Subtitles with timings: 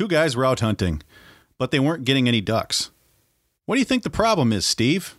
[0.00, 1.02] Two guys were out hunting,
[1.58, 2.90] but they weren't getting any ducks.
[3.66, 5.18] What do you think the problem is, Steve?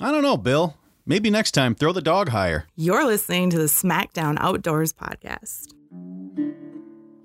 [0.00, 0.78] I don't know, Bill.
[1.04, 2.66] Maybe next time throw the dog higher.
[2.76, 5.74] You're listening to the SmackDown Outdoors podcast.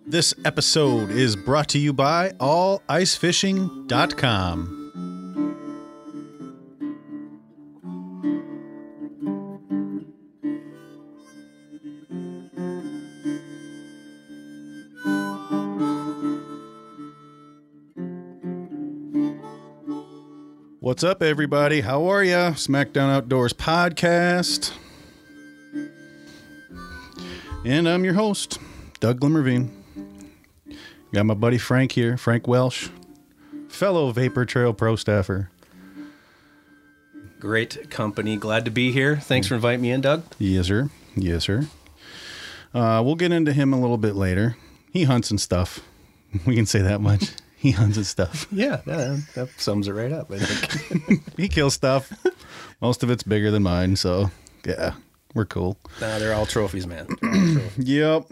[0.06, 4.79] This episode is brought to you by allicefishing.com.
[20.90, 21.82] What's up, everybody?
[21.82, 22.54] How are ya?
[22.54, 24.72] SmackDown Outdoors podcast.
[27.64, 28.58] And I'm your host,
[29.00, 29.70] Doug Glimmervine.
[31.14, 32.90] Got my buddy Frank here, Frank Welsch,
[33.68, 35.52] fellow Vapor Trail pro staffer.
[37.40, 38.36] Great company.
[38.36, 39.16] Glad to be here.
[39.16, 40.24] Thanks for inviting me in, Doug.
[40.40, 40.90] Yes, sir.
[41.16, 41.68] Yes, sir.
[42.74, 44.58] Uh, we'll get into him a little bit later.
[44.92, 45.82] He hunts and stuff.
[46.48, 47.30] We can say that much.
[47.62, 48.48] He hunts and stuff.
[48.52, 50.32] Yeah, that, that sums it right up.
[50.32, 51.22] I think.
[51.38, 52.10] He kills stuff.
[52.82, 54.32] Most of it's bigger than mine, so
[54.66, 54.94] yeah,
[55.34, 55.78] we're cool.
[56.00, 57.06] nah, they're all trophies, man.
[57.24, 57.78] All trophies.
[57.78, 58.28] Yep.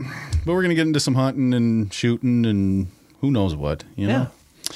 [0.45, 2.87] But we're gonna get into some hunting and shooting and
[3.19, 4.29] who knows what, you know.
[4.71, 4.75] Yeah.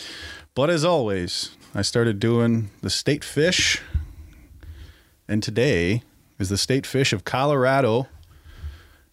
[0.54, 3.82] But as always, I started doing the state fish,
[5.30, 6.04] and today
[6.40, 8.08] is the state fish of Colorado,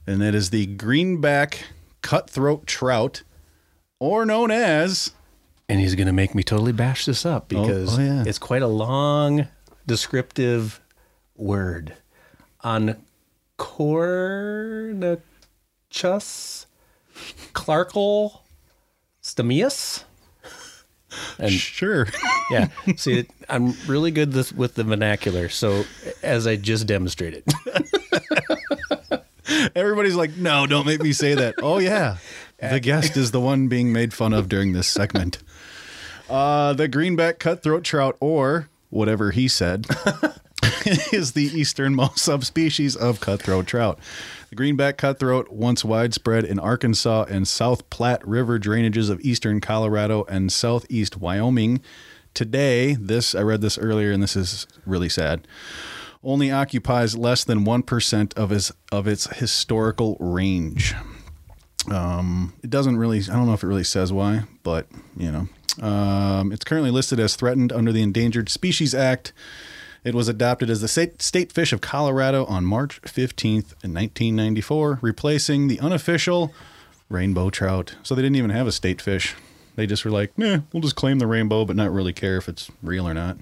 [0.04, 1.64] and that is the greenback
[2.02, 3.22] cutthroat trout,
[4.00, 5.12] or known as
[5.68, 8.24] And he's going to make me totally bash this up oh, because oh, yeah.
[8.26, 9.48] it's quite a long,
[9.86, 10.80] descriptive
[11.36, 11.94] word.
[12.62, 12.96] On
[13.58, 15.20] Cornuchus
[17.52, 18.40] Clarkle
[19.22, 20.04] Stamius.
[21.38, 22.06] And sure.
[22.50, 25.48] yeah, see, I'm really good this, with the vernacular.
[25.48, 25.84] So,
[26.22, 27.44] as I just demonstrated,
[29.74, 31.56] Everybody's like, no, don't make me say that.
[31.62, 32.18] oh yeah,
[32.60, 35.38] the guest is the one being made fun of during this segment.
[36.28, 39.86] Uh, the greenback cutthroat trout, or whatever he said,
[41.10, 43.98] is the easternmost subspecies of cutthroat trout.
[44.50, 50.24] The greenback cutthroat, once widespread in Arkansas and South Platte River drainages of eastern Colorado
[50.24, 51.80] and southeast Wyoming.
[52.34, 55.46] Today, this I read this earlier, and this is really sad.
[56.22, 60.94] Only occupies less than one percent of his of its historical range.
[61.92, 63.20] Um, it doesn't really.
[63.20, 67.20] I don't know if it really says why, but you know, um, it's currently listed
[67.20, 69.32] as threatened under the Endangered Species Act.
[70.04, 75.68] It was adopted as the state, fish of Colorado on March 15th, in 1994, replacing
[75.68, 76.54] the unofficial
[77.08, 77.96] rainbow trout.
[78.02, 79.34] So they didn't even have a state fish.
[79.74, 82.48] They just were like, nah, we'll just claim the rainbow, but not really care if
[82.48, 83.38] it's real or not.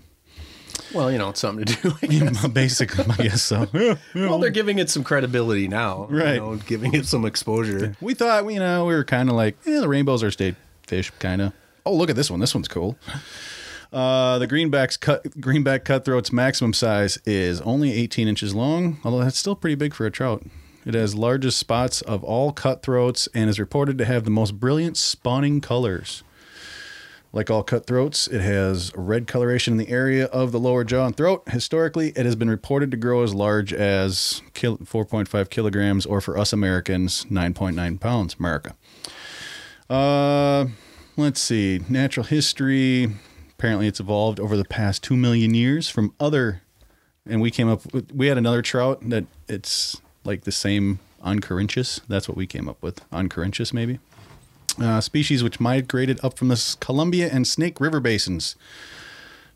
[0.96, 2.48] Well, you know, it's something to do.
[2.48, 3.66] Basically, I guess so.
[4.14, 6.36] Well, they're giving it some credibility now, you Right.
[6.36, 7.94] know, giving it some exposure.
[8.00, 10.54] We thought, you know, we were kind of like, yeah, the rainbows are state
[10.86, 11.52] fish, kind of.
[11.84, 12.40] Oh, look at this one.
[12.40, 12.96] This one's cool.
[13.92, 19.38] Uh, the greenback's cut, greenback cutthroat's maximum size is only 18 inches long, although that's
[19.38, 20.42] still pretty big for a trout.
[20.84, 24.96] It has largest spots of all cutthroats and is reported to have the most brilliant
[24.96, 26.24] spawning colors.
[27.32, 31.16] Like all cutthroats, it has red coloration in the area of the lower jaw and
[31.16, 31.42] throat.
[31.48, 36.53] Historically, it has been reported to grow as large as 4.5 kilograms, or for us
[36.53, 38.36] Americans, 9.9 pounds.
[38.38, 38.75] America.
[39.91, 40.66] Uh,
[41.16, 41.81] let's see.
[41.88, 43.15] Natural history.
[43.59, 46.62] Apparently, it's evolved over the past two million years from other.
[47.28, 48.12] And we came up with.
[48.12, 52.00] We had another trout that it's like the same Oncorhynchus.
[52.09, 53.09] That's what we came up with.
[53.10, 53.98] Oncorhynchus, maybe.
[54.81, 58.56] Uh, species which migrated up from the Columbia and Snake River basins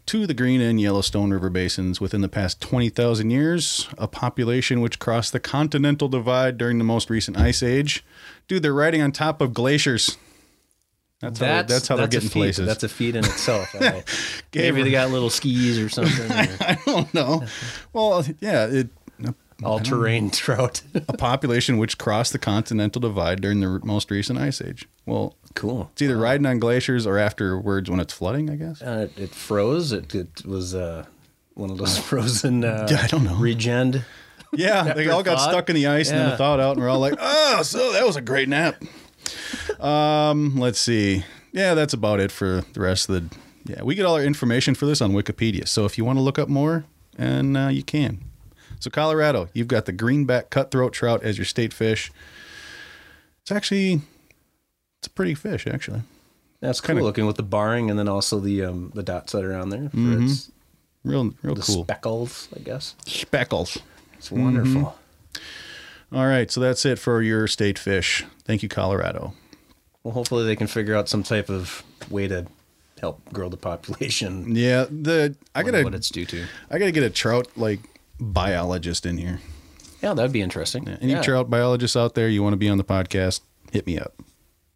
[0.06, 4.98] to the Green and Yellowstone River basins within the past 20,000 years, a population which
[4.98, 8.02] crossed the continental divide during the most recent ice age.
[8.48, 10.16] Dude, they're riding on top of glaciers.
[11.20, 12.38] That's, how, they're- that's how they're getting feat.
[12.38, 12.66] places.
[12.66, 13.72] That's a feat in itself.
[14.52, 16.30] Gave Maybe they got little skis or something.
[16.32, 17.44] or I don't know.
[17.92, 18.88] Well, yeah, it,
[19.62, 20.82] all-terrain trout.
[21.08, 24.88] a population which crossed the continental divide during the most recent ice age.
[25.06, 25.90] Well, cool.
[25.92, 28.80] it's either riding on glaciers or afterwards when it's flooding, I guess.
[28.82, 29.92] Uh, it, it froze.
[29.92, 31.06] It, it was uh,
[31.54, 32.64] one of those frozen.
[32.64, 33.34] Uh, Yeah, I don't know.
[33.36, 34.04] Regen.
[34.52, 36.88] Yeah, they all got stuck in the ice and then it thawed out, and we're
[36.88, 38.82] all like, "Oh, so that was a great nap."
[39.78, 41.24] Um, let's see.
[41.52, 43.36] Yeah, that's about it for the rest of the.
[43.64, 45.68] Yeah, we get all our information for this on Wikipedia.
[45.68, 46.84] So if you want to look up more,
[47.16, 48.24] and uh, you can.
[48.80, 52.10] So Colorado, you've got the greenback cutthroat trout as your state fish.
[53.42, 54.00] It's actually,
[54.98, 56.02] it's a pretty fish actually.
[56.60, 59.44] That's cool Kinda- looking with the barring and then also the um, the dots that
[59.44, 60.24] are on there for Mm-hmm.
[60.24, 60.50] its
[61.02, 61.84] Real, real the cool.
[61.84, 62.48] speckles.
[62.54, 63.78] I guess Speckles.
[64.18, 64.98] it's wonderful.
[66.12, 68.24] All right, so that's it for your state fish.
[68.44, 69.32] Thank you, Colorado.
[70.02, 72.46] Well, hopefully they can figure out some type of way to
[73.00, 74.54] help grow the population.
[74.56, 76.44] Yeah, the I gotta what it's due to.
[76.70, 77.80] I gotta get a trout like
[78.20, 79.40] biologist in here.
[80.02, 80.88] Yeah, that'd be interesting.
[80.88, 81.22] Any yeah.
[81.22, 83.40] trout biologists out there, you want to be on the podcast?
[83.72, 84.14] Hit me up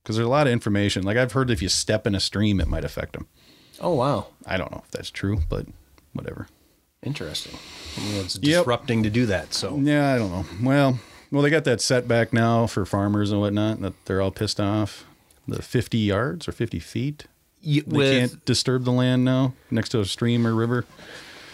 [0.03, 1.03] because there's a lot of information.
[1.03, 3.27] Like I've heard, if you step in a stream, it might affect them.
[3.81, 5.67] Oh wow, I don't know if that's true, but
[6.13, 6.47] whatever.
[7.03, 7.59] interesting.
[7.99, 8.61] Mean, it's Yep.
[8.61, 9.53] disrupting to do that.
[9.55, 10.45] So Yeah, I don't know.
[10.63, 10.99] Well,
[11.31, 13.77] well, they got that setback now for farmers and whatnot.
[13.77, 15.05] And that they're all pissed off.
[15.47, 17.25] The 50 yards or 50 feet.
[17.65, 20.87] Y- They with can't disturb the land now next to a stream or river.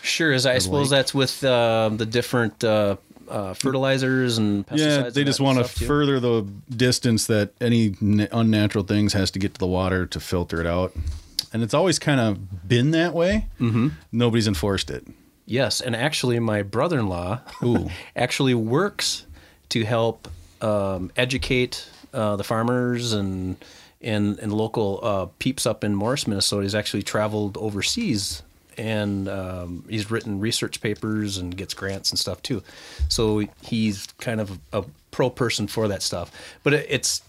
[0.02, 0.98] Sure, as I suppose lake.
[0.98, 2.96] that's with uh, the different uh,
[3.28, 5.04] uh, fertilizers and pesticides.
[5.04, 9.38] Yeah, they just want to further the distance that any n- unnatural things has to
[9.38, 10.92] get to the water to filter it out.
[11.52, 13.46] And it's always kind of been that way.
[13.60, 13.88] Mm-hmm.
[14.12, 15.06] Nobody's enforced it.
[15.46, 17.90] Yes, and actually, my brother-in-law Ooh.
[18.16, 19.26] actually works
[19.70, 20.28] to help
[20.60, 23.56] um, educate uh, the farmers and
[24.00, 26.62] and and local uh, peeps up in Morris, Minnesota.
[26.62, 28.42] He's actually traveled overseas
[28.76, 32.62] and um, he's written research papers and gets grants and stuff too.
[33.08, 36.30] So he's kind of a pro person for that stuff.
[36.62, 37.22] But it, it's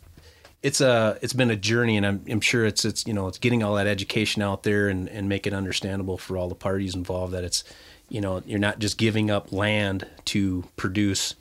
[0.63, 3.37] it's a it's been a journey, and I'm, I'm sure it's it's you know it's
[3.37, 6.95] getting all that education out there and and make it understandable for all the parties
[6.95, 7.63] involved that it's
[8.09, 11.35] you know you're not just giving up land to produce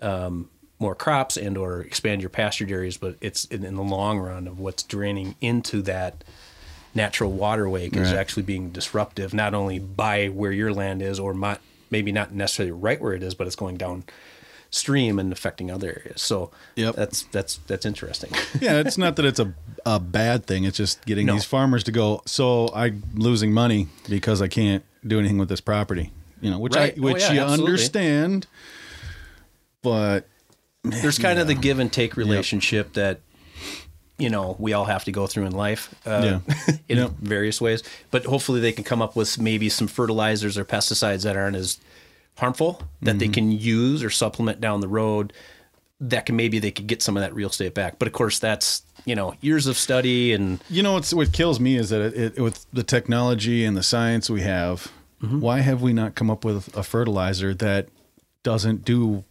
[0.00, 0.48] um,
[0.78, 4.46] more crops and or expand your pasture areas, but it's in, in the long run
[4.46, 6.22] of what's draining into that
[6.94, 8.18] natural waterway is Right.
[8.18, 11.60] actually being disruptive, not only by where your land is or not,
[11.90, 14.04] maybe not necessarily right where it is, but it's going down
[14.70, 16.22] stream and affecting other areas.
[16.22, 16.94] So Yep.
[16.96, 18.30] that's that's that's interesting.
[18.60, 19.52] yeah, it's not that it's a,
[19.84, 20.64] a bad thing.
[20.64, 21.34] It's just getting No.
[21.34, 22.22] these farmers to go.
[22.26, 26.10] So I'm losing money because I can't do anything with this property.
[26.40, 26.94] You know, which Right.
[26.94, 27.72] I Oh, which yeah, you absolutely.
[27.72, 28.46] understand,
[29.82, 30.26] but
[30.84, 33.20] There's kind of the give and take relationship that
[34.22, 36.38] you know we all have to go through in life uh,
[36.88, 37.10] in Yep.
[37.20, 37.82] various ways.
[38.10, 41.78] But hopefully they can come up with maybe some fertilizers or pesticides that aren't as
[42.38, 43.32] harmful that they Mm-hmm.
[43.34, 45.32] can use or supplement down the road.
[46.00, 47.98] That can maybe they could get some of that real estate back.
[47.98, 51.58] But of course that's you know years of study and You know what's what kills
[51.60, 54.90] me is that it, it, with the technology and the science we have,
[55.22, 55.38] Mm-hmm.
[55.40, 57.86] why have we not come up with a fertilizer that
[58.42, 59.22] doesn't do?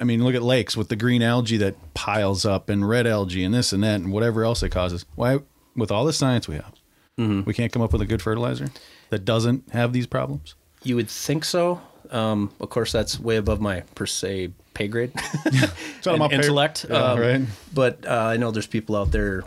[0.00, 3.44] I mean, look at lakes with the green algae that piles up and red algae
[3.44, 5.04] and this and that and whatever else it causes.
[5.14, 5.38] Why,
[5.76, 6.72] with all the science we have,
[7.16, 7.44] Mm-hmm.
[7.44, 8.66] we can't come up with a good fertilizer
[9.10, 10.56] that doesn't have these problems?
[10.82, 11.80] You would think so.
[12.10, 15.12] Um, of course, that's way above my per se pay grade
[15.44, 15.70] and
[16.18, 16.86] my pay- intellect.
[16.90, 17.42] Yeah, Um, right.
[17.72, 19.44] But uh, I know there's people out there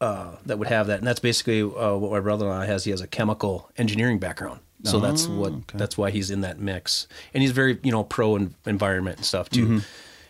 [0.00, 2.84] uh, that would have that, and that's basically uh, what my brother-in-law has.
[2.84, 6.58] He has a chemical engineering background, so that's Oh, what that's why he's in that
[6.58, 9.64] mix, and he's very you know pro en- environment and stuff too.
[9.64, 9.78] Mm-hmm.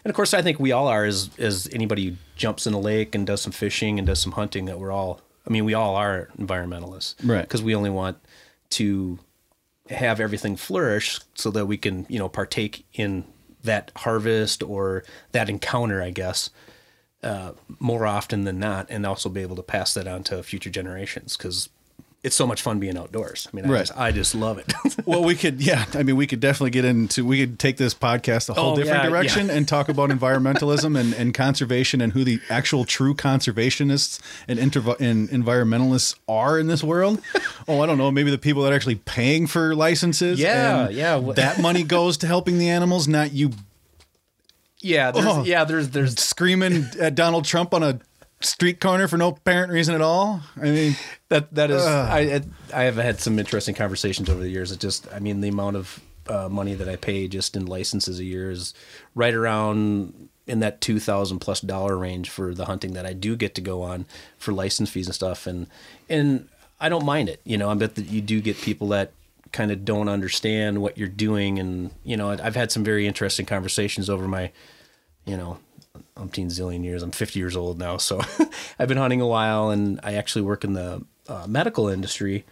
[0.03, 2.81] And of course, I think we all are as as anybody who jumps in a
[2.81, 4.65] lake and does some fishing and does some hunting.
[4.65, 7.43] That we're all, I mean, we all are environmentalists, Right.
[7.43, 8.17] Because we only want
[8.71, 9.19] to
[9.91, 13.25] have everything flourish so that we can you know partake in
[13.65, 15.03] that harvest or
[15.33, 16.49] that encounter i guess
[17.25, 17.51] uh,
[17.81, 21.37] more often than not and also be able to pass that on to future generations
[21.37, 21.69] because
[22.23, 23.79] it's so much fun being outdoors i mean I, Right.
[23.87, 24.73] just, I just love it
[25.07, 25.87] Well, we could, yeah.
[25.95, 27.25] I mean, we could definitely get into.
[27.25, 29.55] We could take this podcast a whole Oh, different yeah, direction yeah.
[29.55, 35.01] and talk about environmentalism and, and conservation and who the actual true conservationists and, interv-
[35.01, 37.21] and environmentalists are in this world.
[37.67, 38.11] Oh, I don't know.
[38.13, 40.39] Maybe the people that are actually paying for licenses.
[40.39, 41.19] Yeah, and yeah.
[41.35, 43.51] That money goes to helping the animals, not you
[44.81, 45.45] yeah there's, Oh.
[45.45, 47.99] yeah there's there's screaming at Donald Trump on a
[48.41, 50.41] street corner for no apparent reason at all.
[50.57, 50.97] I mean,
[51.29, 52.43] that that is I
[52.73, 54.73] I have had some interesting conversations over the years.
[54.73, 58.19] It just I mean the amount of uh, money that I pay just in licenses
[58.19, 58.75] a year is
[59.15, 63.37] right around in that two thousand plus dollar range for the hunting that I do
[63.37, 64.07] get to go on
[64.39, 65.47] for license fees and stuff.
[65.47, 65.67] And
[66.09, 66.49] and
[66.81, 67.41] I don't mind it.
[67.45, 69.13] You know, I bet that you do get people that
[69.53, 71.59] kind of don't understand what you're doing.
[71.59, 74.53] And you know, I've had some very interesting conversations over my
[75.27, 75.59] you know,
[76.21, 77.03] umpteen zillion years.
[77.03, 78.21] I'm 50 years old now, so
[78.79, 82.45] I've been hunting a while, and I actually work in the uh, medical industry.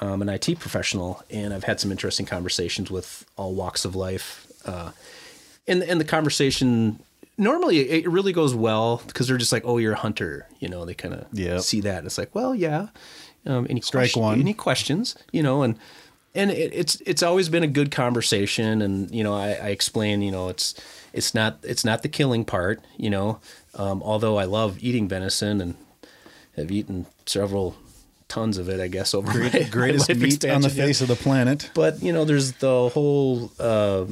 [0.00, 4.46] I'm an IT professional, and I've had some interesting conversations with all walks of life.
[4.64, 4.90] Uh,
[5.68, 6.98] and and the conversation
[7.38, 10.84] normally it really goes well because they're just like, "Oh, you're a hunter," you know.
[10.84, 11.60] They kind of Yep.
[11.60, 12.04] see that.
[12.04, 12.88] It's like, well, yeah.
[13.46, 14.40] Um, any Strike question- one.
[14.40, 15.14] Any questions?
[15.32, 15.78] You know, and
[16.34, 18.82] and it, it's it's always been a good conversation.
[18.82, 20.74] And you know, I, I explain, you know, it's
[21.16, 22.80] it's not it's not the killing part.
[22.96, 23.40] You know,
[23.74, 25.74] um, although I love eating venison and
[26.56, 27.76] have eaten several
[28.28, 31.08] tons of it, I guess over my, my greatest life meat on the face of
[31.08, 31.70] the planet.
[31.74, 34.04] But you know, there's the whole uh,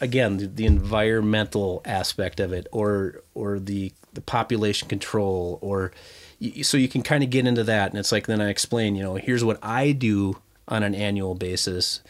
[0.00, 5.92] again the, the environmental aspect of it, or or the the population control, or
[6.40, 8.94] y- so you can kind of get into that, and it's like then I explain,
[8.96, 12.00] you know, here's what I do on an annual basis.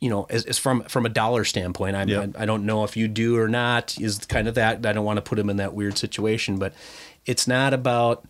[0.00, 2.30] You know, as, as from from a dollar standpoint, I'm, Yep.
[2.38, 4.00] I, I don't know if you do or not.
[4.00, 4.84] Is kind of that.
[4.86, 6.72] I don't want to put them in that weird situation, but
[7.26, 8.24] it's not about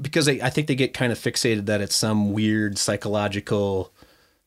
[0.00, 3.92] because they, I think they get kind of fixated that it's some weird psychological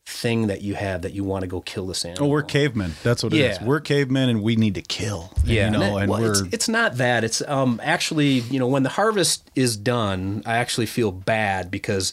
[0.06, 2.28] thing that you have that you want to go kill this animal.
[2.28, 2.92] Oh, we're cavemen.
[3.02, 3.58] That's what it is.
[3.60, 3.64] Yeah.
[3.66, 5.30] We're cavemen, and we need to kill.
[5.40, 7.24] And, Yeah, you know, that- and well, we're it's, it's not that.
[7.24, 12.12] It's um actually, you know, when the harvest is done, I actually feel bad because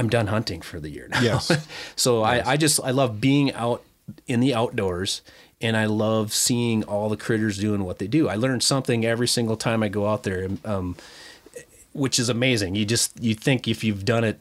[0.00, 1.20] I'm done hunting for the year now.
[1.20, 1.68] Yes.
[1.96, 3.84] so I, I just I love being out
[4.26, 5.20] in the outdoors
[5.60, 8.26] and I love seeing all the critters doing what they do.
[8.26, 10.96] I learn something every single time I go out there, um,
[11.92, 12.76] which is amazing.
[12.76, 14.40] You just you think if you've done it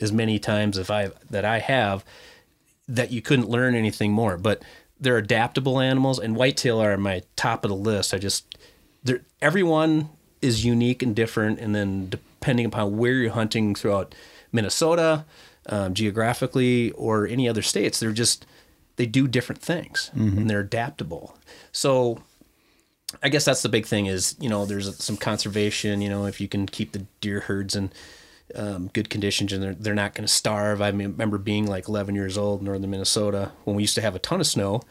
[0.00, 2.04] as many times if I that I have,
[2.86, 4.36] that you couldn't learn anything more.
[4.36, 4.62] But
[5.00, 8.14] they're adaptable animals, and whitetail are my top of the list.
[8.14, 8.56] I just
[9.02, 14.14] they're, everyone is unique and different, and then depending upon where you're hunting throughout
[14.52, 15.24] Minnesota,
[15.66, 18.46] um, geographically, or any other states, they're just
[18.96, 21.36] they do different things, and they're adaptable.
[21.72, 22.22] So.
[23.24, 26.40] I guess that's the big thing is, you know, there's some conservation, you know, if
[26.40, 27.90] you can keep the deer herds in
[28.54, 30.80] um, good conditions and they're, they're not going to starve.
[30.80, 34.14] I remember being like 11 years old in northern Minnesota when we used to have
[34.14, 34.82] a ton of snow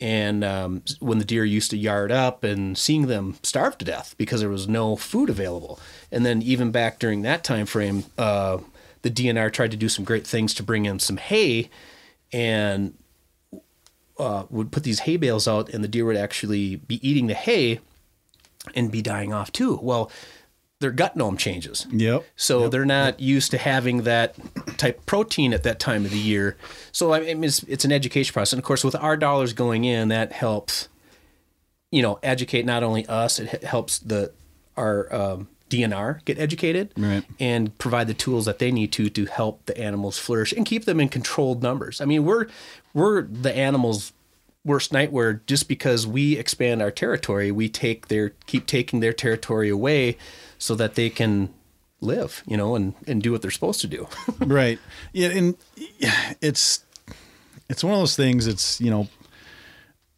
[0.00, 4.14] and um, when the deer used to yard up and seeing them starve to death
[4.18, 5.78] because there was no food available.
[6.10, 8.58] And then even back during that time frame, uh,
[9.04, 11.68] the DNR tried to do some great things to bring in some hay
[12.32, 12.94] and
[14.18, 17.34] uh, would put these hay bales out and the deer would actually be eating the
[17.34, 17.80] hay
[18.74, 19.78] and be dying off too.
[19.82, 20.10] Well,
[20.80, 21.86] their gut gnome changes.
[21.90, 22.24] Yep.
[22.34, 24.36] So they're not used to having that
[24.78, 26.56] type of protein at that time of the year.
[26.90, 28.54] So I mean, it's, it's an education process.
[28.54, 30.88] And of course, with our dollars going in, that helps,
[31.90, 34.32] you know, educate not only us, it helps the
[34.78, 37.24] our um, DNR get educated Right.
[37.40, 40.84] and provide the tools that they need to to help the animals flourish and keep
[40.84, 42.00] them in controlled numbers.
[42.00, 42.46] I mean, we're
[42.92, 44.12] we're the animals'
[44.64, 47.50] worst nightmare just because we expand our territory.
[47.50, 50.16] We take their keep taking their territory away
[50.58, 51.52] so that they can
[52.00, 54.06] live, you know, and and do what they're supposed to do.
[54.38, 54.78] right
[55.12, 55.56] yeah and
[56.40, 56.84] it's
[57.70, 59.08] it's one of those things it's you know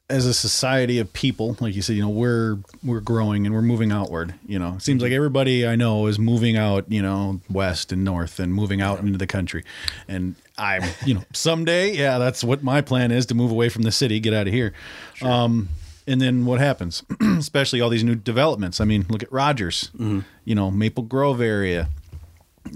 [0.09, 3.61] as a society of people like you said you know we're we're growing and we're
[3.63, 4.75] moving outward you know.
[4.75, 8.55] It seems like everybody i know is moving out you know west and north and
[8.55, 9.65] moving out into the country.
[10.07, 13.83] And i'm you know someday yeah that's what my plan is to move away from
[13.83, 14.73] the city get out of here
[15.23, 15.69] um
[16.09, 17.03] and then what happens?
[17.21, 18.81] Especially all these new developments.
[18.81, 19.91] I mean look at rogers
[20.45, 21.89] you know maple grove area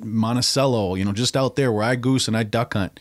[0.05, 2.99] Monticello, you know, just out there where I goose and I duck hunt.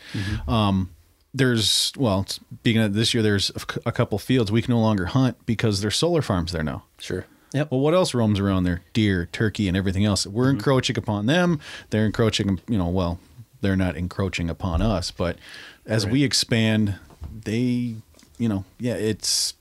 [0.48, 0.90] Um,
[1.34, 3.52] there's well, speaking of this year, there's
[3.86, 6.84] a couple fields we can no longer hunt because there's solar farms there now.
[6.98, 7.26] Sure.
[7.54, 7.72] Yep.
[7.72, 8.82] Well, what else roams around there?
[8.94, 10.28] Deer, turkey, and everything else.
[10.28, 10.58] We're mm-hmm.
[10.58, 11.60] encroaching upon them.
[11.90, 12.60] They're encroaching.
[12.68, 13.20] You know, well,
[13.62, 15.38] they're not encroaching upon us, but
[15.86, 16.96] as we expand,
[17.32, 17.96] they,
[18.38, 19.56] you know, yeah, it's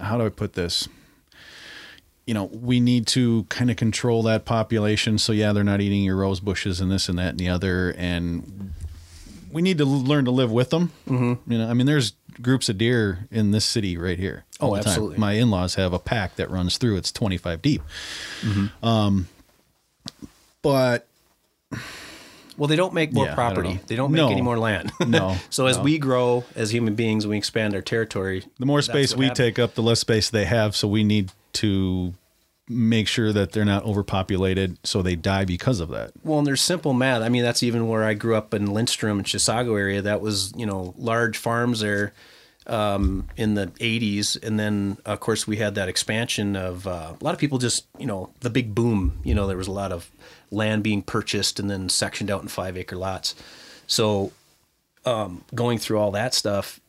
[0.00, 0.88] how do I put this?
[2.26, 5.16] you know, we need to kind of control that population.
[5.16, 7.90] So yeah, they're not eating your rose bushes and this and that and the other,
[7.96, 8.72] and
[9.56, 10.92] we need to learn to live with them.
[11.08, 11.50] Mm-hmm.
[11.50, 14.44] You know, I mean, there's groups of deer in this city right here.
[14.60, 15.16] Oh, absolutely.
[15.16, 16.96] My in-laws have a pack that runs through.
[16.98, 17.80] It's 25 deep.
[18.82, 19.28] Um,
[20.60, 21.06] but
[22.58, 23.80] Well, they don't make more Yeah, don't property.
[23.86, 24.28] They don't make No.
[24.28, 24.92] any more land.
[25.06, 28.44] No, so as we grow as human beings, we expand our territory.
[28.58, 29.38] the more space we happens.
[29.38, 30.76] take up, the less space they have.
[30.76, 32.12] So we need to
[32.68, 36.12] make sure that they're not overpopulated, so they die because of that.
[36.24, 37.22] Well, and there's simple math.
[37.22, 40.02] I mean, that's even where I grew up in Lindstrom and Chisago area.
[40.02, 42.12] That was, you know, large farms there
[42.66, 44.42] um, in the 80s.
[44.42, 47.86] And then, of course, we had that expansion of uh, a lot of people just,
[47.98, 49.20] you know, the big boom.
[49.22, 50.10] You know, there was a lot of
[50.50, 53.34] land being purchased and then sectioned out in five acre lots.
[53.86, 54.32] So
[55.04, 56.80] um, going through all that stuff,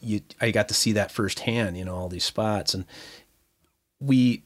[0.00, 2.74] you I got to see that firsthand, you know, all these spots.
[2.74, 2.84] And
[3.98, 4.42] we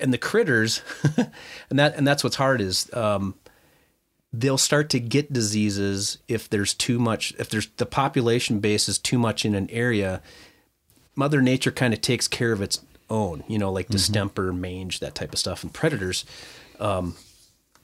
[0.00, 0.82] and the critters
[1.70, 3.34] and that and that's what's hard is um,
[4.32, 8.98] they'll start to get diseases if there's too much if there's the population base is
[8.98, 10.20] too much in an area
[11.14, 15.14] mother nature kind of takes care of its own you know like distemper mange that
[15.14, 16.24] type of stuff and predators
[16.80, 17.14] um,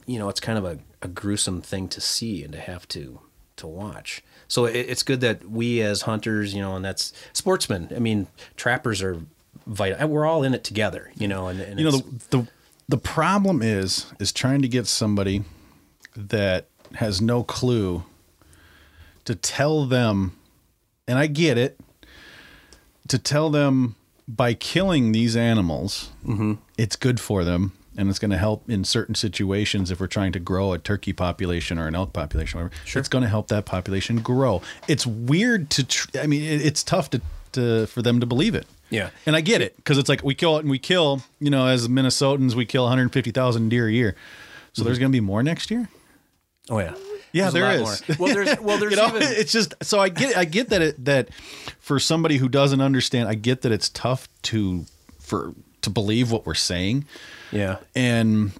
[0.07, 3.21] you know it's kind of a, a gruesome thing to see and to have to
[3.61, 4.23] to watch.
[4.49, 8.27] So it, it's good that we as hunters you know and that's sportsmen i mean
[8.57, 9.21] trappers are
[9.67, 12.49] vital uh, we're all in it together you know and, and you know the, the
[12.89, 15.45] the problem is is trying to get somebody
[16.17, 18.03] that has no clue
[19.25, 20.37] to tell them
[21.07, 21.79] and I get it
[23.09, 26.55] to tell them by killing these animals mm-hmm.
[26.77, 30.33] it's good for them and it's going to help in certain situations if we're trying
[30.33, 32.59] to grow a turkey population or an elk population.
[32.59, 34.63] Whatever, It's going to help that population grow.
[34.89, 35.85] It's weird to.
[35.85, 37.21] Tr- I mean, it's tough to,
[37.53, 38.67] to for them to believe it.
[38.91, 39.11] Yeah.
[39.27, 41.23] and I get it because it's like we kill it and we kill.
[41.39, 44.17] You know, as Minnesotans, we kill 150,000 deer a year.
[44.73, 45.89] So there's going to be more next year.
[46.69, 46.95] Oh yeah.
[47.33, 48.09] Yeah, There's there is.
[48.09, 48.17] more.
[48.19, 50.83] Well, there's well, there's you know, even it's just so I get I get that
[50.83, 51.33] it that
[51.79, 54.85] for somebody who doesn't understand, I get that it's tough to
[55.21, 57.05] for to believe what we're saying,
[57.53, 57.79] yeah.
[57.95, 58.53] and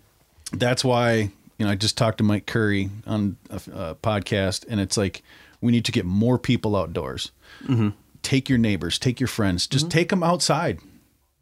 [0.53, 4.81] that's why you know I just talked to Mike Curry on a, a podcast, and
[4.81, 5.23] it's like
[5.61, 7.33] we need to get more people outdoors.
[7.65, 7.89] Mm-hmm.
[8.23, 10.79] Take your neighbors, take your friends, just take them outside.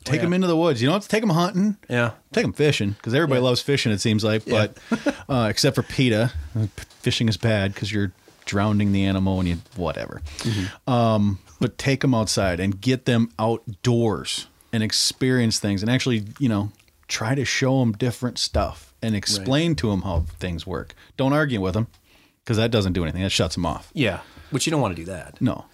[0.05, 0.23] Take Oh, yeah.
[0.23, 0.81] them into the woods.
[0.81, 1.77] You don't have to take them hunting.
[1.89, 2.13] Yeah.
[2.33, 3.91] Take them fishing because everybody loves fishing.
[3.93, 4.69] It seems like, Yeah.
[4.91, 6.67] but uh, except for PETA, uh,
[7.01, 8.13] fishing is bad because you're
[8.47, 10.23] drowning the animal and you whatever.
[10.39, 10.91] Mm-hmm.
[10.91, 16.49] Um, but take them outside and get them outdoors and experience things and actually, you
[16.49, 16.71] know,
[17.09, 20.95] try to show them different stuff and explain to them how things work.
[21.17, 21.89] Don't argue with them
[22.45, 23.23] because that doesn't do anything.
[23.23, 23.91] That shuts them off.
[23.95, 24.21] Yeah.
[24.51, 25.41] Which you don't want to do that.
[25.43, 25.67] No.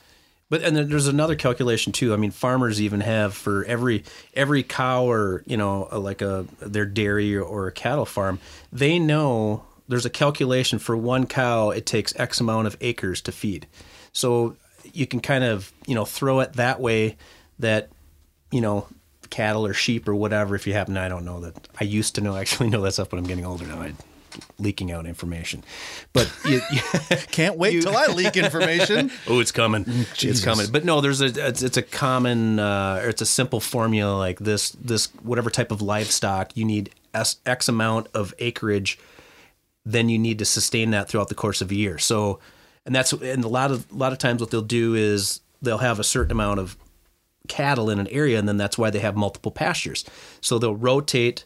[0.54, 2.14] But and there's another calculation too.
[2.14, 6.46] I mean, farmers even have for every every cow or you know uh, like a
[6.60, 8.38] their dairy or a cattle farm,
[8.72, 11.70] they know there's a calculation for one cow.
[11.70, 13.66] It takes X amount of acres to feed,
[14.12, 14.54] so
[14.92, 17.16] you can kind of you know throw it that way
[17.58, 17.88] that
[18.52, 18.86] you know
[19.30, 20.54] cattle or sheep or whatever.
[20.54, 21.66] If you happen, I don't know that.
[21.80, 23.80] I used to know actually know that stuff, but I'm getting older now.
[23.80, 23.94] I
[24.58, 25.64] leaking out information,
[26.12, 26.80] but you, you,
[27.30, 29.10] Can't wait till I leak information.
[29.26, 29.84] Oh, it's coming.
[30.20, 30.66] It's coming.
[30.70, 34.38] But no, there's a it's, it's a common uh, or it's a simple formula like
[34.38, 38.98] this this whatever type of livestock you need S, X amount of acreage,
[39.84, 41.98] then you need to sustain that throughout the course of a year.
[41.98, 42.40] So,
[42.84, 45.78] and that's and a lot of a lot of times what they'll do is they'll
[45.78, 46.76] have a certain amount of
[47.48, 50.04] cattle in an area, and then that's why they have multiple pastures.
[50.40, 51.44] So they'll rotate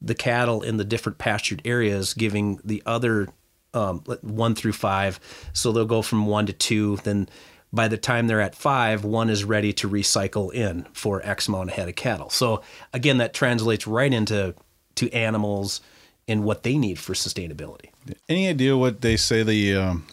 [0.00, 3.28] the cattle in the different pastured areas, giving the other
[3.74, 5.20] um, one through five.
[5.52, 6.96] So they'll go from one to two.
[6.98, 7.28] Then
[7.72, 11.70] by the time they're at five, one is ready to recycle in for X amount
[11.70, 12.30] of head of cattle.
[12.30, 14.54] So again, that translates right into
[14.96, 15.80] to animals
[16.28, 17.90] and what they need for sustainability.
[18.28, 20.06] Any idea what they say the um,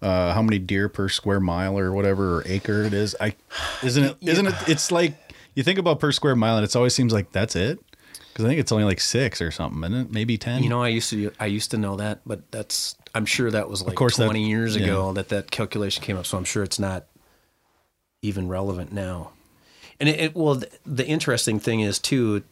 [0.00, 3.14] uh, how many deer per square mile or whatever or acre it is?
[3.20, 3.34] I
[3.82, 4.54] isn't it isn't it?
[4.68, 5.14] It's like
[5.54, 7.78] you think about per square mile, and it always seems like that's it.
[8.32, 10.12] Because I think it's only like six or something, isn't it?
[10.12, 10.62] Maybe ten.
[10.62, 13.68] You know, I used to I used to know that, but that's I'm sure that
[13.68, 14.84] was like of course that- 20 years yeah.
[14.84, 16.26] ago that that calculation came up.
[16.26, 17.06] So I'm sure it's not
[18.22, 19.32] even relevant now.
[20.00, 22.42] And it, it well, th- the interesting thing is too.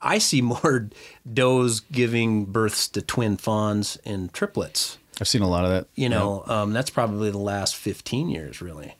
[0.00, 0.88] I see more
[1.30, 4.98] does giving births to twin fawns and triplets.
[5.20, 5.86] I've seen a lot of that.
[5.94, 8.96] You know, um, that's probably the last 15 years, really.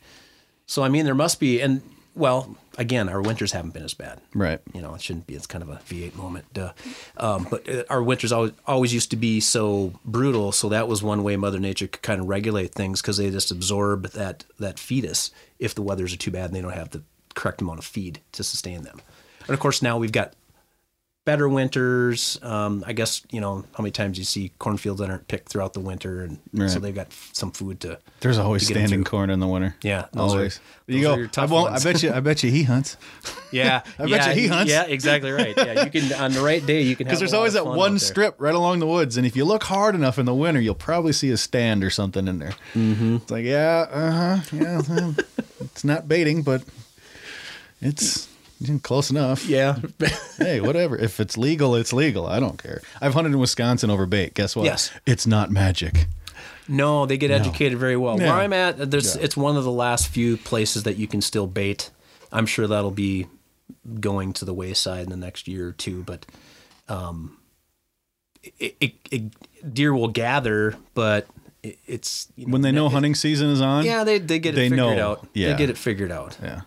[0.65, 1.81] So I mean, there must be, and
[2.15, 4.59] well, again, our winters haven't been as bad right?
[4.73, 5.35] you know, it shouldn't be.
[5.35, 6.45] It's kind of a V8 moment.
[6.53, 6.73] Duh.
[7.17, 10.51] Um, but uh, our winters always, always used to be so brutal.
[10.51, 13.51] So that was one way Mother Nature could kind of regulate things because they just
[13.51, 17.03] absorb that that fetus if the weathers are too bad and they don't have the
[17.33, 19.01] correct amount of feed to sustain them.
[19.47, 20.33] And of course, now we've got
[21.25, 22.39] better winters.
[22.43, 25.73] Um, I guess you know how many times you see cornfields that aren't picked throughout
[25.73, 27.99] the winter, and so they've got some food to.
[28.21, 29.75] There's always to standing corn in the winter.
[29.81, 30.59] Yeah, those are- always.
[30.87, 31.27] you go.
[31.37, 31.71] I won't.
[31.71, 31.85] ones.
[31.85, 32.13] I bet you.
[32.13, 32.95] I bet you he hunts
[33.51, 34.71] Yeah, I bet yeah, you he hunts.
[34.71, 35.55] Yeah, exactly right.
[35.57, 37.99] Yeah, you can on the right day you can have because there's always that one
[37.99, 40.75] strip right along the woods, and if you look hard enough in the winter, you'll
[40.75, 42.53] probably see a stand or something in there.
[42.75, 43.15] Mm-hmm.
[43.17, 45.11] It's like, yeah, uh huh, yeah.
[45.59, 46.63] it's not baiting, but
[47.81, 48.27] it's
[48.83, 49.45] close enough.
[49.47, 49.77] Yeah.
[50.37, 50.97] hey, whatever.
[50.97, 52.25] If it's legal, it's legal.
[52.27, 52.81] I don't care.
[53.01, 54.33] I've hunted in Wisconsin over bait.
[54.33, 54.65] Guess what?
[54.65, 54.91] Yes.
[55.05, 56.07] It's not magic.
[56.67, 58.19] No, they get educated very well.
[58.19, 58.31] Yeah.
[58.31, 59.21] Where I'm at, there's Yeah.
[59.23, 61.91] it's one of the last few places that you can still bait.
[62.31, 63.27] I'm sure that'll be
[63.99, 66.25] going to the wayside in the next year or two, but
[66.89, 67.37] um,
[68.59, 71.27] it, it, it, deer will gather, but
[71.61, 74.57] it, it's you When they know hunting season is on, Yeah, they they get it
[74.57, 75.11] They figured know.
[75.11, 75.27] out.
[75.33, 75.51] Yeah.
[75.51, 76.37] They get it figured out.
[76.41, 76.61] yeah,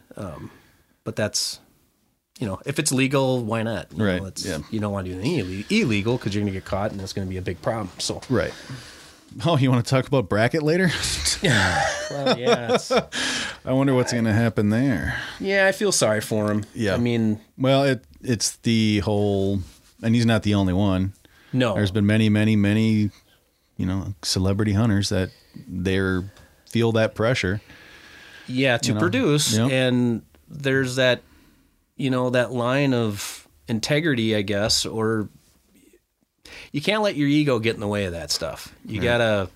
[1.05, 1.59] But that's
[2.39, 3.89] you know, if it's legal, why not?
[3.95, 4.59] You Right, Know, it's, yeah.
[4.71, 7.01] You don't want to do anything ille- illegal because you're going to get caught, and
[7.01, 7.91] it's going to be a big problem.
[7.99, 8.53] So, right.
[9.45, 10.91] Oh, you want to talk about Brackett later?
[11.43, 15.21] well, yeah, it's, I wonder what's going to happen there.
[15.39, 15.67] yeah.
[15.67, 16.65] I feel sorry for him.
[16.75, 16.95] Yeah.
[16.95, 19.61] I mean, Well, it it's the whole,
[20.03, 21.13] and he's not the only one.
[21.53, 21.75] no.
[21.75, 23.11] There's been many, many, many,
[23.77, 25.31] you know, celebrity hunters that
[25.69, 26.25] they're
[26.71, 27.61] feel that pressure.
[28.47, 29.71] yeah to know, produce yep.
[29.71, 31.23] and there's that
[31.99, 35.29] you know that line of integrity i guess or
[36.73, 39.49] you can't let your ego get in the way of that stuff you gotta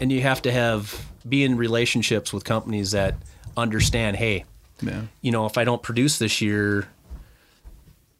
[0.00, 3.14] and you have to have be in relationships with companies that
[3.56, 4.44] understand hey
[4.80, 5.02] Yeah.
[5.20, 6.86] you know if i don't produce this year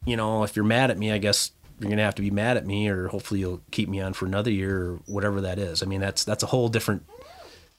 [0.05, 2.57] you know if you're mad at me i guess you're gonna have to be mad
[2.57, 5.81] at me, or hopefully you'll keep me on for another year, or whatever that is.
[5.81, 7.05] I mean, that's that's a whole different.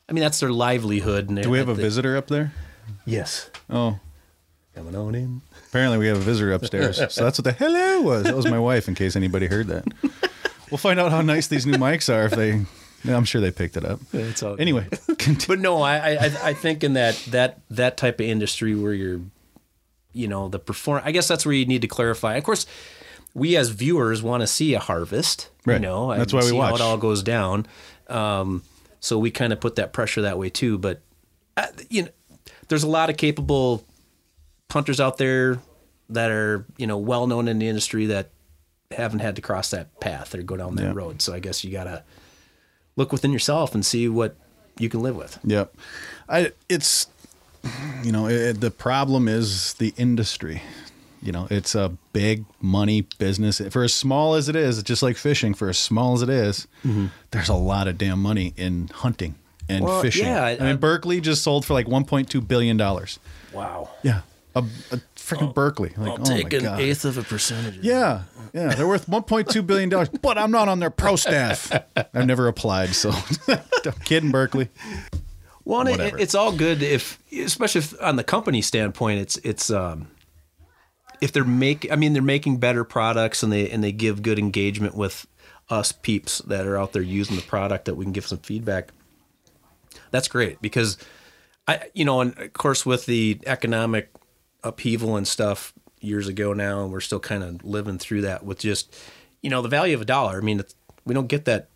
[0.08, 1.28] I mean, that's their livelihood.
[1.28, 2.54] And Do we have a they- visitor up there?
[3.04, 3.98] Yes, Oh,
[4.84, 5.40] coming on in.
[5.68, 6.96] apparently we have a visitor upstairs.
[7.12, 8.24] so that's what the hello was.
[8.24, 8.88] That was my wife.
[8.88, 9.84] In case anybody heard that,
[10.70, 12.64] we'll find out how nice these new mics are if they.
[13.10, 14.00] I'm sure they picked it up.
[14.12, 14.56] It's all.
[14.58, 14.86] Anyway,
[15.48, 18.92] but no, I, I I- I think in that that that type of industry where
[18.92, 19.20] you're,
[20.12, 21.00] you know, the perform.
[21.04, 22.36] I guess that's where you need to clarify.
[22.36, 22.66] Of course,
[23.34, 25.48] we as viewers want to see a harvest.
[25.66, 25.80] You Right.
[25.80, 26.80] know, That's and why we see how watch.
[26.80, 27.66] it all goes down.
[28.08, 28.62] Um,
[29.00, 30.76] so we kind of put that pressure that way too.
[30.78, 31.00] But
[31.56, 32.08] uh, you know,
[32.68, 33.82] there's a lot of capable
[34.70, 35.58] hunters out there
[36.08, 38.30] that are you know well known in the industry that
[38.90, 40.92] haven't had to cross that path or go down that Yeah.
[40.94, 41.22] road.
[41.22, 42.02] So I guess you gotta
[42.96, 44.36] look within yourself and see what
[44.78, 45.38] you can live with.
[45.44, 45.74] Yep.
[46.28, 47.06] I it's
[48.02, 50.62] you know, it, the problem is the industry.
[51.22, 53.60] You know, it's a big money business.
[53.70, 55.52] For as small as it is, just like fishing.
[55.52, 57.08] For as small as it is, mm-hmm.
[57.32, 59.34] there's a lot of damn money in hunting
[59.68, 60.24] and Well, fishing.
[60.24, 63.18] yeah, I, I- mean, Berkley just sold for like 1.2 billion dollars.
[63.52, 63.90] Wow.
[64.02, 64.22] Yeah,
[64.54, 64.60] a,
[64.90, 65.92] a freaking Berkley.
[65.96, 66.80] Like, oh my god.
[66.80, 67.78] eighth of a percentage.
[67.82, 71.72] Yeah, yeah, they're worth 1.2 billion dollars, but I'm not on their pro staff.
[71.96, 73.12] I've never applied, so
[73.48, 74.68] I'm kidding, Berkley.
[75.64, 80.08] Well, it, it's all good if, especially if on the company standpoint, it's it's um,
[81.20, 84.38] if they're make, I mean, they're making better products and they and they give good
[84.38, 85.26] engagement with
[85.68, 88.90] us peeps that are out there using the product that we can give some feedback.
[90.10, 90.98] That's great because
[91.68, 94.10] I, you know, and of course with the economic
[94.62, 98.58] upheaval and stuff years ago now, and we're still kind of living through that with
[98.58, 98.94] just,
[99.42, 100.38] you know, the value of a dollar.
[100.38, 101.68] I mean, it's, we don't get that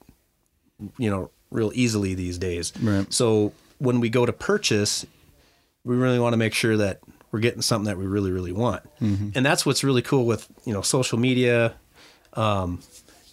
[0.99, 2.73] you know real easily these days.
[2.81, 3.11] Right.
[3.13, 5.07] So when we go to purchase,
[5.85, 8.83] we really want to make sure that we're getting something that we really really want,
[9.35, 11.75] and that's what's really cool with you know social media,
[12.35, 12.81] um,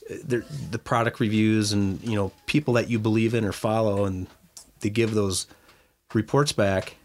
[0.10, 4.28] the the product reviews, and you know people that you believe in or follow, and
[4.80, 5.48] they give those
[6.14, 6.96] reports back.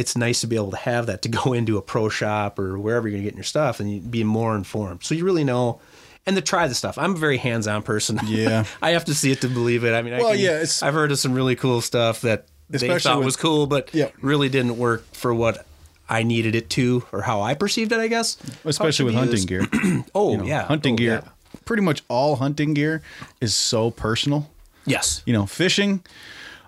[0.00, 2.78] It's nice to be able to have that to go into a pro shop or
[2.78, 5.04] wherever you're getting your stuff and be more informed.
[5.04, 5.80] So you really know,
[6.26, 6.96] and to try the stuff.
[6.98, 8.18] I'm a very hands-on person.
[8.24, 8.64] Yeah.
[8.82, 9.92] I have to see it to believe it.
[9.94, 12.98] I mean, I Well, can- yeah, I've heard of some really cool stuff that they
[12.98, 14.14] thought with- was cool, but Yep.
[14.22, 15.66] really didn't work for what
[16.08, 17.98] I needed it to or how I perceived it.
[18.00, 19.48] I guess, especially with hunting used.
[19.48, 19.66] gear.
[20.14, 21.22] Oh You know, yeah, hunting Oh, gear.
[21.24, 21.30] yeah.
[21.64, 23.02] Pretty much all hunting gear
[23.40, 24.50] is so personal.
[24.86, 25.22] Yes.
[25.26, 26.02] You know, fishing.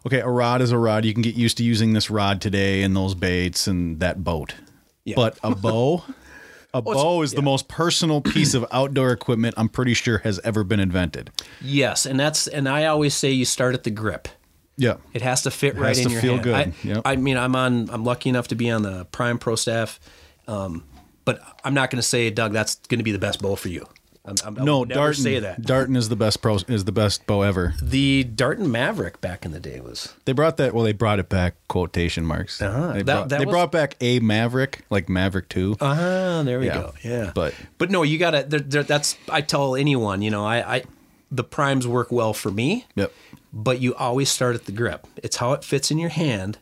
[0.05, 1.05] Okay, a rod is a rod.
[1.05, 4.55] You can get used to using this rod today and those baits and that boat.
[5.05, 5.15] Yeah.
[5.17, 6.05] But a bow,
[6.75, 10.65] a bow is the most personal piece of outdoor equipment I'm pretty sure has ever
[10.65, 11.31] been invented.
[11.61, 14.29] Yes, and that's and I always say you start at the grip.
[14.77, 14.97] Yeah.
[15.13, 16.45] It has to fit right has in your feel hand.
[16.45, 16.55] good.
[16.55, 17.03] I, Yep.
[17.05, 17.91] I mean, I'm on.
[17.91, 20.01] I'm lucky enough to be on the Prime Pro staff,
[20.49, 20.85] um,
[21.25, 23.69] but I'm not going to say, Doug, that's going to be the best bow for
[23.69, 23.87] you.
[24.25, 25.21] I'm, I'm, No, Darton.
[25.21, 25.63] say that.
[25.63, 27.75] Darton is the best pro is the best bow ever.
[27.83, 30.73] The Darton Maverick back in the day was They brought that.
[30.75, 31.57] Well, they brought it back.
[31.69, 32.63] Quotation marks.
[32.63, 32.93] Uh-huh.
[32.93, 35.77] They, That- brought, that they was- brought back a Maverick, like Maverick Two.
[35.81, 36.75] Ah, there we Yeah.
[36.75, 36.95] go.
[37.03, 38.45] Yeah, But- but no, you gotta.
[38.49, 40.23] There, there, that's I tell anyone.
[40.23, 40.83] You know, I, I
[41.33, 42.87] the primes work well for me.
[42.95, 43.13] Yep.
[43.53, 45.07] But you always start at the grip.
[45.17, 46.59] It's how it fits in your hand.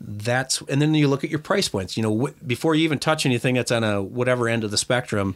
[0.00, 1.96] That's and then you look at your price points.
[1.96, 4.76] You know, wh- before you even touch anything that's on a whatever end of the
[4.78, 5.34] spectrum,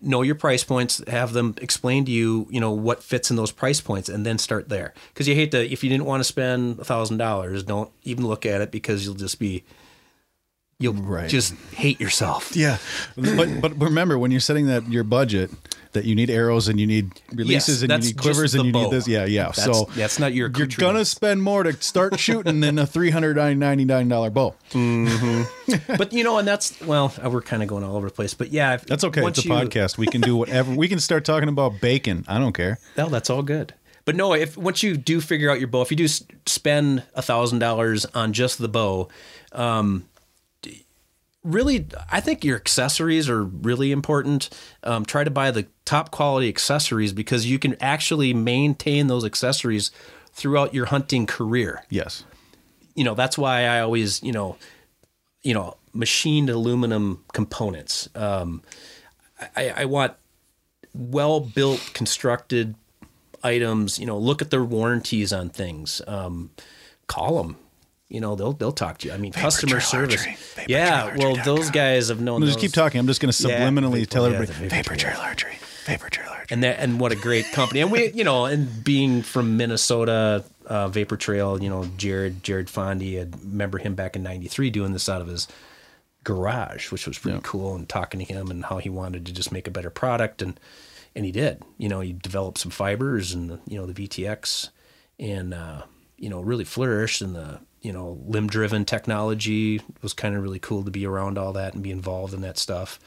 [0.00, 1.02] know your price points.
[1.08, 2.46] Have them explain to you.
[2.50, 4.94] You know what fits in those price points, and then start there.
[5.12, 8.26] Because you hate to if you didn't want to spend a thousand dollars, don't even
[8.26, 9.64] look at it because you'll just be.
[10.78, 11.30] You'll Right.
[11.30, 12.54] just hate yourself.
[12.54, 12.76] Yeah,
[13.16, 15.50] but but remember when you're setting that your budget
[15.92, 18.72] that you need arrows and you need releases Yes, and you need quivers and you
[18.72, 19.08] need this.
[19.08, 19.44] Yeah, yeah.
[19.56, 23.08] That's- so that's not your You're gonna spend more to start shooting than a three
[23.08, 24.54] hundred ninety nine dollar bow.
[25.96, 28.34] but you know, and that's well, uh, we're kind of going all over the place.
[28.34, 29.26] But yeah, if- That's okay.
[29.26, 29.96] It's a you- podcast.
[29.96, 30.74] We can do whatever.
[30.74, 32.26] we can start talking about bacon.
[32.28, 32.78] I don't care.
[32.98, 33.72] No, that's all good.
[34.04, 36.06] But no, if once you do figure out your bow, if you do
[36.44, 39.08] spend a thousand dollars on just the bow,
[39.52, 40.04] um,
[41.46, 44.50] really, I think your accessories are really important.
[44.82, 49.90] Um, try to buy the top quality accessories because you can actually maintain those accessories
[50.32, 51.82] throughout your hunting career.
[51.88, 52.24] Yes.
[52.94, 54.56] you know that's why I always you know
[55.42, 58.08] you know machined aluminum components.
[58.14, 58.62] Um,
[59.54, 60.14] I, I want
[60.94, 62.74] well built, constructed
[63.42, 63.98] items.
[63.98, 66.02] You know, look at their warranties on things.
[66.06, 66.50] Um,
[67.06, 67.56] call them.
[68.08, 69.14] You know, they'll they'll talk to you.
[69.14, 70.24] I mean, customer service.
[70.68, 72.42] Yeah, well, those guys have known.
[72.42, 73.00] I'm just those- keep talking.
[73.00, 74.58] I'm just going to subliminally Vapor- tell yeah, everybody.
[74.58, 75.12] the Vapor Vapor Trail.
[75.14, 75.58] Trail Archery.
[75.86, 76.46] Vapor Trail Archery.
[76.50, 80.44] and that and what a great company and we you know and being from minnesota
[80.66, 84.92] uh, vapor trail you know jared jared fondy i remember him back in 93 doing
[84.92, 85.46] this out of his
[86.24, 87.42] garage which was pretty Yeah.
[87.44, 90.42] cool and talking to him and how he wanted to just make a better product
[90.42, 90.58] and
[91.14, 91.62] and he did.
[91.78, 94.68] You know, he developed some fibers and you know the VTX,
[95.18, 95.82] and uh,
[96.18, 100.58] you know really flourished and the you know limb driven technology was kind of really
[100.58, 102.98] cool to be around all that and be involved in that stuff,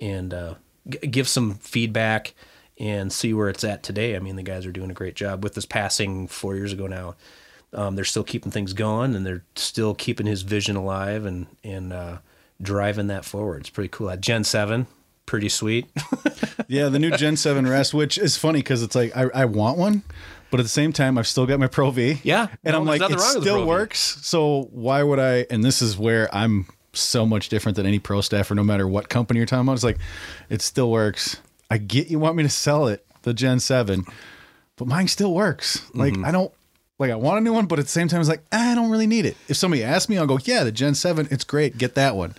[0.00, 0.54] and uh,
[0.88, 2.34] g- give some feedback
[2.80, 4.16] and see where it's at today.
[4.16, 6.86] I mean, the guys are doing a great job with this passing four years ago
[6.86, 7.14] now.
[7.74, 11.92] Um, they're still keeping things going and they're still keeping his vision alive and and
[11.92, 12.18] uh,
[12.62, 13.60] driving that forward.
[13.60, 14.08] It's pretty cool.
[14.08, 14.86] At Gen Seven,
[15.26, 15.86] pretty sweet.
[16.68, 19.78] Yeah, the new Gen 7 Rest, which is funny because it's like I, I want
[19.78, 20.02] one,
[20.50, 22.20] but at the same time, I've still got my Pro V.
[22.22, 22.48] Yeah.
[22.64, 24.18] And No, I'm like, it wrong with the still works.
[24.22, 25.46] So why would I?
[25.50, 29.08] And this is where I'm so much different than any pro staffer, no matter what
[29.08, 29.74] company you're talking about.
[29.74, 29.98] It's like,
[30.48, 31.40] it still works.
[31.70, 34.04] I get you want me to sell it, the Gen 7,
[34.76, 35.82] but mine still works.
[35.94, 36.24] Like, Mm-hmm.
[36.24, 36.52] I don't.
[36.98, 38.88] Like I want a new one, but at the same time, it's like I don't
[38.90, 39.36] really need it.
[39.48, 41.76] If somebody asks me, I'll go, "Yeah, the Gen Seven, it's great.
[41.76, 42.34] Get that one."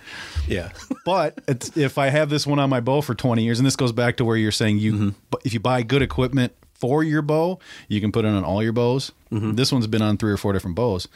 [0.48, 0.72] yeah.
[1.06, 3.76] But it's, if I have this one on my bow for 20 years, and this
[3.76, 7.21] goes back to where you're saying you, but if you buy good equipment for your
[7.21, 9.11] bow, you can put it on all your bows.
[9.31, 11.07] This one's been on three or four different bows,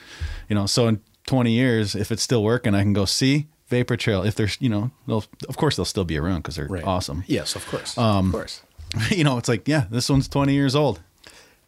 [0.50, 0.66] you know.
[0.66, 4.24] So in 20 years, if it's still working, I can go see Vapor Trail.
[4.24, 6.84] If there's, you know, they'll of course they'll still be around because they're Right.
[6.84, 7.24] awesome.
[7.28, 7.98] Yes, of course.
[7.98, 8.62] Um, of course.
[9.10, 11.00] you know, it's like yeah, this one's 20 years old.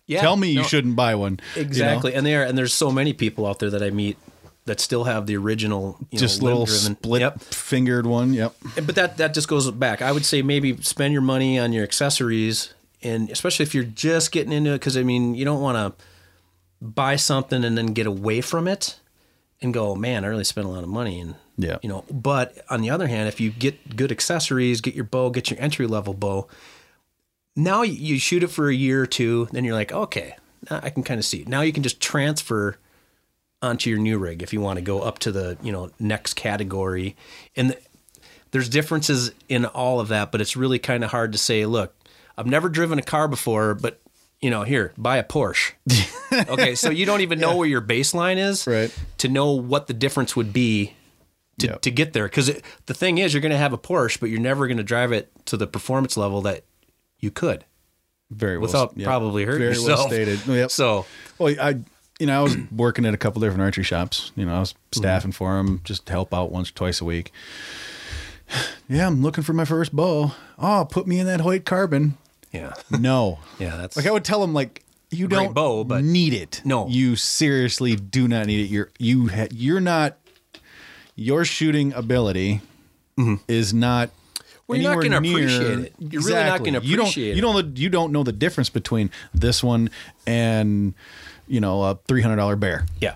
[0.06, 0.20] Yeah.
[0.20, 1.40] Tell me you shouldn't buy one.
[1.56, 1.68] you know?
[1.68, 2.14] Exactly.
[2.14, 4.18] And there and there's so many people out there that I meet
[4.66, 7.40] that still have the original, you Just know, little limb-driven- split Yep.
[7.42, 8.34] fingered one.
[8.34, 8.56] Yep.
[8.86, 10.02] But that that just goes back.
[10.02, 12.74] I would say maybe spend your money on your accessories,
[13.04, 16.06] and especially if you're just getting into it, because I mean, you don't want to
[16.82, 19.00] buy something and then get away from it
[19.62, 21.78] and go, oh, man, I really spent a lot of money, and Yeah.
[21.82, 22.04] you know.
[22.12, 25.60] But on the other hand, if you get good accessories, get your bow, get your
[25.62, 26.48] entry level bow.
[27.56, 30.36] Now you- shoot it for a year or two, then you're like, okay,
[30.70, 31.42] I can kind of see.
[31.42, 31.48] it.
[31.48, 32.78] Now you can just transfer
[33.62, 36.34] onto your new rig if you want to go up to the you know next
[36.34, 37.16] category
[37.56, 37.82] and th-
[38.52, 41.96] there's differences in all of that but it's really kind of hard to say look
[42.38, 44.00] i've never driven a car before but
[44.42, 45.74] you know here buy a porsche
[46.50, 48.94] okay so you don't even know where your baseline is Right.
[49.20, 50.94] to know what the difference would be
[51.60, 51.82] to, Yep.
[51.82, 52.52] to get there because
[52.88, 55.12] the thing is you're going to have a porsche but you're never going to drive
[55.12, 56.64] it to the performance level that
[57.20, 57.64] you could
[58.32, 58.64] Very well.
[58.64, 59.06] without yep.
[59.06, 60.46] probably hurting Very yourself well stated.
[60.46, 60.72] Yep.
[60.72, 61.06] so
[61.38, 61.80] Well, I,
[62.20, 64.32] you know, I was working at a couple different archery shops.
[64.36, 65.00] You know, I was mm-hmm.
[65.00, 67.32] staffing for them, just to help out once or twice a week.
[68.90, 70.34] Yeah, I'm looking for my first bow.
[70.60, 72.18] Oh, put me in that Hoyt Carbon.
[72.54, 76.34] Yeah No, yeah that's like I would tell them, like you don't bow, but- need
[76.34, 76.62] it.
[76.64, 76.88] No.
[76.88, 78.68] you seriously do not need it.
[78.70, 80.18] You're you ha- you're not
[81.16, 82.62] your shooting ability
[83.48, 84.08] is not.
[84.10, 84.20] Mm-hmm.
[84.68, 85.94] Well, you're not gonna appreciate it.
[86.00, 87.06] You're really not gonna appreciate You don't.
[87.06, 87.78] appreciate You don't.
[87.78, 89.90] You don't know the difference between this one
[90.26, 90.94] and
[91.48, 92.86] you know a three hundred dollar bear.
[93.02, 93.16] yeah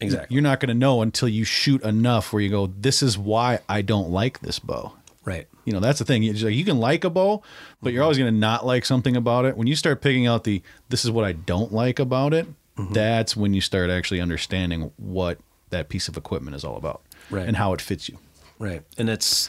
[0.00, 3.16] exactly You're not going to know until you shoot enough where you go, this is
[3.18, 4.92] why I don't like this bow.
[5.24, 6.22] right You know, that's the thing.
[6.22, 7.42] Like you can like a bow,
[7.82, 9.56] but you're always going to not like something about it.
[9.58, 12.46] When you start picking out the, this is what I don't like about it,
[12.78, 12.92] Mm-hmm.
[12.92, 15.38] that's when you start actually understanding what
[15.70, 17.00] that piece of equipment is all about
[17.30, 17.48] Right.
[17.48, 18.18] and how it fits you.
[18.58, 18.82] Right.
[18.98, 19.48] And it's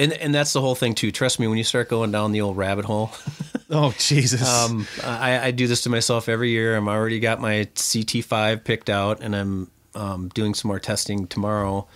[0.00, 1.12] and and that's the whole thing too.
[1.12, 3.12] Trust me, when you start going down the old rabbit hole,
[3.70, 4.42] Oh, Jesus.
[4.48, 6.74] um, I, I do this to myself every year.
[6.76, 11.86] I'm already got my CT5 picked out, and I'm um, doing some more testing tomorrow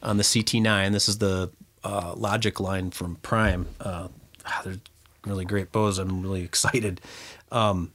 [0.00, 0.92] on the CT9.
[0.92, 1.50] This is the
[1.88, 3.66] uh, Logic line from Prime.
[3.80, 4.08] Uh,
[4.44, 4.76] ah, they're
[5.26, 5.98] really great bows.
[5.98, 7.00] I'm really excited.
[7.50, 7.92] Um,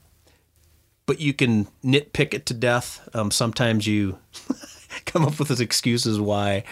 [1.06, 3.06] but you can nitpick it to death.
[3.14, 4.18] Um, sometimes you
[5.06, 6.64] come up with excuses why,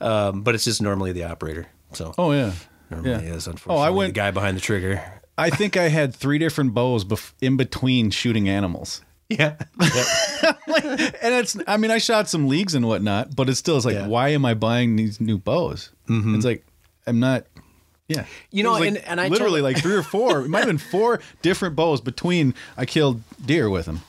[0.00, 1.66] um, but it's just normally the operator.
[1.92, 2.52] So oh, yeah.
[2.90, 3.34] normally yeah.
[3.34, 5.02] is unfortunately Oh, I went, the guy behind the trigger.
[5.36, 9.02] I think I had three different bows bef- in between shooting animals.
[9.30, 9.54] Yeah.
[9.78, 13.94] and it's i mean i shot some leagues and whatnot but it still is like
[13.94, 14.08] Yeah.
[14.08, 16.66] why am i buying these new bows it's like
[17.10, 17.44] i'm not
[18.08, 20.66] yeah You know, like and- and I literally like three or four it might have
[20.68, 24.00] been four different bows between i killed deer with them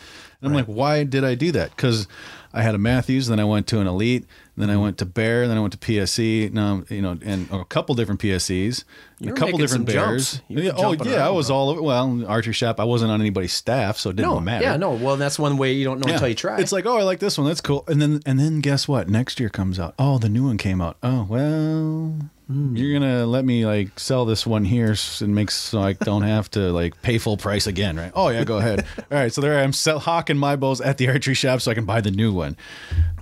[0.41, 2.07] and i'm like why did i do that because
[2.53, 4.25] i had a Mathews then i went to an elite
[4.57, 7.63] then i went to bear then i went to pse now you know and a
[7.65, 8.83] couple different pses
[9.19, 10.41] You a couple different bears.
[10.49, 13.97] Yeah, oh yeah i was all over well archery shop i wasn't on anybody's staff
[13.97, 14.91] so it didn't No, matter yeah, no.
[14.93, 16.59] Well, that's one way you don't know until you try.
[16.59, 17.45] it's like, oh, I like this one.
[17.47, 17.83] That's cool.
[17.87, 19.07] And then and then guess what?
[19.09, 19.93] Next year comes out.
[19.99, 20.97] Oh, the new one came out.
[21.03, 22.15] Oh, well,
[22.51, 22.75] Hmm.
[22.75, 26.49] you're gonna let me like sell this one here and make so I don't have
[26.51, 28.11] to like pay full price again, right?
[28.15, 28.85] Oh yeah, go ahead.
[29.11, 31.71] All right, so there I am sell, hawking my bows at the archery shop so
[31.71, 32.57] I can buy the new one.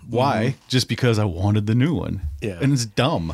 [0.09, 0.55] Why?
[0.67, 2.21] Just because I wanted the new one.
[2.41, 2.57] Yeah.
[2.61, 3.33] and it's dumb.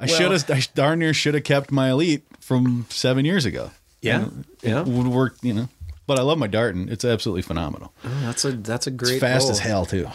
[0.00, 0.50] I Well- should have.
[0.50, 3.70] I darn near should have kept my elite from seven years ago.
[4.00, 4.82] Yeah, know, yeah.
[4.82, 5.36] would work.
[5.42, 5.68] You know,
[6.06, 6.88] but I love my Darton.
[6.90, 7.92] It's absolutely phenomenal.
[8.04, 9.52] Oh, that's a that's a great It's fast bow.
[9.52, 10.08] as hell too.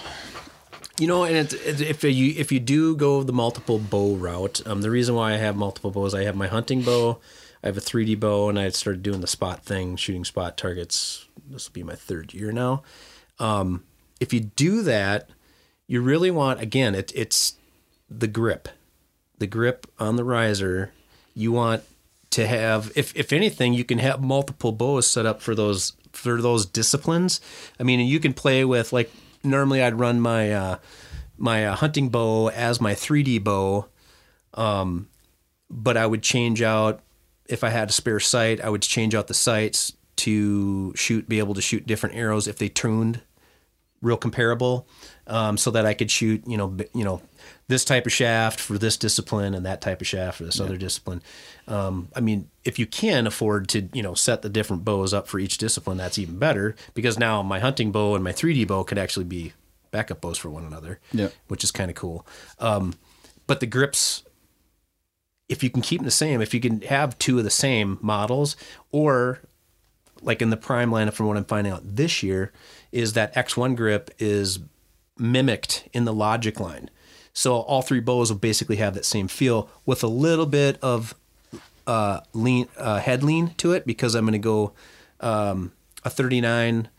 [1.00, 4.62] You know, and it's, it's, if you if you do go the multiple bow route,
[4.68, 7.20] um, the reason why I have multiple bows, I have my hunting bow,
[7.64, 11.26] I have a 3D bow, and I started doing the spot thing, shooting spot targets.
[11.50, 12.84] This will be my third year now.
[13.40, 13.86] Um,
[14.20, 15.30] if you do that,
[15.88, 17.54] you really want again, it, it's
[18.10, 18.68] the grip,
[19.38, 20.92] the grip on the riser.
[21.34, 21.84] You want
[22.32, 26.42] to have, if if anything, you can have multiple bows set up for those for
[26.42, 27.40] those disciplines.
[27.80, 29.10] I mean, you can play with like
[29.44, 30.78] normally I'd run my uh,
[31.38, 33.88] my uh, hunting bow as my 3D bow,
[34.54, 35.08] um,
[35.70, 37.02] but I would change out
[37.48, 38.62] if I had a spare sight.
[38.62, 42.58] I would change out the sights to shoot, be able to shoot different arrows if
[42.58, 43.22] they tuned
[44.02, 44.88] real comparable,
[45.30, 47.22] um, so that I could shoot, you know, you know,
[47.68, 50.76] this type of shaft for this discipline and that type of shaft for this other
[50.76, 51.22] discipline.
[51.68, 55.28] Um, I mean, if you can afford to, you know, set the different bows up
[55.28, 58.84] for each discipline, that's even better because now my hunting bow and my 3D bow
[58.84, 59.54] could actually be
[59.92, 61.34] backup bows for one another, Yep.
[61.48, 62.26] which is kind of cool.
[62.60, 62.96] Um,
[63.46, 64.24] but the grips,
[65.48, 67.98] if you can keep them the same, if you can have two of the same
[68.02, 68.56] models,
[68.92, 69.40] or
[70.22, 72.52] like in the prime lineup, from what I'm finding out this year,
[72.92, 74.60] is that X1 grip is
[75.20, 76.90] mimicked in the Logic line.
[77.34, 81.16] So all three bows will basically have that same feel with a little bit of
[81.88, 84.74] uh, lean uh, head lean to it because I'm going to go
[85.20, 85.72] um,
[86.04, 86.90] a 39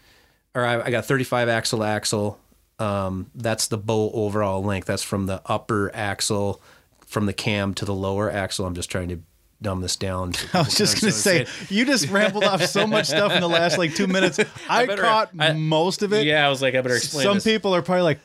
[0.55, 2.39] or I, I got 35 axle axle.
[2.79, 4.87] Um, that's the bow overall length.
[4.87, 6.61] That's from the upper axle,
[7.07, 8.67] from the cam to the lower axle.
[8.67, 9.21] I'm just trying to
[9.63, 10.33] dumb this down.
[10.35, 13.49] so I was just gonna say you just rambled off so much stuff in the
[13.49, 14.39] last like two minutes.
[14.69, 16.27] I, better- caught I- most of it.
[16.27, 17.25] Yeah, I was like, I better explain.
[17.25, 17.45] Some this.
[17.45, 18.21] people are probably like,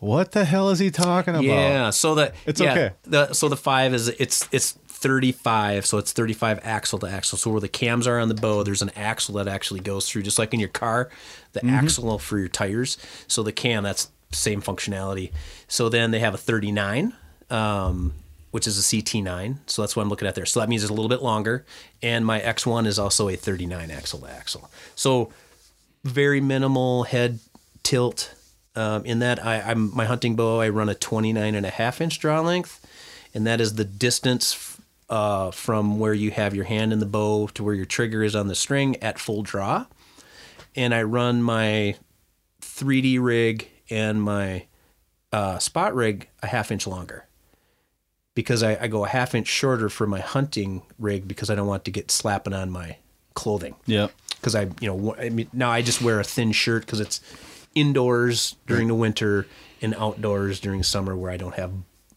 [0.00, 2.90] "What the hell is he talking about?" Yeah, so the It's yeah, okay.
[3.04, 7.36] The so the five is it's it's 35, so it's 35 axle to axle.
[7.36, 10.22] So where the cams are on the bow, there's an axle that actually goes through,
[10.22, 11.10] just like in your car,
[11.54, 11.70] the Mm-hmm.
[11.74, 12.98] axle for your tires.
[13.26, 15.32] So the cam, that's same functionality.
[15.66, 17.14] So then they have a 39.
[17.50, 18.14] Um,
[18.52, 20.46] which is a CT9, so that's what I'm looking at there.
[20.46, 21.66] So that means it's a little bit longer,
[22.02, 24.70] and my X1 is also a 39 axle to axle.
[24.94, 25.32] So
[26.04, 27.38] very minimal head
[27.82, 28.34] tilt
[28.74, 32.00] um, in that I, I'm my hunting bow I run a 29 and a half
[32.00, 32.80] inch draw length
[33.34, 37.48] and that is the distance uh, from where you have your hand in the bow
[37.48, 39.86] to where your trigger is on the string at full draw
[40.74, 41.96] and I run my
[42.62, 44.66] 3D rig and my
[45.32, 47.26] uh, spot rig a half inch longer
[48.34, 51.66] because I, I go a half inch shorter for my hunting rig because I don't
[51.66, 52.96] want to get slapping on my
[53.34, 54.12] clothing Yep.
[54.36, 57.20] because I, you know, I mean, now I just wear a thin shirt because it's
[57.74, 59.46] indoors during the winter
[59.80, 61.72] and outdoors during summer where I don't have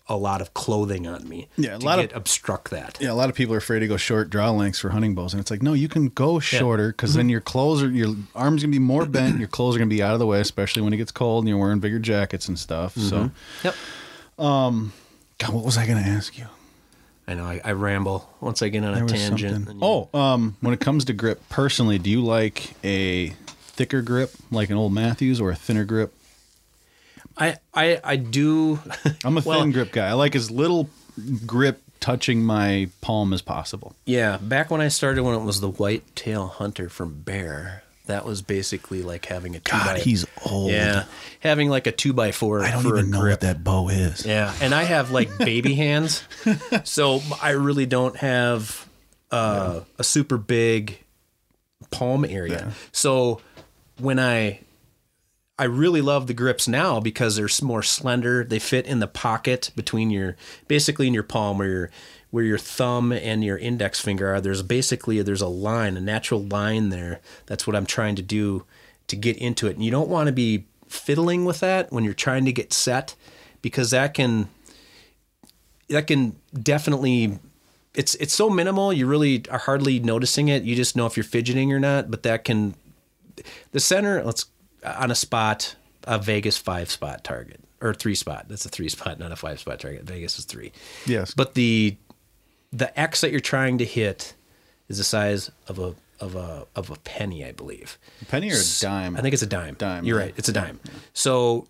[0.07, 1.47] a lot of clothing on me.
[1.57, 2.97] Yeah, a lot of- obstruct that.
[3.01, 5.33] Yeah, a lot of people are afraid to go short draw lengths for hunting bows,
[5.33, 7.31] and it's like, no, you can go shorter because then mm-hmm.
[7.31, 10.13] your clothes are your arms gonna be more bent, your clothes are gonna be out
[10.13, 12.93] of the way, especially when it gets cold and you're wearing bigger jackets and stuff.
[12.95, 13.67] So, mm-hmm.
[13.67, 14.45] Yep.
[14.45, 14.93] Um,
[15.37, 16.45] God, what was I gonna ask you?
[17.27, 19.67] I know I, I ramble once I get on a There was tangent.
[19.69, 24.31] you- Oh, um, when it comes to grip, personally, do you like a thicker grip
[24.51, 26.13] like an old Mathews or a thinner grip?
[27.37, 28.79] I, I, I do.
[29.25, 30.07] I'm a Well- thin grip guy.
[30.07, 30.89] I like as little
[31.45, 33.95] grip touching my palm as possible.
[34.05, 38.25] yeah, back when I started, when it was the white tail hunter from Bear, that
[38.25, 39.99] was basically like having a two God, by.
[39.99, 40.71] he's old.
[40.71, 41.05] yeah,
[41.39, 42.61] having like a two by four.
[42.63, 44.25] I don't even know what that bow is.
[44.25, 46.23] Yeah, and I have like baby hands,
[46.83, 48.87] so I really don't have
[49.31, 50.99] uh, a super big
[51.91, 52.73] palm area.
[52.91, 53.41] So
[53.99, 54.59] when I
[55.57, 58.43] I really love the grips now because they're more slender.
[58.43, 60.35] They fit in the pocket between your
[60.67, 61.91] basically in your palm where your
[62.35, 64.41] where your thumb and your index finger are.
[64.41, 67.21] There's basically there's a line, a natural line there.
[67.45, 68.65] That's what I'm trying to do
[69.07, 69.75] to get into it.
[69.77, 73.15] And you don't want to be fiddling with that when you're trying to get set
[73.61, 74.49] because that can
[75.87, 77.39] that can definitely
[77.93, 81.23] it's it's so minimal you really are hardly noticing it you just know if you're
[81.23, 82.75] fidgeting or not but that can
[83.71, 84.45] the center let's
[84.83, 89.17] on a spot a vegas five spot target or three spot that's a three spot
[89.19, 90.71] not a five spot target vegas is three
[91.05, 91.33] Yes.
[91.33, 91.97] but the
[92.75, 94.33] the x that you're trying to hit
[94.89, 98.55] is the size of a of a of a penny i believe A penny or
[98.55, 99.17] a dime?
[99.17, 99.75] I think it's a dime.
[99.75, 100.33] Dime, You're right.
[100.37, 100.79] It's a dime.
[101.13, 101.67] So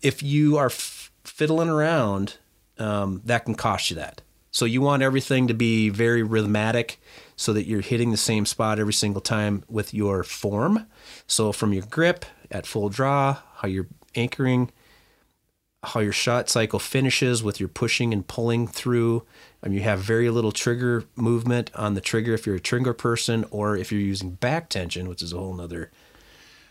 [0.00, 2.38] if you are f- fiddling around,
[2.78, 4.22] um, that can cost you that.
[4.50, 7.00] So you want everything to be very rhythmic
[7.36, 10.86] so that you're hitting the same spot every single time with your form.
[11.26, 14.70] So from your grip at full draw, how you're anchoring,
[15.82, 19.24] how your shot cycle finishes with your pushing and pulling through.
[19.62, 23.44] And you have very little trigger movement on the trigger if you're a trigger person,
[23.50, 25.90] or if you're using back tension, which is a whole nother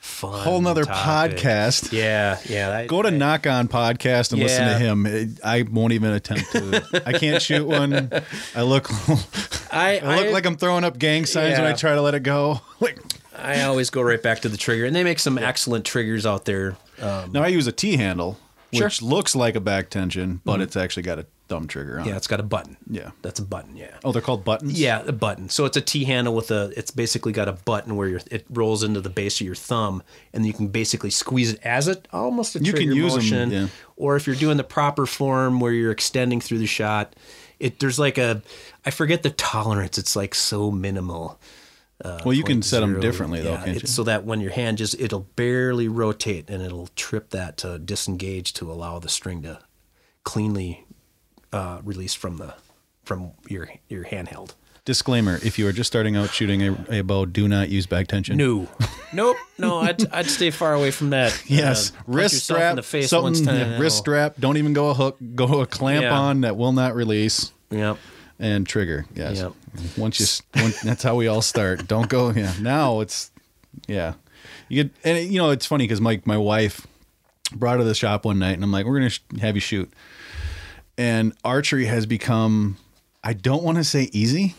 [0.01, 0.43] fun.
[0.43, 1.37] Whole nother topic.
[1.37, 1.91] podcast.
[1.93, 2.69] Yeah, yeah.
[2.69, 5.05] that- Go to I- Nock On Podcast and listen to him.
[5.05, 7.01] It- I won't even attempt to.
[7.05, 8.11] I can't shoot one.
[8.55, 8.89] I look.
[9.71, 12.23] I, I look like I'm throwing up gang signs when I try to let it
[12.23, 12.59] go.
[12.81, 12.97] Like
[13.37, 16.45] I always go right back to the trigger, and they make some excellent triggers out
[16.45, 16.77] there.
[16.99, 18.37] Um, now, I use a T handle,
[18.73, 18.85] Sure.
[18.87, 22.13] which looks like a back tension, but it's actually got a thumb trigger on yeah,
[22.13, 22.17] it.
[22.17, 22.77] it's got a button.
[22.89, 23.11] Yeah.
[23.21, 23.75] that's a button.
[23.75, 23.91] Yeah.
[24.05, 24.79] Oh, they're called buttons.
[24.79, 25.49] Yeah, a button.
[25.49, 26.71] So it's a T handle with a.
[26.77, 30.01] It's basically got a button where your it rolls into the base of your thumb,
[30.33, 33.17] and you can basically squeeze it as it almost a You can trigger use 'em,
[33.19, 33.51] motion.
[33.51, 33.67] yeah.
[33.97, 37.15] Or if you're doing the proper form where you're extending through the shot,
[37.59, 38.41] it there's like a.
[38.85, 39.97] I forget the tolerance.
[39.97, 41.39] It's like so minimal.
[42.03, 43.87] Uh, well, you can set them differently though, can't you?
[43.87, 48.53] So that when your hand just it'll barely rotate and it'll trip that to disengage
[48.53, 49.59] to allow the string to
[50.23, 50.85] cleanly
[51.53, 52.53] uh, release from the
[53.03, 54.55] from your your handheld.
[54.83, 58.07] Disclaimer: If you are just starting out shooting a, a bow, do not use back
[58.07, 58.35] tension.
[58.37, 58.67] No,
[59.13, 59.77] nope, no.
[59.77, 61.39] I'd I'd stay far away from that.
[61.47, 63.23] Yes, Uh, wrist strap, in the face something.
[63.25, 63.71] once time.
[63.73, 64.35] yeah, wrist strap.
[64.39, 65.17] Don't even go a hook.
[65.35, 66.17] Go a clamp Yeah.
[66.17, 67.97] on that will not release Yep.
[68.39, 69.05] and trigger.
[69.15, 69.37] Yes.
[69.37, 69.53] Yep.
[69.97, 70.19] Once
[70.55, 71.87] you, that's how we all start.
[71.87, 72.31] Don't go.
[72.31, 72.51] Yeah.
[72.59, 73.29] Now it's,
[73.87, 74.15] yeah.
[74.67, 76.87] You get, and you know it's funny because Mike, my wife,
[77.53, 79.61] brought her to the shop one night, and I'm like, we're gonna sh- have you
[79.61, 79.93] shoot.
[81.01, 82.77] And archery has become,
[83.23, 84.53] I don't want to say easy,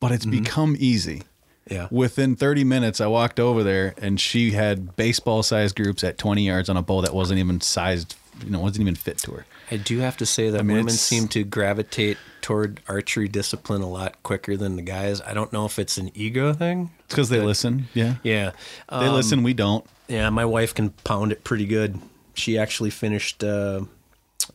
[0.00, 1.22] but it's become easy.
[1.70, 1.88] Yeah.
[1.90, 6.46] Within 30 minutes, I walked over there and she had baseball sized groups at 20
[6.46, 9.46] yards on a bow that wasn't even sized, you know, wasn't even fit to her.
[9.70, 13.80] I do have to say that mean, women it's- seem to gravitate toward archery discipline
[13.82, 15.20] a lot quicker than the guys.
[15.22, 16.90] I don't know if it's an ego thing.
[17.04, 17.88] It's because they listen.
[17.94, 18.16] Yeah.
[18.22, 18.50] Yeah.
[18.90, 19.42] They Um, listen.
[19.42, 19.86] We don't.
[20.06, 21.98] Yeah, my wife can pound it pretty good.
[22.34, 23.82] She actually finished uh,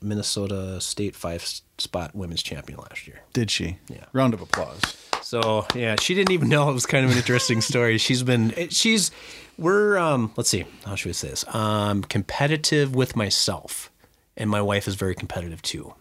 [0.02, 1.44] Minnesota State five
[1.78, 3.22] spot women's champion last year.
[3.34, 3.78] Did she?
[3.90, 4.06] Yeah.
[4.14, 4.82] Round of applause.
[5.22, 7.98] So yeah, she didn't even know it was kind of an interesting story.
[7.98, 9.12] She's been she's
[9.58, 13.92] we're um let's see how should we say this um competitive with myself,
[14.38, 15.94] and my wife is very competitive too,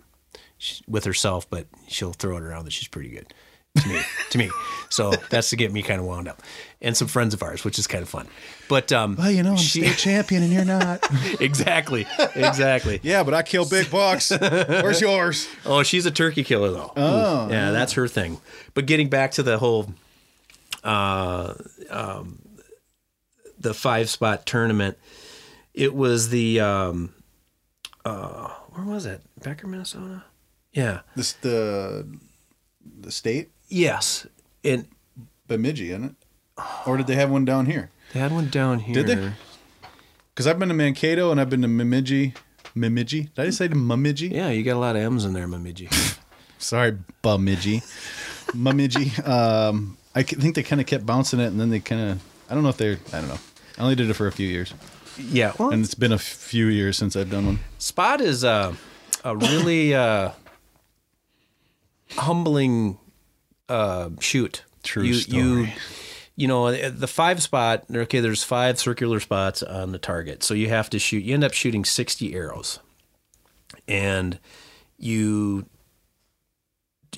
[0.58, 3.32] she, with herself, but she'll throw it around that she's pretty good
[3.76, 4.00] to me
[4.30, 4.50] to me.
[4.88, 6.42] So that's to get me kind of wound up,
[6.82, 8.28] and some friends of ours, which is kind of fun.
[8.68, 11.02] But um, Well, you know, I'm she, state champion and you're not.
[11.40, 13.00] exactly exactly.
[13.02, 14.30] yeah, but I kill big bucks.
[14.30, 15.48] Where's yours?
[15.64, 16.92] Oh, she's a turkey killer though.
[16.96, 18.38] Oh, yeah, that's her thing.
[18.74, 19.92] But getting back to the whole,
[20.84, 21.54] uh,
[21.88, 22.38] um,
[23.58, 24.98] the five spot tournament,
[25.72, 27.14] it was the um,
[28.04, 29.22] uh, where was it?
[29.42, 30.24] Becker, Minnesota.
[30.72, 31.00] Yeah.
[31.16, 32.06] This the
[33.00, 34.26] the state Yes.
[34.62, 34.86] And
[35.48, 36.62] Bemidji, isn't it?
[36.86, 37.90] Or did they have one down here?
[38.12, 38.94] they had one down here.
[38.94, 39.32] Did they?
[40.34, 42.34] Because I've been to Mankato and I've been to Bemidji.
[42.76, 43.22] Bemidji?
[43.34, 44.28] Did I just say to Bemidji?
[44.28, 45.88] Yeah, you got a lot of M's in there, Bemidji.
[46.58, 47.82] Sorry, Bemidji.
[48.54, 49.10] Bemidji.
[49.22, 52.22] Um, I think they kind of kept bouncing it, and then they kind of.
[52.50, 52.98] I don't know if they're.
[53.12, 53.38] I don't know.
[53.78, 54.74] I only did it for a few years,
[55.18, 55.52] yeah.
[55.58, 57.58] Well, and it's been a few years since I've done one.
[57.78, 58.76] Spot is a,
[59.24, 60.32] a really uh,
[62.10, 62.98] humbling
[63.68, 64.64] uh, shoot.
[64.82, 65.40] True you, story.
[65.40, 65.68] You,
[66.34, 70.42] you know, the five spot, okay, there's five circular spots on the target.
[70.42, 72.78] So you have to shoot, you end up shooting 60 arrows.
[73.86, 74.38] And
[74.98, 75.66] you,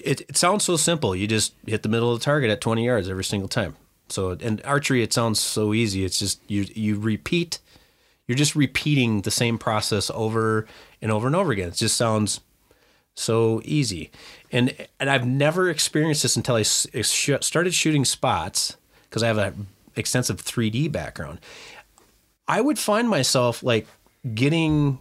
[0.02, 1.14] it, it sounds so simple.
[1.14, 3.76] You just hit the middle of the target at 20 yards every single time.
[4.08, 6.04] So, and archery, it sounds so easy.
[6.04, 7.60] It's just, you, you repeat
[8.26, 10.66] you're just repeating the same process over
[11.02, 11.68] and over and over again.
[11.68, 12.40] It just sounds
[13.14, 14.10] so easy.
[14.54, 19.66] And and I've never experienced this until I started shooting spots because I have an
[19.96, 21.40] extensive 3D background.
[22.46, 23.88] I would find myself like
[24.32, 25.00] getting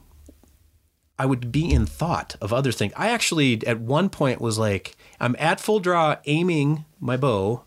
[1.20, 2.94] I would be in thought of other things.
[2.98, 7.64] I actually at one point was like I'm at full draw aiming my bow,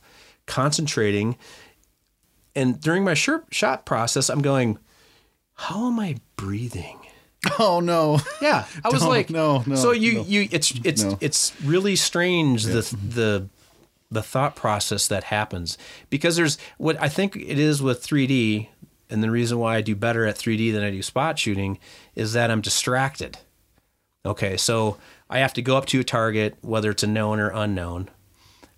[0.46, 1.36] concentrating
[2.56, 4.78] and during my shot process I'm going
[5.54, 7.05] how am I breathing?
[7.58, 8.18] Oh no!
[8.42, 10.22] Yeah, I was like, no, no, So you no.
[10.24, 11.18] you it's it's No.
[11.20, 13.48] it's really strange the the
[14.10, 15.76] the thought process that happens
[16.10, 18.68] because there's what I think it is with 3D,
[19.10, 21.78] and the reason why I do better at 3D than I do spot shooting
[22.14, 23.38] is that I'm distracted.
[24.24, 24.96] Okay, so
[25.30, 28.08] I have to go up to a target, whether it's a known or unknown.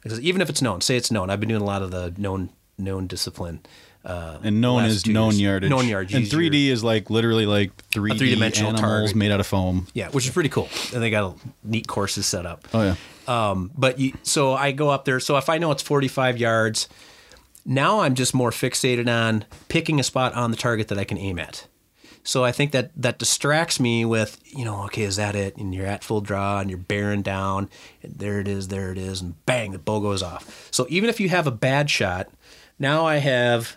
[0.02, 2.14] Because even if it's known, say it's known, I've been doing a lot of the
[2.18, 3.60] known known discipline.
[4.04, 5.40] Uh, And known as known years.
[5.40, 5.70] yardage.
[5.70, 6.14] Known yardage.
[6.14, 9.16] And 3D is like literally like 3D three-dimensional animals target.
[9.16, 9.86] made out of foam.
[9.92, 10.68] Yeah, which is pretty cool.
[10.94, 11.34] And they got a
[11.64, 12.66] neat courses set up.
[12.72, 12.94] Oh yeah.
[13.26, 15.20] Um, but you, so I go up there.
[15.20, 16.88] So if I know it's 45 yards,
[17.66, 21.18] now I'm just more fixated on picking a spot on the target that I can
[21.18, 21.66] aim at.
[22.24, 25.56] So I think that that distracts me with, you know, okay, is that it?
[25.56, 27.68] And you're at full draw and you're bearing down,
[28.02, 30.68] and there it is, there it is, and bang, the bow goes off.
[30.70, 32.28] So even if you have a bad shot,
[32.78, 33.76] now I have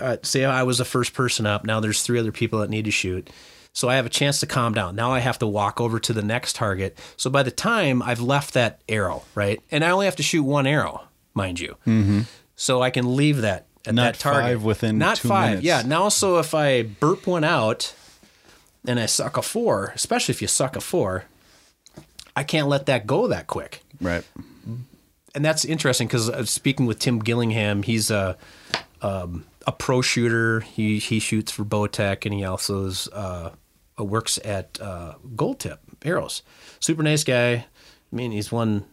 [0.00, 1.64] uh, say I was the first person up.
[1.64, 3.30] Now there's three other people that need to shoot.
[3.72, 4.96] So I have a chance to calm down.
[4.96, 6.98] Now I have to walk over to the next target.
[7.16, 10.42] So by the time I've left that arrow, right, and I only have to shoot
[10.42, 11.02] one arrow,
[11.34, 12.20] mind you, mm-hmm.
[12.56, 14.42] so I can leave that at Not that target.
[14.42, 15.48] five within not five.
[15.50, 15.64] minutes.
[15.64, 15.82] Yeah.
[15.86, 17.94] Now, so if I burp one out
[18.86, 21.24] and I suck a four, especially if you suck a four,
[22.34, 24.24] I can't let that go that quick Right.
[25.34, 28.36] and that's interesting because uh, speaking with Tim Gillingham, he's a
[29.02, 30.60] um, a pro shooter.
[30.60, 33.50] He he shoots for Bowtech, and he also is, uh,
[33.98, 36.42] works at uh, Gold Tip Arrows.
[36.80, 37.52] Super nice guy.
[37.52, 38.86] I mean, he's won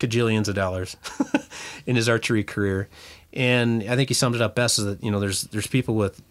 [0.00, 0.96] cajillions of dollars
[1.86, 2.88] in his archery career,
[3.34, 5.94] and I think he summed it up best: is that you know there's there's people
[5.94, 6.22] with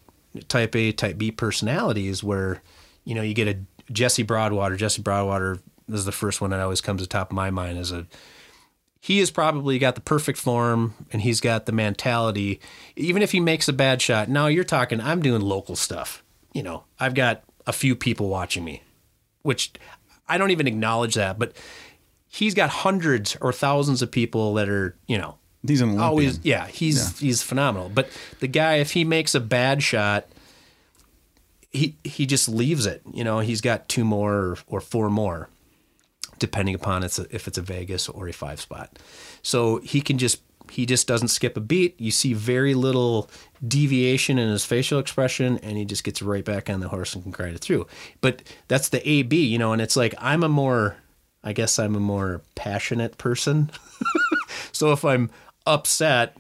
[0.48, 2.64] type A, type B personalities where
[3.06, 3.60] you know you get a
[3.94, 4.76] Jesse Broadwater.
[4.76, 7.92] Jesse Broadwater is the first one that always comes to top of my mind as
[7.92, 8.08] a
[9.08, 12.60] he has probably got the perfect form and he's got the mentality.
[12.98, 16.26] Even if he makes a bad shot, now you're talking, I'm doing local stuff.
[16.52, 18.84] You know, I've got a few people watching me,
[19.44, 19.72] which
[20.28, 21.56] I don't even acknowledge that, but
[22.28, 26.06] he's got hundreds or thousands of people that are, you know, He's an Olympian.
[26.06, 27.88] always, yeah, he's, he's phenomenal.
[27.88, 28.10] But
[28.42, 30.28] the guy, if he makes a bad shot,
[31.72, 33.04] he, he just leaves it.
[33.14, 35.48] You know, he's got two more or, or four more
[36.40, 39.00] depending upon it's a, if it's a Vegas or a five spot.
[39.42, 42.00] So he can just he just doesn't skip a beat.
[42.00, 43.30] You see very little
[43.66, 47.24] deviation in his facial expression, and he just gets right back on the horse and
[47.24, 47.88] can ride it through.
[48.22, 49.74] But that's the A B, you know.
[49.74, 50.98] And it's like I'm a more,
[51.44, 53.72] I guess I'm a more passionate person.
[54.72, 55.30] so if I'm
[55.66, 56.38] upset,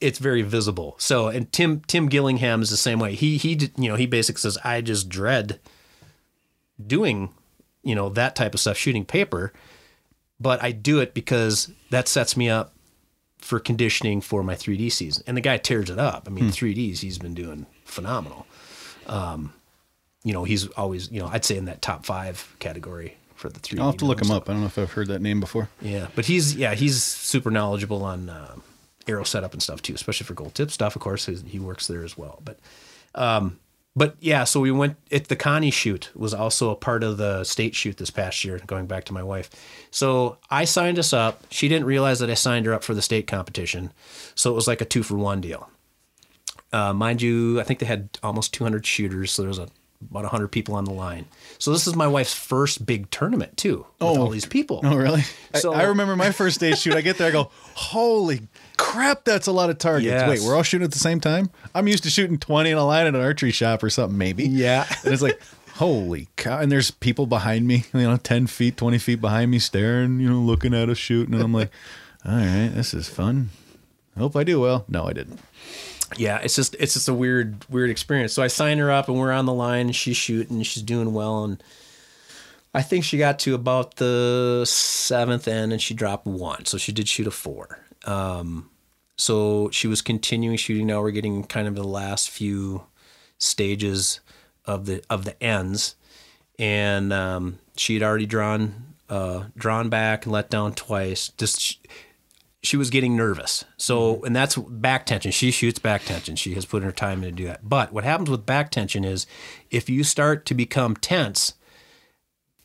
[0.00, 0.96] it's very visible.
[0.98, 3.14] So and Tim Tim Gillingham is the same way.
[3.14, 5.60] He he you know he basically says I just dread
[6.84, 7.30] doing
[7.84, 9.52] you know that type of stuff shooting paper
[10.40, 12.74] but i do it because that sets me up
[13.38, 15.22] for conditioning for my 3d season.
[15.26, 16.24] And the guy tears it up.
[16.26, 18.46] I mean 3ds he's been doing phenomenal.
[19.06, 19.52] Um,
[20.22, 23.60] you know he's always you know i'd say in that top five category for the
[23.60, 24.48] 3d I'll have to look him up.
[24.48, 25.68] I don't know if I've heard that name before.
[25.82, 28.56] yeah but he's yeah he's super knowledgeable on uh,
[29.06, 32.02] arrow setup and stuff too especially for gold tip stuff of course he works there
[32.02, 32.40] as well.
[32.42, 32.58] But
[33.14, 33.58] um,
[33.96, 37.44] but yeah, so we went at the Connie shoot was also a part of the
[37.44, 39.50] state shoot this past year, going back to my wife.
[39.90, 41.44] So I signed us up.
[41.50, 43.92] She didn't realize that I signed her up for the state competition.
[44.34, 45.70] So it was like a two for one deal.
[46.72, 49.30] Uh, mind you, I think they had almost 200 shooters.
[49.30, 49.68] So there was a,
[50.10, 51.26] about 100 people on the line.
[51.58, 54.80] So this is my wife's first big tournament too, with all these people.
[54.82, 55.22] Oh, really?
[55.54, 56.94] I- So- I, remember my first stage shoot.
[56.94, 58.40] I get there, I go, holy
[58.76, 60.06] crap, that's a lot of targets.
[60.06, 60.28] Yes.
[60.28, 61.50] Wait, we're all shooting at the same time?
[61.74, 64.44] I'm used to shooting 20 in a line at an archery shop or something, maybe.
[64.46, 64.86] Yeah.
[65.04, 65.40] And it's like,
[65.74, 66.58] holy cow.
[66.58, 70.28] And there's people behind me, you know, 10 feet, 20 feet behind me, staring, you
[70.30, 71.34] know, looking at us shooting.
[71.34, 71.70] And I'm like,
[72.24, 73.50] all right, this is fun.
[74.16, 74.84] I hope I do well.
[74.88, 75.40] No, I didn't.
[76.16, 78.32] yeah, it's just it's just a weird weird experience.
[78.32, 81.12] So I sign her up and we're on the line and she's shooting, she's doing
[81.12, 81.60] well and
[82.72, 86.64] I think she got to about the seventh end and she dropped one.
[86.66, 87.80] So she did shoot a four.
[88.04, 88.70] Um,
[89.16, 90.86] so she was continuing shooting.
[90.86, 92.84] Now we're getting kind of the last few
[93.38, 94.20] stages
[94.64, 95.96] of the of the ends,
[96.58, 101.28] and um, she had already drawn uh, drawn back and let down twice.
[101.36, 101.86] Just
[102.62, 103.64] she was getting nervous.
[103.76, 105.30] So, and that's back tension.
[105.30, 106.34] She shoots back tension.
[106.34, 107.68] She has put in her time in to do that.
[107.68, 109.26] But what happens with back tension is
[109.70, 111.54] if you start to become tense,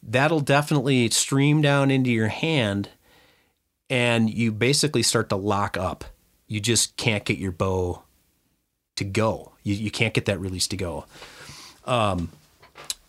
[0.02, 2.90] that'll definitely stream down into your hand
[3.90, 6.04] and you basically start to lock up.
[6.48, 8.04] You just can't get your bow
[8.96, 9.54] to go.
[9.64, 11.06] You, you can't get that release to go.
[11.86, 12.32] Um,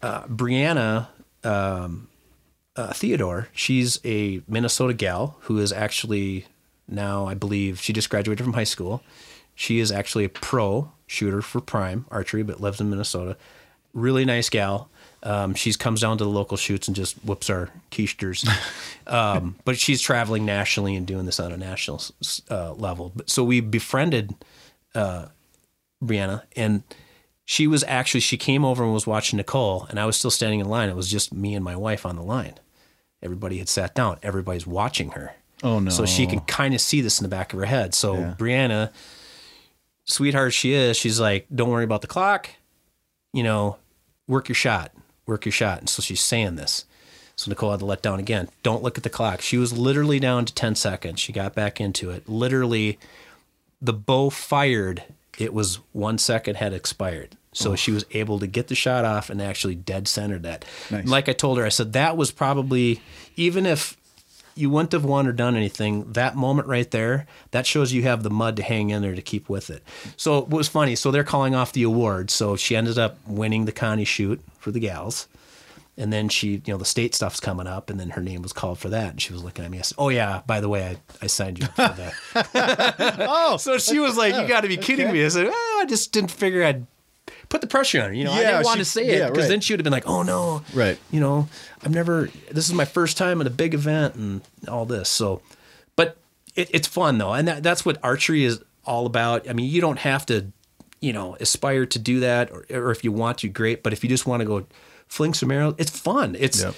[0.03, 1.09] uh, Brianna
[1.45, 2.09] um,
[2.77, 6.47] uh, Theodore, she's a Minnesota gal who is actually
[6.89, 9.03] now, I believe, she just graduated from high school.
[9.55, 13.37] She is actually a pro shooter for Prime Archery, but lives in Minnesota.
[13.93, 14.91] Really nice gal.
[15.23, 18.49] Um, she comes down to the local shoots and just whoops our keisters.
[19.07, 22.03] um, but she's traveling nationally and doing this on a national
[22.51, 23.13] uh, level.
[23.15, 24.35] But, so we befriended
[24.95, 25.27] uh,
[26.03, 26.83] Brianna, and
[27.45, 30.61] she was actually she came over and was watching Nicole, and I was still standing
[30.61, 30.89] in line.
[30.89, 32.55] It was just me and my wife on the line.
[33.23, 34.19] Everybody had sat down.
[34.23, 35.35] Everybody's watching her.
[35.63, 35.91] Oh, no.
[35.91, 37.93] So she can kind of see this in the back of her head.
[37.93, 38.91] So Brianna,
[40.05, 42.49] sweetheart she is, she's like, "Don't worry about the clock.
[43.35, 43.77] You know,
[44.27, 44.93] work your shot,
[45.27, 46.85] work your shot." And so she's saying this.
[47.37, 48.49] So Nicole had to let down again.
[48.63, 49.41] Don't look at the clock.
[49.41, 51.21] She was literally down to 10 seconds.
[51.21, 52.29] She got back into it.
[52.29, 52.99] Literally,
[53.81, 55.05] the bow fired.
[55.39, 57.37] It was one second had expired.
[57.53, 60.65] So she was able to get the shot off and actually dead centered that.
[60.91, 61.07] Nice.
[61.07, 63.01] Like I told her, I said that was probably
[63.37, 63.97] even if
[64.55, 66.13] you wouldn't have won or done anything.
[66.13, 69.23] That moment right there, that shows you have the mud to hang in there to
[69.23, 69.83] keep with it.
[70.17, 70.97] So it was funny.
[70.97, 72.31] So they're calling off the award.
[72.31, 75.29] So she ended up winning the Connie shoot for the gals.
[75.97, 78.55] And then she, you know, the state stuff's coming up, and then her name was
[78.55, 79.11] called for that.
[79.11, 79.79] And she was looking at me.
[79.79, 83.57] I said, "Oh yeah, by the way, I, I signed you up for that." oh,
[83.59, 86.13] so she was like, "You got to be kidding me!" I said, "Oh, I just
[86.13, 86.87] didn't figure I'd
[87.49, 88.13] put the pressure on her.
[88.15, 89.49] You know, I didn't want she- to say it yeah, because right.
[89.49, 90.99] then she would have been like, "Oh no, Right.
[91.11, 91.49] You know,
[91.83, 92.31] I've never.
[92.51, 95.09] This is my first time at a big event and all this.
[95.09, 95.43] So,
[95.97, 96.17] but
[96.55, 99.49] it, it's fun though, and that, that's what archery is all about.
[99.49, 100.47] I mean, you don't have to,
[101.01, 103.83] you know, aspire to do that, or, or if you want to, great.
[103.83, 104.67] But if you just want to go
[105.07, 106.37] fling some arrows, it's fun.
[106.39, 106.75] It's Yep.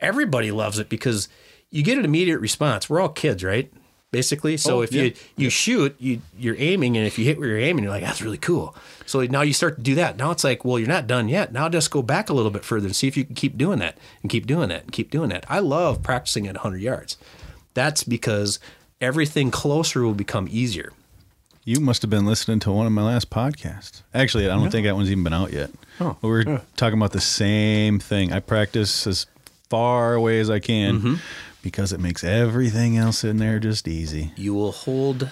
[0.00, 1.28] everybody loves it because
[1.70, 2.88] you get an immediate response.
[2.88, 3.72] We're all kids, right?
[4.14, 5.02] Basically, so Oh, if yeah.
[5.04, 8.02] you you shoot, you you're aiming, and if you hit where you're aiming, you're like,
[8.04, 8.74] that's really cool.
[9.06, 10.16] So now you start to do that.
[10.16, 11.52] Now it's like, well, you're not done yet.
[11.52, 13.78] Now just go back a little bit further and see if you can keep doing
[13.80, 15.44] that and keep doing that and keep doing that.
[15.48, 17.18] I love practicing at 100 yards.
[17.74, 18.58] That's because
[19.00, 20.92] everything closer will become easier.
[21.64, 24.02] You must have been listening to one of my last podcasts.
[24.14, 25.70] Actually, I don't think that one's even been out yet.
[26.00, 28.32] Oh, we were talking about the same thing.
[28.32, 29.26] I practice as
[29.70, 31.14] far away as I can Mm-hmm.
[31.64, 34.32] Because it makes everything else in there just easy.
[34.36, 35.30] You will hold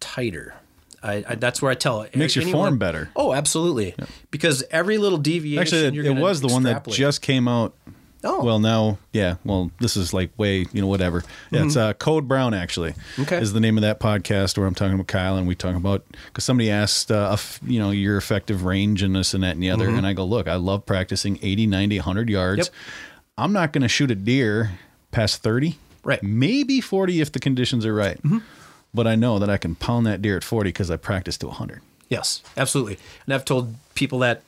[0.00, 0.54] tighter.
[1.02, 2.14] I, I, that's where I tell it.
[2.14, 3.08] Makes your Anyone- form better.
[3.16, 3.94] Oh, absolutely.
[4.30, 7.74] Because every little deviation, Actually, it, it was the one that just came out.
[8.22, 8.44] Oh.
[8.44, 9.36] Well, now, yeah.
[9.44, 11.24] Well, this is like way, you know, whatever.
[11.50, 12.92] Yeah, it's uh, Code Brown, actually.
[12.92, 13.22] Mm-hmm.
[13.22, 13.38] Okay.
[13.38, 16.04] Is the name of that podcast where I'm talking about Kyle and we talk about,
[16.26, 17.34] because somebody asked, uh,
[17.66, 19.88] you know, your effective range and this and that and the other.
[19.88, 22.68] And I go, look, I love practicing 80, 90, 100 yards.
[22.68, 22.74] Mm-hmm.
[22.76, 22.92] Yep.
[23.38, 24.72] I'm not going to shoot a deer
[25.12, 25.78] past 30.
[26.02, 26.18] Right.
[26.18, 26.38] Mm-hmm.
[26.38, 28.18] Maybe 40 if the conditions are right.
[28.92, 31.46] But I know that I can pound that deer at 40 because I practiced to
[31.46, 31.80] 100.
[32.08, 32.98] Yes, absolutely.
[33.24, 34.42] And I've told people that,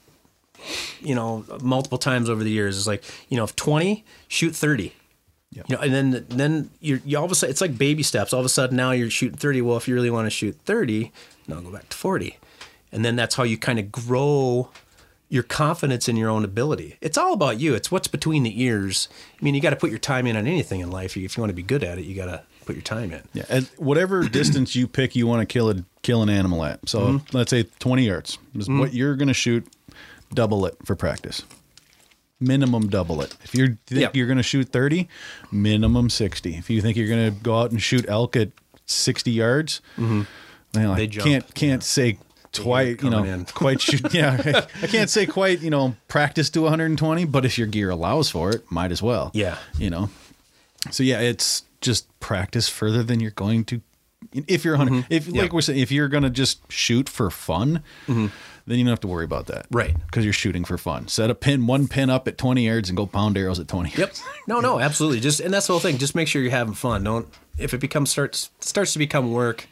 [1.00, 2.76] you know, multiple times over the years.
[2.76, 4.92] It's like, you know, if 20, shoot 30.
[5.52, 5.66] Yep.
[5.68, 8.32] You know, and then then you're you all of a sudden it's like baby steps.
[8.32, 9.62] All of a sudden now you're shooting 30.
[9.62, 11.12] Well, if you really want to shoot 30,
[11.46, 12.36] now go back to 40.
[12.90, 14.70] And then that's how you kind of grow
[15.34, 16.96] your confidence in your own ability.
[17.00, 17.74] It's all about you.
[17.74, 19.08] It's what's between the ears.
[19.40, 21.16] I mean, you got to put your time in on anything in life.
[21.16, 23.22] If you want to be good at it, you got to put your time in.
[23.34, 26.88] Yeah, at whatever distance you pick, you want to kill a kill an animal at.
[26.88, 27.36] So Mm-hmm.
[27.36, 29.66] let's say twenty yards is what you're going to shoot.
[30.32, 31.42] Double it for practice.
[32.40, 33.36] Minimum double it.
[33.44, 34.08] If you think Yeah.
[34.14, 35.08] you're going to shoot thirty,
[35.52, 36.56] minimum sixty.
[36.56, 38.50] If you think you're going to go out and shoot elk at
[38.86, 40.26] sixty yards, well,
[40.74, 41.20] I Mm-hmm.
[41.20, 42.18] Can't can't say
[42.58, 44.12] quite you know quite shoot.
[44.14, 47.90] Yeah, I, I can't say quite you know practice to 120, but if your gear
[47.90, 49.30] allows for it, might as well.
[49.34, 49.58] Yeah.
[49.78, 50.10] you know.
[50.90, 53.80] So yeah, it's just practice further than you're going to.
[54.32, 55.36] If you're 100, if like Mm-hmm.
[55.36, 55.48] Yeah.
[55.52, 58.30] we're saying, if you're going to just shoot for fun, then
[58.66, 59.76] you don't have to worry about that, Mm-hmm.
[59.76, 59.94] Right.
[60.06, 61.08] Because you're shooting for fun.
[61.08, 63.92] Set a pin, one pin up at 20 yards, and go pound arrows at 20.
[63.96, 64.14] Yep.
[64.48, 65.20] No, no, absolutely.
[65.20, 65.98] Just and that's the whole thing.
[65.98, 67.04] Just make sure you're having fun.
[67.04, 67.28] Don't
[67.58, 69.66] if it becomes starts starts to become work,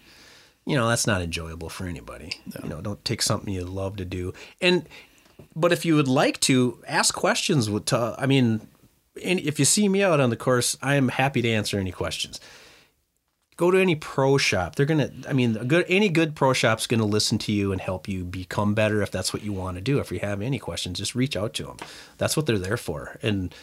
[0.67, 2.33] you know, that's not enjoyable for anybody.
[2.63, 4.33] You know, don't take something you love to do.
[4.61, 4.89] And
[5.57, 8.67] but if you would like to ask questions with to, I mean,
[9.17, 12.41] if you see me out on the course, I am happy to answer any questions.
[13.57, 14.77] Go to any pro shop.
[14.77, 15.11] They're gonna.
[15.29, 18.25] I mean, a good any good pro shop's gonna listen to you and help you
[18.25, 19.99] become better if that's what you want to do.
[19.99, 21.77] If you have any questions, just reach out to them.
[22.19, 23.19] That's what they're there for.
[23.23, 23.55] And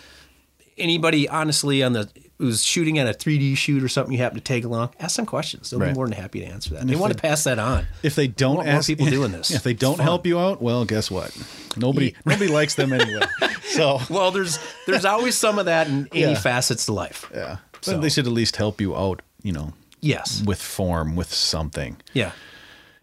[0.78, 2.10] anybody honestly on the
[2.40, 5.26] who's shooting at a 3D shoot or something you happen to take along, ask some
[5.26, 5.70] questions.
[5.70, 5.90] They'll Right.
[5.90, 6.88] be more than happy to answer that.
[6.88, 7.86] They if want to pass that on.
[8.02, 9.52] If they don't ask people doing this.
[9.52, 11.36] if they don't help you out, well, guess what?
[11.78, 13.22] Nobody nobody likes them anyway.
[13.66, 16.40] So Well, there's there's always some of that in any Yeah.
[16.40, 17.30] facets to life.
[17.36, 19.22] yeah, So- but they should at least help you out.
[19.44, 20.42] You know, Yes.
[20.46, 21.98] with form, with something.
[22.14, 22.32] Yeah.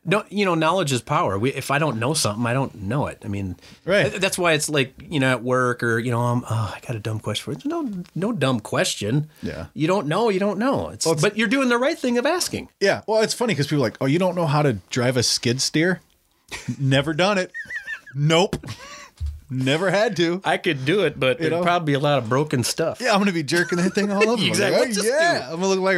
[0.09, 1.37] No, you know, knowledge is power.
[1.37, 3.19] We, if I don't know something, I don't know it.
[3.25, 4.13] I mean, Right.
[4.13, 6.95] That's why it's like you know at work or you know, um, oh, I got
[6.95, 7.69] a dumb question for you.
[7.69, 9.29] No, no dumb question.
[9.43, 9.67] Yeah.
[9.75, 10.29] You don't know.
[10.29, 10.91] You don't know.
[10.91, 12.69] It's, it's- but you're doing the right thing of asking.
[12.81, 13.03] Yeah.
[13.09, 15.23] Well, it's funny because people are like, oh, you don't know how to drive a
[15.25, 16.01] skid steer?
[16.79, 17.51] Never done it.
[18.15, 18.65] Nope.
[19.49, 20.41] Never had to.
[20.45, 21.63] I could do it, but You it'd know?
[21.65, 23.01] probably be a lot of broken stuff.
[23.01, 24.43] Yeah, I'm gonna be jerking that thing all over.
[24.47, 24.89] Exactly.
[24.89, 25.97] Like, oh, yeah, I'm gonna look like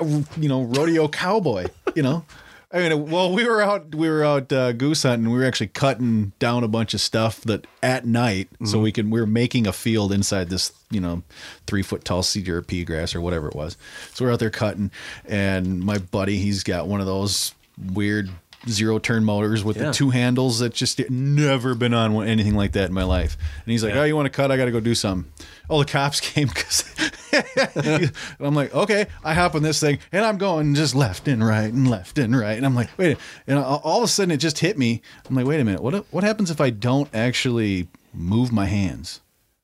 [0.00, 1.66] a you know rodeo cowboy.
[1.94, 2.24] You know.
[2.70, 5.30] I mean, well, we were out, we were out uh, goose hunting.
[5.30, 9.08] We were actually cutting down a bunch of stuff that at night, so we can.
[9.08, 11.22] We were making a field inside this, you know,
[11.66, 13.78] three foot tall cedar or pea grass or whatever it was.
[14.12, 14.90] So we're out there cutting,
[15.24, 17.54] and my buddy, he's got one of those
[17.94, 18.28] weird
[18.70, 19.84] zero turn motors with Yeah.
[19.86, 23.36] the two handles that just never been on anything like that in my life.
[23.64, 24.00] And he's like, Yeah.
[24.00, 24.50] "Oh, you want to cut?
[24.50, 25.30] I got to go do something."
[25.70, 26.84] Oh, the cops came because
[28.40, 31.72] I'm like, okay, I hop on this thing and I'm going just left and right
[31.72, 34.58] and left and right, and I'm like, wait, and all of a sudden it just
[34.58, 35.02] hit me.
[35.28, 39.20] I'm like, wait a minute, what what happens if I don't actually move my hands?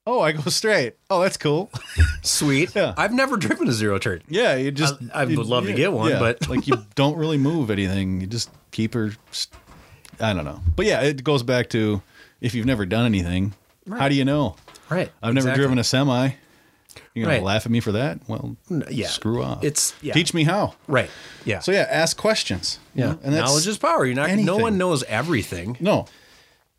[0.06, 0.96] Oh, I go straight.
[1.08, 1.70] Oh, that's cool.
[2.22, 2.74] Sweet.
[2.74, 2.92] Yeah.
[2.98, 4.20] I've never driven a zero turn.
[4.28, 4.96] Yeah, you just.
[5.14, 6.18] I- I would love to get one, yeah.
[6.18, 8.20] but- like you don't really move anything.
[8.20, 9.12] You just keep her.
[9.30, 9.58] st-
[10.20, 12.02] I don't know, but yeah, it goes back to
[12.40, 13.54] if you've never done anything,
[13.88, 14.56] how do you know?
[14.90, 15.10] Right.
[15.22, 16.30] I've never driven a semi.
[17.14, 17.42] You're gonna Right.
[17.42, 18.20] laugh at me for that?
[18.28, 18.56] Well,
[18.90, 19.08] yeah.
[19.08, 19.64] screw off.
[19.64, 20.12] It's- yeah.
[20.14, 20.74] teach me how.
[20.86, 21.10] Right.
[21.44, 21.58] Yeah.
[21.60, 22.78] So yeah, ask questions.
[22.94, 23.14] yeah.
[23.24, 24.04] and that's Knowledge is power.
[24.06, 24.30] You're not.
[24.30, 25.76] No one knows everything.
[25.80, 26.06] no.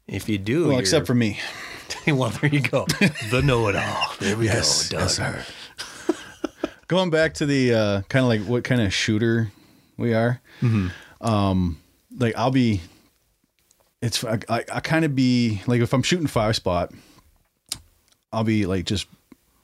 [0.08, 1.39] If you do, Well, except for me.
[2.08, 2.86] well, there you go.
[3.32, 4.14] the know-it-all.
[4.20, 5.00] There we Yes, go.
[5.00, 5.43] yes, sir.
[6.88, 9.52] Going back to the uh, kind of like what kind of shooter
[9.98, 10.39] we are.
[10.62, 11.28] Mm-hmm.
[11.28, 11.82] Um,
[12.18, 12.82] like I'll be.
[14.01, 16.91] It's I, I, I kind of be like if I'm shooting five spot,
[18.32, 19.07] I'll be like just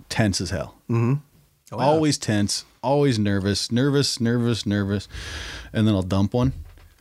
[0.10, 0.76] tense as hell.
[0.90, 1.14] Mm-hmm.
[1.74, 5.08] Oh, Always tense, always nervous, nervous, nervous, nervous,
[5.72, 6.54] and then I'll dump one.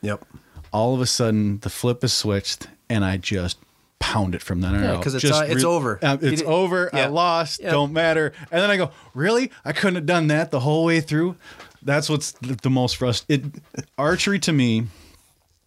[0.03, 0.25] Yep.
[0.73, 3.59] All of a sudden, the flip is switched, and I just
[3.99, 5.03] pound it from then on Yeah, out.
[5.03, 5.99] 'cause it's, uh, it's over.
[6.03, 6.95] uh, it's di- over.
[6.95, 7.61] I lost.
[7.61, 7.73] Yeah.
[7.73, 8.33] Don't matter.
[8.53, 9.51] And then I go, really?
[9.65, 11.35] I couldn't have done that the whole way through.
[11.83, 13.61] That's what's the, the most frustrating.
[13.99, 14.87] Archery to me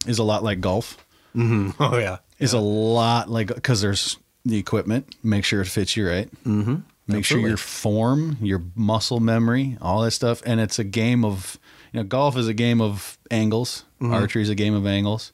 [0.07, 0.97] is a lot like golf.
[1.35, 2.17] Oh yeah.
[2.39, 5.15] Is a lot like because there's the equipment.
[5.23, 6.29] Make sure it fits you right.
[6.43, 6.75] Mm-hmm.
[7.07, 10.41] Make sure your form, your muscle memory, all that stuff.
[10.45, 11.57] And it's a game of,
[11.91, 13.83] you know, golf is a game of angles.
[14.01, 14.13] Mm-hmm.
[14.13, 15.33] Archery is a game of angles.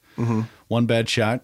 [0.68, 1.44] One bad shot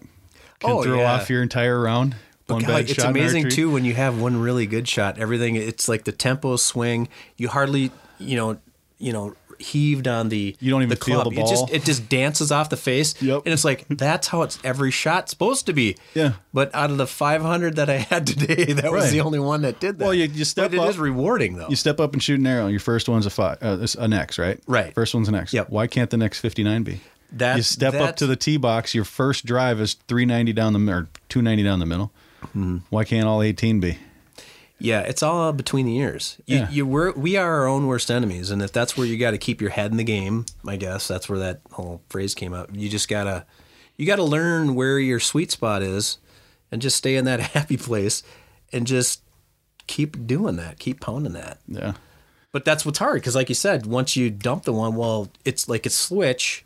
[0.60, 1.12] can Oh, throw yeah.
[1.14, 2.16] off your entire round.
[2.46, 5.18] One God, bad it's shot in amazing too when you have one really good shot.
[5.18, 7.08] Everything it's like the tempo swing.
[7.36, 8.58] You hardly, you know,
[8.98, 11.34] you know, heaved on the You don't even the feel club.
[11.34, 11.74] the It just ball.
[11.74, 13.20] it just dances off the face.
[13.22, 13.42] Yep.
[13.44, 15.96] And it's like that's how it's every shot supposed to be.
[16.14, 16.32] Yeah.
[16.52, 19.80] But out of the 500 that I had today, that was the only one that
[19.80, 20.04] did that.
[20.04, 21.68] Well, you- you step but up- is rewarding though.
[21.68, 22.66] You step up and shoot an arrow.
[22.66, 24.60] Your first one's a five, uh, it's an X, right?
[24.66, 24.94] Right.
[24.94, 25.52] First one's an X.
[25.52, 25.70] Yep.
[25.70, 27.00] Why can't the next 59 be?
[27.32, 28.94] That- you step up to the tee box.
[28.94, 32.12] Your first drive is 390 down the or 290 down the middle.
[32.52, 32.78] Hmm.
[32.90, 33.98] Why can't all 18 be?
[34.78, 36.36] Yeah, it's all between the ears.
[36.46, 36.70] You, Yeah.
[36.70, 39.38] you we're, we are our own worst enemies, and if that's where you got to
[39.38, 42.68] keep your head in the game, I guess that's where that whole phrase came up.
[42.72, 43.46] You just gotta
[43.96, 46.18] you gotta learn where your sweet spot is,
[46.70, 48.22] and just stay in that happy place,
[48.72, 49.22] and just
[49.86, 51.58] keep doing that, keep pounding that.
[51.66, 51.94] Yeah.
[52.52, 55.68] But that's what's hard because, like you said, once you dump the one, well, it's
[55.68, 56.64] like a switch.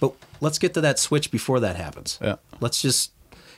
[0.00, 2.18] But let's get to that switch before that happens.
[2.22, 2.36] Yeah.
[2.60, 3.10] Let's just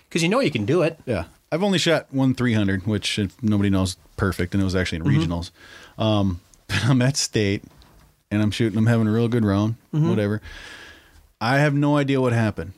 [0.08, 0.98] because you know you can do it.
[1.06, 1.24] Yeah.
[1.52, 5.04] I've only shot one 300, which if nobody knows perfect, and it was actually in
[5.04, 5.32] Mm-hmm.
[5.32, 5.50] regionals.
[5.98, 7.64] Um, but I'm at state
[8.30, 8.78] and I'm shooting.
[8.78, 10.08] I'm having a real good round, Mm-hmm.
[10.10, 10.40] whatever.
[11.40, 12.72] I have no idea what happened.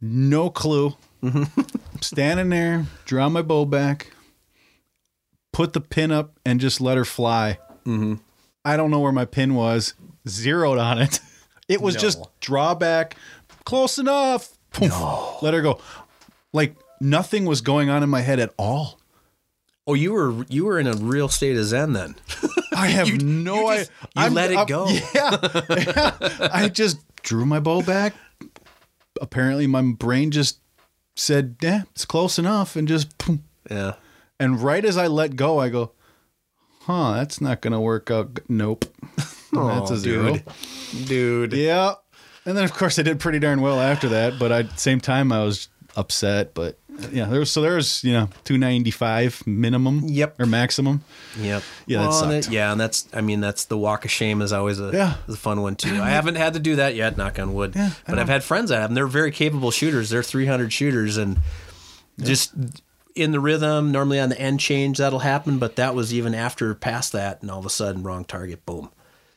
[0.00, 0.96] No clue.
[1.22, 1.60] Mm-hmm.
[2.00, 4.10] Standing there, draw my bow back,
[5.52, 7.58] put the pin up, and just let her fly.
[7.86, 8.14] Mm-hmm.
[8.64, 9.94] I don't know where my pin was.
[10.28, 11.20] Zeroed on it.
[11.68, 12.00] It was No.
[12.00, 13.16] just draw back,
[13.64, 14.50] close enough.
[14.72, 14.92] Poof,
[15.42, 15.80] Let her go.
[16.52, 18.98] Like nothing was going on in my head at all.
[19.86, 22.14] Oh, you were you were in a real state of zen then.
[22.74, 23.86] I have no idea.
[23.86, 24.86] just- you let it go.
[25.14, 25.38] Yeah,
[25.70, 26.48] yeah.
[26.52, 28.14] I just drew my bow back.
[29.20, 30.58] Apparently, my brain just
[31.16, 33.16] said, "Yeah, it's close enough," and just.
[33.18, 33.44] boom.
[33.70, 33.94] Yeah.
[34.38, 35.92] And right as I let go, I go,
[36.82, 38.84] "Huh, that's not gonna work out." Nope,
[39.52, 40.34] that's a zero.
[40.34, 41.06] dude.
[41.06, 41.52] Dude.
[41.52, 41.94] Yeah,
[42.46, 44.38] and then of course I did pretty darn well after that.
[44.38, 46.54] But I, at the same time, I was upset.
[46.54, 46.78] But
[47.12, 50.02] yeah, there was so there's you know two ninety five minimum.
[50.04, 50.40] Yep.
[50.40, 51.02] or maximum.
[51.38, 51.62] Yep.
[51.86, 52.50] Yeah, that Well, sucked.
[52.52, 55.14] yeah, and that's I mean that's the walk of shame is always a Yeah.
[55.28, 56.00] is a fun one too.
[56.00, 57.72] I haven't had to do that yet, knock on wood.
[57.76, 58.90] Yeah, but I've had friends that have.
[58.90, 60.10] And they're very capable shooters.
[60.10, 61.38] They're 300 shooters and
[62.20, 62.52] just
[63.14, 63.90] in the rhythm.
[63.92, 67.50] Normally on the end change that'll happen, but that was even after past that, and
[67.50, 68.90] all of a sudden wrong target, boom.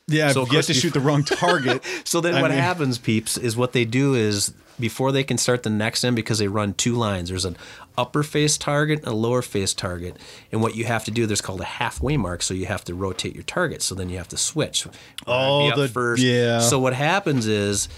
[0.06, 1.82] Yeah, So, you have to shoot the wrong target.
[2.04, 5.38] So then I what mean- happens, peeps, is what they do is before they can
[5.38, 7.28] start the next end because they run two lines.
[7.30, 7.56] There's an
[7.96, 10.16] upper face target and a lower face target.
[10.52, 12.42] And what you have to do, there's called a halfway mark.
[12.42, 13.82] So you have to rotate your target.
[13.82, 14.86] So then you have to switch.
[15.26, 16.22] Oh, the- first.
[16.22, 16.58] yeah.
[16.58, 17.88] So what happens is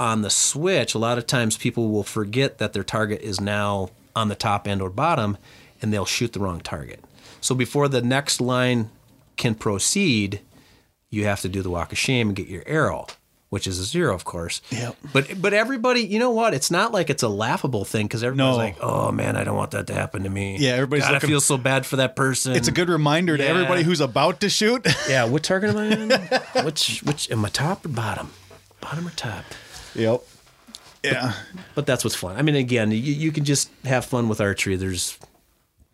[0.00, 3.90] on the switch, a lot of times people will forget that their target is now
[4.14, 5.36] on the top end or bottom
[5.80, 7.02] and they'll shoot the wrong target.
[7.40, 8.90] So before the next line
[9.36, 10.40] can proceed,
[11.10, 13.06] you have to do the walk of shame and get your arrow,
[13.48, 14.60] which is a zero, of course.
[14.70, 14.96] Yep.
[15.12, 16.52] But but everybody, you know what?
[16.54, 18.62] It's not like it's a laughable thing because everybody's No.
[18.62, 21.14] like, "Oh man, I don't want that to happen to me." Yeah, everybody's God, I
[21.14, 22.54] looking- feel so bad for that person.
[22.56, 24.86] It's a good reminder to everybody who's about to shoot.
[25.08, 26.64] Yeah, what target am I in?
[26.64, 28.30] which which am I top or bottom?
[28.80, 29.44] Bottom or top?
[29.94, 30.22] yep.
[31.02, 31.32] Yeah.
[31.74, 32.36] But that's what's fun.
[32.36, 34.74] I mean, again, you, you can just have fun with archery.
[34.76, 35.16] There's,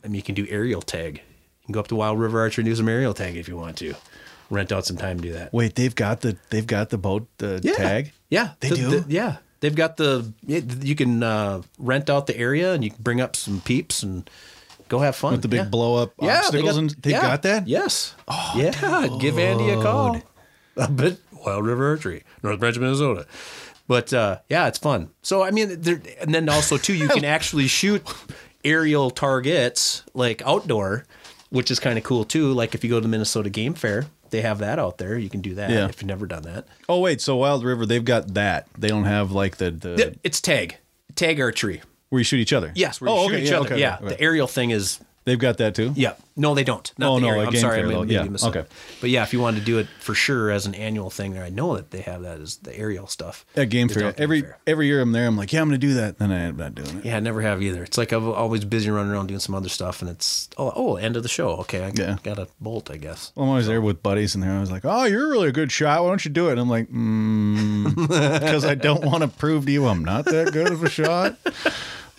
[0.02, 1.16] I mean, you can do aerial tag.
[1.16, 3.56] You can go up to Wild River Archery and do some aerial tag if you
[3.56, 3.94] want to.
[4.50, 5.52] Rent out some time to do that.
[5.52, 7.72] Wait, they've got the they've got the boat the Yeah.
[7.74, 8.12] tag.
[8.30, 9.00] Yeah, They The- do?
[9.00, 10.32] the- yeah, they've got the.
[10.46, 14.28] You can uh, rent out the area and you can bring up some peeps and
[14.88, 15.64] Go have fun with the big yeah.
[15.64, 17.66] blow up Yeah, obstacles, and they yeah, got that.
[17.66, 18.14] Yes.
[18.28, 19.08] Oh, yeah.
[19.18, 20.20] Give Andy a call.
[20.76, 23.26] A bit Wild River Archery, North Branch, Minnesota.
[23.88, 25.08] But uh, yeah, it's fun.
[25.22, 28.02] So I mean, there, and then also too, you can actually shoot
[28.62, 31.06] aerial targets like outdoor,
[31.50, 32.52] which is kind of cool too.
[32.52, 34.04] Like if you go to the Minnesota Game Fair,
[34.34, 35.16] they have that out there.
[35.16, 35.86] You can do that Yeah.
[35.88, 36.66] if you've never done that.
[36.88, 38.66] Oh wait, so Wild River they've got that.
[38.76, 40.78] They don't have like the, the It's tag,
[41.14, 41.82] tag archery.
[42.08, 42.72] where you shoot each other.
[42.74, 43.66] Yes, where oh, you oh, shoot okay, each yeah, other.
[43.66, 44.08] okay, yeah, okay.
[44.08, 45.92] the aerial thing is they've got that too.
[45.96, 46.14] Yeah.
[46.36, 46.92] No, they don't.
[46.98, 47.46] Not Oh, the no, area.
[47.46, 47.76] I'm sorry.
[47.80, 48.64] Fair, I maybe Yeah, okay.
[49.00, 51.48] But yeah, if you wanted to do it for sure as an annual thing, I
[51.48, 53.46] know that they have that as the aerial stuff.
[53.54, 54.58] At Game Fair, Game every Fair.
[54.66, 55.28] every year I'm there.
[55.28, 56.18] I'm like, yeah, I'm gonna do that.
[56.18, 57.04] Then I end up not doing it.
[57.04, 57.84] Yeah, I never have either.
[57.84, 60.96] It's like I'm always busy running around doing some other stuff, and it's oh, oh
[60.96, 61.50] end of the show.
[61.58, 62.16] Okay, I Yeah.
[62.24, 63.30] got a bolt, I guess.
[63.36, 65.70] Well, I'm always there with buddies, and they're always like, "Oh, you're really a good
[65.70, 66.02] shot.
[66.02, 67.94] Why don't you do it?" And I'm like, mm,
[68.40, 71.36] "Because I don't want to prove to you I'm not that good of a shot."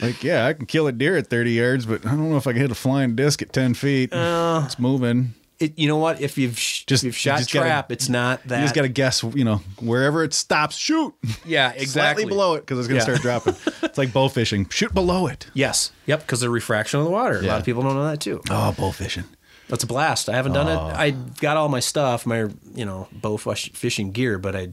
[0.02, 2.48] Like, yeah, I can kill a deer at 30 yards, but I don't know if
[2.48, 4.12] I can hit a flying disc at 10 feet.
[4.14, 5.34] Uh, it's moving.
[5.58, 6.20] It, you know what?
[6.20, 8.58] If you've sh- Just- if you've shot you just gotta- it's not that.
[8.58, 11.14] You just got to guess, you know, wherever it stops, shoot.
[11.46, 13.18] yeah, exactly Slightly below it because it's going to Yeah.
[13.20, 13.72] start dropping.
[13.84, 14.68] It's like bow fishing.
[14.70, 15.48] Shoot below it.
[15.54, 15.92] Yes.
[16.08, 16.22] Yep.
[16.22, 17.40] Because the refraction of the water.
[17.40, 18.42] A lot of people don't know that too.
[18.50, 19.24] Oh, bow fishing.
[19.70, 20.28] That's a blast.
[20.28, 20.90] I haven't done Oh.
[20.90, 20.94] it.
[20.94, 24.68] I got all my stuff, my you know bow fishing gear, but I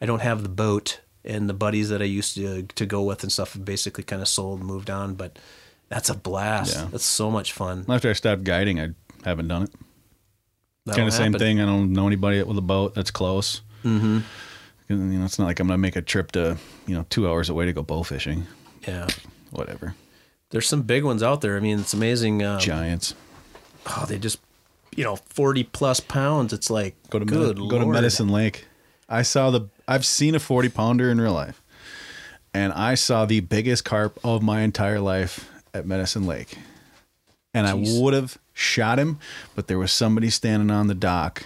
[0.00, 3.22] I don't have the boat and the buddies that I used to to go with
[3.22, 3.56] and stuff.
[3.62, 5.14] Basically, kind of sold, moved on.
[5.14, 5.38] But
[5.88, 6.76] that's a blast.
[6.76, 6.88] Yeah.
[6.90, 7.84] That's so much fun.
[7.88, 8.90] After I stopped guiding, I
[9.24, 9.70] haven't done it.
[10.88, 11.38] Kind of same happen.
[11.38, 11.60] thing.
[11.60, 13.60] I don't know anybody with a boat that's close.
[13.84, 14.20] Mm-hmm.
[14.88, 16.56] You know, it's not like I'm going to make a trip to
[16.86, 18.46] you know two hours away to go bow fishing.
[18.88, 19.06] Yeah.
[19.50, 19.94] Whatever.
[20.50, 21.56] There's some big ones out there.
[21.56, 22.42] I mean, it's amazing.
[22.42, 23.14] Um, Giants.
[23.86, 24.40] oh, they just
[24.96, 26.52] you know forty plus pounds.
[26.52, 28.66] It's like Go to good Medi- go to Medicine Lake.
[29.10, 29.68] I saw the.
[29.88, 31.60] I've seen a forty pounder in real life,
[32.54, 36.56] and I saw the biggest carp of my entire life at Medicine Lake,
[37.52, 37.98] and Jeez.
[37.98, 39.18] I would have shot him,
[39.54, 41.42] but there was somebody standing on the dock.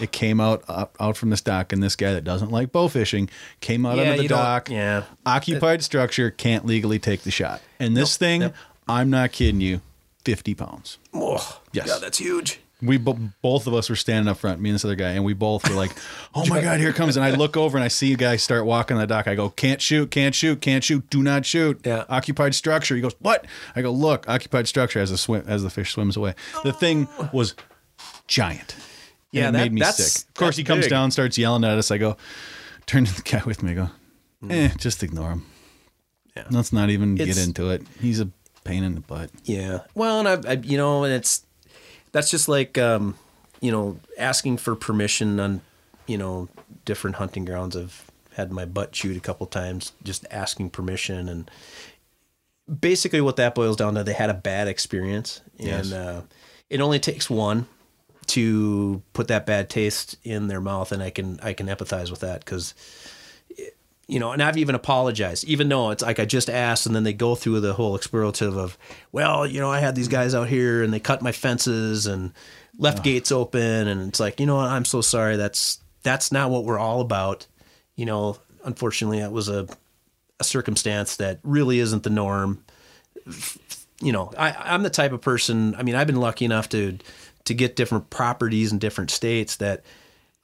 [0.00, 2.88] It came out up, out from this dock, and this guy that doesn't like bow
[2.88, 3.28] fishing
[3.60, 4.70] came out Yeah, onto the dock.
[4.70, 5.02] yeah.
[5.26, 8.54] occupied structure can't legally take the shot, and this thing, Yep.
[8.88, 9.82] I'm not kidding you,
[10.24, 10.96] fifty pounds.
[11.12, 11.86] Oh, Yes.
[11.88, 12.60] yeah, that's huge.
[12.80, 15.24] We bo- both of us were standing up front, me and this other guy, and
[15.24, 15.90] we both were like,
[16.34, 18.36] "Oh my god, here it comes!" And I look over and I see a guy
[18.36, 19.26] start walking the dock.
[19.26, 22.04] I go, "Can't shoot, can't shoot, can't shoot, do not shoot." Yeah.
[22.08, 22.94] Occupied structure.
[22.94, 26.16] He goes, "What?" I go, "Look, occupied structure." As the swim, as the fish swims
[26.16, 27.54] away, the thing was
[28.28, 28.74] giant.
[28.74, 28.84] And
[29.32, 30.28] Yeah, it that- made me sick.
[30.28, 30.90] Of course, he comes big.
[30.90, 31.90] down, starts yelling at us.
[31.90, 32.16] I go,
[32.86, 33.72] turn to the guy with me.
[33.72, 33.90] I go,
[34.48, 35.46] eh, just ignore him.
[36.36, 36.44] Yeah.
[36.50, 37.82] Let's not even get into it.
[38.00, 38.28] He's a
[38.64, 39.30] pain in the butt.
[39.44, 39.80] Yeah.
[39.96, 41.42] Well, and I, I you know, and it's
[42.18, 43.14] that's just like um,
[43.60, 45.60] you know, asking for permission on,
[46.08, 46.48] you know,
[46.84, 47.76] different hunting grounds.
[47.76, 51.50] I've had my butt chewed a couple times just asking permission and
[52.80, 55.90] basically what that boils down to they had a bad experience Yes.
[55.90, 56.22] and uh,
[56.70, 57.66] it only takes one
[58.26, 62.20] to put that bad taste in their mouth and I can I can empathize with
[62.20, 62.74] that cuz
[64.08, 67.04] you know, and I've even apologized, even though it's like I just asked, and then
[67.04, 68.78] they go through the whole explorative of,
[69.12, 72.32] well, you know, I had these guys out here and they cut my fences and
[72.78, 75.36] left gates open, and it's like, you know what, I'm so sorry.
[75.36, 77.46] That's that's not what we're all about.
[77.96, 79.68] You know, unfortunately, that was a
[80.40, 82.64] a circumstance that really isn't the norm.
[84.00, 85.74] You know, I, I'm the type of person.
[85.74, 86.96] I mean, I've been lucky enough to
[87.44, 89.84] to get different properties in different states that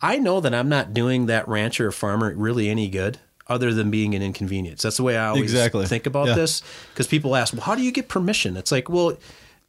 [0.02, 3.90] I know that I'm not doing that rancher or farmer really any good other than
[3.90, 4.82] being an inconvenience.
[4.82, 5.84] That's the way I always Exactly.
[5.86, 6.34] think about Yeah.
[6.34, 8.56] this because people ask, well, how do you get permission?
[8.56, 9.16] It's like, well,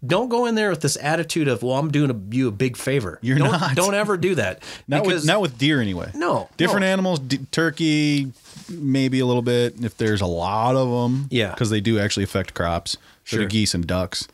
[0.06, 2.78] don't go in there with this attitude of, well, I'm doing a, you a big
[2.78, 3.18] favor.
[3.22, 3.76] You're don't, not.
[3.76, 4.62] Don't ever do that.
[4.88, 6.12] Not because with not with deer anyway.
[6.14, 6.88] No, different no.
[6.88, 7.20] animals.
[7.20, 8.32] D- turkey,
[8.70, 11.28] maybe a little bit if there's a lot of them.
[11.32, 11.52] Yeah.
[11.52, 12.98] because they do actually affect crops.
[13.24, 13.46] Sure.
[13.48, 14.28] geese and ducks.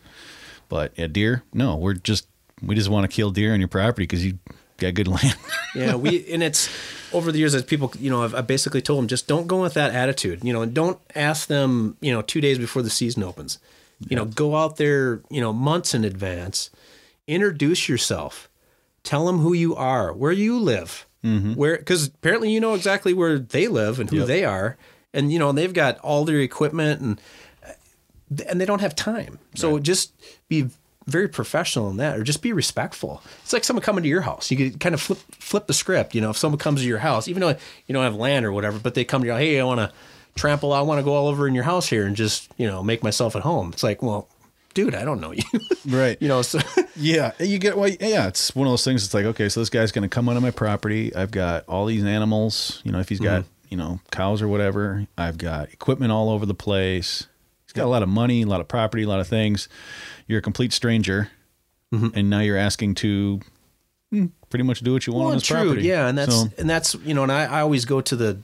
[0.67, 1.43] But yeah, deer.
[1.53, 2.27] No, we're just
[2.61, 4.39] we just want to kill deer on your property because you
[4.81, 5.35] got good land.
[5.75, 6.69] yeah, we and it's
[7.13, 9.61] over the years as people, you know, I've, I've basically told them just don't go
[9.61, 12.89] with that attitude, you know, and don't ask them, you know, two days before the
[12.89, 13.59] season opens.
[14.09, 16.71] You know, go out there, you know, months in advance,
[17.27, 18.49] introduce yourself,
[19.03, 21.53] tell them who you are, where you live, mm-hmm.
[21.53, 24.27] where because apparently you know exactly where they live and who Yep.
[24.27, 24.75] they are,
[25.13, 27.21] and you know they've got all their equipment and
[28.47, 29.37] and they don't have time.
[29.53, 30.13] So just
[30.47, 30.69] be
[31.07, 33.21] very professional in that, or just be respectful.
[33.43, 34.51] It's like someone coming to your house.
[34.51, 36.15] You could kind of flip flip the script.
[36.15, 38.51] You know, if someone comes to your house, even though you don't have land or
[38.51, 39.91] whatever, but they come to your, hey, I want to
[40.35, 40.73] trample.
[40.73, 43.03] I want to go all over in your house here and just you know make
[43.03, 43.71] myself at home.
[43.73, 44.27] It's like, well,
[44.73, 45.43] dude, I don't know you.
[45.87, 46.17] right.
[46.21, 46.59] you know, so
[46.95, 47.89] Yeah, you get well.
[47.89, 49.03] Yeah, it's one of those things.
[49.03, 51.15] It's like okay, so this guy's going to come onto my property.
[51.15, 52.81] I've got all these animals.
[52.83, 53.49] You know, if he's got mm-hmm.
[53.69, 57.27] you know cows or whatever, I've got equipment all over the place.
[57.65, 59.69] He's got a lot of money, a lot of property, a lot of things.
[60.31, 61.29] You're a complete stranger,
[61.93, 62.07] Mm-hmm.
[62.17, 63.41] and now you're asking to
[64.13, 65.81] mm, pretty much do what you want on Well, his true, property.
[65.87, 68.37] yeah, and that's So- and that's you know, and I, I always go to the,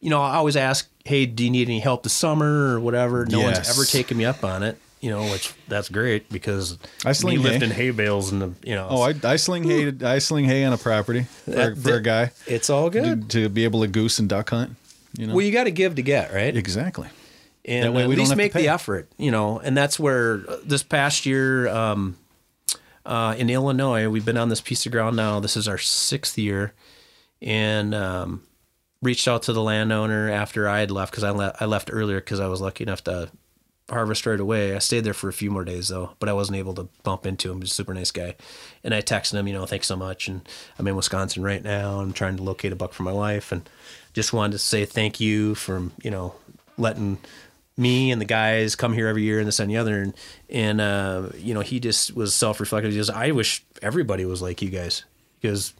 [0.00, 3.24] you know, I always ask, hey, do you need any help this summer or whatever?
[3.24, 3.56] No Yes.
[3.56, 7.38] one's ever taken me up on it, you know, which that's great because I sling
[7.38, 7.50] me hay.
[7.52, 9.90] lifting hay bales and the, you know, Oh, I, I sling hay.
[10.06, 13.30] I sling hay on a property for, That- for a guy it's all to, good.
[13.30, 14.76] to be able to goose and duck hunt.
[15.16, 16.54] You know, Well, you got to give to get, right?
[16.54, 17.08] exactly.
[17.64, 19.58] And at least make the effort, you know.
[19.58, 22.16] And that's where uh, this past year um,
[23.06, 25.40] uh, in Illinois, we've been on this piece of ground now.
[25.40, 26.74] This is our sixth year,
[27.40, 28.42] and um,
[29.02, 32.20] reached out to the landowner after I had left because I, le- I left earlier
[32.20, 33.30] because I was lucky enough to
[33.90, 34.74] harvest right away.
[34.74, 37.26] I stayed there for a few more days though, but I wasn't able to bump
[37.26, 37.60] into him.
[37.60, 38.34] He's a super nice guy,
[38.82, 40.28] and I texted him, you know, thanks so much.
[40.28, 40.46] And
[40.78, 42.00] I'm in Wisconsin right now.
[42.00, 43.68] I'm trying to locate a buck for my wife, and
[44.12, 46.34] just wanted to say thank you for you know
[46.76, 47.18] letting
[47.76, 50.02] me and the guys come here every year and this and the other.
[50.02, 50.14] And
[50.48, 52.92] and uh, you know, he just was self reflective.
[52.92, 55.04] He goes, I wish everybody was like you guys
[55.40, 55.74] because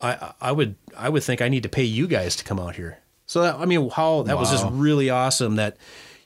[0.00, 2.76] I I would I would think I need to pay you guys to come out
[2.76, 2.98] here.
[3.26, 5.56] So that, I mean, how that was just really awesome.
[5.56, 5.76] That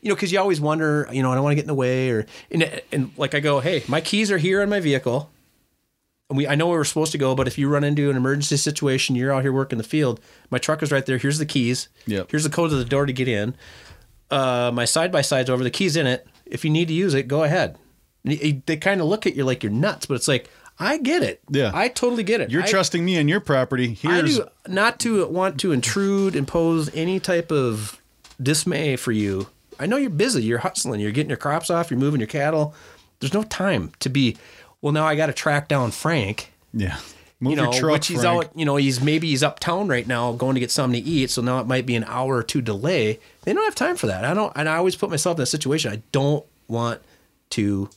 [0.00, 1.74] you know, because you always wonder, you know, I don't want to get in the
[1.74, 5.30] way, or and, and like I go, hey, my keys are here in my vehicle,
[6.28, 7.34] and we I know where we're supposed to go.
[7.34, 10.20] But if you run into an emergency situation, you're out here working the field.
[10.50, 11.18] My truck is right there.
[11.18, 11.88] Here's the keys.
[12.06, 12.30] Yep.
[12.30, 13.54] Here's the code to the door to get in.
[14.30, 15.62] Uh, my side by side's over.
[15.64, 16.26] The keys in it.
[16.46, 17.78] If you need to use it, go ahead.
[18.24, 20.48] And They kind of look at you like you're nuts, but it's like
[20.78, 21.40] I get it.
[21.50, 21.70] Yeah.
[21.74, 22.50] I totally get it.
[22.50, 23.98] You're I- trusting me and your property.
[24.04, 28.00] I Here's do not to want to intrude, impose any type of
[28.42, 29.48] dismay for you.
[29.80, 30.42] I know you're busy.
[30.42, 31.00] You're hustling.
[31.00, 31.90] You're getting your crops off.
[31.90, 32.74] You're moving your cattle.
[33.20, 34.36] There's no time to be.
[34.80, 36.52] Well, now I got to track down Frank.
[36.72, 36.98] yeah.
[37.40, 38.46] Move you know, your truck, which he's Frank.
[38.46, 38.58] out.
[38.58, 41.30] You know, he's maybe he's uptown right now, going to get something to eat.
[41.30, 43.20] So now it might be an hour or two delay.
[43.44, 44.24] They don't have time for that.
[44.24, 44.52] I don't.
[44.56, 45.92] And I always put myself in that situation.
[45.92, 47.00] I don't want
[47.50, 47.88] to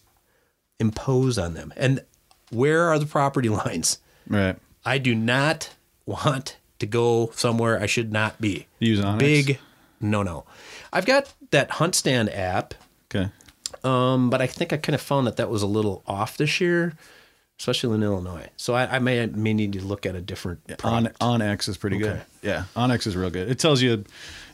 [0.79, 1.73] impose on them.
[1.75, 2.03] And
[2.51, 3.97] where are the property lines?
[4.27, 4.57] Right.
[4.85, 5.71] I do not
[6.05, 8.67] want to go somewhere I should not be.
[8.79, 9.19] Use onX?
[9.19, 9.59] Big
[9.99, 10.45] no no.
[10.91, 12.73] I've got that HuntStand app,
[13.13, 13.29] Okay.
[13.83, 16.59] um, but I think I kind of found that that was a little off this
[16.59, 16.93] year,
[17.61, 18.47] especially in Illinois.
[18.57, 21.19] So I, I may may need to look at a different On product.
[21.19, 22.13] onX is pretty good.
[22.13, 22.23] Okay.
[22.41, 23.51] Yeah, onX is real good.
[23.51, 24.03] It tells you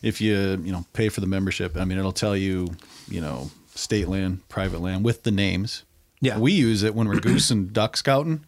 [0.01, 1.77] if you you know pay for the membership.
[1.77, 2.67] I mean, it'll tell you
[3.07, 5.83] you know state land, private land with the names.
[6.19, 6.33] Yeah.
[6.33, 6.41] Mm-hmm.
[6.41, 8.43] we use it when we're goose and duck scouting.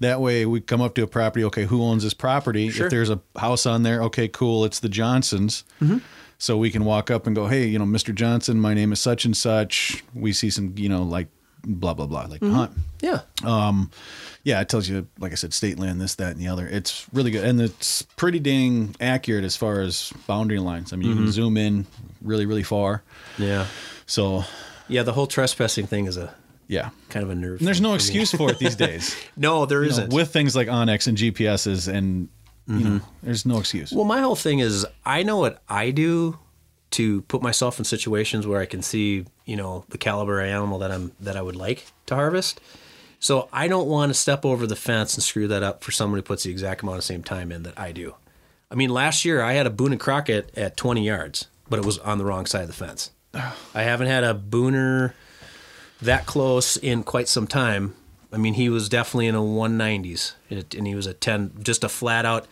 [0.00, 1.44] That way, we come up to a property.
[1.44, 2.70] Okay, who owns this property?
[2.70, 2.86] Sure.
[2.86, 4.64] If there's a house on there, okay, cool.
[4.64, 5.62] It's the Johnsons.
[5.80, 5.98] Mm-hmm.
[6.38, 8.12] So we can walk up and go, hey, you know, Mr.
[8.12, 10.02] Johnson, my name is such and such.
[10.12, 11.28] We see some, you know, like
[11.64, 12.54] blah blah blah, like Mm-hmm.
[12.54, 13.90] hunt yeah, Um,
[14.44, 16.66] yeah, it tells you, like I said, state land, this, that, and the other.
[16.68, 20.92] It's really good, and it's pretty dang accurate as far as boundary lines.
[20.92, 21.24] I mean, you Mm-hmm.
[21.24, 21.86] can zoom in
[22.22, 23.02] really, really far.
[23.38, 23.66] yeah,
[24.06, 24.44] So,
[24.88, 25.02] yeah.
[25.02, 26.32] The whole trespassing thing is a
[26.68, 27.58] yeah, kind of a nerve.
[27.58, 27.94] and there's no me.
[27.96, 29.16] excuse for it these days.
[29.36, 32.28] No, there You not with things like onX and GPSs, and
[32.68, 33.06] you know, Mm-hmm.
[33.24, 33.90] there's no excuse.
[33.92, 36.38] Well, my whole thing is I know what I do
[36.92, 40.78] to put myself in situations where I can see, you know, the caliber of animal
[40.78, 42.60] that I'm that I would like to harvest.
[43.18, 46.18] So I don't want to step over the fence and screw that up for someone
[46.18, 48.16] who puts the exact amount of same time in that I do.
[48.70, 51.84] I mean, last year I had a Boone and Crockett at 20 yards, but it
[51.84, 53.10] was on the wrong side of the fence.
[53.34, 55.12] I haven't had a Booner
[56.00, 57.94] that close in quite some time.
[58.32, 61.88] I mean, he was definitely in a 190s, and he was a 10, just a
[61.88, 62.46] flat out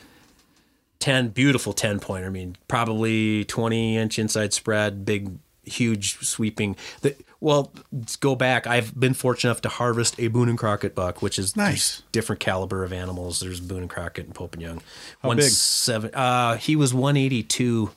[1.00, 2.26] 10, beautiful 10 pointer.
[2.26, 6.76] I mean, probably 20 inch inside spread, big, huge sweeping.
[7.02, 8.66] The, well, let's go back.
[8.66, 12.02] I've been fortunate enough to harvest a Boone and Crockett buck, which is Nice.
[12.12, 13.40] different caliber of animals.
[13.40, 14.82] There's Boone and Crockett and Pope and Young.
[15.22, 15.50] How One big?
[15.50, 17.90] Seven, uh, he was 182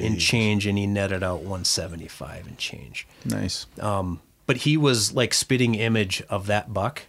[0.00, 3.66] in change, and he netted out 175 and change Nice.
[3.76, 7.02] but he was like spitting image of that buck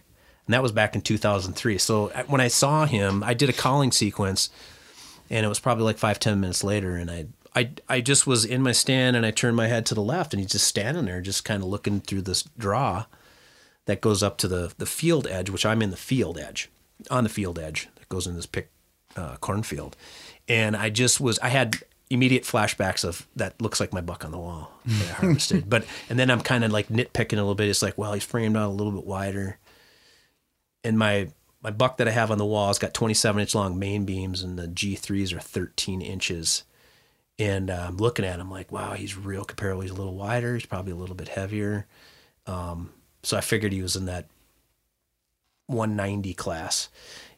[0.46, 3.52] and that was back in 2003 so uh, when i saw him i did a
[3.52, 4.50] calling sequence
[5.30, 8.44] and it was probably like five ten minutes later and i I, I just was
[8.44, 11.06] in my stand and I turned my head to the left and he's just standing
[11.06, 13.06] there, just kind of looking through this draw
[13.86, 16.68] that goes up to the, the field edge, which I'm in the field edge,
[17.10, 18.68] on the field edge that goes in this pick
[19.16, 19.96] uh, cornfield.
[20.46, 21.78] And I just was, I had
[22.10, 25.64] immediate flashbacks of that looks like my buck on the wall that I harvested.
[25.70, 27.70] but, and then I'm kind of like nitpicking a little bit.
[27.70, 29.58] It's like, well, he's framed out a little bit wider.
[30.84, 31.28] And my,
[31.62, 34.42] my buck that I have on the wall has got 27 inch long main beams
[34.42, 36.64] and the G3s are 13 inches.
[37.38, 39.82] And uh, I'm looking at him like, wow, he's real comparable.
[39.82, 40.54] He's a little wider.
[40.54, 41.86] He's probably a little bit heavier.
[42.46, 42.90] Um,
[43.22, 44.26] so I figured he was in that
[45.66, 46.88] 190 class.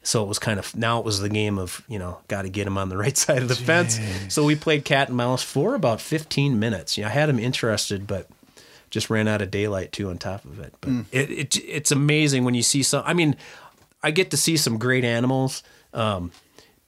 [0.03, 2.49] So it was kind of now it was the game of you know got to
[2.49, 3.99] get him on the right side of the fence.
[4.29, 6.97] So we played cat and mouse for about 15 minutes.
[6.97, 8.29] You know, I had him interested, but
[8.91, 10.75] Just ran out of daylight too on top of it.
[10.81, 13.03] But it, it it's amazing when you see some.
[13.05, 13.37] I mean,
[14.03, 16.30] I get to see some great animals, um,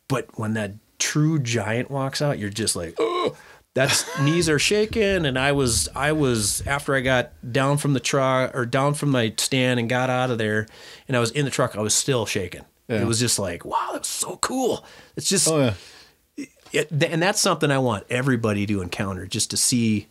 [0.09, 3.37] but when that true giant walks out, you're just like, oh,
[3.75, 5.27] that's knees are shaking.
[5.27, 9.11] And I was I was after I got down from the truck or down from
[9.11, 10.67] my stand and got out of there,
[11.09, 12.65] and I was in the truck, I was still shaking.
[12.89, 13.03] Yeah.
[13.03, 14.85] It was just like, wow, that's so cool.
[15.17, 15.73] It's just Oh
[16.37, 16.45] yeah.
[16.73, 20.09] it, and that's something I want everybody to encounter, just to see,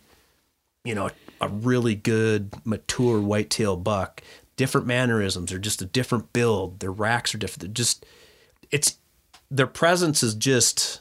[0.84, 1.10] you know,
[1.42, 4.22] a really good mature whitetail buck.
[4.60, 6.80] Different mannerisms, they're just a different build.
[6.80, 7.60] Their racks are different.
[7.62, 8.04] They're just,
[8.70, 8.98] it's
[9.50, 11.00] their presence is just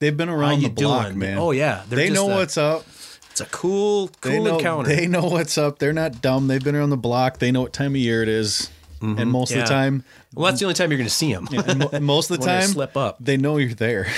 [0.00, 1.38] They've been around the block, doing, man.
[1.38, 2.84] Oh yeah, They're They know a- what's up.
[3.30, 4.88] It's a cool, They cool know, encounter.
[4.94, 5.78] they know what's up.
[5.78, 6.48] They're not dumb.
[6.48, 7.38] They've been around the block.
[7.38, 8.68] They know what time of year it is.
[9.00, 9.64] And most of Mm-hmm.
[9.64, 10.04] The time,
[10.34, 11.46] well, that's the only time you're going to see them.
[11.52, 11.62] Yeah.
[11.66, 13.16] and mo- most of the they time, slip up.
[13.20, 14.08] they know you're there.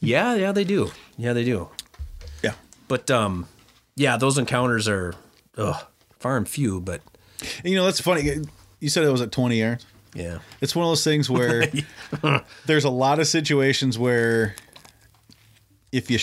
[0.00, 0.90] Yeah, yeah, they do.
[1.16, 1.68] Yeah, they do.
[2.42, 2.52] yeah.
[2.88, 3.46] But um,
[3.94, 5.14] yeah, those encounters are
[5.56, 5.84] ugh,
[6.18, 6.80] far and few.
[6.80, 7.00] But
[7.62, 8.42] And, you know, that's funny.
[8.80, 9.86] You said it was at 20 yards.
[10.14, 11.64] yeah, It's one of those things where
[12.66, 14.54] there's a lot of situations where
[15.92, 16.18] if you,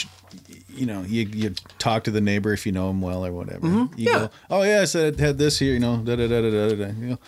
[0.69, 3.65] you know, you, you talk to the neighbor if you know him well or whatever.
[3.67, 3.93] You Mm-hmm.
[3.97, 4.11] Yeah.
[4.11, 6.49] go, oh yeah, I said I had this here, you know, da da da da
[6.49, 6.85] da da.
[6.99, 7.19] You go,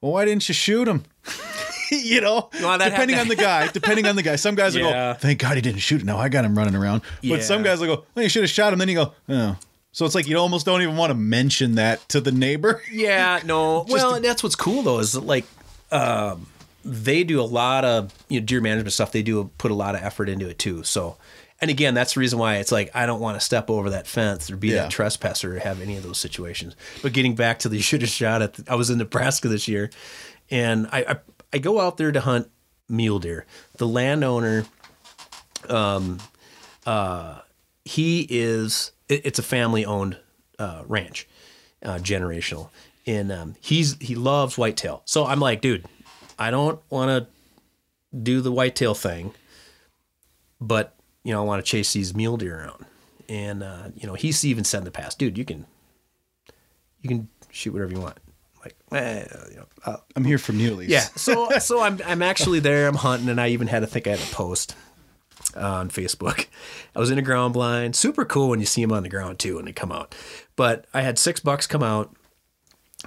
[0.00, 1.04] well, why didn't you shoot him?
[1.90, 4.36] you know, Well, depending on the guy, depending on the guy.
[4.36, 5.12] Some guys will Yeah.
[5.12, 6.04] go, thank God he didn't shoot it.
[6.04, 7.02] Now I got him running around.
[7.26, 8.78] But some guys will go, well, you should have shot him.
[8.80, 9.56] Then you go, oh.
[9.92, 12.82] So it's like you almost don't even want to mention that to the neighbor.
[12.90, 13.84] Yeah, no.
[13.88, 15.44] well, and that's what's cool though is that, like
[15.90, 16.46] um,
[16.84, 19.12] they do a lot of you know deer management stuff.
[19.12, 20.82] They do put a lot of effort into it too.
[20.82, 21.16] So,
[21.60, 24.06] and again, that's the reason why it's like I don't want to step over that
[24.06, 24.82] fence or be Yeah.
[24.82, 26.74] that trespasser or have any of those situations.
[27.02, 29.48] But getting back to the you should have shot at, the, I was in Nebraska
[29.48, 29.90] this year,
[30.50, 31.16] and I, I
[31.52, 32.50] I go out there to hunt
[32.88, 33.44] mule deer.
[33.76, 34.64] The landowner
[35.68, 36.18] um,
[36.86, 37.40] uh,
[37.84, 40.16] he is it- it's a family owned
[40.58, 41.26] uh, ranch
[41.84, 42.68] uh, generational
[43.06, 45.84] and um, he's he loves whitetail so i'm like dude
[46.38, 47.26] i don't want to
[48.22, 49.32] do the whitetail thing
[50.60, 50.94] but
[51.24, 52.84] you know i want to chase these mule deer around
[53.28, 55.66] and uh, you know he's even said in the past dude you can
[57.00, 58.18] you can shoot whatever you want
[58.64, 60.88] like eh, you know, uh, I'm here for muleys.
[60.88, 61.00] yeah.
[61.16, 62.86] So so I'm I'm actually there.
[62.86, 64.76] I'm hunting, and I even had to think I had a post
[65.56, 66.46] on Facebook.
[66.94, 67.96] I was in a ground blind.
[67.96, 70.14] Super cool when you see them on the ground too when they come out.
[70.56, 72.14] But I had six bucks come out.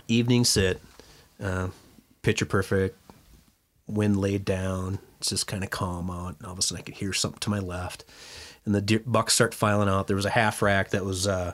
[0.07, 0.81] Evening sit,
[1.41, 1.69] uh,
[2.21, 2.97] picture perfect.
[3.88, 4.99] Wind laid down.
[5.19, 6.36] It's just kind of calm out.
[6.38, 8.03] And all of a sudden, I could hear something to my left,
[8.65, 10.07] and the deer, bucks start filing out.
[10.07, 11.27] There was a half rack that was.
[11.27, 11.53] Uh,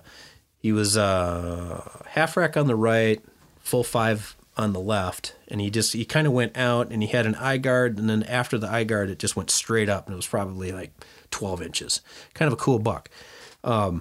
[0.57, 3.23] he was uh, half rack on the right,
[3.59, 7.09] full five on the left, and he just he kind of went out and he
[7.09, 10.05] had an eye guard, and then after the eye guard, it just went straight up,
[10.07, 10.91] and it was probably like
[11.31, 12.01] twelve inches.
[12.33, 13.09] Kind of a cool buck.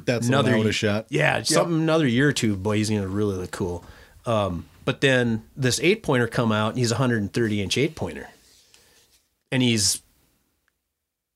[0.07, 1.07] That's another I shot.
[1.11, 3.85] Yeah, something another year or two, boy, he's gonna really look cool.
[4.27, 8.29] Um, but then this eight pointer come out, and he's a 130 inch eight pointer,
[9.53, 10.03] and he's,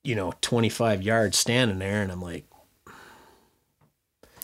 [0.03, 2.45] you know, 25 yards standing there, and I'm like,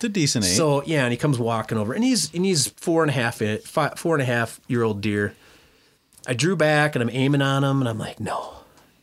[0.00, 0.56] It's a decent eight.
[0.56, 3.42] so yeah, and he comes walking over, and he's and he's four and a half
[3.42, 5.34] in, five, four and a half year old deer.
[6.26, 8.54] I drew back and I'm aiming on him, and I'm like, no.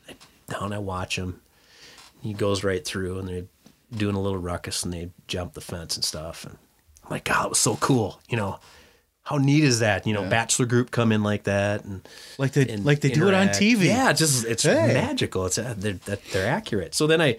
[0.09, 0.15] I,
[0.49, 1.39] down, I watch him.
[2.21, 3.45] He goes right through, and they're
[3.95, 6.45] doing a little ruckus, and they jump the fence and stuff.
[6.45, 6.57] And
[7.03, 8.19] I'm like, God, it was so cool.
[8.27, 8.59] You know,
[9.21, 10.07] how neat is that?
[10.07, 12.07] You know, bachelor group come in like that, and
[12.39, 13.49] like they and like they do it on.
[13.49, 13.85] TV.
[13.85, 14.93] Yeah, just it's Hey.
[14.95, 15.45] magical.
[15.45, 16.95] It's uh, they're that they're accurate.
[16.95, 17.37] So then I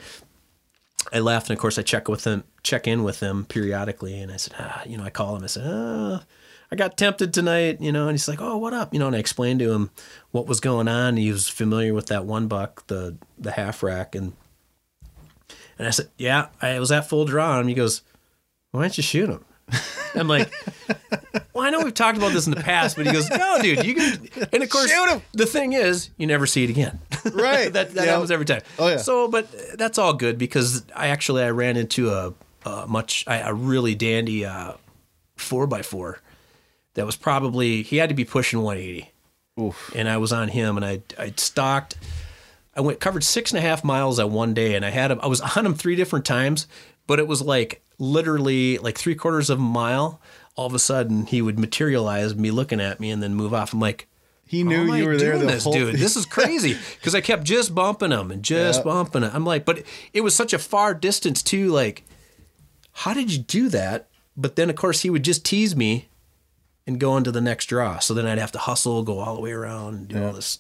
[1.13, 4.31] I left, and of course I check with them, check in with them periodically, and
[4.31, 5.45] I said, ah, you know, I call him.
[5.45, 6.25] I said, ah,
[6.71, 9.17] I got tempted tonight, you know, and he's like, oh, what up, you know, and
[9.17, 9.91] I explained to him
[10.33, 11.17] what was going on.
[11.17, 14.35] He was familiar with that one buck, the the half rack, and
[15.79, 17.69] and I said, yeah, I was at full draw on him.
[17.69, 18.03] He goes,
[18.73, 19.45] why don't you shoot him?
[20.15, 20.51] I'm like,
[21.53, 23.85] well, I know we've talked about this in the past, but he goes, no, dude,
[23.85, 24.29] you can.
[24.53, 24.91] And of course,
[25.33, 26.99] the thing is, you never see it again.
[27.33, 27.73] Right.
[27.73, 28.13] that that Yeah.
[28.13, 28.63] happens every time.
[28.79, 28.97] Oh, yeah.
[28.97, 29.47] So, but
[29.79, 32.33] that's all good because I actually I ran into a,
[32.65, 34.73] a much I- a really dandy uh,
[35.37, 36.21] four by four
[36.95, 39.11] that was probably he had to be pushing 180,
[39.61, 39.93] Oof.
[39.95, 41.97] and I was on him, and I I stalked.
[42.75, 45.21] I went covered six and a half miles at one day, and I had him.
[45.23, 46.67] I was on him three different times,
[47.07, 50.21] but it was like literally like three quarters of a mile.
[50.57, 53.73] All of a sudden, he would materialize, me looking at me, and then move off.
[53.73, 54.09] I'm like,
[54.45, 55.95] He knew you were there the this, whole dude.
[55.97, 58.85] This is crazy because I kept just bumping him and just Yeah.
[58.85, 59.33] bumping it.
[59.35, 61.69] I'm like, but it was such a far distance too.
[61.69, 62.05] Like,
[62.93, 64.09] how did you do that?
[64.37, 66.09] But then, of course, he would just tease me
[66.87, 67.99] and go on to the next draw.
[68.01, 70.59] So then I'd have to hustle, go all the way around, and do all this.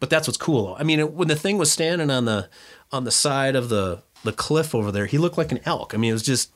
[0.00, 0.76] But that's what's cool.
[0.78, 2.48] I mean, when the thing was standing on the
[2.92, 5.92] on the side of the the cliff over there, he looked like an elk.
[5.92, 6.50] I mean, it was just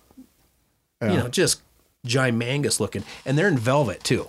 [1.11, 1.61] you know just
[2.07, 4.29] gimangus looking, and they're in velvet too.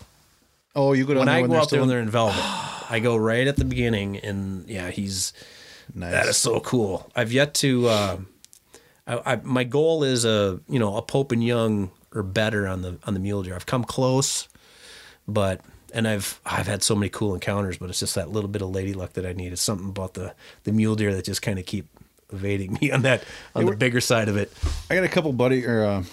[0.75, 2.39] Oh, you go When I go out there when they're in velvet,
[2.89, 5.33] I go right at the beginning, and yeah, he's
[5.93, 6.11] nice.
[6.11, 7.09] that is so cool.
[7.15, 7.87] I've yet to.
[7.87, 8.17] Uh,
[9.05, 12.81] I, I, my goal is a you know a Pope and Young or better on
[12.81, 13.55] the on the mule deer.
[13.55, 14.47] I've come close,
[15.27, 15.61] but
[15.93, 18.69] and I've I've had so many cool encounters, but it's just that little bit of
[18.69, 19.51] lady luck that I need.
[19.51, 20.33] It's something about the
[20.63, 21.87] the mule deer that just kind of keep
[22.31, 23.23] evading me on that
[23.55, 24.51] on the bigger side of it.
[24.89, 26.03] I got a couple buddy or uh,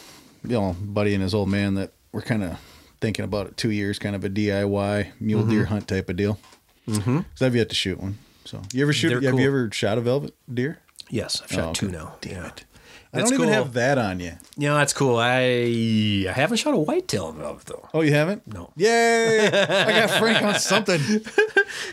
[0.45, 2.59] you know buddy and his old man that were kind of
[3.01, 5.51] thinking about it two years, kind of a DIY mule Mm-hmm.
[5.51, 6.39] deer hunt type of deal.
[6.87, 8.19] Because I've yet to shoot one.
[8.45, 9.11] So you ever shoot?
[9.11, 9.41] They're have cool.
[9.41, 10.79] you ever shot a velvet deer?
[11.09, 11.97] Yes, I've shot Oh, two okay.
[11.97, 12.15] now.
[12.21, 12.47] Damn yeah.
[12.49, 12.65] it.
[13.13, 14.33] I That's don't even have that on you.
[14.57, 15.17] Yeah, that's cool.
[15.17, 17.89] I I haven't shot a whitetail velvet though.
[17.93, 18.47] Oh, you haven't?
[18.47, 18.73] No.
[18.77, 19.47] Yay!
[19.53, 21.01] I got Frank on something.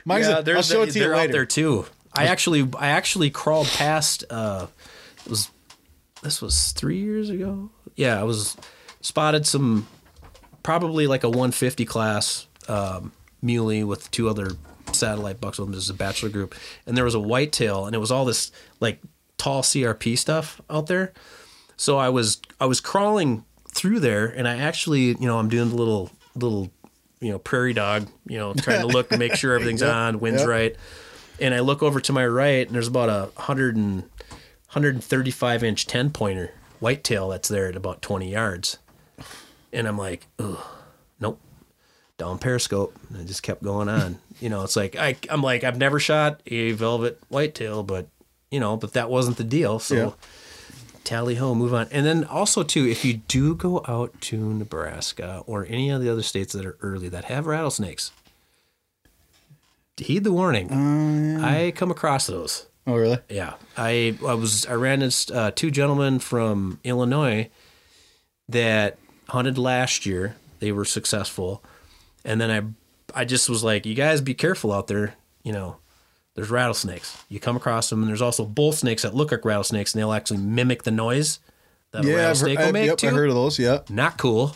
[0.05, 1.29] Mine's a, they're, I'll show it to you they're later.
[1.29, 1.85] out there too.
[2.13, 4.23] I actually I actually crawled past.
[4.29, 4.67] Uh,
[5.25, 5.49] it was
[6.21, 7.69] this was three years ago.
[7.97, 8.55] Yeah, I was
[9.01, 9.87] spotted some
[10.63, 13.11] probably like a 150 class um,
[13.41, 14.51] muley with two other
[14.93, 15.73] satellite bucks with them.
[15.73, 16.55] This is a bachelor group,
[16.85, 19.01] and there was a whitetail, and it was all this like
[19.37, 21.11] tall CRP stuff out there.
[21.75, 25.69] So I was I was crawling through there, and I actually you know I'm doing
[25.69, 26.71] the little little
[27.19, 30.49] you know prairie dog you know trying to look make sure everything's on, wind's yep.
[30.49, 30.75] right,
[31.39, 34.03] and I look over to my right, and there's about a hundred and
[34.71, 38.77] 135 inch 10 pointer whitetail that's there at about 20 yards,
[39.73, 40.59] and I'm like, Ugh,
[41.19, 41.39] nope,
[42.17, 44.19] down periscope, and I just kept going on.
[44.39, 48.07] you know, it's like I I'm like I've never shot a velvet whitetail, but
[48.51, 50.11] you know, but that wasn't the deal, so Yeah.
[51.03, 51.87] tally ho, move on.
[51.91, 56.09] And then also too, if you do go out to Nebraska or any of the
[56.09, 58.11] other states that are early that have rattlesnakes,
[59.97, 60.71] heed the warning.
[60.71, 62.66] Uh, I come across those.
[62.87, 63.19] Oh, really?
[63.29, 67.49] Yeah, I I was I ran into uh, two gentlemen from Illinois
[68.47, 68.97] that
[69.27, 70.37] hunted last year.
[70.59, 71.61] They were successful,
[72.23, 75.15] and then I I just was like, you guys be careful out there.
[75.43, 75.77] You know,
[76.35, 77.23] there's rattlesnakes.
[77.27, 80.13] You come across them, and there's also bull snakes that look like rattlesnakes, and they'll
[80.13, 81.39] actually mimic the noise
[81.91, 83.07] that a Yeah, I've, rattlesnake will I've, make yep, too.
[83.07, 83.59] I heard of those.
[83.59, 83.79] Yeah.
[83.89, 84.55] Not cool.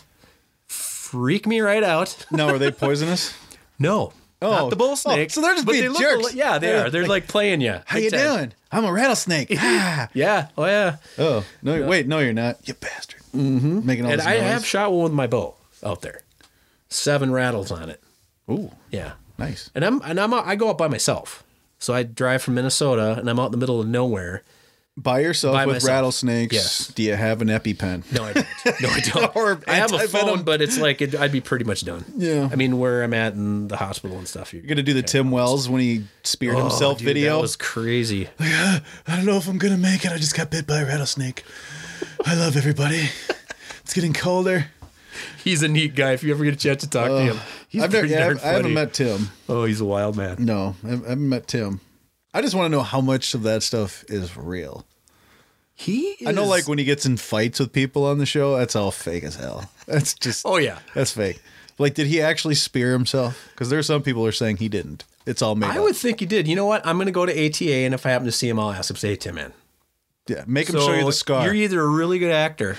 [0.66, 2.24] Freak me right out.
[2.30, 3.34] Now, are they poisonous?
[3.78, 4.12] No.
[4.42, 4.50] Oh.
[4.50, 5.30] not the bull Oh, snake.
[5.30, 6.32] so they're just but being they look jerks.
[6.32, 6.90] li- yeah, they They're.
[6.90, 7.78] They're like, like, playing you.
[7.86, 8.52] How you doing?
[8.70, 9.48] I'm a rattlesnake.
[9.58, 10.08] Ah.
[10.14, 10.48] Yeah.
[10.58, 10.96] Oh yeah.
[11.18, 11.86] Oh no!
[11.86, 12.56] Wait, no, you're not.
[12.66, 13.20] You bastard.
[13.34, 13.86] Mm-hmm.
[13.86, 14.42] Making all And I noise.
[14.42, 15.54] have shot one with my bow
[15.84, 16.22] out there.
[16.88, 18.02] Seven rattles on it.
[18.50, 19.12] Ooh, Yeah.
[19.38, 19.70] nice.
[19.74, 21.42] And I'm and I'm out- I go out by myself.
[21.78, 24.42] So I drive from Minnesota and I'm out in the middle of nowhere.
[24.94, 25.88] By yourself By with myself.
[25.90, 26.54] rattlesnakes.
[26.54, 26.88] Yes.
[26.88, 28.12] Do you have an EpiPen?
[28.12, 28.46] No, I don't.
[28.82, 29.36] No, I don't.
[29.36, 32.04] Or I have a phone, but it's like it, I'd be pretty much done.
[32.14, 32.46] Yeah.
[32.52, 34.52] I mean, where I'm at in the hospital and stuff.
[34.52, 37.36] You're gonna do the Tim Wells when he speared oh, himself Oh, dude, video.
[37.36, 38.28] That was crazy.
[38.40, 40.12] Ah, I don't know if I'm gonna make it.
[40.12, 41.42] I just got bit by a rattlesnake.
[42.26, 43.08] I love everybody.
[43.80, 44.66] It's getting colder.
[45.42, 46.12] He's a neat guy.
[46.12, 47.38] If you ever get a chance to talk to him,
[47.68, 49.30] he's I've never, pretty yeah, darn I've- I haven't met Tim.
[49.48, 50.36] Oh, he's a wild man.
[50.44, 51.80] No, I haven't met Tim.
[52.34, 54.86] I just want to know how much of that stuff is real.
[55.74, 56.00] He.
[56.20, 58.76] Is, I know, like when he gets in fights with people on the show, that's
[58.76, 59.70] all fake as hell.
[59.86, 60.78] That's just Oh yeah.
[60.94, 61.42] that's fake.
[61.78, 63.48] Like, did he actually spear himself?
[63.52, 65.04] Because there's some people are saying he didn't.
[65.26, 65.82] It's all made I up.
[65.84, 66.46] would think he did.
[66.46, 66.86] You know what?
[66.86, 68.90] I'm going to go to ATA, and if I happen to see him, I'll ask
[68.90, 68.96] him.
[68.96, 69.52] Say, Tim, man.
[70.28, 71.44] yeah, make him show you the scar.
[71.44, 72.76] You're either a really good actor,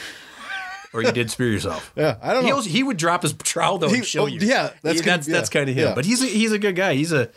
[0.93, 1.91] or you did spear yourself.
[1.97, 2.55] yeah, I don't He, know.
[2.57, 4.39] also, he would drop his trowel though He- and show oh, you.
[4.41, 5.87] yeah, that's He- that's that's kind of him.
[5.89, 5.95] yeah.
[5.95, 6.93] But he's a, he's a good guy.
[6.93, 7.29] He's a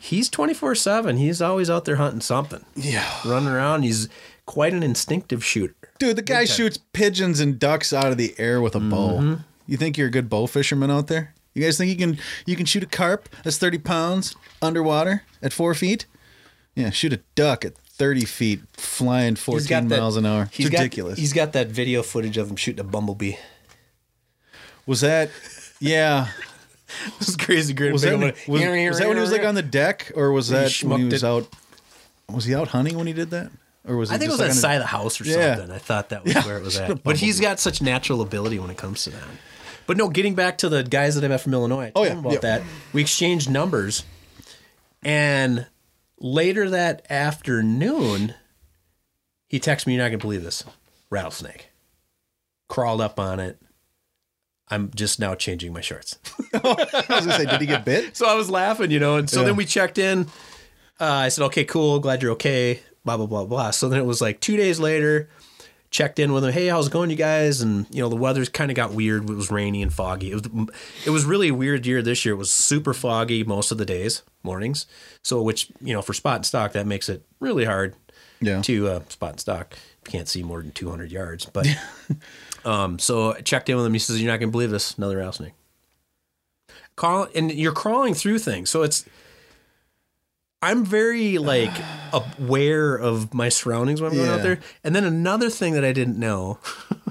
[0.00, 1.16] he's 24 seven.
[1.16, 3.82] He's always out there hunting something, yeah, running around.
[3.82, 4.08] He's
[4.46, 5.74] quite an instinctive shooter.
[5.98, 9.18] dude, the guy shoots pigeons and ducks out of the air with a bow.
[9.18, 9.34] Mm-hmm.
[9.66, 11.34] You think you're a good bow fisherman out there?
[11.54, 15.52] You guys think you can you can shoot a carp that's 30 pounds underwater at
[15.52, 16.06] four feet?
[16.74, 20.44] Yeah, shoot a duck at 30 feet flying 14 miles an hour.
[20.44, 21.14] It's He's ridiculous.
[21.14, 23.34] Got, he's got that video footage of him shooting a bumblebee.
[24.86, 25.30] was that?
[25.80, 26.28] Yeah.
[27.18, 27.92] This is crazy great.
[27.92, 28.60] Was that, was, was
[28.98, 31.22] that when he was like on the deck, or was He that when he was
[31.22, 31.26] it.
[31.26, 31.46] out?
[32.30, 33.50] Was he out hunting when he did that,
[33.86, 34.86] or was he I think it was just on the like side on of the
[34.88, 35.56] house or Yeah.
[35.56, 35.74] something.
[35.74, 37.02] I thought that was Yeah, where it was at.
[37.02, 39.22] But he's got such natural ability when it comes to that.
[39.86, 42.02] But no, getting back to the guys that I met from Illinois, I told Oh,
[42.04, 42.38] yeah, him about yeah.
[42.40, 42.62] that.
[42.92, 44.04] We exchanged numbers,
[45.02, 45.66] and
[46.20, 48.34] later that afternoon,
[49.46, 50.64] he texted me, "You're not gonna believe this,
[51.10, 51.68] rattlesnake."
[52.68, 53.58] Crawled up on it.
[54.70, 56.18] I'm just now changing my shorts.
[56.54, 56.58] I
[57.08, 58.16] was gonna say, did he get bit?
[58.16, 59.46] So I was laughing, you know, and so Yeah.
[59.46, 60.26] then we checked in.
[61.00, 63.70] Uh, I said, okay, cool, glad you're okay, blah, blah, blah, blah.
[63.70, 65.28] So then it was like two days later,
[65.90, 66.52] checked in with him.
[66.52, 67.60] Hey, how's it going, you guys?
[67.60, 69.30] And, you know, the weather's kind of got weird.
[69.30, 70.32] It was rainy and foggy.
[70.32, 70.68] It was,
[71.06, 72.34] it was really a weird year this year.
[72.34, 74.86] It was super foggy most of the days, mornings.
[75.22, 77.94] So, which, you know, for spot and stock, that makes it really hard
[78.40, 78.60] Yeah.
[78.62, 79.76] to uh, spot and stock.
[80.04, 81.46] You can't see more than 200 yards.
[81.46, 81.68] But
[82.64, 83.92] Um, so I checked in with him.
[83.92, 84.96] He says, "You're not going to believe this.
[84.96, 85.52] Another rattlesnake."
[86.96, 89.04] Crawl, and you're crawling through things, so it's.
[90.60, 91.70] I'm very like
[92.12, 94.36] aware of my surroundings when I'm going Yeah.
[94.36, 94.58] out there.
[94.82, 96.58] And then another thing that I didn't know,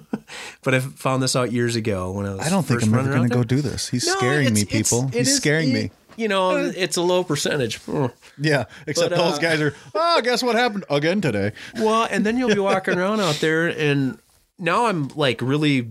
[0.63, 2.45] but I found this out years ago when I was.
[2.45, 3.87] I don't think I'm ever going to go do this.
[3.87, 5.07] He's No, scaring me, it's- it's- people.
[5.07, 5.91] it He's is- scaring it- me.
[6.17, 7.79] You know, it's a low percentage.
[7.83, 8.11] Mm.
[8.39, 8.65] Yeah.
[8.87, 11.51] Except But, uh, those guys are, oh, guess what happened again today?
[11.77, 14.17] Well, and then you'll be walking around out there, and
[14.59, 15.89] now I'm like really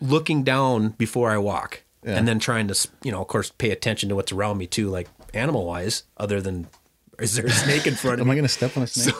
[0.00, 2.16] looking down before I walk, Yeah.
[2.16, 4.88] and then trying to, you know, of course, pay attention to what's around me too,
[4.88, 6.68] like animal wise, other than
[7.18, 8.30] is there a snake in front of Am me?
[8.30, 9.14] Am I going to step on a snake?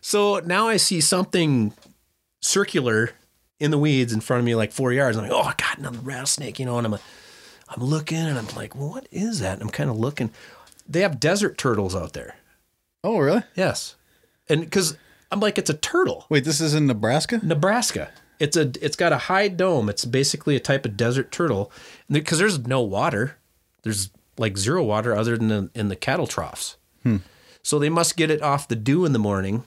[0.00, 1.72] So now I see something
[2.40, 3.10] circular
[3.60, 5.16] in the weeds in front of me, like four yards.
[5.16, 8.48] I'm like, oh I got another rattlesnake, you know, and I'm, I'm looking, and I'm
[8.56, 9.54] like, well, what is that?
[9.54, 10.30] And I'm kind of looking.
[10.88, 12.34] They have desert turtles out there.
[13.04, 13.42] oh, really?
[13.54, 13.94] Yes,
[14.48, 14.96] and because
[15.32, 16.26] I'm like, it's a turtle.
[16.28, 17.40] Wait, this is in Nebraska?
[17.42, 18.10] Nebraska.
[18.38, 19.88] It's a it's got a high dome.
[19.88, 21.72] It's basically a type of desert turtle
[22.10, 23.38] because there's no water.
[23.82, 26.76] There's like zero water other than in, in the cattle troughs.
[27.02, 27.18] Hmm.
[27.62, 29.64] So they must get it off the dew in the morning.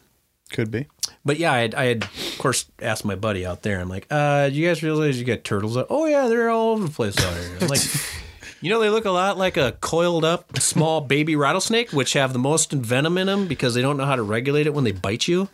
[0.51, 0.87] Could be.
[1.23, 3.79] But yeah, I had, I had of course asked my buddy out there.
[3.79, 5.77] I'm like, uh, do you guys realize you got turtles?
[5.77, 5.87] Out?
[5.89, 7.57] Oh yeah, they're all over the place out here.
[7.61, 7.81] I'm like,
[8.65, 12.33] you know, they look a lot like a coiled up small baby rattlesnake, which have
[12.33, 14.91] the most venom in them because they don't know how to regulate it when they
[14.91, 15.49] bite you.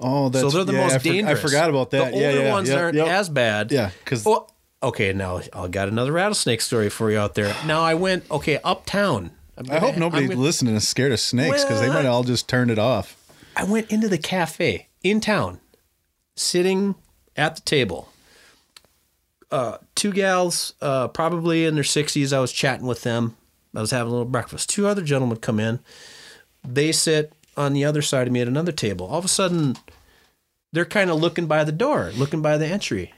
[0.00, 1.38] Oh, that's so they're the yeah, most I, for- dangerous.
[1.38, 2.12] I forgot about that.
[2.14, 3.08] The yeah, older yeah, ones aren't yep.
[3.08, 3.70] as bad.
[3.72, 4.50] Yeah, 'cause- Well,
[4.82, 7.54] okay, now I got another rattlesnake story for you out there.
[7.66, 9.30] Now I went okay uptown.
[9.70, 12.70] I hope nobody gonna- listening is scared of snakes because they might all just turn
[12.70, 13.16] it off.
[13.54, 15.60] I went into the cafe in town,
[16.34, 16.94] sitting
[17.36, 18.09] at the table.
[19.50, 22.32] Uh, two gals, uh, probably in their sixties.
[22.32, 23.36] I was chatting with them.
[23.74, 24.68] I was having a little breakfast.
[24.70, 25.80] Two other gentlemen come in.
[26.66, 29.06] They sit on the other side of me at another table.
[29.06, 29.76] All of a sudden,
[30.72, 33.12] they're kind of looking by the door, looking by the entry,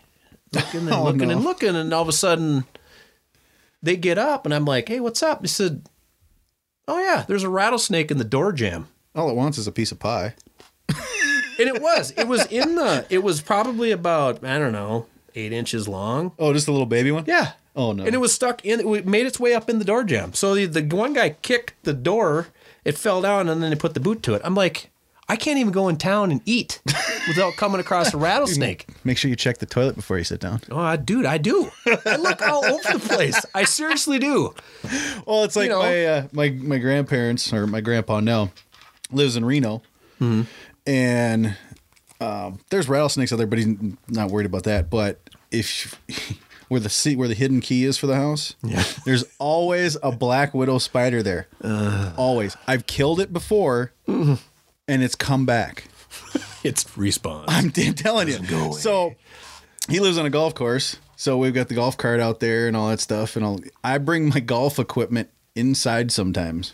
[0.53, 1.37] looking and Oh, looking no.
[1.37, 2.65] and looking, and all of a sudden,
[3.83, 5.87] they get up, and I'm like, "Hey, what's up?" They said,
[6.89, 9.93] "Oh yeah, there's a rattlesnake in the door jam." All it wants is a piece
[9.93, 10.35] of pie.
[11.59, 12.13] And it was.
[12.17, 13.07] It was in the.
[13.11, 16.33] It was probably about I don't know eight inches long.
[16.39, 17.25] Oh, just a little baby one?
[17.27, 17.53] Yeah.
[17.75, 18.05] Oh, no.
[18.05, 18.81] And it was stuck in.
[18.95, 20.35] It made its way up in the door jam.
[20.35, 22.49] So the, the one guy kicked the door.
[22.85, 24.43] It fell down, and then they put the boot to it.
[24.45, 24.91] I'm like,
[25.29, 26.83] I can't even go in town and eat
[27.29, 28.87] without coming across a rattlesnake.
[29.05, 30.61] Make sure you check the toilet before you sit down.
[30.71, 31.71] Oh, I, dude, I do.
[32.05, 33.43] I look all over the place.
[33.55, 34.53] I seriously do.
[35.27, 35.79] Well, it's like know.
[35.79, 38.51] my uh, my my grandparents or my grandpa now
[39.13, 39.81] lives in Reno,
[40.21, 40.43] Mm-hmm.
[40.87, 41.57] and
[42.23, 43.69] um, there's rattlesnakes out there, but he's
[44.09, 44.89] not worried about that.
[44.91, 45.21] But
[45.51, 45.99] if
[46.69, 48.83] where the seat where the hidden key is for the house, Yeah.
[49.05, 51.49] there's always a black widow spider there.
[52.17, 54.35] always, I've killed it before, Mm-hmm.
[54.89, 55.85] and it's come back.
[56.65, 57.47] It's respawn.
[57.49, 58.73] I'm t- telling you.
[58.75, 59.17] So
[59.89, 60.97] he lives on a golf course.
[61.17, 63.35] So we've got the golf cart out there and all that stuff.
[63.35, 66.73] And I'll, I bring my golf equipment inside sometimes.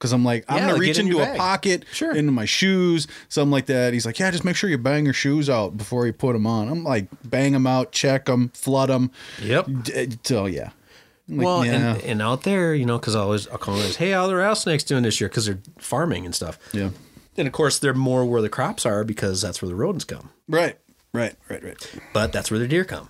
[0.00, 1.38] Cause I'm like, I'm Yeah, gonna like, reach into a bag.
[1.38, 2.14] pocket, Sure.
[2.14, 3.92] into my shoes, something like that.
[3.94, 6.46] He's like, yeah, just make sure you bang your shoes out before you put them
[6.46, 6.68] on.
[6.68, 9.10] I'm like, bang them out, check them, flood them.
[9.40, 9.68] Yep.
[9.96, 10.70] Uh, so yeah.
[11.28, 13.76] I'm like, well, yeah, and, and out there, you know, because I always I'll call
[13.76, 15.28] them, hey, how are the rattlesnakes doing this year?
[15.30, 16.58] Because they're farming and stuff.
[16.74, 16.90] yeah.
[17.36, 20.30] And of course, they're more where the crops are because that's where the rodents come.
[20.48, 20.76] Right,
[21.12, 22.00] right, right, right.
[22.12, 23.08] But that's where the deer come.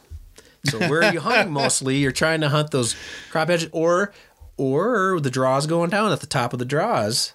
[0.67, 1.97] So where are you hunting mostly?
[1.97, 2.95] You're trying to hunt those
[3.31, 4.13] crop edges, or
[4.57, 7.35] or the draws going down at the top of the draws.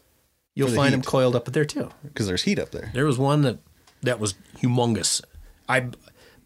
[0.55, 1.89] You'll the find them coiled up there too.
[2.03, 2.91] Because there's heat up there.
[2.93, 3.59] There was one that
[4.01, 5.21] that was humongous.
[5.67, 5.89] I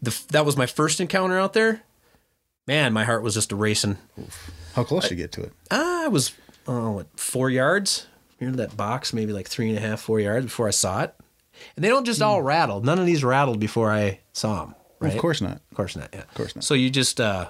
[0.02, 1.82] the that was my first encounter out there.
[2.66, 3.98] Man, my heart was just a racing.
[4.74, 5.52] How close you get to it?
[5.70, 6.32] I was
[6.66, 8.06] oh what four yards
[8.40, 11.14] into that box, maybe like three and a half, four yards before I saw it.
[11.76, 12.80] And they don't just all rattle.
[12.80, 14.74] None of these rattled before I saw them.
[14.98, 15.12] Right?
[15.12, 15.60] Of course not.
[15.70, 16.10] Of course not.
[16.12, 16.22] Yeah.
[16.22, 16.64] Of course not.
[16.64, 17.48] So you just uh,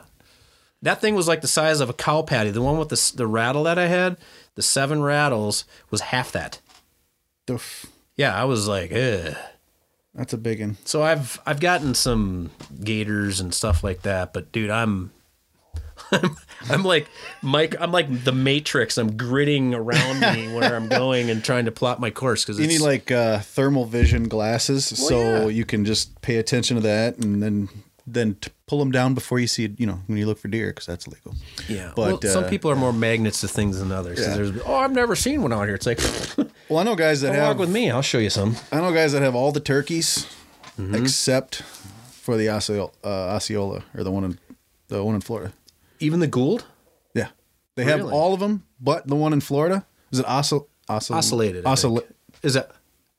[0.85, 2.51] that thing was like the size of a cow patty.
[2.51, 4.17] The one with the the rattle that I had,
[4.55, 6.61] the seven rattles was half that.
[7.51, 7.87] Oof.
[8.17, 9.35] Yeah, I was like, Ugh.
[10.15, 10.77] That's a big one.
[10.85, 12.53] So I've I've gotten some
[12.83, 15.11] gators and stuff like that, but dude, I'm
[16.13, 16.37] I'm,
[16.71, 17.09] I'm like
[17.43, 17.75] Mike.
[17.81, 18.99] I'm like the Matrix.
[18.99, 22.67] I'm gritting around me where I'm going and trying to plot my course because You
[22.67, 25.47] need like uh, thermal vision glasses, so yeah.
[25.49, 27.69] you can just pay attention to that, and then
[28.07, 30.49] then t- pull them down before you see, it, you know, when you look for
[30.49, 31.35] deer, because that's illegal.
[31.69, 31.93] yeah.
[31.97, 34.21] but, well, some uh, people are more magnets to things than others.
[34.21, 34.35] Yeah.
[34.35, 35.75] There's oh, I've never seen one out here.
[35.75, 36.01] It's like
[36.69, 37.91] Well, I know guys that come walk with me.
[37.91, 38.57] I'll show you some.
[38.73, 40.27] I know guys that have all the turkeys
[40.79, 40.97] Mm-hmm.
[40.97, 44.39] except for the Osceola, uh, Osceola or the one in
[44.89, 45.53] the one in Florida.
[46.01, 46.65] Even the Gould
[47.15, 47.29] Yeah,
[47.77, 51.65] they have all of them, but the one in Florida is it Oscil Oscil oscillated.
[52.43, 52.73] Is that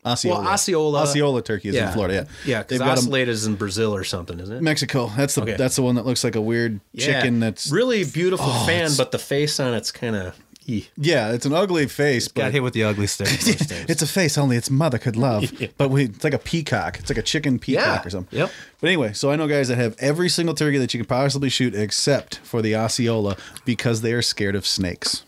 [0.05, 0.41] Osceola.
[0.41, 1.01] Well, Osceola.
[1.03, 2.13] Osceola turkey is in Florida.
[2.13, 2.57] Yeah, yeah.
[2.63, 4.61] they've Because got 'em- Oceleta is in Brazil or something, isn't it?
[4.61, 5.11] Mexico.
[5.17, 5.55] That's the Okay.
[5.57, 7.05] that's the one that looks like a weird Yeah.
[7.05, 7.39] chicken.
[7.39, 10.35] That's really beautiful oh, fan, but the face on it's kind of.
[10.67, 10.81] Eh.
[10.97, 13.27] yeah, it's an ugly face, Got but hit with the ugly stick.
[13.87, 15.51] it's a face only its mother could love.
[15.77, 16.97] But we, it's like a peacock.
[16.99, 18.07] It's like a chicken peacock Yeah.
[18.07, 18.39] or something.
[18.39, 18.51] Yep.
[18.81, 21.49] But anyway, so I know guys that have every single turkey that you can possibly
[21.49, 25.21] shoot, except for the Osceola, because they are scared of snakes.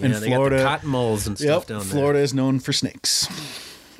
[0.00, 1.88] Yeah, in they Florida, got the cottonmouths and stuff yep, down there.
[1.88, 3.28] Florida is known for snakes.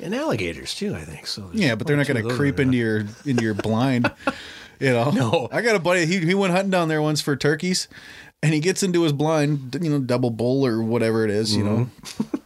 [0.03, 0.93] And alligators too.
[0.95, 1.49] I think so.
[1.53, 4.11] Yeah, but they're not going to creep into your into your blind.
[4.79, 5.11] You know.
[5.11, 5.47] No.
[5.49, 6.05] I got a buddy.
[6.05, 7.87] He he went hunting down there once for turkeys,
[8.41, 9.77] and he gets into his blind.
[9.79, 11.89] You know, double bull or whatever it is, You know.
[12.01, 12.37] Mm-hmm.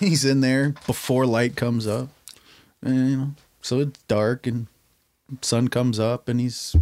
[0.04, 2.08] He's in there before light comes up,
[2.82, 3.30] and you know,
[3.62, 4.66] so it's dark and
[5.42, 6.74] sun comes up, and he's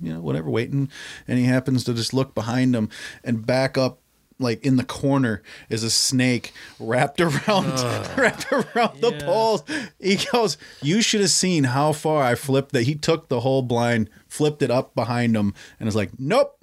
[0.00, 0.90] you know whatever waiting,
[1.28, 2.88] and he happens to just look behind him
[3.22, 3.99] and back up.
[4.40, 7.66] Like in the corner is a snake wrapped around,
[8.16, 9.62] wrapped around the poles.
[10.00, 13.62] He goes, "You should have seen how far I flipped that." He took the whole
[13.62, 16.58] blind, flipped it up behind him, and was like, "Nope,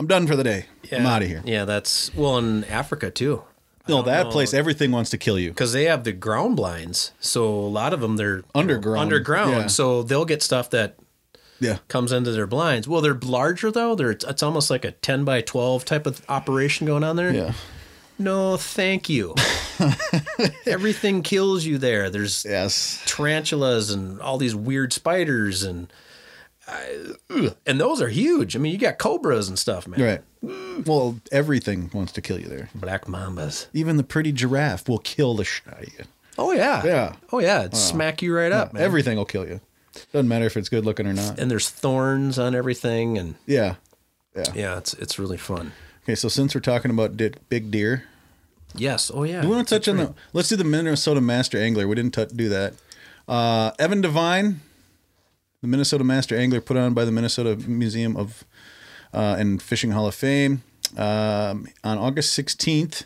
[0.00, 0.66] I'm done for the day.
[0.90, 3.44] I'm out of here." Yeah, that's well in Africa too.
[3.88, 4.30] No, that know.
[4.30, 5.50] place, everything wants to kill you.
[5.50, 7.12] because they have the ground blinds.
[7.18, 9.50] So a lot of them they're Underground, Underground.
[9.52, 9.66] yeah.
[9.66, 10.96] So they'll get stuff that
[11.62, 12.88] Yeah, comes into their blinds.
[12.88, 13.94] Well, they're larger though.
[13.94, 17.32] They're it's, it's almost like a ten by twelve type of operation going on there.
[17.32, 17.52] yeah,
[18.18, 19.34] No, thank you.
[20.66, 22.10] Everything kills you there.
[22.10, 23.02] There's yes.
[23.06, 25.92] tarantulas and all these weird spiders and.
[27.28, 27.54] Ugh.
[27.66, 28.54] and those are huge.
[28.54, 30.00] I mean, you got cobras and stuff, man.
[30.00, 30.86] Right.
[30.86, 32.70] Well, everything wants to kill you there.
[32.74, 33.66] Black mambas.
[33.72, 36.04] Even the pretty giraffe will kill the shit out of you.
[36.38, 36.82] Oh yeah.
[36.84, 37.14] Yeah.
[37.32, 37.60] Oh yeah.
[37.60, 38.82] It'd smack you right up, man.
[38.82, 39.60] Everything will kill you.
[40.12, 41.38] Doesn't matter if it's good looking or not.
[41.38, 43.74] and there's thorns on everything, and Yeah.
[44.36, 44.44] Yeah.
[44.54, 45.72] yeah, it's it's really fun.
[46.04, 47.16] Okay, so since we're talking about
[47.48, 48.04] big deer,
[48.74, 49.10] Yes.
[49.12, 49.42] Oh yeah.
[49.42, 50.14] do we want to touch on the.
[50.32, 51.86] Let's do the Minnesota Master Angler.
[51.86, 52.72] We didn't t- do that.
[53.28, 54.60] Uh, Evan Devine,
[55.60, 58.44] the Minnesota Master Angler, put on by the Minnesota Museum of
[59.12, 60.62] uh, and Fishing Hall of Fame
[60.96, 63.04] um, on August sixteenth.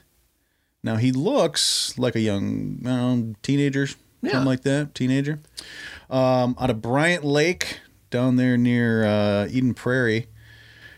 [0.85, 3.89] Now he looks like a young um, teenager,
[4.23, 4.31] Yeah.
[4.33, 5.41] something like that, teenager.
[6.11, 7.81] Um, out of Bryant Lake,
[8.11, 10.29] down there near uh, Eden Prairie,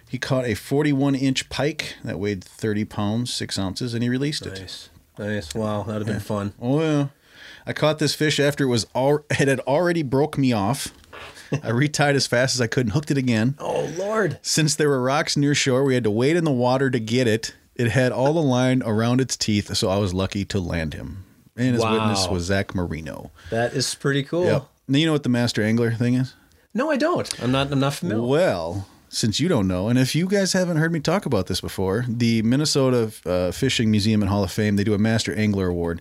[0.09, 4.47] he caught a 41 inch pike that weighed 30 pounds, six ounces, and he released
[4.47, 4.61] it.
[4.61, 4.91] Nice.
[5.19, 5.55] Nice.
[5.55, 6.55] Wow, that'd have been fun.
[6.61, 7.09] Oh yeah,
[7.67, 10.93] I caught this fish after it was all it had already broke me off.
[11.53, 13.57] I retied as fast as I could and hooked it again.
[13.59, 14.39] Oh Lord.
[14.43, 17.27] Since there were rocks near shore, we had to wade in the water to get
[17.27, 17.55] it.
[17.75, 21.25] It had all the line around its teeth, so I was lucky to land him.
[21.57, 23.33] And his witness was Zach Marino.
[23.51, 24.45] That is pretty cool.
[24.45, 24.69] Yep.
[24.89, 26.35] Now you know what the master angler thing is?
[26.75, 27.43] No, I don't.
[27.43, 27.71] I'm not.
[27.71, 28.27] I'm not familiar.
[28.27, 31.61] Well, since you don't know, and if you guys haven't heard me talk about this
[31.61, 35.69] before, the Minnesota uh, Fishing Museum and Hall of Fame they do a Master Angler
[35.69, 36.01] Award,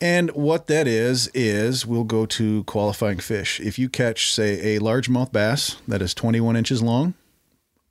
[0.00, 3.60] and what that is is we'll go to qualifying fish.
[3.60, 7.14] If you catch, say, a largemouth bass that is 21 inches long,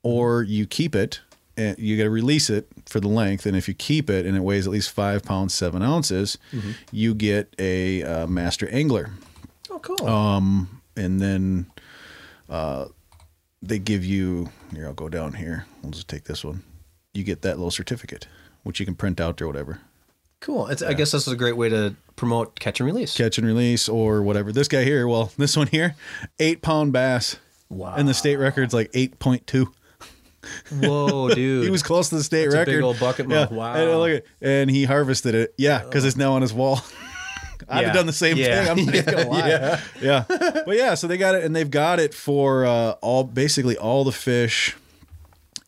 [0.02, 1.20] or you keep it.
[1.56, 4.36] And you got to release it for the length, and if you keep it and
[4.36, 6.38] it weighs at least five pounds seven ounces,
[6.92, 9.10] you get a uh, master angler
[9.78, 10.08] Oh, cool.
[10.08, 11.66] um, and then
[12.48, 12.86] uh,
[13.62, 14.86] they give you here.
[14.86, 15.66] I'll go down here.
[15.82, 16.62] We'll just take this one.
[17.14, 18.26] You get that little certificate,
[18.64, 19.80] which you can print out or whatever.
[20.40, 20.66] cool.
[20.68, 23.16] It's, I guess this is a great way to promote catch and release.
[23.16, 24.52] Catch and release or whatever.
[24.52, 25.94] This guy here, well, this one here,
[26.38, 27.36] eight pound bass.
[27.68, 27.94] Wow.
[27.96, 29.72] And the state record's like eight point two.
[30.72, 31.64] Whoa, dude.
[31.64, 32.72] He was close to the state That's a record.
[32.72, 33.34] big old bucket yeah.
[33.40, 33.50] mouth.
[33.52, 33.74] Wow.
[33.74, 35.54] And, look at, and he harvested it.
[35.58, 36.80] Yeah, because it's now on his wall.
[37.68, 37.86] I'd Yeah.
[37.86, 38.64] have done the same Yeah.
[38.64, 38.70] thing.
[38.78, 39.48] I'm not even gonna lie.
[39.48, 39.80] Yeah.
[40.00, 40.24] yeah.
[40.28, 44.04] But yeah, so they got it and they've got it for uh, all basically all
[44.04, 44.76] the fish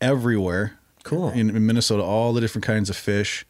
[0.00, 0.78] everywhere.
[1.02, 1.30] Cool.
[1.30, 3.46] In, in Minnesota, all the different kinds of fish.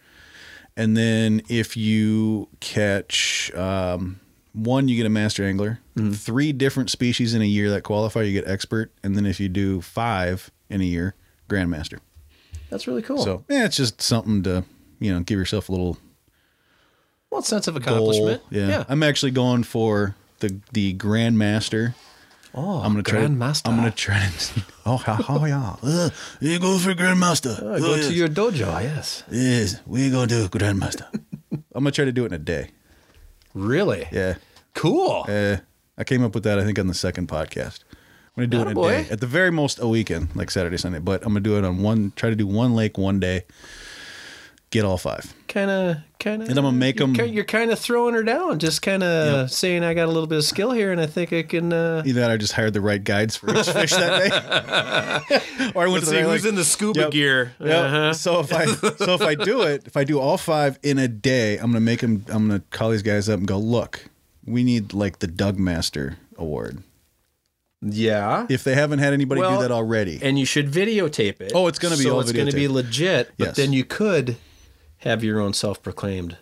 [0.76, 4.20] And then if you catch um,
[4.52, 5.80] one, you get a master angler.
[5.96, 6.12] Mm-hmm.
[6.12, 8.92] Three different species in a year that qualify, you get expert.
[9.02, 11.14] And then if you do five in a year,
[11.48, 11.98] grandmaster.
[12.70, 13.18] That's really cool.
[13.18, 14.64] So yeah, it's just something to
[15.00, 15.98] you know give yourself a little
[17.30, 17.82] well, sense of goal.
[17.82, 18.42] accomplishment.
[18.50, 18.68] Yeah.
[18.68, 18.84] Yeah.
[18.88, 21.94] I'm actually going for the the grandmaster.
[22.54, 23.20] oh, I'm gonna try.
[23.20, 23.68] Grandmaster.
[23.68, 24.28] I'm gonna try.
[24.28, 25.76] To, oh, oh yeah.
[25.82, 27.58] Uh, you go for grandmaster.
[27.62, 28.82] Oh, go to your dojo.
[28.82, 29.22] Yes.
[29.30, 31.06] Yes, we gonna do grandmaster.
[31.52, 32.70] I'm gonna try to do it in a day.
[33.54, 34.06] Really?
[34.12, 34.36] Yeah.
[34.74, 35.24] Cool.
[35.28, 35.58] Uh,
[35.98, 37.80] I came up with that I think on the second podcast.
[38.36, 39.10] I'm gonna do it in a day.
[39.10, 41.00] At the very most, a weekend, like Saturday, Sunday.
[41.00, 42.12] But I'm gonna do it on one.
[42.16, 43.44] Try to do one lake one day.
[44.70, 45.34] Get all five.
[45.48, 46.48] Kind of, kind of.
[46.48, 49.50] And I'm gonna make 'em- You're kind of throwing her down, just kind of Yep.
[49.50, 52.04] saying, "I got a little bit of skill here, and I think I can." Uh,
[52.06, 55.88] Either that, I just hired the right guides for each fish that day, or I
[55.88, 57.10] went to the right, like- the scuba Yep.
[57.10, 57.52] gear.
[57.58, 57.78] Yeah.
[57.80, 58.12] Uh-huh.
[58.14, 61.08] So if I so if I do it, if I do all five in a
[61.08, 62.24] day, I'm gonna make them.
[62.28, 64.04] I'm gonna call these guys up and go, look,
[64.46, 66.84] we need like the Doug Master Award.
[67.82, 68.46] Yeah.
[68.48, 70.20] If they haven't had anybody Well, do that already.
[70.22, 71.52] and you should videotape it.
[71.56, 73.30] Oh, it's gonna be so all it's going to be legit.
[73.38, 73.56] But Yes.
[73.56, 74.36] then you could
[75.00, 76.36] have your own self-proclaimed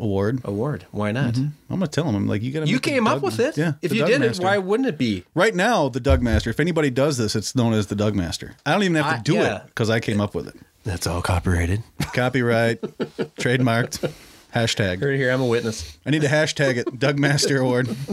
[0.00, 0.40] Award.
[0.44, 0.86] award.
[0.92, 1.36] Why not?
[1.36, 2.14] I'm gonna tell them.
[2.14, 2.68] I'm like, you gotta.
[2.68, 3.56] You came up Doug- with it.
[3.56, 3.72] Yeah.
[3.82, 4.42] If you Doug did Master.
[4.42, 5.24] it, why wouldn't it be?
[5.34, 6.50] Right now, the Doug Master.
[6.50, 8.54] If anybody does this, it's known as the Doug Master.
[8.64, 9.56] I don't even have to I- do yeah.
[9.56, 10.54] it because I came up with it.
[10.84, 11.82] That's all copyrighted.
[12.14, 14.08] Copyright, trademarked,
[14.54, 15.02] hashtag.
[15.04, 15.98] Right here, I'm a witness.
[16.06, 17.88] I need to hashtag it, Doug Master Award.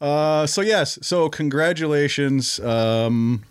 [0.00, 2.60] Uh, so yes, so congratulations.
[2.60, 3.42] Um,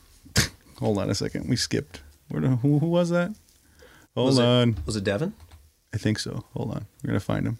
[0.79, 2.01] hold on a second, we skipped.
[2.29, 3.33] Where who, who was that?
[4.15, 5.33] Hold Was it- on, Was it Devin?
[5.93, 6.43] I think so.
[6.55, 7.57] Hold on, we're gonna find him.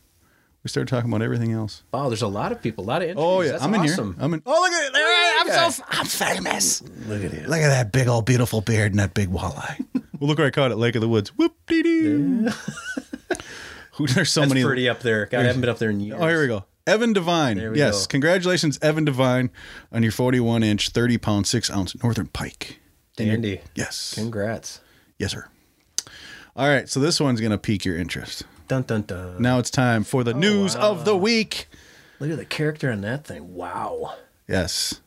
[0.64, 1.84] We started talking about everything else.
[1.94, 3.24] Oh, there's a lot of people, a lot of entries.
[3.26, 3.96] Oh yeah, That's I'm in here.
[4.18, 4.42] I'm in.
[4.46, 4.94] Oh look at it!
[4.94, 5.48] There I am.
[5.48, 5.66] guy.
[5.66, 6.82] I'm so I'm famous.
[7.08, 7.50] Look at it.
[7.50, 9.86] Look at that big old beautiful beard and that big walleye.
[9.94, 11.30] well, look where I caught it, Lake of the Woods.
[11.38, 12.50] Whoop dee doo.
[13.94, 14.08] Who?
[14.08, 14.64] There's so That's many.
[14.64, 15.26] pretty up there.
[15.28, 16.20] God, I haven't been up there in oh, years.
[16.22, 16.64] Oh, here we go.
[16.88, 17.58] Evan Devine.
[17.58, 18.08] There we Yes.
[18.08, 18.12] go.
[18.12, 19.52] Congratulations, Evan Devine,
[19.92, 22.80] on your 41 inch, 30 pound, 6 ounce Northern Pike.
[23.16, 23.62] Dandy.
[23.76, 24.14] Yes.
[24.16, 24.80] Congrats.
[25.20, 25.48] Yes, sir.
[26.56, 26.88] All right.
[26.90, 28.44] So this one's going to pique your interest.
[28.68, 29.42] Dun dun dun.
[29.42, 31.68] Now it's time for the news of the week.
[32.20, 33.54] Look at the character on that thing.
[33.54, 34.16] Wow.
[34.48, 35.02] Yes.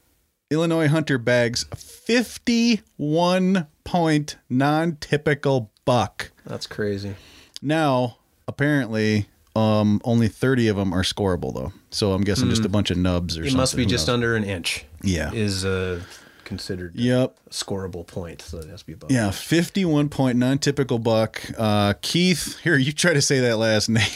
[0.50, 6.30] Illinois hunter bags 51 point non typical buck.
[6.44, 7.14] That's crazy.
[7.62, 11.72] Now, apparently, um, only 30 of them are scoreable, though.
[11.90, 13.56] So I'm guessing just a bunch of nubs or It something.
[13.56, 14.84] must be just under an inch.
[15.02, 15.32] Yeah.
[15.32, 16.02] Is uh,
[16.46, 17.36] considered Yep.
[17.50, 18.40] scoreable point.
[18.40, 19.10] So it has to be above.
[19.12, 21.42] Yeah, 51 point non typical buck.
[21.58, 24.08] Uh, Keith, here, you try to say that last name.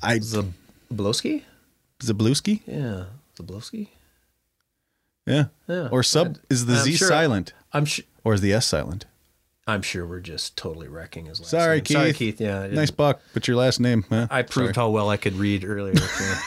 [0.00, 1.42] I Zablowski?
[2.00, 2.60] Zabluski?
[2.66, 3.06] Yeah.
[3.36, 3.88] Zablowski?
[5.26, 5.46] Yeah.
[5.66, 5.88] Yeah.
[5.90, 8.04] Or sub is the I'm Z sure- silent I'm sure.
[8.22, 9.06] or is the S silent?
[9.68, 11.84] I'm sure we're just totally wrecking his last Sorry, name.
[11.84, 11.96] Keith.
[11.96, 12.40] Sorry, Keith.
[12.40, 12.68] Yeah.
[12.68, 14.28] Nice buck, but your last name, huh?
[14.30, 15.94] I proved how well I could read earlier.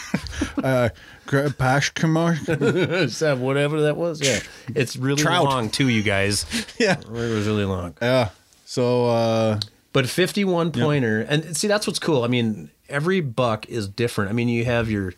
[0.63, 0.89] uh,
[1.25, 2.37] Gra- Pash Kumar.
[3.09, 4.21] So whatever that was.
[4.21, 4.39] Yeah.
[4.73, 5.43] It's really Trout.
[5.43, 6.45] long too, you guys.
[6.79, 6.97] yeah.
[6.99, 7.95] It was really long.
[8.01, 8.29] Yeah.
[8.65, 9.59] So uh
[9.91, 12.23] But 51 pointer, and see, that's what's cool.
[12.23, 14.29] I mean, every buck is different.
[14.29, 15.13] I mean, you have your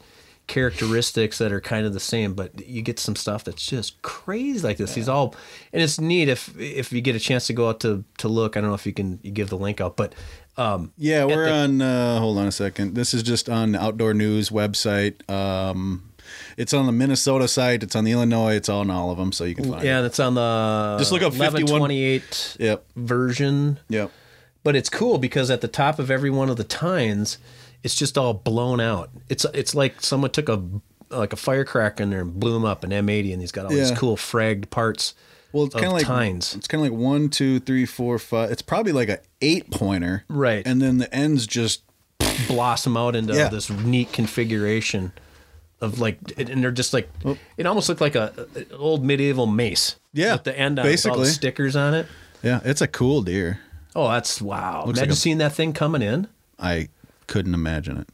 [0.52, 4.60] characteristics that are kind of the same, but you get some stuff that's just crazy
[4.68, 4.94] like this.
[4.94, 5.34] He's all,
[5.73, 8.56] and it's neat if if you get a chance to go out to to look.
[8.57, 10.14] I don't know if you can you give the link out, but
[10.57, 12.94] um, yeah, we're the- on uh hold on a second.
[12.95, 15.28] This is just on the outdoor news website.
[15.30, 16.03] Um
[16.57, 19.44] it's on the Minnesota site, it's on the Illinois, it's on all of them, so
[19.45, 19.98] you can find yeah, it.
[19.99, 22.86] and it's on the Just look up 51 1128 Yep.
[22.95, 23.80] version.
[23.90, 24.11] Yep.
[24.64, 27.38] but it's cool because at the top of every one of the tines,
[27.84, 29.10] it's just all blown out.
[29.30, 30.64] It's it's like someone took a
[31.10, 33.74] like a firecracker in there and blew them up an M80, and he's got all
[33.74, 33.80] Yeah.
[33.90, 35.14] these cool fragged parts.
[35.52, 36.56] Well, it's kind of like tines.
[36.56, 38.52] It's kind of like one, two, three, four, five.
[38.52, 40.66] It's probably like a eight pointer, Right.
[40.66, 41.82] And then the ends just
[42.48, 43.49] blossom out into Yeah.
[43.49, 45.12] this neat configuration
[45.82, 47.10] of like, and they're just like,
[47.58, 49.95] it almost looked like a, an old medieval mace.
[50.14, 51.26] Yeah, with the end on it, all the basically.
[51.26, 52.08] stickers on it.
[52.44, 52.62] yeah.
[52.64, 53.60] It's a cool deer.
[53.94, 54.86] Oh, that's wow!
[54.86, 56.28] Looks Imagine like a- seeing that thing coming in.
[56.58, 56.88] I
[57.32, 58.10] couldn't imagine it.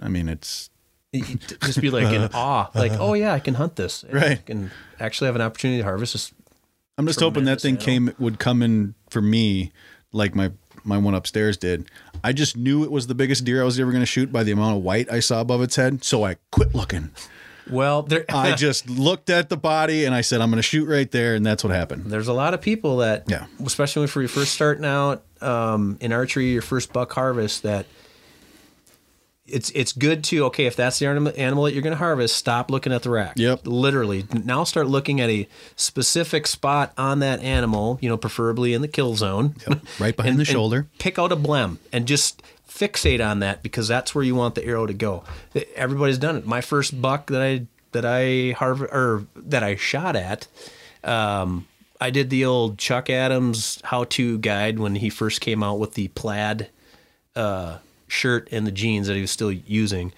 [0.00, 0.70] I mean, it's
[1.12, 3.02] You- you just be like in awe, like, uh-huh.
[3.02, 4.44] oh yeah, I can hunt this, and Right.
[4.44, 6.32] Can actually have an opportunity to harvest this
[6.98, 9.70] I'm just hoping that thing came would come in for me
[10.12, 10.50] like my
[10.84, 11.88] my one upstairs did.
[12.24, 14.42] I just knew it was the biggest deer I was ever going to shoot by
[14.42, 17.10] the amount of white I saw above its head, so I quit looking.
[17.70, 20.88] Well, there, I just looked at the body and I said I'm going to shoot
[20.88, 22.06] right there and that's what happened.
[22.06, 23.46] there's a lot of people that, Yeah.
[23.64, 27.86] especially when you're first starting out um, in archery, your first buck harvest, that
[29.46, 32.36] it's it's good to okay if that's the animal, animal that you're going to harvest,
[32.36, 33.34] stop looking at the rack.
[33.36, 33.62] Yep.
[33.66, 37.98] Literally, now start looking at a specific spot on that animal.
[38.02, 39.54] You know, preferably in the kill zone,
[39.98, 40.86] Right behind And- the shoulder.
[40.98, 44.64] Pick out a blem and just fixate on that because that's where you want the
[44.64, 45.24] arrow to go.
[45.74, 46.46] Everybody's done it.
[46.46, 50.46] My first buck that I that I harv- or that I shot at,
[51.02, 51.66] um,
[52.00, 56.08] I did the old Chuck Adams how-to guide when he first came out with the
[56.08, 56.70] plaid
[57.34, 60.12] uh, shirt and the jeans that he was still using,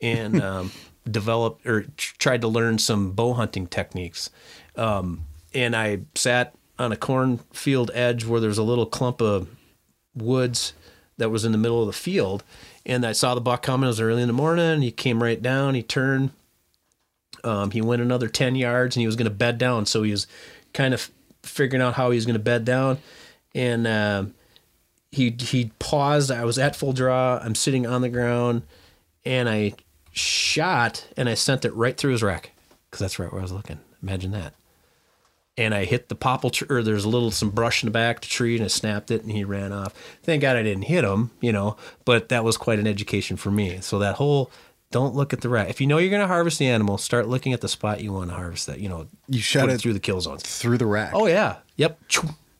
[0.00, 0.72] and um,
[1.10, 4.30] developed or tried to learn some bow hunting techniques.
[4.76, 9.48] Um, and I sat on a cornfield edge where there's a little clump of
[10.14, 10.72] woods
[11.18, 12.42] that was in the middle of the field.
[12.84, 13.86] And I saw the buck coming.
[13.86, 14.82] It was early in the morning.
[14.82, 15.74] He came right down.
[15.74, 16.30] He turned.
[17.44, 19.86] Um, he went another 10 yards and he was going to bed down.
[19.86, 20.26] So he was
[20.72, 21.10] kind of
[21.42, 22.98] figuring out how he was going to bed down.
[23.54, 24.34] And um,
[25.10, 26.30] he, he paused.
[26.30, 27.38] I was at full draw.
[27.42, 28.62] I'm sitting on the ground
[29.24, 29.74] and I
[30.12, 32.52] shot and I sent it right through his rack
[32.90, 33.78] because that's right where I was looking.
[34.02, 34.54] Imagine that.
[35.58, 38.16] and I hit the popple tree, or there's a little some brush in the back
[38.16, 39.92] of the tree, and I snapped it, and he ran off.
[40.22, 41.76] Thank God I didn't hit him, you know.
[42.04, 43.80] But that was quite an education for me.
[43.80, 44.50] So that whole
[44.92, 45.68] don't look at the rat.
[45.70, 48.12] If you know you're going to harvest the animal, start looking at the spot you
[48.12, 48.66] want to harvest.
[48.68, 50.42] That you know, You shot it through the kill zones.
[50.42, 51.12] through the rack.
[51.14, 51.98] Oh yeah, yep,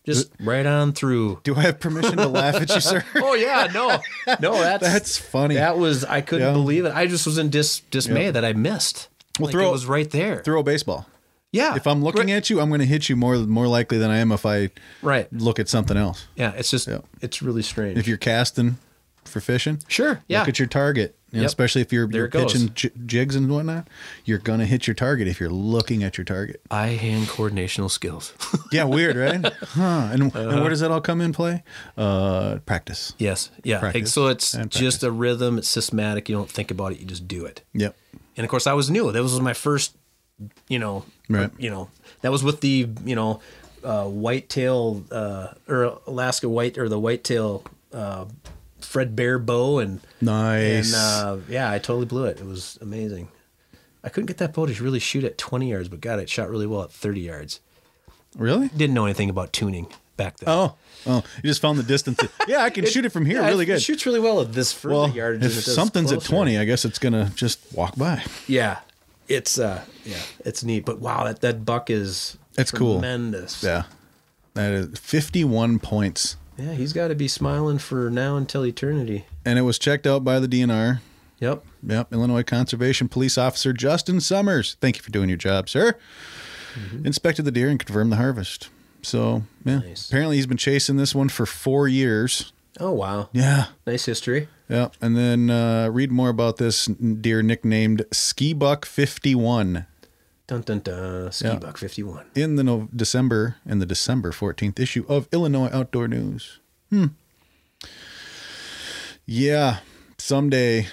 [0.04, 1.40] just uh, right on through.
[1.44, 3.04] Do I have permission to laugh at you, sir?
[3.16, 3.98] Oh yeah, no,
[4.40, 5.54] no, that's That's funny.
[5.54, 6.52] That was I couldn't Yeah.
[6.52, 6.92] believe it.
[6.94, 9.08] I just was in dis dismay that I missed.
[9.38, 10.42] Well, like throw- it was right there.
[10.42, 11.06] Throw a baseball.
[11.52, 13.98] yeah, If I'm looking right, at you, I'm going to hit you more more likely
[13.98, 14.70] than I am if I
[15.02, 16.26] right, look at something else.
[16.36, 16.98] yeah, it's just Yeah.
[17.20, 17.96] it's really strange.
[17.98, 18.78] If you're casting
[19.24, 21.16] for fishing, sure, yeah, look at your target.
[21.32, 21.46] You know, Yep.
[21.48, 23.88] Especially if you're, you're pitching j- jigs and whatnot,
[24.26, 26.60] you're going to hit your target if you're looking at your target.
[26.70, 28.34] eye hand coordinational skills.
[28.72, 29.52] Yeah, weird, right?
[29.62, 30.08] huh.
[30.12, 31.62] And, and where does that all come in play?
[31.96, 33.14] Uh, practice.
[33.18, 33.80] yes, yeah.
[33.80, 35.58] Practice so it's just a rhythm.
[35.58, 36.28] It's systematic.
[36.28, 37.00] You don't think about it.
[37.00, 37.62] You just do it.
[37.74, 37.96] Yep.
[38.36, 39.10] And of course, I was new.
[39.12, 39.94] That was my first,
[40.68, 41.50] you know, Right.
[41.58, 41.88] you know,
[42.22, 43.40] that was with the, you know,
[43.84, 48.24] uh, whitetail uh, or Alaska white or the whitetail uh,
[48.84, 50.92] Fred Bear bow and Nice.
[50.92, 52.40] and uh, yeah, I totally blew it.
[52.40, 53.28] It was amazing.
[54.04, 56.50] I couldn't get that bow to really shoot at 20 yards, but God, it shot
[56.50, 57.60] really well at 30 yards.
[58.36, 58.68] really?
[58.68, 59.86] Didn't know anything about tuning
[60.16, 60.48] back then.
[60.48, 60.74] Oh,
[61.06, 62.20] oh, you just found the distance.
[62.48, 63.82] yeah, I can shoot it from here Yeah, really it good.
[63.82, 65.44] shoots really well at this further well, yardage.
[65.44, 68.24] if it something's at 20, I guess it's to just walk by.
[68.48, 68.78] Yeah,
[69.28, 70.84] it's uh, yeah, it's neat.
[70.84, 72.94] But wow, that that buck is It's cool.
[72.98, 73.62] tremendous.
[73.62, 73.84] Yeah.
[74.54, 76.36] That is 51 points.
[76.56, 79.24] Yeah, he's got to be smiling for now until eternity.
[79.44, 81.00] And it was checked out by the DNR.
[81.40, 81.64] Yep.
[81.84, 84.76] Yep, Illinois Conservation Police Officer Justin Summers.
[84.80, 85.94] Thank you for doing your job, sir.
[87.04, 88.68] Inspected the deer and confirmed the harvest.
[89.02, 89.78] So, yeah.
[89.80, 90.08] Nice.
[90.08, 92.52] Apparently, he's been chasing this one for four years.
[92.80, 93.66] Oh wow, Yeah.
[93.86, 94.48] nice history.
[94.68, 94.88] Yeah.
[95.02, 99.84] And then uh, read more about this deer nicknamed Ski Buck 51
[100.52, 101.32] Dun dun dun.
[101.32, 101.54] Ski Yeah.
[101.56, 102.26] buck fifty one.
[102.34, 106.58] in the no- December in the December 14th issue of Illinois Outdoor News.
[106.90, 107.06] Hmm.
[109.24, 109.78] Yeah.
[110.18, 110.88] Someday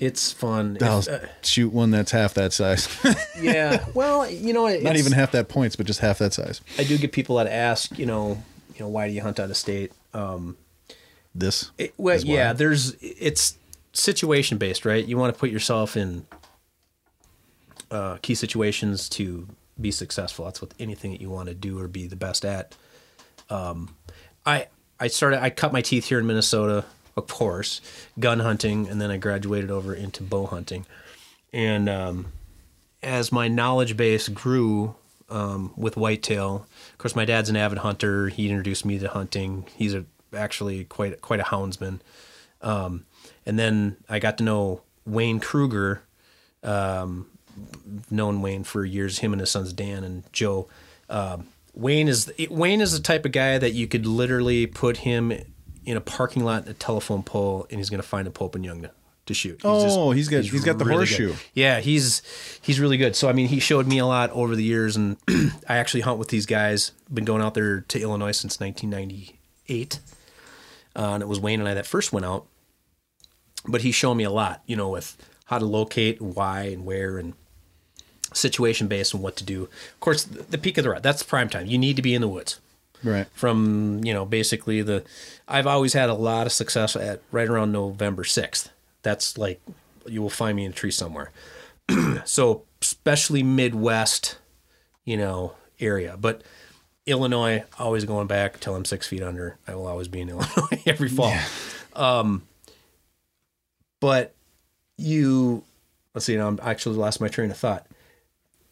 [0.00, 0.78] It's fun.
[0.80, 2.88] I'll uh, shoot one that's half that size.
[3.42, 3.84] yeah.
[3.92, 6.62] Well, you know, Not even half that points, but just half that size.
[6.78, 8.42] I do get people that ask, you know,
[8.74, 9.92] you know, why do you hunt out of state?
[10.14, 10.56] Um,
[11.34, 11.70] This.
[11.76, 13.56] it, well, yeah, there's it's
[13.92, 15.04] situation based, right?
[15.04, 16.26] You want to put yourself in
[17.90, 19.48] uh, key situations to
[19.80, 20.44] be successful.
[20.44, 22.74] That's what anything that you want to do or be the best at.
[23.50, 23.94] Um,
[24.44, 24.66] I
[25.00, 25.42] I started.
[25.42, 26.84] I cut my teeth here in Minnesota,
[27.16, 27.80] of course,
[28.18, 30.86] gun hunting, and then I graduated over into bow hunting.
[31.52, 32.32] And um,
[33.02, 34.96] as my knowledge base grew
[35.30, 38.28] um, with whitetail, of course, my dad's an avid hunter.
[38.28, 39.66] He introduced me to hunting.
[39.76, 40.04] He's a
[40.34, 42.00] actually quite quite a houndsman.
[42.60, 43.06] Um,
[43.46, 46.02] and then I got to know Wayne Kruger,
[46.62, 47.26] um,
[48.10, 49.18] known Wayne for years.
[49.18, 50.68] Him and his sons Dan and Joe.
[51.08, 55.32] Um, Wayne is Wayne is the type of guy that you could literally put him
[55.84, 58.64] in a parking lot a telephone pole, and he's going to find a Pope and
[58.64, 58.90] Young to,
[59.26, 59.60] to shoot.
[59.64, 60.92] Oh, he's got- he's got the good.
[60.92, 61.34] horseshoe.
[61.54, 62.20] Yeah, he's
[62.60, 63.14] he's really good.
[63.16, 65.16] So I mean, he showed me a lot over the years, and
[65.68, 66.92] I actually hunt with these guys.
[67.12, 70.00] Been going out there to Illinois since 1998,
[70.96, 72.46] uh, and it was Wayne and I that first went out.
[73.66, 75.16] But he showed me a lot, you know, with
[75.46, 77.34] how to locate, why, and where, and
[78.34, 79.62] situation based on what to do.
[79.64, 81.02] Of course, the, peak of the rut.
[81.02, 81.66] That's prime time.
[81.66, 82.60] You need to be in the woods
[83.04, 83.28] Right.
[83.32, 85.04] from you know basically the
[85.46, 88.70] i've always had a lot of success at right around november 6th
[89.02, 89.60] that's like
[90.04, 91.30] you will find me in a tree somewhere
[92.24, 94.38] so especially midwest
[95.04, 96.42] you know area but
[97.06, 100.82] illinois always going back till i'm six feet under i will always be in illinois
[100.84, 101.32] every fall
[101.94, 102.42] um
[104.00, 104.34] but
[104.96, 105.62] you
[106.14, 107.86] let's see now i'm actually lost my train of thought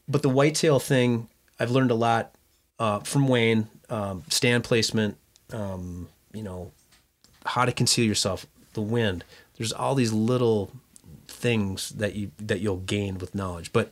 [0.08, 1.28] but the whitetail thing
[1.58, 2.36] i've learned a lot
[2.78, 5.16] uh, from Wayne, um, stand placement,
[5.52, 6.72] um, you know,
[7.44, 9.24] how to conceal yourself, the wind.
[9.56, 10.72] There's all these little
[11.28, 13.72] things that you that you'll gain with knowledge.
[13.72, 13.90] But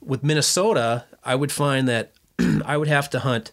[0.00, 2.12] with Minnesota, I would find that
[2.64, 3.52] I would have to hunt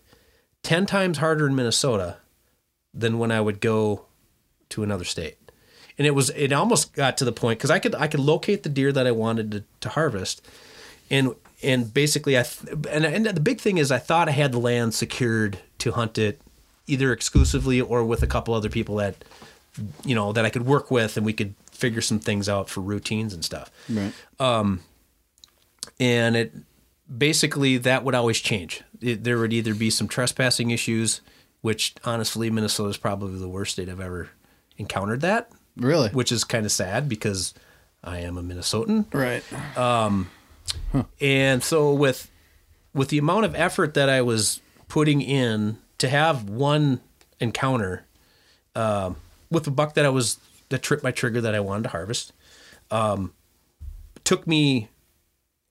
[0.64, 2.18] ten times harder in Minnesota
[2.94, 4.06] than when I would go
[4.70, 5.38] to another state.
[5.98, 8.62] And it was it almost got to the point because I could I could locate
[8.62, 10.46] the deer that I wanted to, to harvest,
[11.10, 14.52] and and basically I th- and and the big thing is I thought I had
[14.52, 16.42] the land secured to hunt it
[16.88, 19.24] either exclusively or with a couple other people that
[20.06, 22.82] you know that I could work with and we could figure some things out for
[22.82, 23.70] routines and stuff.
[23.90, 24.14] Right.
[24.40, 24.82] Um,
[26.00, 26.54] and it
[27.16, 28.82] basically that would always change.
[29.02, 31.22] It, there would either be some trespassing issues,
[31.62, 34.30] which honestly Minnesota is probably the worst state I've ever
[34.78, 36.10] encountered that, Really?
[36.10, 37.54] which is kind of sad because
[38.04, 39.06] I am a Minnesotan.
[39.14, 39.44] right.
[41.22, 42.30] And so with
[42.94, 47.02] with the amount of effort that I was putting in to have one
[47.40, 48.06] encounter
[48.76, 49.18] um,
[49.52, 50.40] with the buck that I was
[50.70, 52.34] that tripped my trigger that I wanted to harvest,
[52.92, 53.34] um,
[54.24, 54.90] took me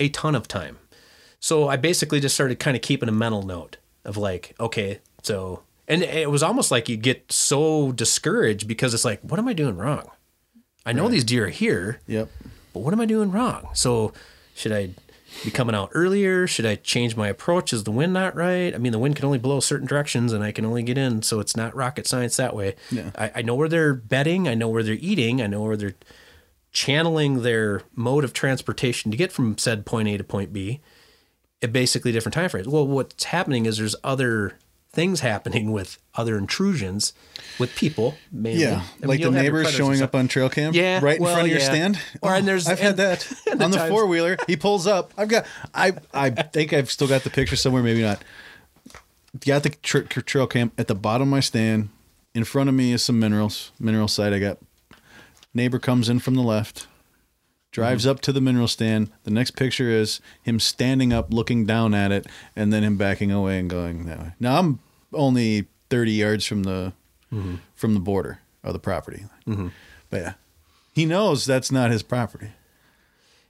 [0.01, 0.79] a ton of time.
[1.41, 5.63] So I basically just started kind of keeping a mental note of like, okay, so
[5.89, 9.53] and it was almost like you get so discouraged because it's like, what am I
[9.53, 10.11] doing wrong?
[10.85, 12.29] I know these deer are here, Yep.
[12.73, 13.69] but what am I doing wrong?
[13.75, 14.13] So
[14.57, 14.91] should I
[15.45, 16.47] be coming out earlier?
[16.47, 17.73] Should I change my approach?
[17.73, 18.75] Is the wind not right?
[18.75, 21.23] I mean, the wind can only blow certain directions and I can only get in,
[21.23, 22.75] so it's not rocket science that way.
[22.91, 23.11] Yeah.
[23.15, 25.95] I, I know where they're bedding, I know where they're eating, I know where they're
[26.73, 30.81] channeling their mode of transportation to get from said point A to point B
[31.63, 32.69] at basically different time frames.
[32.69, 34.59] Well, what's happening is there's other
[34.97, 37.13] things happening with other intrusions
[37.61, 38.17] with people.
[38.33, 38.63] Mainly.
[38.63, 40.73] Yeah, I mean, like the your neighbors showing up on trail cam.
[40.75, 41.65] Yeah, right in front of your yeah.
[41.65, 42.01] stand.
[42.23, 44.37] Or, and Oh, there's- I've had that and the on the four wheeler.
[44.49, 45.13] He pulls up.
[45.17, 45.47] I've got.
[45.73, 47.83] I I think I've still got the picture somewhere.
[47.85, 48.25] Maybe not.
[49.47, 51.91] Got the tr- tr- trail cam at the bottom of my stand.
[52.35, 53.71] In front of me is some minerals.
[53.79, 54.33] Mineral site.
[54.33, 54.59] I got.
[55.55, 56.87] Neighbor comes in from the left.
[57.73, 58.11] Drives Mm-hmm.
[58.13, 59.11] up to the mineral stand.
[59.25, 63.31] The next picture is him standing up, looking down at it, and then him backing
[63.31, 64.33] away and going that way.
[64.41, 64.79] Now I'm
[65.17, 66.93] only 30 yards from the
[67.33, 67.57] Mm-hmm.
[67.75, 69.25] from the border of the property.
[69.47, 69.73] But
[70.13, 70.33] yeah,
[70.93, 72.51] he knows that's not his property.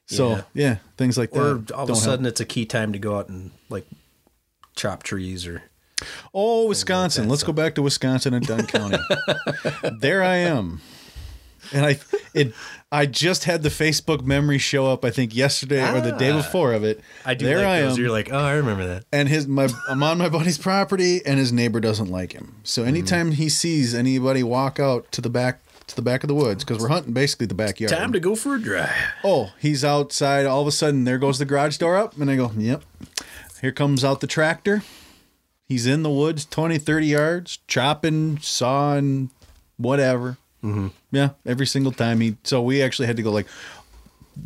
[0.06, 0.42] So Yeah.
[0.54, 1.72] yeah, things like or that.
[1.72, 1.98] all of a don't help.
[1.98, 3.86] sudden it's a key time to go out and like
[4.76, 5.62] chop trees or
[6.32, 7.24] oh, Wisconsin.
[7.24, 8.98] that, Let's so- go back to Wisconsin and Dunn County.
[10.00, 10.80] there I am,
[11.72, 11.98] and I
[12.34, 12.52] it
[12.92, 15.04] I just had the Facebook memory show up.
[15.04, 16.36] I think yesterday or the day Ah.
[16.36, 17.00] before of it.
[17.24, 17.96] I do There like I those.
[17.96, 18.02] am.
[18.04, 19.04] You're like, oh, I remember that.
[19.12, 22.54] and his my I'm on my buddy's property and his neighbor doesn't like him.
[22.62, 22.88] So Mm-hmm.
[22.88, 26.64] anytime he sees anybody walk out to the back to the back of the woods
[26.64, 27.92] because we're hunting basically the backyard.
[27.92, 28.90] Time to go for a drive.
[29.22, 30.44] oh, he's outside.
[30.46, 32.82] All of a sudden, there goes the garage door up, and I go, "Yep."
[33.62, 34.82] Here comes out the tractor.
[35.64, 39.30] He's in the woods, 20, 30 yards, chopping, sawing,
[39.76, 40.38] whatever.
[40.64, 40.88] Mm-hmm.
[41.16, 42.36] Yeah, every single time he.
[42.44, 43.46] So we actually had to go like,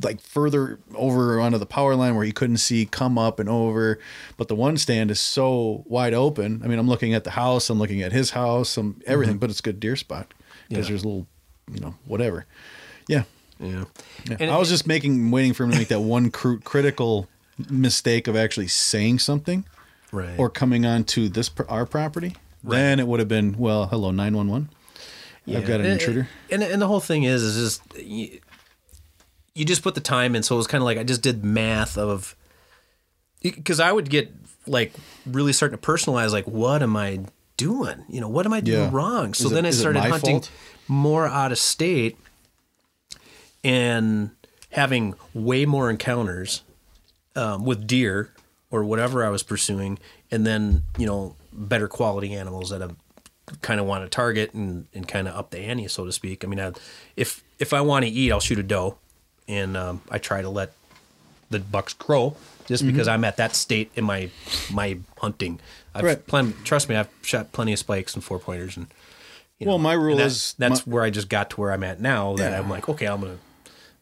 [0.04, 3.98] like further over onto the power line where he couldn't see, come up and over.
[4.36, 6.60] But the one stand is so wide open.
[6.62, 9.40] I mean, I'm looking at the house, I'm looking at his house, I'm everything, mm-hmm.
[9.40, 10.32] but it's a good deer spot
[10.68, 10.90] because Yeah.
[10.90, 11.26] there's a little,
[11.72, 12.46] you know, whatever.
[13.08, 13.24] Yeah.
[13.58, 13.84] Yeah.
[14.28, 14.36] Yeah.
[14.38, 17.28] And I was just making, waiting for him to make that one cru- critical
[17.68, 19.64] mistake of actually saying something
[20.12, 20.38] right.
[20.38, 22.36] or coming onto this our property.
[22.62, 24.68] Then it would have been, well, hello, nine one one.
[25.58, 26.28] I've got an And- intruder.
[26.50, 28.40] And and the whole thing is is just you,
[29.54, 30.42] you just put the time in.
[30.42, 32.34] So it was kind of like I just did math of
[33.42, 34.32] because I would get
[34.66, 34.92] like
[35.26, 37.20] really starting to personalize like what am I
[37.56, 38.04] doing?
[38.08, 38.90] You know, what am I doing Yeah.
[38.92, 39.34] wrong?
[39.34, 40.50] So Is it- then I started hunting fault?
[40.88, 42.16] more out of state
[43.64, 44.30] and
[44.70, 46.62] having way more encounters
[47.36, 48.30] um, with deer
[48.70, 49.98] or whatever I was pursuing,
[50.30, 52.88] and then you know better quality animals that I
[53.62, 56.44] kind of want to target and, and kind of up the ante, so to speak.
[56.44, 56.72] I mean, I,
[57.16, 58.98] if if I want to eat, I'll shoot a doe,
[59.48, 60.72] and um, I try to let
[61.50, 62.36] the bucks grow
[62.66, 62.92] just Mm-hmm.
[62.92, 64.30] because I'm at that state in my
[64.72, 65.58] my hunting.
[65.94, 66.26] I've Right.
[66.26, 68.86] plen- trust me, I've shot plenty of spikes and four pointers, and
[69.58, 71.82] you Well, my rule that- is that's my- where I just got to where I'm
[71.82, 72.36] at now.
[72.36, 72.58] That Yeah.
[72.60, 73.38] I'm like, okay, I'm gonna,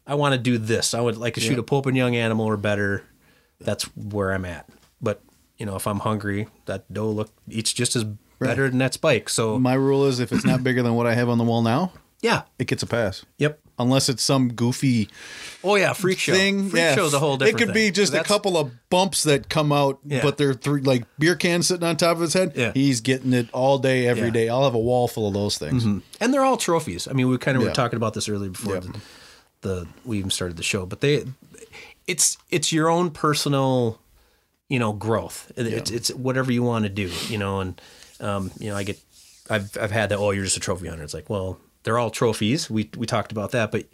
[0.06, 0.92] I want to do this.
[0.94, 1.60] I would like to shoot Yeah.
[1.60, 3.04] a pope and young animal or better.
[3.60, 4.68] That's where I'm at.
[5.00, 5.22] But
[5.56, 8.04] you know, if I'm hungry, that doe look eats just as
[8.38, 9.28] better than that spike.
[9.28, 11.62] So My rule is if it's not bigger than what I have on the wall
[11.62, 13.24] now, yeah, it gets a pass.
[13.38, 13.60] yep.
[13.80, 15.08] Unless it's some goofy
[15.62, 16.32] Oh yeah, freak show.
[16.32, 16.68] thing.
[16.70, 16.94] Freak yeah.
[16.96, 17.60] show's a whole different.
[17.60, 17.92] It could be thing.
[17.92, 20.20] just a That's- couple of bumps that come out, Yeah.
[20.20, 22.54] but they're three like beer cans sitting on top of his head.
[22.56, 22.72] Yeah.
[22.74, 24.30] He's getting it all day, every Yeah.
[24.32, 24.48] day.
[24.48, 25.84] I'll have a wall full of those things.
[25.84, 25.98] Mm-hmm.
[26.20, 27.06] and they're all trophies.
[27.06, 27.68] I mean, we kind of Yeah.
[27.68, 28.98] were talking about this earlier before the,
[29.60, 31.24] the we even started the show, but they,
[32.08, 34.00] it's it's your own personal,
[34.68, 35.52] you know, growth.
[35.54, 37.80] It- It's it's whatever you want to do, you know, and
[38.20, 38.98] um, you know, I get,
[39.50, 40.18] I've I've had that.
[40.18, 41.02] Oh, you're just a trophy hunter.
[41.04, 42.68] It's like, well, they're all trophies.
[42.70, 43.86] We we talked about that, but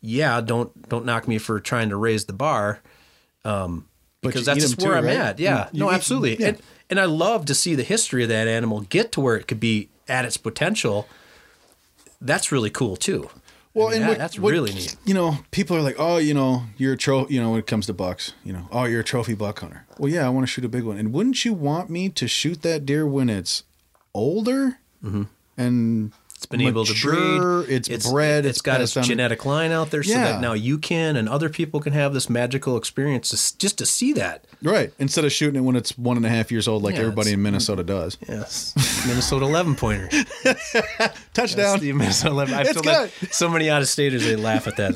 [0.00, 2.80] yeah, don't don't knock me for trying to raise the bar.
[3.44, 3.86] Um,
[4.22, 5.16] because that's just where too, I'm right?
[5.16, 5.38] at.
[5.38, 6.36] Yeah, You- no, absolutely.
[6.40, 6.48] yeah.
[6.48, 9.46] And and I love to see the history of that animal get to where it
[9.46, 11.06] could be at its potential.
[12.20, 13.28] That's really cool too.
[13.76, 14.96] Well, I mean, and that- what, that's what- really neat.
[15.04, 17.66] You know, people are like, "Oh, you know, you're a trophy." You know, when it
[17.66, 20.46] comes to bucks, you know, "Oh, you're a trophy buck hunter." Well, yeah, I want
[20.46, 20.96] to shoot a big one.
[20.96, 23.64] And wouldn't you want me to shoot that deer when it's
[24.14, 25.22] older Mm-hmm.
[25.58, 27.70] and It's been able to breed.
[27.88, 30.32] it's bred, it's it's got its genetic line out there, so Yeah.
[30.32, 33.86] that now you can and other people can have this magical experience to, just to
[33.86, 34.44] see that.
[34.62, 34.92] Right.
[34.98, 37.32] Instead of shooting it when it's one and a half years old, like Yeah, everybody
[37.32, 38.18] in Minnesota does.
[38.28, 38.74] Yes,
[39.06, 40.08] Minnesota eleven pointer.
[41.32, 41.80] Touchdown.
[41.80, 42.54] The Minnesota 11.
[42.54, 43.10] I've It's good.
[43.32, 44.94] so many out of staters they laugh at that.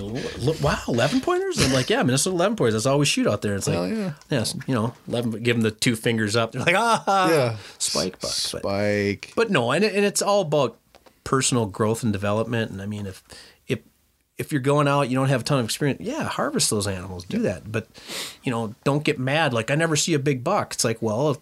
[0.62, 1.58] Wow, eleven pointers!
[1.64, 2.74] I'm like, yeah, Minnesota eleven pointers.
[2.74, 3.56] That's all we shoot out there.
[3.56, 4.12] It's like, yeah.
[4.30, 5.30] yes, you know, eleven.
[5.42, 6.52] Give them the two fingers up.
[6.52, 7.56] They're like, ah, Yeah.
[7.78, 8.20] spike buck.
[8.20, 9.32] But, Spike.
[9.36, 10.76] but no, and, it- and it's all about
[11.24, 12.70] personal growth and development.
[12.70, 13.22] And I mean, if
[13.66, 13.80] if
[14.38, 16.01] if you're going out, you don't have a ton of experience.
[16.01, 17.24] Yeah, harvest those animals.
[17.24, 17.86] Do that, but
[18.42, 19.52] you know, don't get mad.
[19.52, 20.74] Like I never see a big buck.
[20.74, 21.40] It's like, well,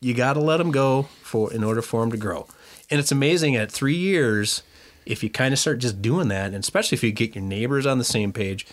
[0.00, 2.46] you got to let them go for in order for them to grow.
[2.90, 4.62] And it's amazing at three years,
[5.04, 7.86] if you kind of start just doing that, and especially if you get your neighbors
[7.86, 8.66] on the same page,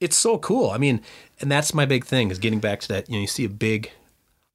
[0.00, 0.70] it's so cool.
[0.70, 1.00] I mean,
[1.40, 3.08] and that's my big thing is getting back to that.
[3.08, 3.90] You know, you see a big,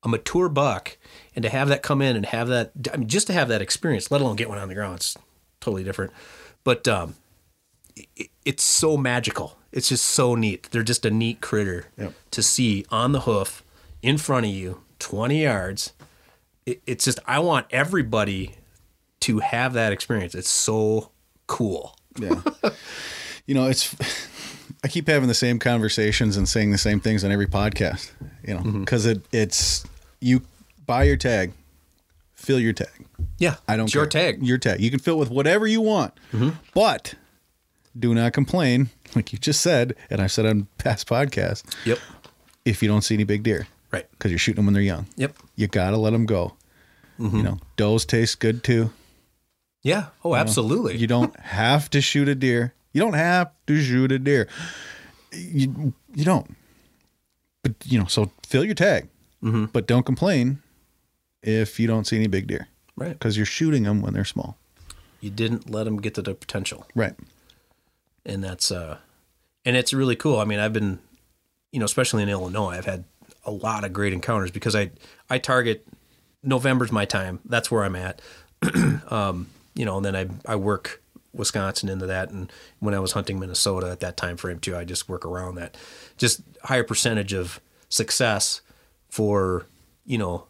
[0.03, 0.97] a mature buck,
[1.35, 3.61] and to have that come in and have that, I mean, just to have that
[3.61, 5.17] experience, let alone get one on the ground, it's
[5.61, 6.11] totally different.
[6.65, 7.15] But um,
[7.95, 9.57] it, it's so magical.
[9.71, 10.67] It's just so neat.
[10.71, 12.13] They're just a neat critter Yep.
[12.31, 13.63] to see on the hoof
[14.01, 15.93] in front of you, 20 yards.
[16.65, 18.55] It, it's just, I want everybody
[19.21, 20.35] to have that experience.
[20.35, 21.11] It's so
[21.47, 21.95] cool.
[22.19, 22.41] Yeah.
[23.45, 23.95] you know, it's.
[24.83, 28.11] I keep having the same conversations and saying the same things on every podcast.
[28.45, 29.85] You know, because it it's
[30.19, 30.41] you
[30.87, 31.53] buy your tag,
[32.33, 33.05] fill your tag.
[33.41, 33.55] Yeah.
[33.67, 34.35] I don't It's your tag.
[34.35, 34.45] Mm-hmm.
[34.45, 34.79] Your tag.
[34.79, 36.13] You can fill it with whatever you want,
[36.73, 37.15] but
[37.99, 41.63] do not complain, like you just said, and I've said on past podcasts.
[41.85, 41.99] Yep.
[42.63, 44.09] If you don't see any big deer, Right.
[44.11, 45.07] Because you're shooting them when they're young.
[45.17, 45.35] Yep.
[45.57, 46.53] You gotta let them go.
[47.19, 47.35] Mm-hmm.
[47.37, 48.91] You know, does taste good too.
[49.83, 50.05] Yeah.
[50.23, 50.95] Oh, absolutely.
[50.95, 52.73] You don't have to shoot a deer.
[52.93, 54.47] You don't have to shoot a deer.
[55.33, 56.55] You you don't.
[57.63, 59.09] But you know, so fill your tag,
[59.43, 59.65] Mm-hmm.
[59.73, 60.59] but don't complain
[61.43, 63.13] if you don't see any big deer right.
[63.13, 64.57] because you're shooting them when they're small.
[65.19, 66.87] You didn't let them get to their potential.
[66.95, 67.13] Right.
[68.25, 68.97] and that's uh
[69.65, 70.99] and it's really cool i mean i've been
[71.71, 73.03] you know especially in illinois i've had
[73.45, 74.91] a lot of great encounters because i
[75.29, 75.85] i target
[76.43, 78.21] november's my time that's where i'm at
[79.09, 81.01] um you know and then i i work
[81.33, 84.83] wisconsin into that and when i was hunting minnesota at that time frame too i
[84.83, 85.75] just work around that
[86.17, 87.59] just higher percentage of
[87.89, 88.61] success
[89.09, 89.65] for
[90.05, 90.45] you know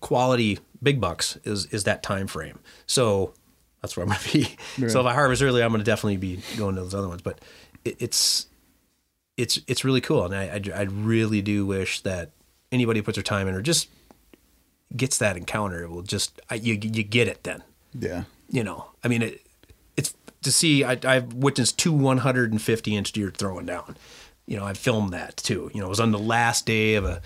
[0.00, 2.58] quality big bucks is is that time frame.
[2.86, 3.34] So
[3.82, 4.88] that's where I'm going to be.
[4.88, 7.22] So if I harvest early, I'm going to definitely be going to those other ones.
[7.22, 7.40] But
[7.84, 8.46] it, it's
[9.36, 12.30] it's it's really cool, and I, I I really do wish that
[12.70, 13.88] anybody puts their time in or just
[14.96, 17.62] gets that encounter it will just I, you you get it then.
[17.98, 18.24] Yeah.
[18.50, 19.46] You know, I mean it.
[19.96, 20.84] It's to see.
[20.84, 23.96] I, I've witnessed two 150 inch deer throwing down.
[24.46, 25.70] You know, I filmed that too.
[25.74, 27.20] You know, it was on the last day of a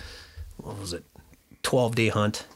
[0.56, 1.04] what was it,
[1.62, 2.46] 12 day hunt,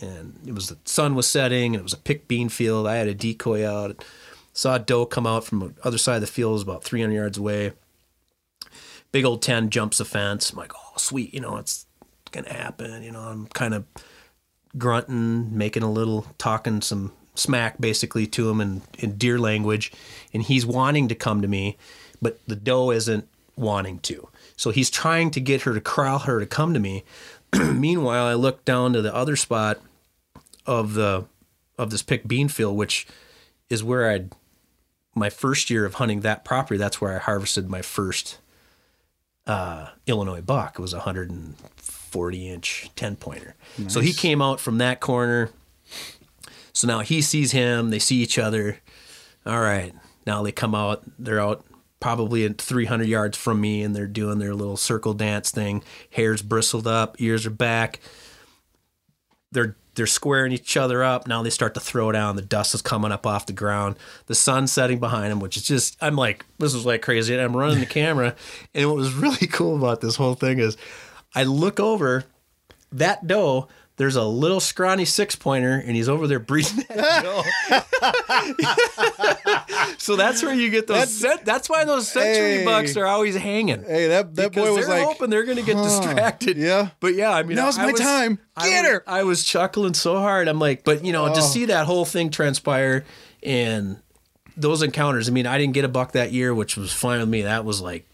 [0.00, 2.86] and it was the sun was setting, and it was a pick bean field.
[2.86, 4.04] I had a decoy out,
[4.52, 6.84] saw a doe come out from the other side of the field, it was about
[6.84, 7.72] 300 yards away.
[9.12, 10.50] Big old 10 jumps the fence.
[10.50, 11.86] I'm like, oh, sweet, you know, it's
[12.32, 13.02] gonna happen.
[13.02, 13.84] You know, I'm kind of
[14.76, 19.92] grunting, making a little, talking some smack basically to him in, in deer language,
[20.32, 21.76] and he's wanting to come to me,
[22.20, 24.28] but the doe isn't wanting to.
[24.56, 27.04] So he's trying to get her to corral her to come to me.
[27.72, 29.80] Meanwhile, I look down to the other spot
[30.66, 31.24] of the
[31.78, 33.06] of this pick bean field, which
[33.68, 34.32] is where I'd
[35.14, 36.76] my first year of hunting that property.
[36.78, 38.38] That's where I harvested my first
[39.46, 40.78] uh, Illinois buck.
[40.78, 43.54] It was a 140 inch 10 pointer.
[43.88, 45.50] So he came out from that corner.
[46.72, 47.90] So now he sees him.
[47.90, 48.78] They see each other.
[49.46, 49.94] All right.
[50.26, 51.02] Now they come out.
[51.18, 51.64] They're out
[52.00, 55.82] probably at 300 yards from me and they're doing their little circle dance thing.
[56.10, 58.00] Hair's bristled up, ears are back.
[59.52, 61.26] They're they're squaring each other up.
[61.26, 62.36] Now they start to throw down.
[62.36, 63.96] The dust is coming up off the ground.
[64.26, 67.34] The sun's setting behind them, which is just I'm like this is like crazy.
[67.34, 68.36] And I'm running the camera,
[68.74, 70.76] and what was really cool about this whole thing is
[71.34, 72.24] I look over
[72.92, 73.68] that doe.
[73.98, 77.44] There's a little scrawny six pointer, and he's over there breeding that
[79.98, 81.08] so that's where you get those.
[81.12, 82.64] Cent- that's why those century Hey.
[82.64, 83.82] bucks are always hanging.
[83.84, 86.56] Hey, that that boy was they're like, hoping they're going to get distracted.
[86.58, 86.90] yeah.
[87.00, 88.38] but yeah, I mean, Now's I my was- time.
[88.62, 89.04] Get was- her.
[89.06, 90.48] I was chuckling so hard.
[90.48, 91.40] I'm like, but you know, to Oh.
[91.40, 93.04] see that whole thing transpire
[93.42, 93.96] and
[94.56, 95.28] those encounters.
[95.28, 97.42] I mean, I didn't get a buck that year, which was fine with me.
[97.42, 98.06] That was like,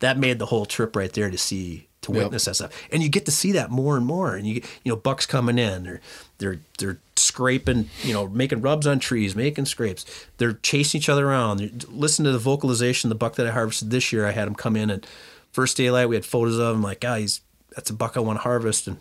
[0.00, 2.22] that made the whole trip right there to see to Yep.
[2.24, 4.34] witness that stuff, and you get to see that more and more.
[4.34, 6.00] And you get, you know, bucks coming in, they're
[6.38, 10.04] they're they're scraping, you know, making rubs on trees, making scrapes.
[10.38, 11.58] They're chasing each other around.
[11.58, 13.08] They're- Listen to the vocalization.
[13.08, 15.06] The buck that I harvested this year, I had him come in and
[15.52, 16.08] first daylight.
[16.08, 16.82] We had photos of him.
[16.82, 17.40] Like, guys,
[17.74, 18.98] that's a buck I want to harvest, and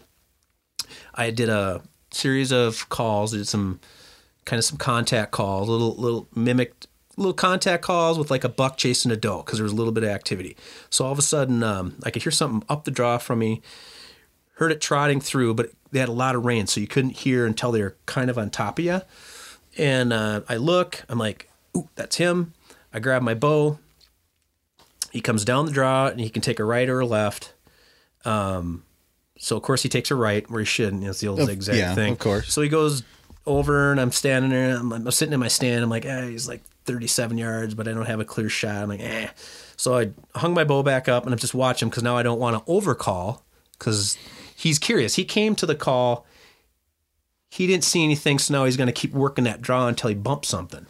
[1.14, 3.80] I did a series of calls, did some
[4.46, 8.78] kind of some contact calls, little little mimicked little contact calls with like a buck
[8.78, 10.56] chasing a doe because there was a little bit of activity.
[10.90, 13.62] So all of a sudden, um, I could hear something up the draw from me.
[14.56, 17.46] Heard it trotting through, but they had a lot of rain, so you couldn't hear
[17.46, 19.02] until they were kind of on top of you.
[19.78, 22.54] And uh, I look, I'm like, "Ooh, that's him."
[22.94, 23.80] I grab my bow.
[25.12, 27.54] He comes down the draw, and he can take a right or a left.
[28.24, 28.84] Um,
[29.38, 31.04] so of course he takes a right where he shouldn't.
[31.04, 32.14] It's the old Of- zigzag yeah, thing.
[32.14, 32.54] of course.
[32.54, 33.04] So he goes
[33.46, 34.78] over, and I'm standing there.
[34.78, 35.84] I'm, I'm sitting in my stand.
[35.84, 38.84] I'm like, eh, he's like 37 yards, but I don't have a clear shot.
[38.84, 39.28] I'm like, eh.
[39.78, 42.40] So I hung my bow back up, and I'm just watching because now I don't
[42.40, 43.44] want to overcall
[43.78, 44.18] because
[44.56, 45.16] he's curious.
[45.16, 46.26] He came to the call.
[47.50, 50.16] He didn't see anything, so now he's going to keep working that draw until he
[50.16, 50.86] bumps something.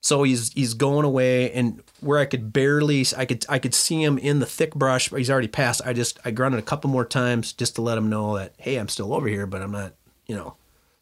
[0.00, 4.02] So he's he's going away, and where I could barely, I could I could see
[4.02, 5.80] him in the thick brush, but he's already passed.
[5.86, 8.76] I just I grunted a couple more times just to let him know that hey,
[8.76, 9.94] I'm still over here, but I'm not,
[10.26, 10.56] you know,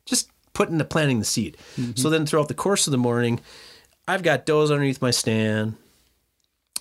[0.04, 1.56] just putting the planting the seed.
[1.96, 3.40] So then throughout the course of the morning,
[4.10, 5.76] I've got does underneath my stand.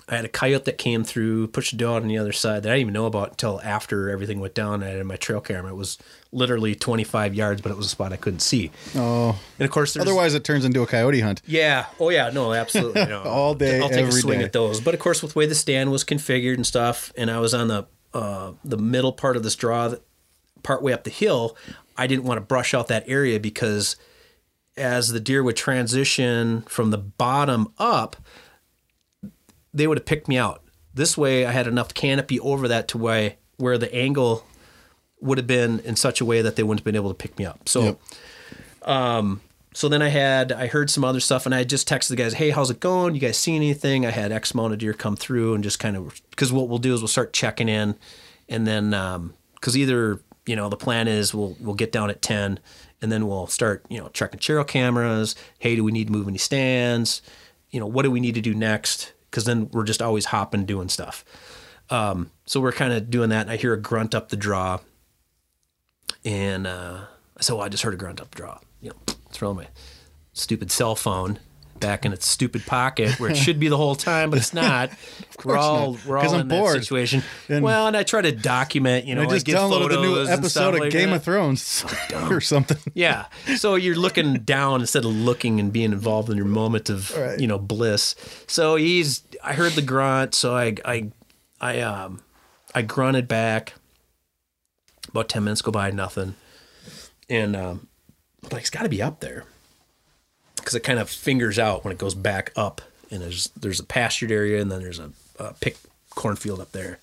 [0.07, 2.63] I had a coyote that came through, pushed a doe out on the other side
[2.63, 4.81] that I didn't even know about until after everything went down.
[4.81, 5.71] I had my trail camera.
[5.71, 5.99] It was
[6.31, 8.71] literally 25 yards, but it was a spot I couldn't see.
[8.95, 11.43] Oh, And of course, there's otherwise it turns into a coyote hunt.
[11.45, 11.85] yeah.
[11.99, 12.31] Oh yeah.
[12.33, 13.05] No, absolutely.
[13.09, 13.21] No.
[13.21, 14.45] All day, I'll take a swing day.
[14.45, 14.81] at those.
[14.81, 17.53] But of course, with the way the stand was configured and stuff, and I was
[17.53, 19.93] on the uh, the middle part of this draw,
[20.63, 21.55] part way up the hill,
[21.95, 23.95] I didn't want to brush out that area because
[24.77, 28.15] as the deer would transition from the bottom up,
[29.73, 30.63] they would have picked me out.
[30.93, 34.45] This way, I had enough canopy over that to where where the angle
[35.21, 37.37] would have been in such a way that they wouldn't have been able to pick
[37.37, 37.67] me up.
[37.67, 37.83] So.
[37.83, 37.99] Yep.
[38.83, 39.41] Um,
[39.73, 42.33] so then I had I heard some other stuff and I just texted the guys,
[42.33, 43.13] "Hey, how's it going?
[43.13, 45.95] You guys seen anything?" I had X amount of deer come through and just kind
[45.95, 47.95] of because what we'll do is we'll start checking in,
[48.47, 52.21] and then um, because either you know the plan is we'll we'll get down at
[52.21, 52.59] ten,
[53.01, 55.35] and then we'll start you know checking trail cameras.
[55.59, 57.21] Hey, do we need to move any stands?
[57.69, 59.13] You know, what do we need to do next?
[59.29, 61.23] Because then we're just always hopping doing stuff.
[61.89, 63.41] Um, so we're kind of doing that.
[63.41, 64.79] And I hear a grunt up the draw,
[66.25, 67.01] and uh,
[67.37, 69.67] I said, "Well, I just heard a grunt up the draw." You know, throw my
[70.33, 71.39] stupid cell phone
[71.79, 74.91] back in its stupid pocket where it should be the whole time, but it's not.
[75.45, 76.75] we're all not, we're all I'm in bored.
[76.77, 77.23] that situation.
[77.47, 79.05] And- well, and I try to document.
[79.05, 81.09] You know, I just get downloaded the new photos and stuff episode of like Game
[81.09, 81.15] that.
[81.17, 81.85] of Thrones
[82.29, 82.77] or something.
[82.93, 83.25] Yeah.
[83.57, 87.39] So you're looking down instead of looking and being involved in your moment of Right.
[87.39, 88.15] you know bliss.
[88.47, 91.11] So he's I heard the grunt, so I I
[91.61, 92.21] I um
[92.75, 93.73] I grunted back.
[95.09, 96.35] About ten minutes go by, nothing.
[97.29, 97.87] And um
[98.49, 99.43] but he's gotta be up there.
[100.69, 102.79] Because it kind of fingers out when it goes back up
[103.09, 105.09] and there's there's a pastured area and then there's a,
[105.39, 105.77] a pick
[106.11, 106.99] cornfield up there.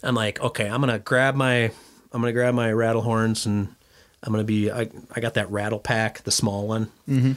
[0.00, 1.72] I'm like, okay, I'm gonna grab my
[2.12, 3.74] I'm gonna grab my rattle horns and
[4.22, 6.92] I'm gonna be I, I got that rattle pack, the small one.
[7.08, 7.32] Mm-hmm.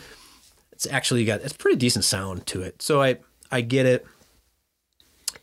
[0.74, 2.84] It's actually got it's pretty decent sound to it.
[2.84, 3.18] So I
[3.52, 4.06] I get it,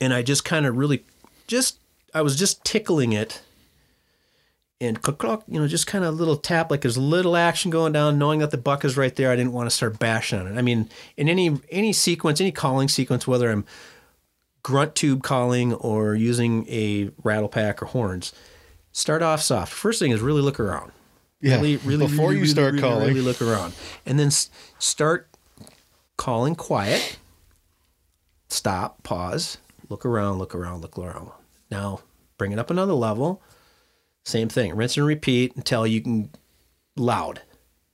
[0.01, 1.05] and I just kind of really
[1.49, 1.81] just
[2.15, 3.43] I was just tickling it,
[4.81, 4.99] and
[5.49, 8.17] you know, just kind of a little tap, like there's a little action going down,
[8.19, 9.31] knowing that the buck is right there.
[9.33, 10.57] I didn't want to start bashing on it.
[10.59, 13.65] I mean, in any any sequence, any calling sequence, whether I'm
[14.63, 18.33] grunt tube calling or using a rattle pack or horns,
[18.93, 19.73] start off soft.
[19.73, 20.93] First thing is really look around.
[21.41, 21.55] Yeah.
[21.57, 23.09] Really, really, Before really, you start really, calling.
[23.09, 23.73] really look around,
[24.07, 25.29] and then s- start
[26.17, 27.19] calling quiet.
[28.49, 31.31] Stop, pause, look around, look around, look around.
[31.71, 32.01] Now
[32.39, 33.43] bring it up another level.
[34.29, 36.31] Same thing, rinse and repeat until you can
[36.97, 37.41] loud,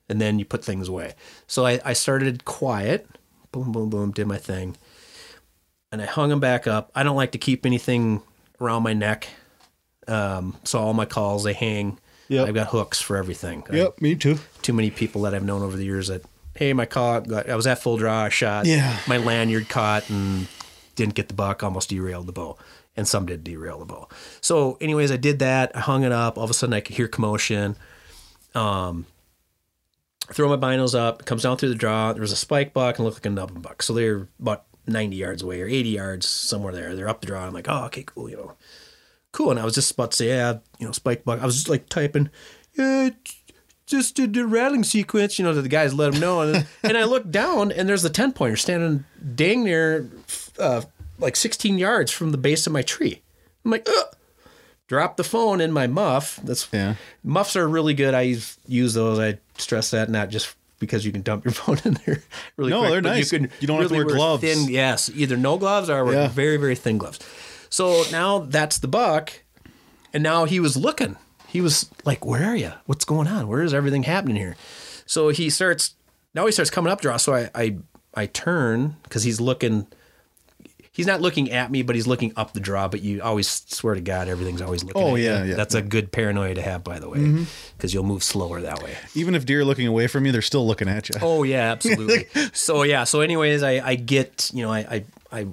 [0.08, 1.14] and then you put things away.
[1.46, 3.06] So I, I started quiet,
[3.52, 4.76] boom, boom, boom, did my thing,
[5.92, 6.90] and I hung them back up.
[6.94, 8.20] I don't like to keep anything
[8.60, 9.28] around my neck,
[10.08, 11.98] um, so all my calls they hang.
[12.28, 12.48] Yep.
[12.48, 13.62] I've got hooks for everything.
[13.70, 14.38] I- Yep, me too.
[14.62, 16.22] too many people that I've known over the years that,
[16.56, 18.98] hey, my call, got, I was at full draw, I shot, Yeah.
[19.06, 20.48] my lanyard caught and
[20.96, 22.56] didn't get the buck, almost derailed the bow.
[22.96, 24.08] And some did derail the bow.
[24.40, 25.74] So, anyways, I did that.
[25.74, 26.38] I hung it up.
[26.38, 27.76] All of a sudden, I could hear commotion.
[28.54, 29.06] Um,
[30.32, 31.24] throw my binos up.
[31.24, 32.12] Comes down through the draw.
[32.12, 33.82] There was a spike buck and looked like a nubbin buck.
[33.82, 36.94] So they're about 90 yards away or 80 yards somewhere there.
[36.94, 37.46] They're up the draw.
[37.46, 38.52] I'm like, oh, okay, cool, you know.
[39.32, 39.50] Cool.
[39.50, 41.40] And I was just about to say, yeah, you know, spike buck.
[41.40, 42.30] I was just like typing,
[42.74, 43.10] yeah,
[43.86, 46.40] just did the rattling sequence, you know, to the guys, let them know.
[46.42, 49.04] And, and I look down and there's the 10 pointer standing
[49.34, 50.08] dang near
[50.58, 50.82] uh,
[51.18, 53.22] like 16 yards from the base of my tree.
[53.64, 54.06] I'm like, ugh.
[54.86, 56.38] Drop the phone in my muff.
[56.44, 56.96] That's Yeah.
[57.22, 58.12] muffs are really good.
[58.14, 59.18] I use, use those.
[59.18, 62.22] I stress that not just because you can dump your phone in there
[62.58, 63.32] really No, quick, they're nice.
[63.32, 64.42] You, can You don't have to really wear gloves.
[64.42, 66.28] Thin, yes, either no gloves or Yeah.
[66.28, 67.18] very very thin gloves.
[67.70, 69.32] So now that's the buck,
[70.12, 71.16] and now he was looking.
[71.48, 72.72] He was like, "Where are you?
[72.86, 73.48] What's going on?
[73.48, 74.56] Where is everything happening here?"
[75.06, 75.94] So he starts
[76.34, 77.16] now he starts coming up draw.
[77.16, 77.76] So I I,
[78.14, 79.86] I turn because he's looking.
[80.94, 82.86] He's not looking at me, but he's looking up the draw.
[82.86, 85.02] But you always swear to God, everything's always looking.
[85.02, 85.50] Oh, at yeah, you.
[85.50, 85.56] yeah.
[85.56, 87.46] That's a good paranoia to have, by the way,
[87.76, 88.96] because you'll move slower that way.
[89.16, 91.16] Even if deer are looking away from you, they're still looking at you.
[91.20, 92.28] Oh yeah, absolutely.
[92.52, 94.78] so yeah, so anyways, I, I get you know I,
[95.32, 95.46] I I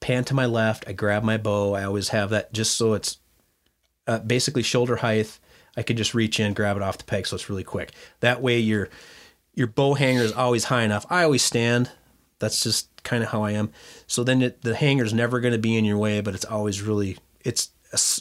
[0.00, 1.74] pan to my left, I grab my bow.
[1.74, 3.18] I always have that just so it's
[4.08, 5.38] uh, basically shoulder height.
[5.76, 7.92] I can just reach in, grab it off the peg, so it's really quick.
[8.18, 8.88] That way your
[9.54, 11.06] your bow hanger is always high enough.
[11.08, 11.90] I always stand.
[12.40, 13.70] That's just kind of how I am.
[14.10, 16.82] So then it, the hanger's never going to be in your way, but it's always
[16.82, 17.70] really it's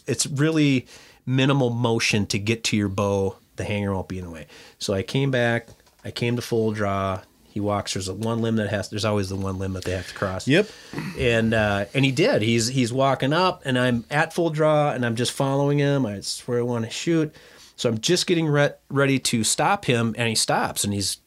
[0.05, 0.85] it's really
[1.25, 3.37] minimal motion to get to your bow.
[3.55, 4.45] The hanger won't be in the way.
[4.77, 5.67] So I came back.
[6.05, 7.21] I came to full draw.
[7.43, 7.93] He walks.
[7.95, 8.91] There's a one limb that has.
[8.91, 10.47] There's always the one limb that they have to cross.
[10.47, 10.69] Yep.
[11.17, 12.43] And uh, and he did.
[12.43, 16.05] He's he's walking up, and I'm at full draw, and I'm just following him.
[16.05, 17.33] I swear I want to shoot.
[17.75, 21.17] So I'm just getting re- ready to stop him, and he stops, and he's,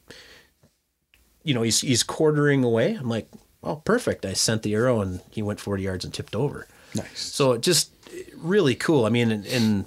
[1.42, 2.94] you know, he's he's quartering away.
[2.94, 3.28] I'm like,
[3.62, 4.24] oh, perfect.
[4.24, 6.66] I sent the arrow, and he went 40 yards and tipped over.
[6.94, 7.20] Nice.
[7.20, 7.90] So it just
[8.36, 9.04] really cool.
[9.04, 9.84] I mean, and, and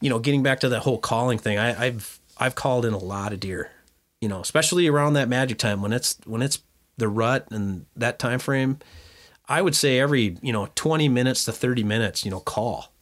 [0.00, 2.98] you know, getting back to that whole calling thing, I, I've I've called in a
[2.98, 3.70] lot of deer.
[4.20, 6.60] You know, especially around that magic time when it's when it's
[6.96, 8.78] the rut and that time frame.
[9.48, 12.92] I would say every you know 20 minutes to 30 minutes, you know, call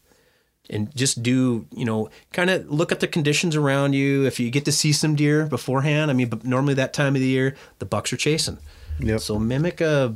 [0.70, 4.24] and just do you know kind of look at the conditions around you.
[4.24, 7.20] If you get to see some deer beforehand, I mean, but normally that time of
[7.20, 8.58] the year the bucks are chasing.
[9.02, 9.20] Yep.
[9.20, 10.14] So mimic a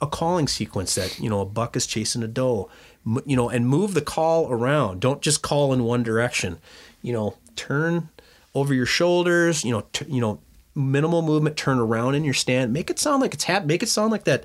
[0.00, 2.68] a calling sequence that you know a buck is chasing a doe,
[3.06, 5.00] M- you know, and move the call around.
[5.00, 6.58] Don't just call in one direction.
[7.02, 8.08] You know, turn
[8.54, 9.64] over your shoulders.
[9.64, 10.40] You know, t- you know,
[10.74, 11.56] minimal movement.
[11.56, 12.72] Turn around in your stand.
[12.72, 14.44] Make it sound like it's hap- Make it sound like that.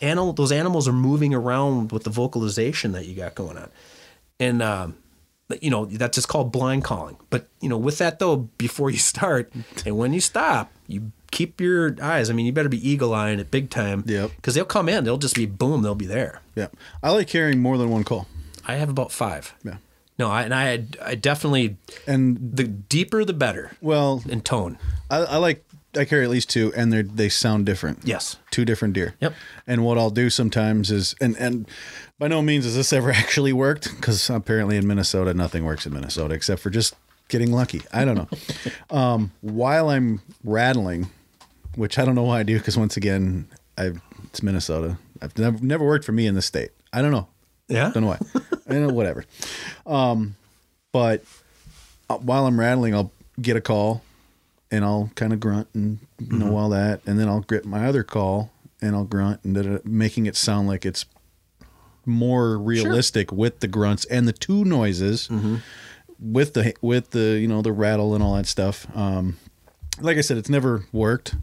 [0.00, 0.32] Animal.
[0.32, 3.70] Those animals are moving around with the vocalization that you got going on,
[4.40, 4.62] and.
[4.62, 4.96] Um,
[5.62, 8.98] you know that's just called blind calling but you know with that though before you
[9.14, 9.50] start
[9.86, 13.38] and when you stop you keep your eyes i mean you better be eagle eyeing
[13.38, 14.30] it big time Yep.
[14.36, 16.68] because they'll come in they'll just be boom they'll be there Yeah.
[17.02, 18.26] I like carrying more than one call.
[18.66, 19.76] i have about five Yeah.
[20.18, 21.76] no I, and i i definitely
[22.06, 24.78] And the deeper the better well, in tone
[25.10, 25.64] I, I like
[25.96, 28.00] I carry at least two, and they they sound different.
[28.04, 29.14] yes two different deer.
[29.20, 29.32] Yep.
[29.66, 31.66] And what I'll do sometimes is, and and
[32.18, 35.94] by no means has this ever actually worked, because apparently in Minnesota nothing works in
[35.94, 36.94] Minnesota except for just
[37.28, 37.80] getting lucky.
[37.90, 38.28] I don't know.
[38.96, 41.08] um, while I'm rattling,
[41.78, 43.48] which I don't know why I do, because once again,
[43.78, 43.92] I
[44.24, 44.98] it's Minnesota.
[45.22, 46.70] I've never never worked for me in the state.
[46.92, 47.28] I don't know.
[47.68, 48.18] yeah Don't know why.
[48.68, 49.24] I know whatever.
[49.86, 50.36] Um,
[50.92, 51.24] but
[52.10, 53.10] uh, while I'm rattling, I'll
[53.40, 54.02] get a call,
[54.70, 57.86] and I'll kind of grunt and you know all that, and then I'll grip my
[57.86, 58.50] other call
[58.82, 61.06] and I'll grunt and da-da, making it sound like it's
[62.04, 65.28] more realistic with the grunts and the two noises
[66.20, 68.86] with the with the you know the rattle and all that stuff.
[68.94, 69.36] Um,
[70.00, 71.34] like I said, it's never worked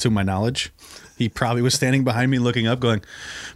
[0.00, 0.72] to my knowledge.
[1.16, 3.02] He probably was standing behind me looking up, going,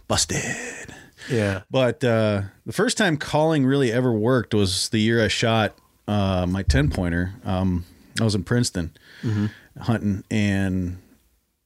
[0.07, 0.93] "Busted."
[1.29, 5.75] yeah But uh, the first time calling really ever worked was the year I shot
[6.07, 7.33] uh, my 10 pointer.
[7.45, 7.85] Um,
[8.19, 8.91] I was in Princeton
[9.79, 10.97] hunting, and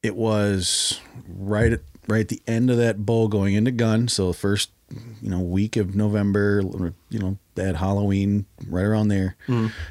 [0.03, 4.07] it was right at right at the end of that bow going into gun.
[4.09, 4.69] So the first
[5.21, 6.61] you know week of November,
[7.09, 9.37] you know that Halloween right around there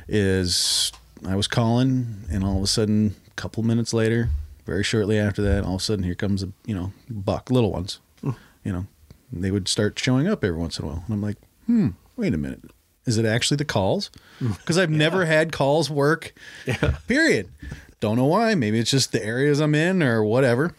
[0.06, 0.92] is
[1.26, 4.28] I was calling, and all of a sudden, a couple minutes later,
[4.64, 7.72] very shortly after that, all of a sudden here comes a you know buck, little
[7.72, 8.30] ones, hmm.
[8.64, 8.86] you know,
[9.32, 11.36] they would start showing up every once in a while, and I'm like,
[11.66, 12.62] hmm, wait a minute,
[13.06, 14.10] is it actually the calls?
[14.38, 14.52] Hmm.
[14.52, 16.34] Because I've never had calls work.
[17.08, 17.48] Period.
[18.00, 18.54] Don't know why.
[18.54, 20.74] Maybe it's just the areas I'm in or whatever.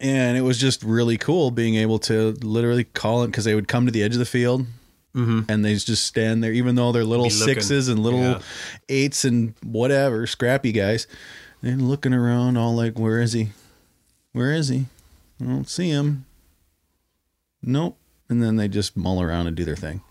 [0.00, 3.68] And it was just really cool being able to literally call it because they would
[3.68, 4.66] come to the edge of the field
[5.14, 5.50] mm-hmm.
[5.50, 8.40] and they just stand there, even though they're little sixes and little Yeah.
[8.88, 11.06] eights and whatever, scrappy guys.
[11.62, 13.48] And looking around, all like, where is he?
[14.32, 14.86] Where is he?
[15.40, 16.24] I don't see him.
[17.62, 17.96] Nope.
[18.28, 20.02] And then they just mull around and do their thing.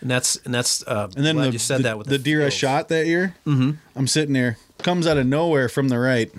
[0.00, 2.44] and that's and that's uh And then the, you said the, that with the deer
[2.44, 3.36] I shot that year.
[3.46, 3.72] Mm-hmm.
[3.94, 6.32] I'm sitting there, comes out of nowhere from the right,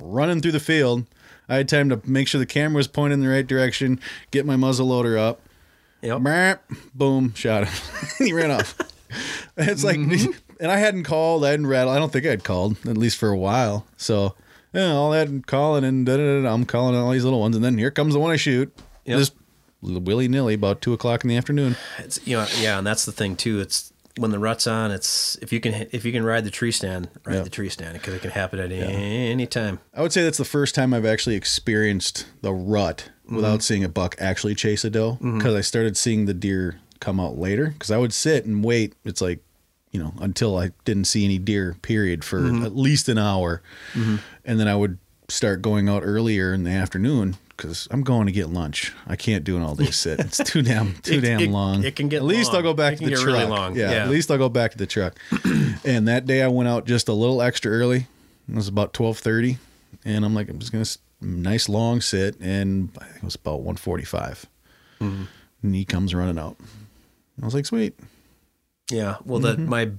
[0.00, 1.06] running through the field.
[1.48, 4.46] I had time to make sure the camera was pointing in the right direction, get
[4.46, 5.40] my muzzle loader up,
[6.00, 6.62] Yep.
[6.94, 8.08] Boom, shot him.
[8.18, 8.76] he ran off.
[9.58, 10.30] It's like, Mm-hmm.
[10.62, 11.94] And I hadn't called, I hadn't rattled.
[11.94, 13.84] I don't think I'd called at least for a while.
[13.96, 14.36] So,
[14.72, 17.56] yeah, all that and calling and da, da, da, I'm calling all these little ones,
[17.56, 18.72] and then here comes the one I shoot.
[19.04, 19.18] Yep.
[19.18, 19.34] Just
[19.82, 21.76] willy nilly about two o'clock in the afternoon.
[21.98, 23.60] It's you know yeah, and that's the thing too.
[23.60, 24.92] It's when the rut's on.
[24.92, 27.42] It's if you can if you can ride the tree stand, ride Yeah.
[27.42, 29.80] the tree stand because it can happen at any time.
[29.92, 33.34] I would say that's the first time I've actually experienced the rut mm-hmm.
[33.36, 35.38] without seeing a buck actually chase a doe mm-hmm.
[35.38, 38.94] because I started seeing the deer come out later because I would sit and wait.
[39.04, 39.40] It's like
[39.92, 42.64] you know, until I didn't see any deer, period, for Mm-hmm.
[42.64, 43.62] at least an hour.
[43.94, 44.98] And then I would
[45.28, 48.92] start going out earlier in the afternoon because I'm going to get lunch.
[49.06, 50.18] I can't do an all day sit.
[50.20, 51.84] It's too damn, too It- damn it- long.
[51.84, 52.56] it can get At least long.
[52.56, 53.26] I'll go back It to the truck.
[53.26, 53.76] really long.
[53.76, 54.02] Yeah, Yeah.
[54.04, 55.16] at least I'll go back to the truck.
[55.84, 58.06] and that day I went out just a little extra early.
[58.48, 59.58] It was about 1230.
[60.04, 62.34] And I'm like, I'm just going to, nice long sit.
[62.40, 64.46] And I think it was about 145.
[65.00, 65.24] Mm-hmm.
[65.62, 66.56] And he comes running out.
[67.40, 67.94] I was like, sweet.
[68.92, 69.16] Yeah.
[69.24, 69.90] Well, that my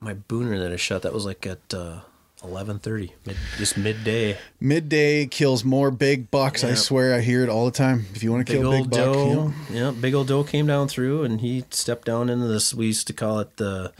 [0.00, 2.00] my booner that I shot that was like at uh,
[2.42, 4.38] eleven thirty, mid, just midday.
[4.60, 6.62] Midday kills more big bucks.
[6.64, 8.06] I swear I hear it all the time.
[8.14, 10.66] If you want to Big kill big buck, you know, Yeah, big old doe came
[10.66, 12.72] down through, and he stepped down into this.
[12.74, 13.92] We used to call it the.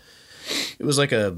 [0.78, 1.36] It was like a.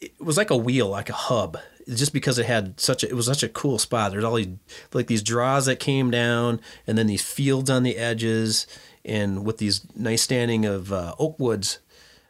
[0.00, 1.56] It was like a wheel, like a hub.
[1.88, 4.10] Just because it had such a, it was such a cool spot.
[4.10, 4.48] There's all these
[4.94, 8.66] like these draws that came down, and then these fields on the edges,
[9.04, 11.78] and with these nice standing of uh, oak woods,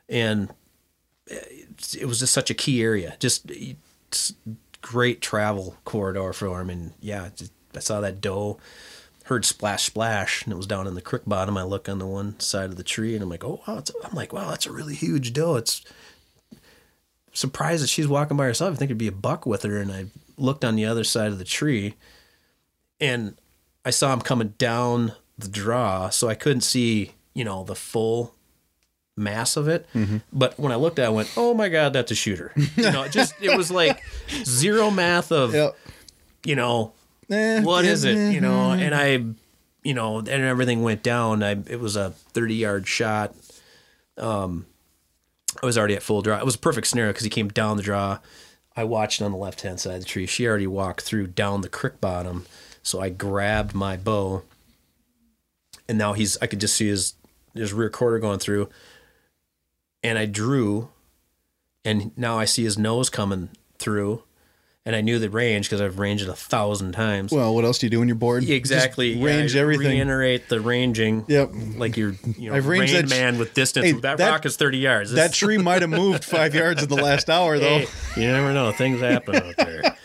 [0.09, 0.53] and
[1.27, 3.17] it, was just such a key area.
[3.21, 3.51] Just
[4.81, 8.59] great travel corridor for him, and yeah, just, I saw that doe
[9.25, 11.57] heard splash splash and it was down in the creek bottom.
[11.57, 14.15] I look on the one side of the tree and i'm like oh wow i'm
[14.15, 15.57] like wow that's a really huge doe.
[15.57, 15.83] It's
[17.33, 18.75] surprised that she's walking by herself.
[18.75, 19.79] I think it'd be a buck with her.
[19.79, 20.07] And i
[20.37, 21.95] looked on the other side of the tree
[23.01, 23.37] and
[23.85, 28.35] i saw him coming down the draw so i couldn't see you know the full
[29.17, 29.87] mass of it
[30.33, 32.91] but when i looked at it i went oh my god that's a shooter you
[32.91, 34.03] know it just it was like
[34.45, 35.77] zero math of Yep.
[36.45, 36.93] you know
[37.31, 38.17] Eh, what yeah, is it?
[38.19, 39.07] eh, You know, and I,
[39.83, 41.43] you know, and everything went down.
[41.43, 43.35] I it was a thirty yard shot.
[44.19, 44.67] Um,
[45.63, 46.37] I was already at full draw.
[46.39, 48.19] It was a perfect scenario because he came down the draw.
[48.77, 50.27] I watched on the left hand side of the tree.
[50.27, 52.45] She already walked through down the creek bottom,
[52.83, 54.43] so I grabbed my bow,
[55.89, 56.37] and now he's.
[56.41, 57.15] I could just see his
[57.55, 58.69] his rear quarter going through,
[60.03, 60.89] and I drew,
[61.85, 64.23] and now I see his nose coming through.
[64.87, 67.33] And I knew the range because I've ranged it a thousand times.
[67.33, 68.47] Well, what else do you do when you're bored?
[68.47, 69.15] Exactly.
[69.15, 69.93] Just range yeah, everything.
[69.93, 71.25] Reiterate the ranging.
[71.27, 71.53] Yep.
[71.77, 73.87] Like you're, you know, I've ranged Rain that Man with distance.
[73.87, 75.13] Hey, that, that- rock is 30 yards.
[75.13, 77.79] that tree might have moved five yards in the last hour, though.
[77.79, 77.87] Hey,
[78.21, 78.73] you never know.
[78.73, 79.97] Things happen out there.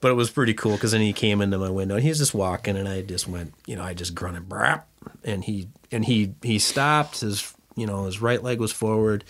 [0.00, 2.18] But it was pretty cool because then he came into my window and he was
[2.18, 4.82] just walking and I just went, you know, I just grunted, brap,
[5.24, 7.20] and he and he he stopped.
[7.20, 9.24] His you know his right leg was forward,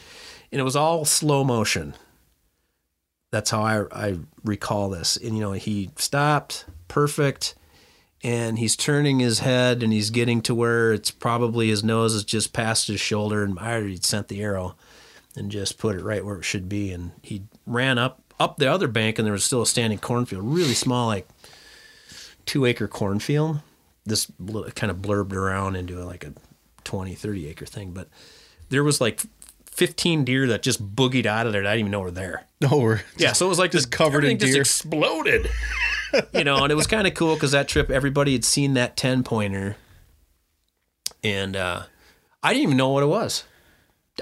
[0.51, 1.95] and it was all slow motion.
[3.31, 5.17] That's how I I recall this.
[5.17, 7.55] And you know he stopped, perfect,
[8.23, 12.25] and he's turning his head and he's getting to where it's probably his nose is
[12.25, 14.77] just past his shoulder, and I already sent the arrow
[15.37, 16.91] and just put it right where it should be.
[16.93, 20.45] And he ran up up the other bank, and there was still a standing cornfield,
[20.45, 21.29] really small, like
[22.47, 23.61] two acre cornfield.
[24.07, 26.33] This bl- kind of blurbed around into like a
[26.85, 28.09] 20, 30 acre thing, but
[28.71, 29.21] there was like
[29.71, 31.63] 15 deer that just boogied out of there.
[31.63, 32.45] I didn't even know were there.
[32.63, 34.61] No, we're Yeah, so it was like just this- covered in everything just deer.
[34.63, 35.51] exploded.
[36.35, 38.97] you know, and it was kind of cool because that trip, everybody had seen that
[38.99, 39.77] 10 pointer,
[41.23, 41.83] and uh,
[42.43, 43.45] I didn't even know what it was.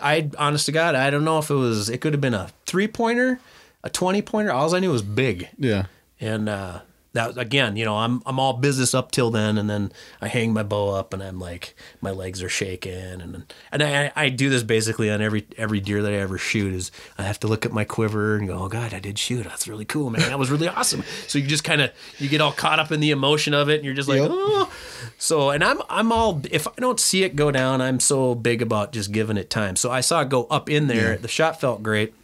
[0.02, 1.88] I, honest to God, I don't know if it was.
[1.88, 3.40] It could have been a three pointer,
[3.82, 4.52] a 20 pointer.
[4.52, 5.86] All I knew was big, yeah.
[6.20, 6.80] and uh,
[7.18, 10.52] that again, you know, I'm I'm all business up till then, and then I hang
[10.52, 14.48] my bow up, and I'm like, my legs are shaking, and and I, I do
[14.48, 16.72] this basically on every every deer that I ever shoot.
[16.72, 19.42] Is I have to look at my quiver and go, oh God, I did shoot.
[19.44, 20.22] That's really cool, man.
[20.22, 21.02] That was really awesome.
[21.26, 23.76] So you just kind of you get all caught up in the emotion of it,
[23.76, 24.30] and you're just like, Yep.
[24.32, 24.72] oh.
[25.18, 28.62] So and I'm I'm all if I don't see it go down, I'm so big
[28.62, 29.76] about just giving it time.
[29.76, 31.16] So I saw it go up in there.
[31.16, 32.14] The shot felt great.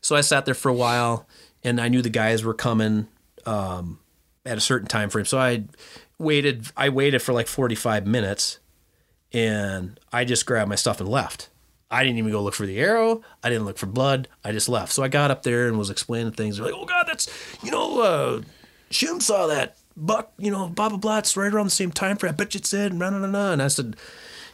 [0.00, 1.26] So I sat there for a while,
[1.64, 3.08] and I knew the guys were coming
[3.46, 3.98] um,
[4.46, 5.24] at a certain time frame.
[5.26, 5.64] So I
[6.18, 6.66] waited.
[6.76, 8.58] I waited for like forty five minutes,
[9.32, 11.48] and I just grabbed my stuff and left.
[11.90, 13.22] I didn't even go look for the arrow.
[13.42, 14.28] I didn't look for blood.
[14.44, 14.92] I just left.
[14.92, 16.56] So I got up there and was explaining things.
[16.58, 17.28] They're like, "Oh God, that's
[17.62, 18.42] you know, uh,
[18.90, 20.32] Shim saw that buck.
[20.38, 21.18] You know, blah blah blah.
[21.18, 22.32] It's right around the same time frame.
[22.32, 23.96] I bet you it said." And, and I said,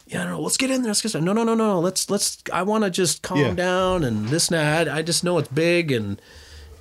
[0.07, 0.41] yeah, I don't know.
[0.41, 0.89] Let's get in there.
[0.91, 1.79] Let's get no, no, no, no.
[1.79, 2.37] Let's let's.
[2.53, 3.53] I want to just calm Yeah.
[3.53, 4.87] down and this and that.
[4.87, 6.21] I just know it's big and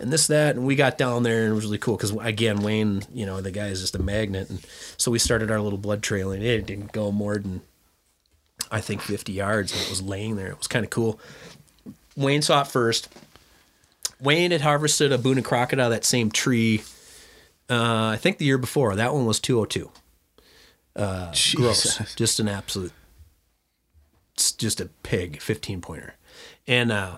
[0.00, 0.56] and this that.
[0.56, 3.40] And we got down there and it was really cool because again, Wayne, you know,
[3.40, 4.64] the guy is just a magnet, and
[4.96, 7.62] so we started our little blood trail and it didn't go more than
[8.70, 10.48] I think 50 yards and it was laying there.
[10.48, 11.20] It was kind of cool.
[12.16, 13.08] Wayne saw it first.
[14.20, 16.82] Wayne had harvested a Boone and Crockett out of that same tree.
[17.68, 18.94] Uh, I think the year before.
[18.94, 19.90] That one was 202
[21.56, 22.14] gross.
[22.14, 22.92] Just an absolute,
[24.34, 26.14] it's just a pig, 15 pointer.
[26.66, 27.16] And uh,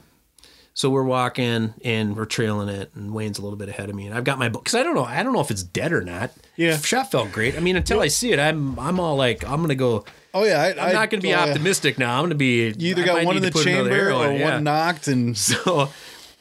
[0.76, 4.06] So we're walking and we're trailing it, and Wayne's a little bit ahead of me,
[4.06, 5.90] and I've got my book because I don't know, I don't know if it's dead
[5.90, 6.32] or not.
[6.54, 6.76] Yeah.
[6.76, 7.56] shot felt great.
[7.56, 10.04] I mean, until I see it, I'm I'm all like, I'm gonna go.
[10.34, 12.18] Oh yeah, I, I'm not gonna be oh, optimistic now.
[12.18, 12.74] I'm gonna be.
[12.76, 14.52] You either I got one in the to put another chamber or in it, yeah.
[14.52, 15.88] one nocked, and So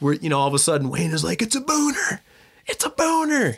[0.01, 2.19] we're you know all of a sudden Wayne is like, it's a booner,
[2.67, 3.55] it's a booner,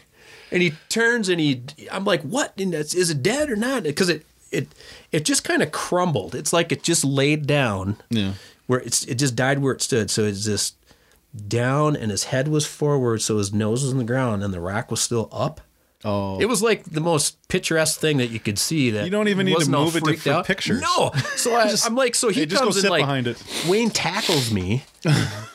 [0.51, 2.53] and he turns and he, I'm like, what?
[2.59, 3.81] And Is it dead or not?
[3.81, 4.67] Because it it
[5.11, 6.35] it just kind of crumbled.
[6.35, 7.97] It's like it just laid down.
[8.11, 8.33] Yeah.
[8.67, 10.09] Where it's it just died where it stood.
[10.11, 10.75] So it's just
[11.47, 14.59] down and his head was forward, so his nose was on the ground and the
[14.61, 15.61] rack was still up.
[16.05, 18.91] oh, It was like the most picturesque thing that you could see.
[18.91, 20.45] That You don't even need to move it to- for out.
[20.45, 20.81] pictures.
[20.81, 23.41] No, so I, I'm like, so he just comes and like behind it.
[23.67, 24.83] Wayne tackles me,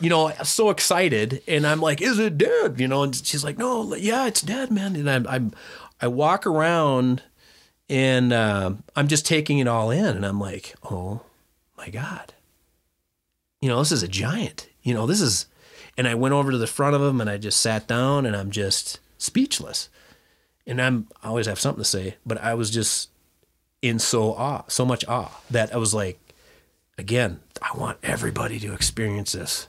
[0.01, 3.59] you know, so excited, and I'm like, "Is it dead?" You know, and she's like,
[3.59, 5.53] "No, yeah, it's dead, man." And I'm, I'm
[6.01, 7.23] I walk around,
[7.89, 11.23] and um I'm just taking it all in, and I'm like, "Oh
[11.77, 12.35] my god."
[13.63, 14.69] You know, this is a giant.
[14.83, 15.47] You know, this is
[15.97, 18.37] and I went over to the front of him and I just sat down and
[18.37, 19.89] I'm just speechless.
[20.67, 23.09] And I'm I always have something to say, but I was just
[23.81, 26.19] in so awe, so much awe that I was like,
[26.99, 29.69] again, I want everybody to experience this,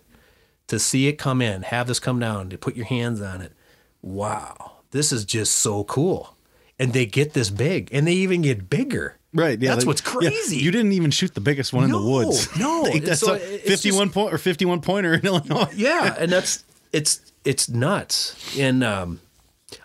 [0.67, 3.53] to see it come in, have this come down, to put your hands on it.
[4.01, 6.35] Wow, this is just so cool.
[6.79, 9.17] And they get this big, and they even get bigger.
[9.33, 9.59] Right.
[9.59, 10.57] Yeah, that's like- what's yeah, crazy.
[10.57, 12.47] you didn't even shoot the biggest one in the woods.
[12.59, 15.69] no, Like, that's so- a it's fifty-one point or fifty-one pointer in Illinois.
[15.75, 18.57] yeah, and that's it's it's nuts.
[18.57, 19.19] And um,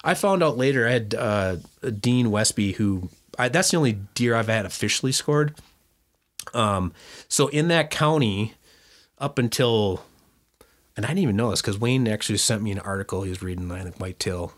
[0.05, 1.57] I found out later I had uh,
[2.01, 3.09] Dean Westby who
[3.39, 5.55] I, that's the only deer I've had officially scored.
[6.55, 6.93] Um,
[7.29, 8.55] so in that county,
[9.19, 10.03] up until
[10.97, 13.43] and I didn't even know this because Wayne actually sent me an article he was
[13.43, 14.53] reading I think Whitetail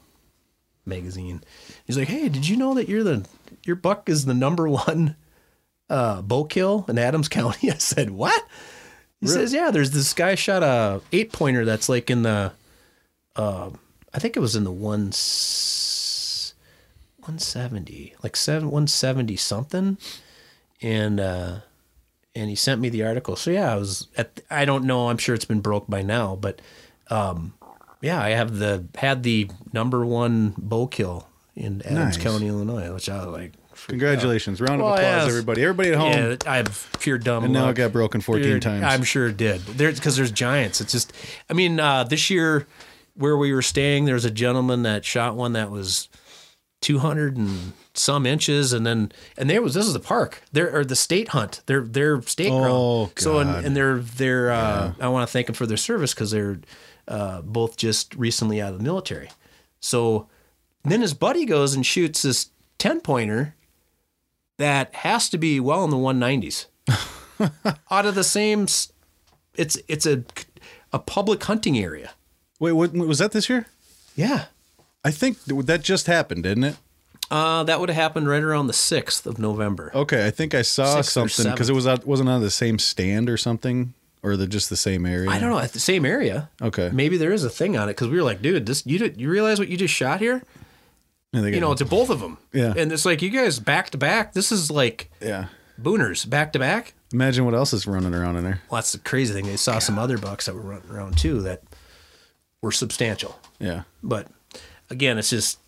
[0.85, 1.43] magazine.
[1.86, 3.27] He's like, "Hey, did you know that you're the
[3.65, 5.16] your buck is the number one
[5.89, 8.44] uh, bow kill in Adams County?" I said, "What?"
[9.20, 12.52] He says, "Yeah, there's this guy shot a eight pointer that's like in the,
[13.36, 13.70] uh,
[14.15, 15.12] I think it was in the one,
[17.20, 19.98] 170, like seven, 170 something,
[20.81, 21.61] and uh,
[22.35, 23.36] and he sent me the article.
[23.36, 24.40] So yeah, I was at.
[24.51, 25.11] I don't know.
[25.11, 26.62] I'm sure it's been broke by now, but
[27.11, 27.52] um,
[28.01, 32.17] yeah, I have the had the number one bow kill in Adams Nice.
[32.19, 33.53] County, Illinois, which I was like.
[33.75, 33.89] freaked out.
[33.89, 34.61] Congratulations!
[34.61, 35.63] Round of Well, applause, everybody.
[35.63, 36.13] Everybody at home.
[36.13, 37.45] Yeah, I have pure dumb.
[37.45, 37.77] And now luck.
[37.77, 38.85] it got broken 14 Dude, times.
[38.85, 39.61] I'm sure it did.
[39.63, 40.81] There because there's giants.
[40.81, 41.13] It's just
[41.49, 42.67] I mean, uh, this year
[43.15, 46.09] where we were staying, there was a gentleman that shot one that was
[46.83, 50.43] 200 and some inches and then and there was this is the park.
[50.53, 51.61] There or the state hunt.
[51.67, 52.61] They're they're state Oh,
[53.07, 53.13] ground.
[53.19, 56.31] So and, and they're they're uh, I want to thank them for their service cuz
[56.31, 56.61] they're
[57.11, 59.28] uh, both just recently out of the military.
[59.81, 60.28] So
[60.85, 63.55] then his buddy goes and shoots this 10 pointer
[64.57, 66.66] that has to be well in the 190s.
[67.91, 68.66] Out of the same
[69.55, 70.23] it's it's a
[70.93, 72.11] a public hunting area.
[72.59, 73.66] Wait, what, was that this year?
[74.15, 74.47] Yeah.
[75.05, 76.77] I think that just happened, didn't it?
[77.31, 79.91] Uh, that would have happened right around the 6th of November.
[79.95, 82.78] Okay, I think I saw Sixth something because it was out, wasn't on the same
[82.78, 85.31] stand or something, or the just the same area.
[85.31, 86.51] I don't know, at the same area.
[86.61, 88.99] Okay, Maybe there is a thing on it because we were like, dude, this you
[88.99, 90.43] did, you realize what you just shot here?
[91.33, 92.39] You know, to both of them.
[92.53, 92.75] Yeah.
[92.77, 94.33] And it's like you guys back to back.
[94.33, 95.47] This is like yeah.
[95.81, 96.95] booners back to back.
[97.13, 98.61] Imagine what else is running around in there.
[98.69, 99.47] Well, that's the crazy thing.
[99.47, 101.63] They saw some other bucks that were running around too that
[102.63, 103.39] were substantial.
[103.59, 104.29] Yeah, But
[104.91, 105.59] again, it's just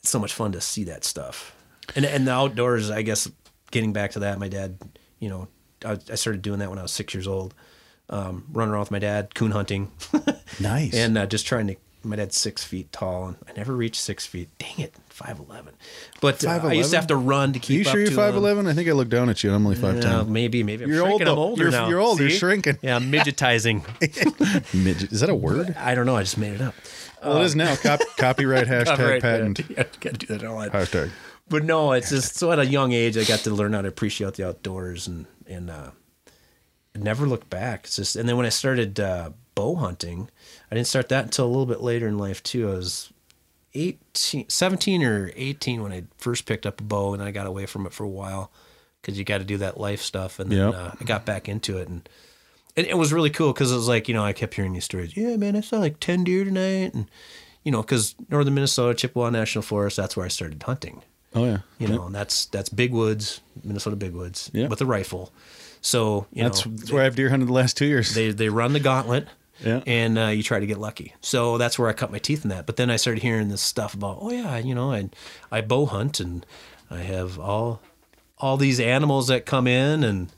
[0.00, 1.54] it's so much fun to see that stuff.
[1.94, 3.30] And and the outdoors, I guess,
[3.70, 4.78] getting back to that, my dad,
[5.20, 5.48] you know,
[5.84, 7.54] I, I started doing that when I was six years old,
[8.12, 9.90] um, running around with my dad, coon hunting,
[10.60, 10.94] nice.
[10.94, 11.76] and uh, just trying to.
[12.04, 14.48] My dad's six feet tall, and I never reached six feet.
[14.58, 15.72] Dang it, five eleven.
[16.20, 17.78] But uh, I used to have to run to keep.
[17.78, 18.38] you sure up you're to five him.
[18.38, 18.66] eleven?
[18.66, 19.50] I think I looked down at you.
[19.50, 20.82] And I'm only five Yeah, maybe, maybe.
[20.82, 21.28] I'm You're old, shrinking.
[21.28, 21.88] I'm older You're- now.
[21.88, 22.18] you're old.
[22.18, 22.78] You're shrinking.
[22.82, 23.84] Yeah, I'm midgetizing.
[24.74, 25.12] Midget.
[25.12, 25.76] Is that a word?
[25.78, 26.16] I don't know.
[26.16, 26.74] I just made it up.
[27.22, 27.76] Well, it is now.
[27.76, 29.60] Cop, copyright hashtag Copyright, patent.
[29.70, 30.80] Yeah, gotta do that all the time.
[30.84, 31.10] Hashtag.
[31.48, 33.88] But no, it's just so at a young age I got to learn how to
[33.88, 35.90] appreciate the outdoors and and uh,
[36.94, 37.84] never look back.
[37.84, 40.28] It's just and then when I started uh, bow hunting,
[40.70, 42.70] I didn't start that until a little bit later in life too.
[42.70, 43.12] I was
[43.74, 47.66] 18, 17 or 18 when I first picked up a bow and I got away
[47.66, 48.50] from it for a while
[49.00, 50.38] because you got to do that life stuff.
[50.38, 50.74] And then Yep.
[50.74, 52.08] uh, I got back into it and
[52.76, 54.84] it, it was really cool because it was like, you know, I kept hearing these
[54.84, 55.16] stories.
[55.16, 56.92] Yeah, man, I saw like 10 deer tonight.
[56.94, 57.06] And,
[57.64, 61.02] you know, because northern Minnesota, Chippewa National Forest, that's where I started hunting
[61.34, 61.58] Oh yeah.
[61.78, 64.66] you know, and that's that's big woods, Minnesota big woods, Yeah.
[64.68, 65.32] with a rifle.
[65.82, 68.14] So you That's, know, that's where I've deer hunted the last two years.
[68.14, 69.26] they they run the gauntlet,
[69.62, 69.82] Yeah.
[69.86, 71.14] and uh, you try to get lucky.
[71.20, 72.64] So that's where I cut my teeth in that.
[72.66, 75.10] But then I started hearing this stuff about, oh yeah, you know, I
[75.50, 76.46] I bow hunt and
[76.90, 77.80] I have all
[78.38, 80.30] all these animals that come in and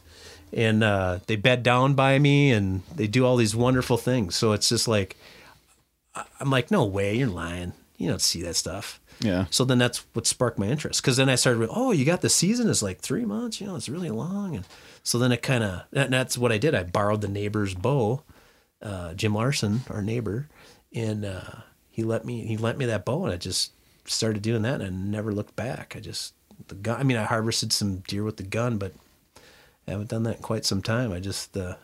[0.52, 4.36] and uh, they bed down by me, and they do all these wonderful things.
[4.36, 5.16] So it's just like,
[6.40, 7.72] I'm like, no way, you're lying.
[7.96, 9.00] You don't see that stuff.
[9.20, 9.46] Yeah.
[9.50, 11.02] So then that's what sparked my interest.
[11.02, 13.60] Because then I started, with, oh, you got the season is like three months.
[13.60, 14.54] You know, it's really long.
[14.56, 14.64] And
[15.04, 16.74] so then it kind of, that, that's what I did.
[16.74, 18.22] I borrowed the neighbor's bow,
[18.82, 20.48] uh, Jim Larson, our neighbor,
[20.94, 21.42] and uh,
[21.90, 23.72] he let me he lent me that bow, and I just
[24.06, 25.94] started doing that, and I never looked back.
[25.96, 26.34] I just
[26.68, 26.98] the gun.
[26.98, 28.94] I mean, I harvested some deer with the gun, but
[29.86, 31.12] I haven't done that in quite some time.
[31.12, 31.76] I just the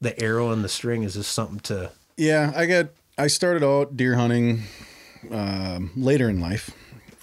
[0.00, 1.92] the arrow and the string is just something to.
[2.16, 2.88] Yeah, I got.
[3.18, 4.62] I started out deer hunting
[5.30, 6.70] um, later in life,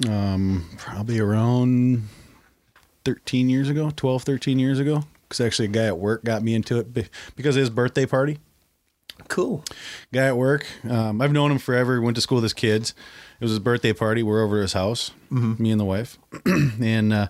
[0.07, 2.07] um, probably around
[3.05, 5.03] 13 years ago, 12, 13 years ago.
[5.29, 6.91] Because actually, a guy at work got me into it
[7.35, 8.39] because of his birthday party.
[9.27, 9.63] Cool.
[10.13, 12.01] Guy at work, um, I've known him forever.
[12.01, 12.93] Went to school with his kids.
[13.39, 14.23] It was his birthday party.
[14.23, 17.27] We're over at his house, me and the wife, and uh,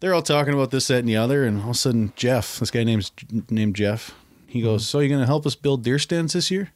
[0.00, 1.44] they're all talking about this, that, and the other.
[1.44, 3.10] And all of a sudden, Jeff, this guy named
[3.50, 4.14] named Jeff,
[4.46, 6.72] he goes, "So you're going to help us build deer stands this year?"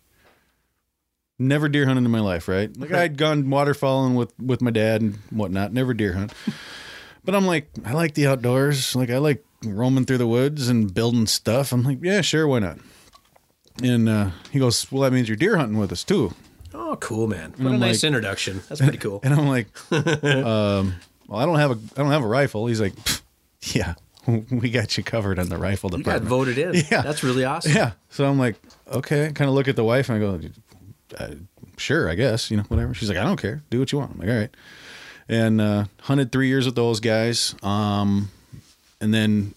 [1.38, 2.74] Never deer hunted in my life, right?
[2.76, 5.72] Like I'd gone waterfowling with with my dad and whatnot.
[5.72, 6.32] Never deer hunt,
[7.24, 8.94] but I'm like, I like the outdoors.
[8.94, 11.72] Like I like roaming through the woods and building stuff.
[11.72, 12.78] I'm like, yeah, sure, why not?
[13.82, 16.34] And uh, he goes, well, that means you're deer hunting with us too.
[16.74, 17.52] Oh, cool, man!
[17.56, 18.60] What a I'm nice like- introduction.
[18.68, 19.20] That's pretty cool.
[19.24, 20.94] And I'm like, um,
[21.26, 22.66] well, I don't have a, I don't have a rifle.
[22.66, 23.22] He's like, "Pfft,
[23.74, 23.94] yeah,
[24.50, 26.28] we got you covered on the rifle You got department.
[26.28, 26.74] voted in.
[26.90, 27.02] Yeah.
[27.02, 27.72] that's really awesome.
[27.72, 27.92] Yeah.
[28.10, 28.56] So I'm like,
[28.92, 29.32] okay.
[29.32, 30.40] Kind of look at the wife and I go,
[31.18, 31.34] uh,
[31.76, 32.94] sure, I guess, you know, whatever.
[32.94, 33.62] She's like, I don't care.
[33.70, 34.12] Do what you want.
[34.12, 34.56] I'm like, all right.
[35.28, 37.54] And uh, hunted three years with those guys.
[37.62, 38.30] Um,
[39.00, 39.54] and then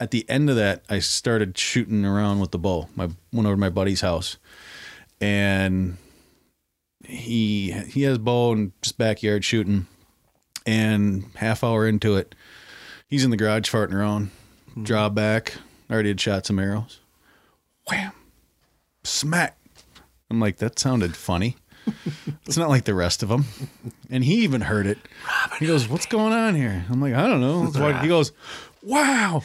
[0.00, 2.88] at the end of that, I started shooting around with the bow.
[2.94, 4.38] My went over to my buddy's house,
[5.20, 5.96] and
[7.04, 9.86] he he has bow and just backyard shooting.
[10.66, 12.34] And half hour into it,
[13.06, 14.30] he's in the garage farting around.
[14.72, 14.84] Hmm.
[14.84, 15.54] Draw back.
[15.90, 17.00] I Already had shot some arrows.
[17.90, 18.12] Wham!
[19.04, 19.58] Smack!
[20.30, 21.56] I'm like, that sounded funny.
[22.46, 23.44] it's not like the rest of them.
[24.08, 24.96] And he even heard it.
[25.58, 28.32] He goes, "What's going on here?" I'm like, "I don't know." He goes,
[28.84, 29.42] "Wow,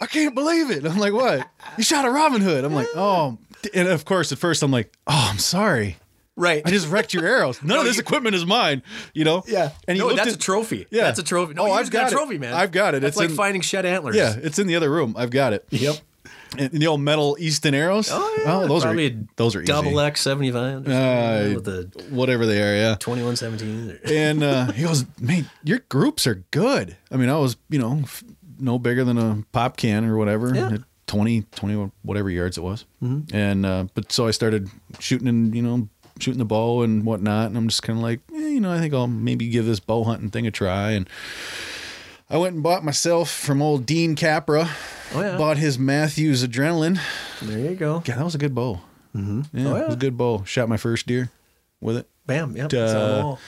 [0.00, 1.46] I can't believe it." I'm like, "What?
[1.78, 3.38] You shot a Robin Hood?" I'm like, "Oh."
[3.74, 5.96] And of course, at first, I'm like, "Oh, I'm sorry.
[6.34, 6.62] Right.
[6.64, 7.62] I just wrecked your arrows.
[7.62, 8.82] None of this equipment is mine."
[9.14, 9.44] You know?
[9.46, 9.70] Yeah.
[9.86, 10.86] And no, that's at- a trophy.
[10.90, 11.04] Yeah.
[11.04, 11.54] that's a trophy.
[11.54, 12.54] No, Oh, I've got, got a trophy, man.
[12.54, 13.02] I've got it.
[13.02, 14.16] That's It's like in- finding shed antlers.
[14.16, 15.14] Yeah, it's in the other room.
[15.16, 15.64] I've got it.
[15.70, 15.96] Yep.
[16.58, 18.08] And the old metal Easton arrows.
[18.12, 18.66] Oh, yeah.
[18.66, 19.66] those Probably are those are easy.
[19.72, 22.74] Double X seventy five Uh, with the whatever they are.
[22.76, 22.94] Yeah.
[22.98, 23.98] twenty one seventeen.
[24.04, 28.00] and uh, he goes, "Man, your groups are good." I mean, I was, you know,
[28.02, 28.22] f-
[28.58, 30.76] no bigger than a pop can or whatever, Yeah.
[31.08, 32.84] 20, 20 whatever yards it was.
[33.00, 34.68] And uh, but so I started
[34.98, 35.88] shooting and you know
[36.20, 38.78] shooting the bow and whatnot, and I'm just kind of like, eh, you know, I
[38.78, 40.92] think I'll maybe give this bow hunting thing a try.
[40.92, 41.08] And
[42.32, 44.68] I went and bought myself from old Dean Capra.
[45.14, 45.36] Oh, yeah.
[45.36, 46.98] Bought his Mathews Adrenaline.
[47.42, 48.02] There you go.
[48.06, 48.80] Yeah, that was a good bow.
[49.14, 49.42] Mm-hmm.
[49.58, 50.42] Yeah, Oh, it was a good bow.
[50.44, 51.30] Shot my first deer
[51.82, 52.08] with it.
[52.26, 52.56] Bam.
[52.56, 52.72] Yep.
[52.72, 53.38] Uh, it's on the wall.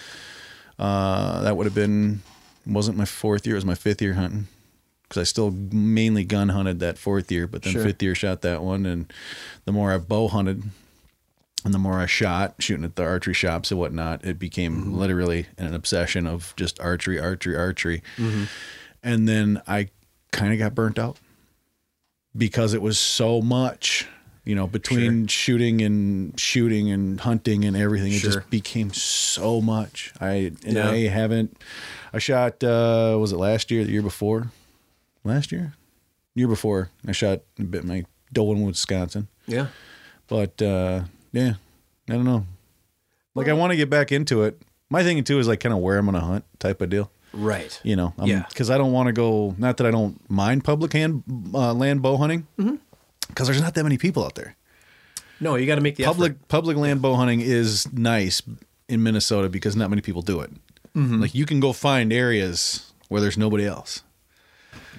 [0.79, 2.21] Uh, that would have been
[2.67, 4.49] wasn't my fourth year; it was my fifth year hunting
[5.05, 7.85] because I still mainly gun hunted that fourth year, but then Sure.
[7.85, 9.11] fifth year shot that one, and
[9.65, 10.65] the more I bow hunted,
[11.65, 14.95] and the more I shot shooting at the archery shops and whatnot, it became Mm-hmm.
[14.99, 18.45] literally an obsession of just archery, archery, archery, Mm-hmm.
[19.03, 19.89] and then I
[20.31, 21.17] kind of got burnt out
[22.37, 24.09] because it was so much.
[24.47, 28.31] You know, between shooting and shooting and hunting and everything, it Sure.
[28.31, 30.13] just became so much.
[30.21, 30.91] I and Yeah.
[30.91, 31.57] I haven't.
[32.13, 32.63] I shot.
[32.63, 33.85] uh Was it last year?
[33.85, 34.51] The year before?
[35.25, 35.73] Last year?
[36.35, 36.91] Year before?
[37.09, 38.05] I shot a bit my
[38.35, 39.29] Dolan, Wisconsin.
[39.47, 39.69] Yeah.
[40.27, 41.05] But uh
[41.35, 41.55] yeah,
[42.09, 42.47] I don't know.
[43.35, 44.61] Like I want to get back into it.
[44.91, 47.11] My thing too is like kind of where I'm gonna hunt type of deal.
[47.33, 47.81] Right.
[47.83, 48.45] You know, Yeah.
[48.49, 49.57] Because I don't want to go.
[49.59, 52.77] Not that I don't mind public hand uh, land bow hunting, Mm-hmm.
[53.29, 54.55] because there's not that many people out there.
[55.41, 56.49] No, you got to make the public effort.
[56.49, 58.41] public land bow hunting is nice
[58.89, 60.51] in Minnesota because not many people do it.
[60.95, 61.21] Mm-hmm.
[61.23, 64.05] Like you can go find areas where there's nobody else.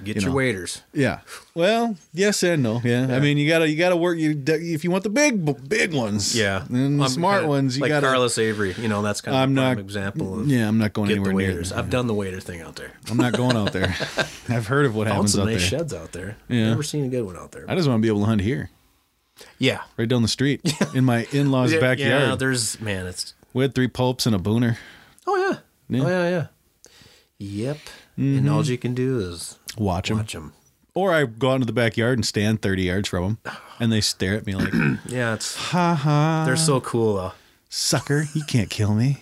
[0.03, 0.35] Get you your know.
[0.35, 0.81] waders.
[0.93, 1.21] Yeah.
[1.53, 2.81] Well, yes and no.
[2.83, 3.07] Yeah.
[3.15, 4.17] I mean, you gotta you gotta work.
[4.17, 6.35] You if you want the big big ones.
[6.35, 6.65] Yeah.
[6.69, 7.77] And the I'm smart kinda- ones.
[7.77, 8.07] You like gotta.
[8.07, 8.73] Carlos Avery.
[8.77, 11.49] You know, that's kind of I'm not- example of Yeah, I'm not going anywhere near.
[11.49, 11.71] waders.
[11.71, 12.91] I've done the waiter thing out there.
[13.09, 13.95] I'm not going out there.
[14.49, 15.79] I've heard of what happens some out nice there.
[15.79, 16.37] sheds out there.
[16.49, 16.69] Yeah.
[16.69, 17.65] Never seen a good one out there.
[17.67, 18.69] I just want to be able to hunt here,
[19.57, 19.81] yeah.
[19.97, 20.61] right down the street,
[20.93, 22.21] in my in-laws' Yeah, backyard.
[22.29, 24.77] Yeah, there's man, it's we had three pulps and a booner.
[25.25, 25.57] oh yeah,
[25.97, 26.03] Yeah.
[26.05, 26.47] oh yeah, yeah.
[27.37, 27.77] Yep.
[28.17, 28.71] And all mm-hmm.
[28.71, 30.53] you can do is Watch them, watch them.
[30.93, 34.01] or I go out into the backyard and stand 30 yards from them, and they
[34.01, 34.73] stare at me like,
[35.07, 37.33] Yeah, it's "Ha ha, they're so cool though.
[37.69, 39.17] sucker, you can't kill me."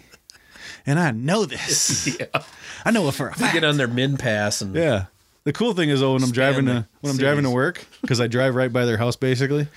[0.86, 2.08] And I know this.
[2.20, 2.44] yeah.
[2.86, 3.54] I know it for a fact.
[3.54, 5.06] Get on their mid pass and Yeah.
[5.46, 8.22] The cool thing is, though, when I'm driving to when I'm driving to work, because
[8.22, 9.68] I drive right by their house basically,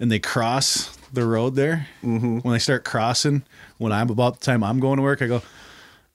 [0.00, 1.86] and they cross the road there.
[2.02, 2.38] Mm-hmm.
[2.40, 3.42] When they start crossing,
[3.78, 5.40] when I'm about the time I'm going to work, I go,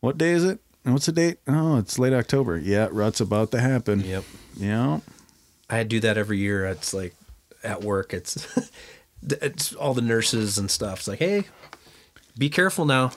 [0.01, 0.59] "What day is it?
[0.85, 1.37] And what's the date?
[1.47, 2.57] Oh, it's late October.
[2.57, 4.01] Yeah, rut's about to happen.
[4.01, 4.23] Yep.
[4.57, 4.99] Yeah.
[5.69, 6.65] I do that every year.
[6.65, 7.15] It's like
[7.63, 8.13] at work.
[8.13, 8.45] It's
[9.23, 10.99] it's all the nurses and stuff.
[10.99, 11.45] It's like, hey,
[12.37, 13.11] be careful now.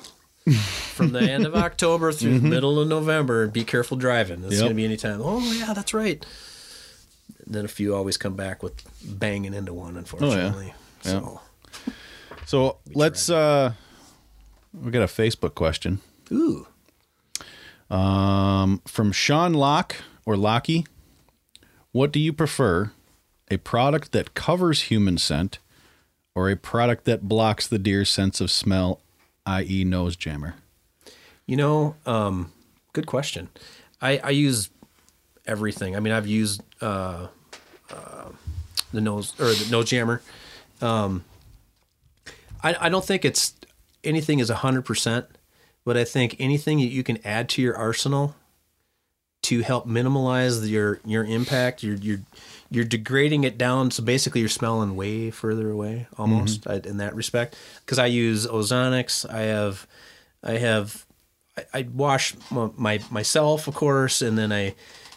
[0.94, 4.44] From the end of October through the middle of November, be careful driving.
[4.44, 4.60] It's Yep.
[4.60, 5.20] going to be any time.
[5.20, 6.24] Oh yeah, that's right.
[7.44, 8.74] And then a few always come back with
[9.04, 9.96] banging into one.
[9.96, 10.72] Unfortunately,
[11.04, 11.10] Yeah.
[11.10, 11.40] so
[12.46, 13.28] So let's.
[13.28, 13.72] uh
[14.72, 15.98] We got a Facebook question
[16.30, 16.68] ooh,
[17.90, 20.86] um, from Sean Locke or Locky.
[21.92, 22.92] What do you prefer,
[23.50, 25.58] a product that covers human scent,
[26.34, 29.00] or a product that blocks the deer's sense of smell,
[29.46, 30.56] i.e., nose jammer?
[31.46, 32.52] You know, um,
[32.92, 33.48] good question.
[34.02, 34.68] I, I use
[35.46, 35.96] everything.
[35.96, 37.28] I mean, I've used uh,
[37.90, 38.28] uh,
[38.92, 40.20] the nose or the nose jammer.
[40.82, 41.24] Um,
[42.62, 43.54] I, I don't think it's
[44.04, 45.26] anything is hundred percent,
[45.86, 48.34] but I think anything that you can add to your arsenal
[49.42, 52.20] to help minimize your your impact, you're you're
[52.68, 53.92] you're degrading it down.
[53.92, 57.56] So basically, you're smelling way further away, almost I, in that respect.
[57.80, 59.86] Because I use ozonics, I have
[60.42, 61.06] I have
[61.56, 64.74] I, I wash my, my myself, of course, and then I,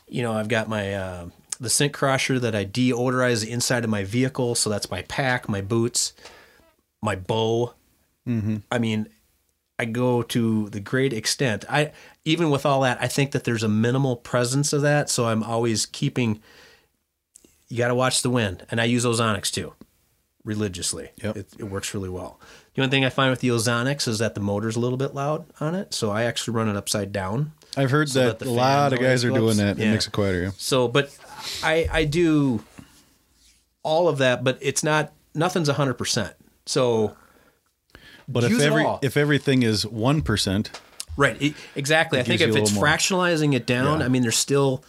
[0.07, 1.29] you know, I've got my uh,
[1.59, 4.53] the scent crusher that I deodorize the inside of my vehicle.
[4.53, 6.13] So that's my pack, my boots,
[7.01, 7.73] my bow.
[8.71, 9.07] I mean,
[9.79, 11.65] I go to the great extent.
[11.69, 11.91] I
[12.25, 15.09] even with all that, I think that there's a minimal presence of that.
[15.09, 16.41] So I'm always keeping.
[17.69, 19.73] You got to watch the wind, and I use ozonics too,
[20.43, 21.11] religiously.
[21.23, 21.37] Yep.
[21.37, 22.39] It, it works really well.
[22.73, 25.13] The only thing I find with the ozonics is that the motor's a little bit
[25.13, 27.53] loud on it, so I actually run it upside down.
[27.77, 29.79] I've heard So that, that a lot of guys are doing that.
[29.79, 30.43] It makes it quieter.
[30.43, 30.51] Yeah.
[30.57, 31.15] So, but
[31.63, 32.63] I I do
[33.83, 36.33] all of that, but it's not nothing's hundred percent.
[36.65, 37.15] So
[38.31, 38.99] But if Use it every all.
[39.01, 40.69] if everything is one percent,
[41.17, 41.35] Right.
[41.41, 42.19] e- exactly.
[42.19, 42.85] I think if it's little more.
[42.85, 44.05] fractionalizing it down, Yeah.
[44.05, 44.83] I mean, there's still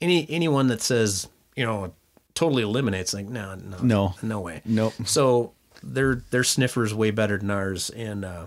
[0.00, 1.92] any anyone that says you know
[2.34, 4.14] totally eliminates like no no No.
[4.22, 4.94] no way Nope.
[5.06, 5.52] So
[5.82, 8.44] their their sniffer is way better than ours, and uh,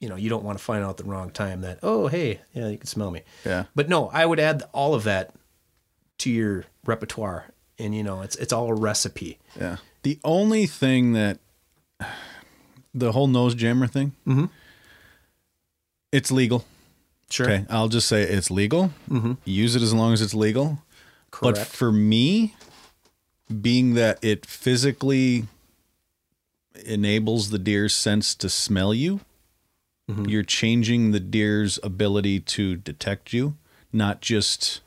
[0.00, 2.40] you know you don't want to find out at the wrong time that oh hey
[2.52, 3.64] yeah you can smell me Yeah.
[3.74, 5.34] But no, I would add all of that
[6.18, 7.46] to your repertoire,
[7.78, 9.38] and you know it's it's all a recipe.
[9.58, 9.76] Yeah.
[10.02, 11.38] The only thing that
[12.94, 14.46] the whole nose jammer thing, Mm-hmm.
[16.12, 16.64] it's legal.
[17.30, 17.46] Sure.
[17.46, 18.90] Okay, I'll just say it's legal.
[19.10, 19.32] Mm-hmm.
[19.44, 20.78] Use it as long as it's legal.
[21.40, 22.54] But for me,
[23.60, 25.46] being that it physically
[26.84, 29.20] enables the deer's sense to smell you,
[30.10, 30.24] Mm-hmm.
[30.24, 33.54] you're changing the deer's ability to detect you,
[33.92, 34.80] not just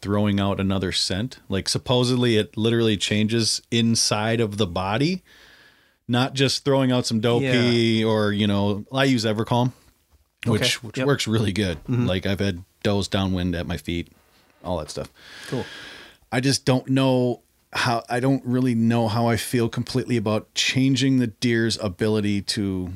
[0.00, 1.38] throwing out another scent.
[1.50, 5.22] Like supposedly it literally changes inside of the body,
[6.08, 9.72] not just throwing out some dopey or, you know, I use Evercalm,
[10.46, 10.86] which, Okay.
[10.86, 11.02] which Yep.
[11.02, 11.06] Mm-hmm.
[11.06, 11.78] works really good.
[11.88, 14.08] Like I've had does downwind at my feet,
[14.62, 15.10] all that stuff.
[15.48, 15.64] Cool.
[16.30, 17.40] I just don't know
[17.72, 22.92] how I don't really know how I feel completely about changing the deer's ability to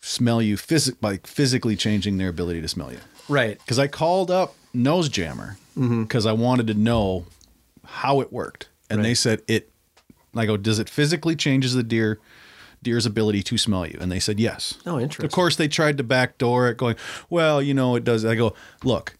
[0.00, 2.98] smell you physic by physically changing their ability to smell you.
[3.28, 3.58] Right.
[3.58, 7.26] Because I called up Nose Jammer because I wanted to know
[7.84, 9.70] how it worked, and they said it.
[10.34, 12.20] I go, does it physically changes the deer
[12.82, 13.98] deer's ability to smell you?
[14.00, 14.78] And they said yes.
[14.86, 15.26] Oh, interesting.
[15.26, 16.96] Of course, they tried to backdoor it, going,
[17.28, 18.24] well, you know, it does.
[18.24, 18.54] I go,
[18.84, 19.16] look,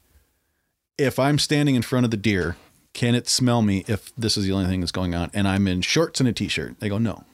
[0.96, 2.56] if I'm standing in front of the deer,
[2.92, 5.30] can it smell me if this is the only thing that's going on?
[5.34, 6.80] And I'm in shorts and a t-shirt.
[6.80, 7.24] They go, no.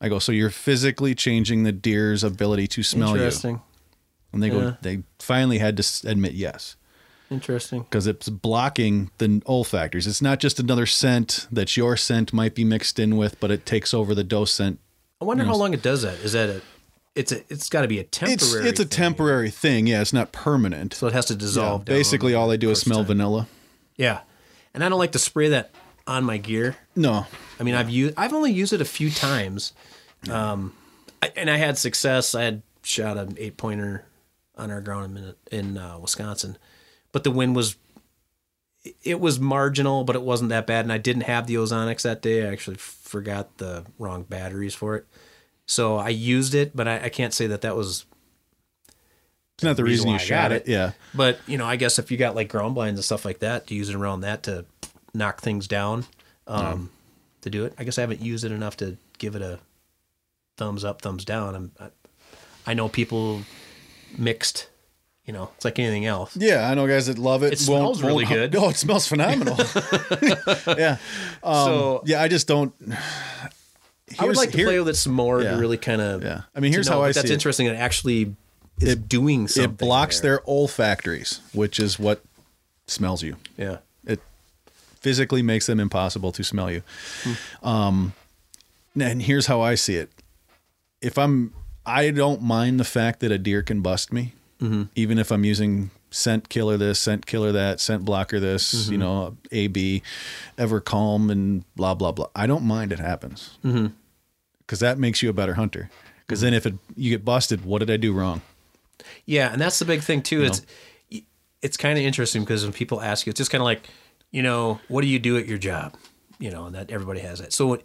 [0.00, 3.14] I go, so you're physically changing the deer's ability to smell you.
[3.16, 3.60] Interesting.
[4.32, 4.52] And they Yeah.
[4.52, 6.76] go, they finally had to admit yes
[7.30, 7.82] Interesting.
[7.82, 10.06] because it's blocking the olfactors.
[10.06, 13.64] It's not just another scent that your scent might be mixed in with, but it
[13.66, 14.78] takes over the doe scent.
[15.20, 16.18] I wonder how long it does that.
[16.20, 16.62] Is that a?
[17.14, 17.38] It's a.
[17.48, 18.68] It's got to be a temporary.
[18.68, 18.90] It's it's a thing.
[18.90, 19.86] temporary thing.
[19.86, 20.94] Yeah, it's not permanent.
[20.94, 21.84] So it has to dissolve.
[21.84, 23.06] down basically, all they do is smell time.
[23.06, 23.48] vanilla.
[23.96, 24.20] Yeah,
[24.74, 25.70] and I don't like to spray that
[26.06, 26.76] on my gear.
[26.96, 27.26] No,
[27.58, 28.14] I mean, I've used.
[28.16, 29.72] I've only used it a few times,
[30.30, 30.74] um,
[31.22, 32.34] I, and I had success.
[32.34, 34.04] I had shot an eight pointer
[34.56, 36.58] on our ground in in uh, Wisconsin,
[37.14, 37.76] but the wind was.
[39.02, 42.20] It was marginal, but it wasn't that bad, and I didn't have the ozonics that
[42.20, 42.46] day.
[42.46, 45.06] I actually forgot the wrong batteries for it,
[45.64, 48.04] so I used it, but I, I can't say that that was
[49.54, 50.62] it's not the reason reason you shot it.
[50.66, 50.68] it.
[50.68, 53.38] Yeah, But you know, I guess if you got like ground blinds and stuff like
[53.38, 54.66] that, to use it around that to
[55.14, 56.04] knock things down,
[56.46, 56.90] um,
[57.42, 57.72] to do it.
[57.78, 59.60] I guess I haven't used it enough to give it a
[60.58, 61.54] thumbs up, thumbs down.
[61.54, 61.88] I'm, I,
[62.66, 63.42] I know people
[64.18, 64.68] mixed
[65.26, 66.36] You know, it's like anything else.
[66.36, 67.54] Yeah, I know guys that love it.
[67.54, 68.54] It smells really good.
[68.56, 69.56] Oh, it smells phenomenal.
[70.78, 70.98] yeah.
[71.42, 72.74] Um, So- yeah, I just don't.
[74.18, 75.52] I would like to here- play with it some more Yeah.
[75.52, 76.22] to really kind of.
[76.22, 76.42] Yeah.
[76.54, 77.34] I mean, here's how I That's see it.
[77.34, 77.66] interesting.
[77.66, 78.34] It actually
[78.80, 79.72] is doing something.
[79.72, 80.32] It blocks there.
[80.36, 82.22] their olfactories, which is what
[82.86, 83.36] smells you.
[83.56, 83.78] Yeah.
[84.06, 84.20] It
[85.00, 86.82] physically makes them impossible to smell you.
[87.62, 88.12] Um,
[89.00, 90.10] and here's how I see it.
[91.00, 91.54] If I'm,
[91.86, 94.34] I don't mind the fact that a deer can bust me,
[94.64, 94.82] Mm-hmm.
[94.94, 98.92] even if I'm using scent killer this, scent killer that, scent blocker this, mm-hmm.
[98.92, 100.02] you know, AB,
[100.56, 102.28] ever calm and blah blah blah.
[102.34, 103.88] I don't mind it happens mm-hmm.
[104.60, 105.90] because that makes you a better hunter.
[106.26, 108.40] Because then if it you get busted, what did I do wrong?
[109.26, 110.44] Yeah, and that's the big thing too.
[110.44, 110.62] It's
[111.60, 113.88] it's kind of interesting because when people ask you, it's just kind of like,
[114.30, 115.94] you know, what do you do at your job?
[116.38, 117.52] You know, and that everybody has that.
[117.52, 117.78] So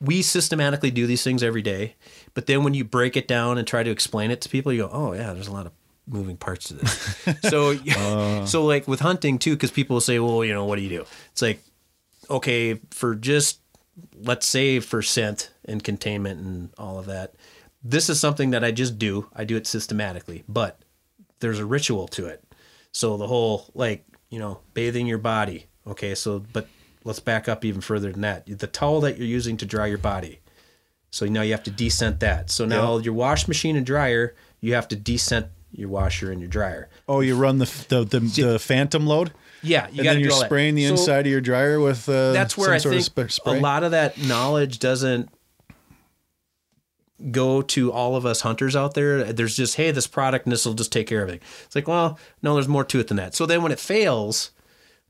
[0.00, 1.94] we systematically do these things every day,
[2.34, 4.82] but then when you break it down and try to explain it to people, you
[4.82, 5.72] go, oh yeah, there's a lot of
[6.08, 7.40] moving parts to this.
[7.50, 8.46] so uh.
[8.46, 11.04] so like with hunting too, because people say, well, you know, what do you do?
[11.32, 11.62] It's like,
[12.30, 13.60] okay, for just
[14.20, 17.34] let's say for scent and containment and all of that,
[17.82, 19.28] this is something that I just do.
[19.34, 20.80] I do it systematically, but
[21.40, 22.44] there's a ritual to it.
[22.92, 25.66] So the whole like, you know, bathing your body.
[25.86, 26.68] Okay, so but
[27.04, 28.46] let's back up even further than that.
[28.46, 30.40] The towel that you're using to dry your body.
[31.10, 32.50] So now you have to descent that.
[32.50, 36.48] So now your wash machine and dryer, you have to descent your washer and your
[36.48, 36.88] dryer.
[37.08, 39.32] Oh, you run the the the, the phantom load.
[39.62, 40.46] Yeah, you and then you're all that.
[40.46, 43.30] spraying the So- inside of your dryer with uh, that's where I sort think of
[43.32, 43.58] sp- spray.
[43.58, 45.30] a lot of that knowledge doesn't
[47.32, 49.32] go to all of us hunters out there.
[49.32, 51.42] There's just, hey, this product and this will just take care of it.
[51.64, 53.34] It's like, well, no, there's more to it than that.
[53.34, 54.52] So then when it fails,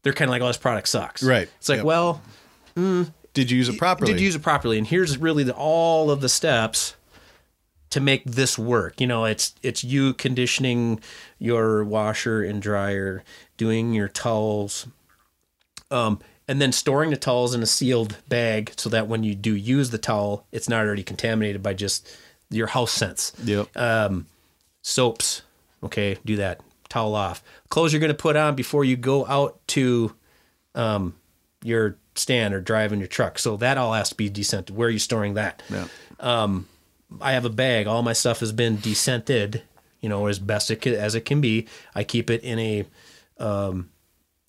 [0.03, 1.23] they're kind of like, oh, this product sucks.
[1.23, 1.49] Right.
[1.59, 1.85] It's like, Yep.
[1.85, 2.23] well,
[3.35, 4.13] Did you use it properly?
[4.13, 4.79] did you use it properly?
[4.79, 6.95] And here's really the, all of the steps
[7.91, 9.01] to make this work.
[9.01, 11.01] You know, it's it's you conditioning
[11.39, 13.23] your washer and dryer,
[13.57, 14.87] doing your towels,
[15.91, 19.55] um, and then storing the towels in a sealed bag so that when you do
[19.55, 22.09] use the towel, it's not already contaminated by just
[22.51, 23.33] your house scents.
[23.45, 23.77] Yep.
[23.77, 24.27] Um,
[24.83, 25.43] soaps,
[25.83, 26.61] okay, do that.
[26.89, 27.43] Towel off.
[27.69, 30.15] Clothes you're going to put on before you go out to
[30.75, 31.15] um,
[31.63, 33.39] your stand or driving your truck.
[33.39, 34.71] So that all has to be descented.
[34.71, 35.63] Where are you storing that?
[35.69, 35.89] yeah.
[37.21, 37.87] I have a bag.
[37.87, 39.63] All my stuff has been descented,
[40.01, 41.67] you know, as best it can, as it can be.
[41.95, 42.85] I keep it in a
[43.39, 43.91] um,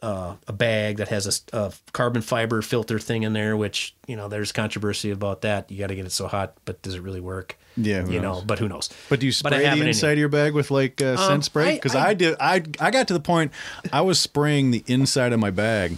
[0.01, 4.27] uh, a bag that has a carbon fiber filter thing in there, which you know
[4.27, 5.69] there's controversy about that.
[5.71, 7.57] You got to get it so hot, but does it really work?
[7.77, 8.89] Yeah, who you know, but who knows?
[9.09, 11.75] But do you spray the in inside of your bag with like uh, scent spray?
[11.75, 12.35] Because I- I, did.
[12.39, 13.51] I I got to the point
[13.93, 15.97] I was spraying the inside of my bag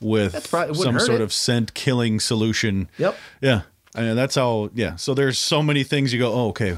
[0.00, 1.24] with prob- it wouldn't some sort it.
[1.24, 2.88] of scent killing solution.
[2.98, 3.16] Yep.
[3.40, 3.62] Yeah.
[3.96, 4.70] I mean, that's how.
[4.74, 4.96] Yeah.
[4.96, 6.32] So there's so many things you go.
[6.32, 6.76] Oh, okay.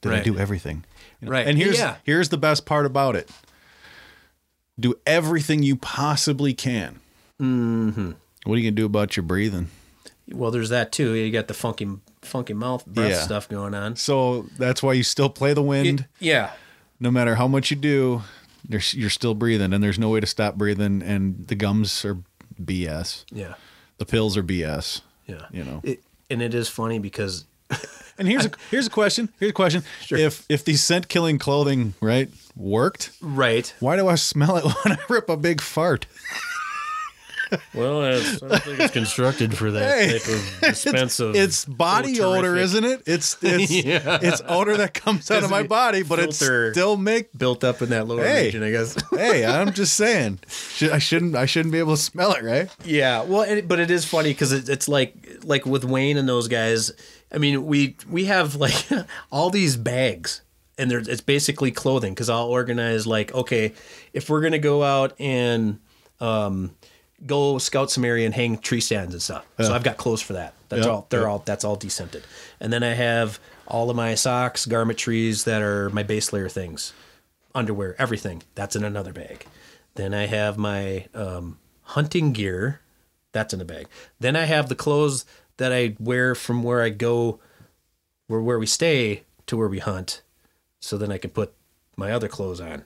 [0.00, 0.84] Did I do everything?
[1.20, 1.32] You know?
[1.32, 1.46] Right.
[1.46, 1.96] And here's Yeah.
[2.04, 3.30] here's the best part about it.
[4.78, 7.00] Do everything you possibly can.
[7.40, 8.12] Mm-hmm.
[8.44, 9.68] What are you gonna do about your breathing?
[10.30, 11.14] Well, there's that too.
[11.14, 11.88] You got the funky,
[12.22, 13.20] funky mouth breath Yeah.
[13.22, 13.96] stuff going on.
[13.96, 16.06] So that's why you still play the wind.
[16.20, 16.50] Yeah.
[17.00, 18.22] no matter how much you do,
[18.68, 21.00] there's, you're still breathing, and there's no way to stop breathing.
[21.00, 22.18] And the gums are
[22.60, 23.24] BS.
[23.30, 23.54] Yeah.
[23.98, 25.00] The pills are BS.
[25.26, 25.46] Yeah.
[25.52, 25.80] You know.
[25.84, 27.44] It, and it is funny because
[28.18, 29.28] And here's a here's a question.
[29.38, 29.84] Here's a question.
[30.10, 33.72] If if the scent killing clothing right worked, right.
[33.78, 36.06] why do I smell it when I rip a big fart?
[37.74, 41.34] Well, it's, I don't think it's constructed for that Hey, type of dispense of.
[41.36, 43.02] It's body odor, isn't it?
[43.06, 44.18] It's it's Yeah.
[44.20, 46.72] it's odor that comes out of my body, but it Filter.
[46.72, 47.32] still make.
[47.36, 48.46] built up in that lower Hey.
[48.46, 48.96] region, I guess.
[49.10, 50.38] Hey, I'm just saying,
[50.92, 52.68] I shouldn't I shouldn't be able to smell it, right?
[52.84, 56.28] yeah, well, and, but it is funny because it, it's like like with Wayne and
[56.28, 56.92] those guys.
[57.32, 58.86] I mean, we we have like
[59.32, 60.40] all these bags,
[60.78, 63.74] and there's it's basically clothing because I'll organize like okay,
[64.12, 65.78] if we're gonna go out and
[66.20, 66.74] um,
[67.26, 69.44] go scout some area and hang tree stands and stuff.
[69.60, 70.54] So I've got clothes for that.
[70.68, 71.06] That's Yeah, all.
[71.10, 71.26] They're yeah.
[71.28, 71.38] all.
[71.44, 72.22] That's all descented.
[72.60, 76.92] And then I have all of my socks, garmentries that are my base layer things,
[77.54, 78.42] underwear, everything.
[78.54, 79.46] That's in another bag.
[79.94, 82.80] Then I have my um, hunting gear.
[83.32, 83.88] That's in a bag.
[84.20, 85.26] Then I have the clothes
[85.58, 87.40] that I wear from where I go,
[88.28, 90.22] where where we stay to where we hunt.
[90.80, 91.52] So then I can put
[91.96, 92.84] my other clothes on.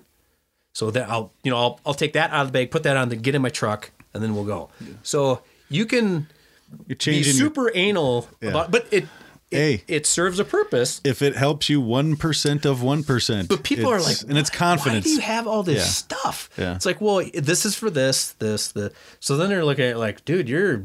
[0.75, 2.97] So that I'll you know I'll I'll take that out of the bag, put that
[2.97, 4.71] on, then get in my truck, and then we'll go.
[5.03, 6.27] So you can
[6.71, 7.37] You're be changing.
[7.37, 9.05] your- super anal about, but it
[9.51, 9.85] it, Hey.
[9.87, 11.03] it serves a purpose.
[11.05, 14.49] if it helps you one percent of one percent, But people are like, and it's
[14.49, 15.05] confidence.
[15.05, 15.85] Why do you have all this Yeah.
[15.85, 16.49] stuff?
[16.57, 16.75] Yeah.
[16.75, 18.93] It's like, well, this is for this, this, the.
[19.21, 20.85] So then they're looking at it like, dude, you're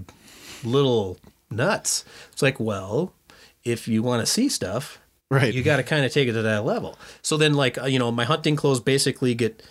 [0.66, 1.18] little
[1.50, 2.04] nuts.
[2.34, 3.14] It's like, well,
[3.64, 5.00] if you want to see stuff,
[5.30, 5.54] Right.
[5.54, 6.98] You got to kind of take it to that level.
[7.22, 9.62] So then, like, uh, you know, my hunting clothes basically get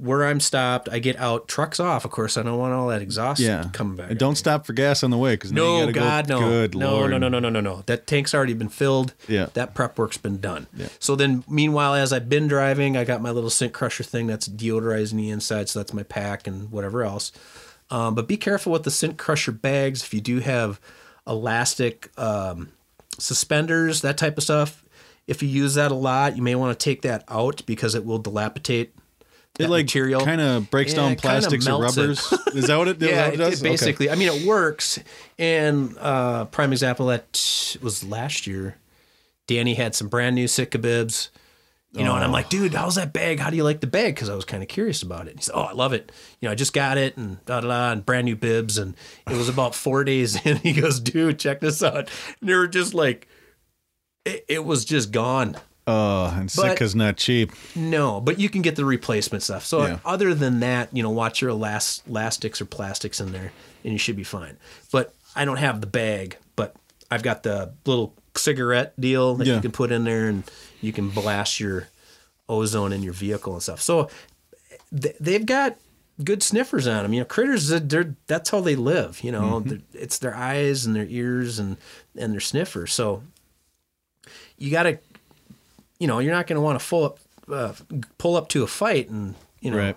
[0.00, 0.88] where I'm stopped.
[0.90, 2.04] I get out, trucks off.
[2.04, 3.68] Of course, I don't want all that exhaust yeah.
[3.72, 4.10] coming back.
[4.10, 6.48] And don't stop for gas on the way because No, God, go, no.
[6.48, 7.10] Good no, lord.
[7.10, 7.82] no, no, no, no, no, no.
[7.86, 9.14] That tank's already been filled.
[9.28, 9.46] Yeah.
[9.54, 10.66] That prep work's been done.
[10.74, 10.88] Yeah.
[10.98, 14.48] So then, meanwhile, as I've been driving, I got my little scent crusher thing that's
[14.48, 15.68] deodorizing the inside.
[15.68, 17.32] So that's my pack and whatever else.
[17.90, 20.02] Um, but be careful with the scent crusher bags.
[20.02, 20.80] If you do have
[21.26, 22.70] elastic um,
[23.18, 24.84] suspenders, that type of stuff,
[25.26, 28.04] if you use that a lot, you may want to take that out because it
[28.04, 28.94] will dilapidate.
[29.60, 32.32] It like material kind of breaks Yeah, down plastics or rubbers.
[32.54, 33.60] Is that what it, yeah, what it, it does?
[33.60, 34.10] it basically.
[34.10, 34.98] I mean, it works.
[35.38, 38.76] And uh, prime example that was last year.
[39.46, 41.30] Danny had some brand new Sitka bibs,
[41.92, 43.40] you know, and I'm like, dude, how's that bag?
[43.40, 44.14] How do you like the bag?
[44.14, 45.34] Because I was kind of curious about it.
[45.36, 46.12] He said, oh, I love it.
[46.40, 48.94] You know, I just got it and da da da, and brand new bibs, and
[49.28, 50.58] it was about four days in.
[50.58, 52.08] He goes, dude, check this out.
[52.40, 53.26] And they were just like,
[54.24, 55.56] it, it was just gone.
[55.90, 57.52] Oh, and But- Sitka's not cheap.
[57.74, 59.64] No, but you can get the replacement stuff.
[59.64, 59.98] So Yeah.
[60.04, 63.52] other than that, you know, watch your elas- elastics or plastics in there,
[63.84, 64.56] and you should be fine.
[64.92, 66.74] But I don't have the bag, but
[67.10, 69.56] I've got the little cigarette deal that Yeah.
[69.56, 70.44] you can put in there, and
[70.80, 71.88] you can blast your
[72.48, 73.80] ozone in your vehicle and stuff.
[73.82, 74.08] So
[74.98, 75.76] th- they've got
[76.22, 77.12] good sniffers on them.
[77.14, 77.68] You know, critters.
[77.68, 79.20] They're that's how they live.
[79.24, 79.68] You know, mm-hmm.
[79.68, 81.76] They're- it's their eyes and their ears and
[82.16, 82.92] and their sniffers.
[82.92, 83.22] So
[84.58, 84.98] you got to,
[86.00, 87.72] you know, you're not going to want to full up, uh,
[88.18, 89.96] pull up to a fight and you know Right.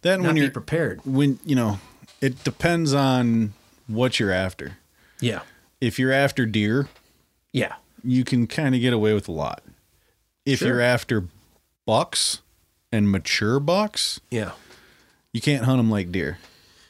[0.00, 1.00] Then not when be you're prepared.
[1.04, 1.78] when you know,
[2.22, 3.52] it depends on
[3.86, 4.78] what you're after.
[5.20, 5.42] Yeah,
[5.80, 6.88] If you're after deer,
[7.52, 9.62] yeah, you can kind of get away with a lot.
[10.46, 10.68] If Sure.
[10.68, 11.24] you're after
[11.86, 12.40] bucks
[12.90, 14.52] and mature bucks, yeah.
[15.32, 16.38] you can't hunt them like deer.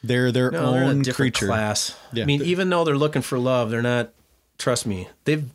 [0.03, 1.45] They're their No, they're a own different creature.
[1.47, 1.95] class.
[2.11, 2.23] Yeah.
[2.23, 4.11] I mean, even though they're looking for love, they're not.
[4.57, 5.45] Trust me, they've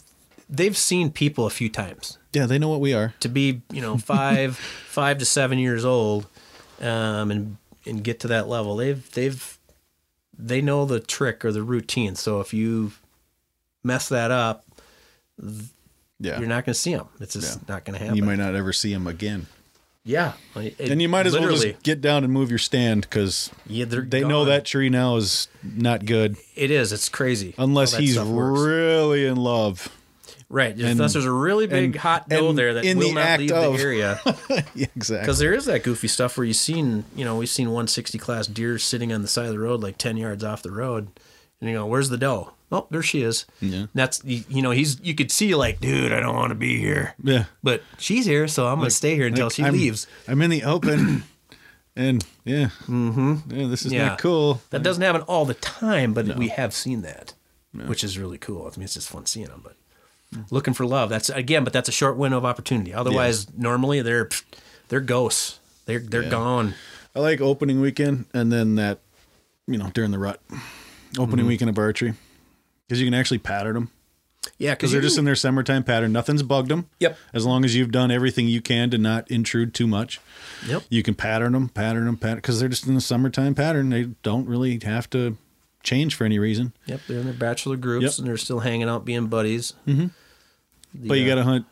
[0.49, 2.17] they've seen people a few times.
[2.33, 3.15] Yeah, they know what we are.
[3.21, 4.57] to be you know five
[4.89, 6.27] five to seven years old
[6.81, 8.77] um and and get to that level.
[8.77, 9.59] They've they've
[10.39, 12.15] they know the trick or the routine.
[12.15, 12.93] So if you
[13.83, 14.65] mess that up
[16.21, 16.39] Yeah.
[16.39, 18.17] you're not going to see them it's just not going to happen.
[18.17, 19.47] you might not ever see them again.
[20.05, 20.33] yeah.
[20.57, 23.85] It- And you might as well just get down and move your stand because yeah,
[23.85, 26.37] they're they know that tree now is not good.
[26.57, 26.93] It is.
[26.93, 27.55] It's crazy.
[27.59, 29.89] Unless he's really in love.
[30.51, 33.53] Right unless there's a really big and- hot doe there that will the not leave
[33.53, 33.77] of.
[33.77, 34.21] the area
[34.75, 35.19] yeah, exactly.
[35.21, 38.47] Because there is that goofy stuff where you've seen, you know, we've seen 160 class
[38.47, 41.09] deer sitting on the side of the road, like 10 yards off the road,
[41.61, 43.47] and you go, "Where's the doe?" Oh, there she is.
[43.61, 43.77] Yeah.
[43.77, 46.55] And that's you, you know, he's you could see like, dude, I don't want to
[46.55, 47.45] be here, Yeah.
[47.63, 50.07] but she's here, so I'm gonna stay here until Like, she I'm, leaves.
[50.29, 51.25] I'm in the open,
[51.97, 53.37] and yeah, mm-hmm.
[53.51, 54.09] yeah, this is Yeah.
[54.09, 54.61] not cool.
[54.71, 57.33] That doesn't happen all the time, but we have seen that,
[57.73, 58.67] which is really cool.
[58.67, 59.77] I mean, it's just fun seeing them, but.
[60.51, 61.09] Looking for love.
[61.09, 62.93] That's again, but that's a short window of opportunity.
[62.93, 64.29] Otherwise, normally they're
[64.89, 65.59] they're ghosts.
[65.87, 66.29] They're they're Yeah.
[66.31, 66.75] gone.
[67.17, 69.01] I like opening weekend and then that,
[69.67, 70.41] you know, during the rut,
[71.19, 71.49] opening Mm-hmm.
[71.49, 72.13] weekend of archery,
[72.87, 73.91] because you can actually pattern them
[74.59, 76.13] Yeah, because they're just in their summertime pattern.
[76.13, 76.87] Nothing's bugged them.
[77.01, 77.17] Yep.
[77.33, 80.21] As long as you've done everything you can to not intrude too much,
[80.67, 80.85] Yep.
[80.91, 83.89] you can pattern them, pattern them, pattern because they're just in the summertime pattern.
[83.89, 85.39] They don't really have to
[85.83, 86.73] change for any reason.
[86.87, 88.19] Yep, they're in their bachelor groups Yep.
[88.19, 89.75] and they're still hanging out, being buddies.
[89.87, 90.07] Mm-hmm.
[90.95, 91.67] But you got to hunt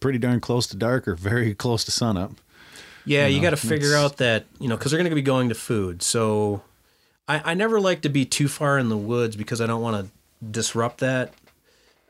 [0.00, 2.32] pretty darn close to dark or very close to sunup.
[3.06, 5.22] yeah, you know, got to figure out that you know because they're going to be
[5.22, 6.02] going to food.
[6.02, 6.62] So
[7.26, 10.06] I, I never like to be too far in the woods because I don't want
[10.06, 10.12] to
[10.46, 11.32] disrupt that.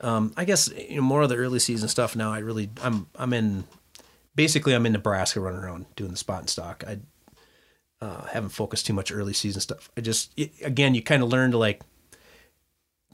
[0.01, 2.33] Um, I guess you know more of the early season stuff now.
[2.33, 3.65] I really I'm I'm in
[4.35, 6.83] basically I'm in Nebraska running around doing the spot and stock.
[6.87, 6.99] I
[8.05, 9.91] uh, haven't focused too much early season stuff.
[9.97, 11.81] I just it, again you kind of learn to like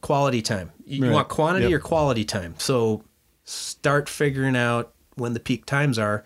[0.00, 0.72] quality time.
[0.84, 1.74] You, you want quantity Yep.
[1.76, 2.54] or quality time.
[2.58, 3.04] So
[3.44, 6.24] start figuring out when the peak times are.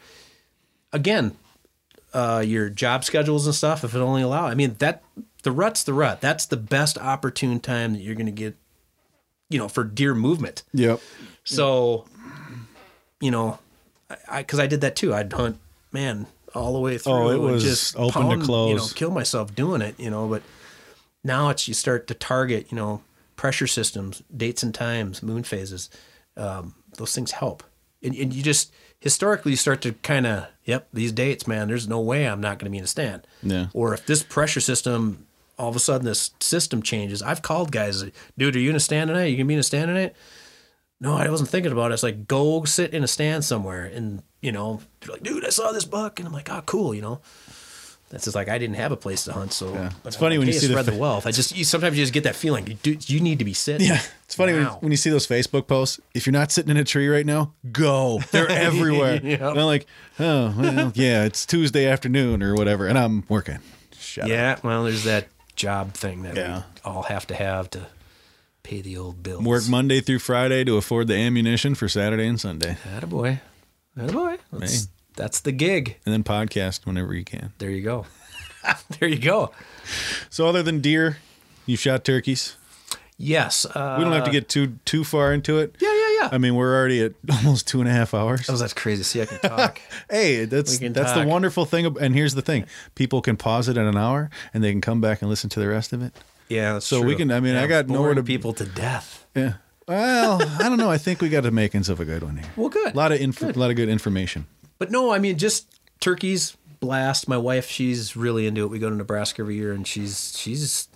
[0.92, 1.36] Again,
[2.14, 4.46] uh, your job schedules and stuff, if it only allow.
[4.46, 5.02] I mean that
[5.42, 6.20] the rut's the rut.
[6.22, 8.56] That's the best opportune time that you're going to get,
[9.50, 10.62] you know, for deer movement.
[10.72, 11.00] Yep.
[11.44, 12.06] So,
[13.20, 13.58] you know,
[14.28, 15.12] I because I, did that too.
[15.12, 15.58] I'd hunt,
[15.92, 17.12] man, all the way through.
[17.12, 18.92] Oh, it was just open to pound, You know, close.
[18.92, 19.98] kill myself doing it.
[19.98, 20.42] You know, but
[21.22, 22.68] now it's you start to target.
[22.70, 23.02] You know,
[23.36, 25.90] pressure systems, dates and times, moon phases.
[26.36, 27.62] Um, those things help,
[28.02, 31.68] and, and you just historically you start to kind of, yep, these dates, man.
[31.68, 33.26] There's no way I'm not going to be in a stand.
[33.42, 33.66] Yeah.
[33.74, 35.26] Or if this pressure system,
[35.58, 37.22] all of a sudden this system changes.
[37.22, 38.02] I've called guys,
[38.38, 39.26] dude, are you in a stand tonight?
[39.26, 40.14] You gonna be in a stand tonight?
[41.00, 41.94] No, I wasn't thinking about it.
[41.94, 45.50] It's like go sit in a stand somewhere, and you know, they're like, dude, I
[45.50, 47.20] saw this buck, and I'm like, oh, cool, you know.
[48.10, 49.90] That's just like I didn't have a place to hunt, so Yeah.
[50.04, 51.26] It's funny when you see the spread the, fa- wealth.
[51.26, 52.64] I just you, sometimes you just get that feeling.
[52.66, 53.88] You, do, you need to be sitting.
[53.88, 54.76] Yeah, it's funny when, Wow.
[54.80, 55.98] when you see those Facebook posts.
[56.14, 58.20] If you're not sitting in a tree right now, go.
[58.30, 59.14] They're everywhere.
[59.20, 59.40] Yep.
[59.40, 59.86] And I'm like,
[60.20, 63.58] oh, well, yeah, it's Tuesday afternoon or whatever, and I'm working.
[63.98, 64.30] Shut up.
[64.30, 66.58] Yeah, well, there's that job thing that Yeah.
[66.58, 67.86] we all have to have to
[68.64, 69.44] pay the old bills.
[69.44, 73.40] Work Monday through Friday to afford the ammunition for Saturday and Sunday, Attaboy.
[73.96, 74.38] Attaboy.
[74.52, 74.90] That's, Hey.
[75.16, 75.98] that's the gig.
[76.04, 77.52] and then podcast whenever you can.
[77.58, 78.06] There you go.
[78.98, 79.52] there you go.
[80.30, 81.18] So, other than deer,
[81.66, 82.56] you shot turkeys.
[83.16, 83.64] Yes.
[83.64, 85.76] Uh, We don't have to get too too far into it.
[85.78, 86.28] Yeah, yeah, yeah.
[86.32, 88.50] I mean, we're already at almost two and a half hours.
[88.50, 89.04] oh, that's crazy.
[89.04, 89.80] See, I can talk.
[90.10, 91.96] Hey, that's that's the wonderful thing.
[92.00, 92.64] And here's the thing:
[92.96, 95.60] people can pause it at an hour, and they can come back and listen to
[95.60, 96.12] the rest of it.
[96.48, 96.78] Yeah.
[96.78, 99.26] So we can- I mean, I got nowhere to- people to death.
[99.34, 99.54] Yeah.
[99.86, 100.90] Well, I don't know.
[100.90, 102.50] I think we got the makings of a good one here.
[102.56, 102.94] Well, good.
[102.94, 104.46] A lot of inf- a lot of good information.
[104.78, 105.68] But no, I mean, just
[106.00, 107.28] turkeys blast.
[107.28, 108.68] My wife, she's really into it.
[108.70, 110.88] We go to Nebraska every year, and she's she's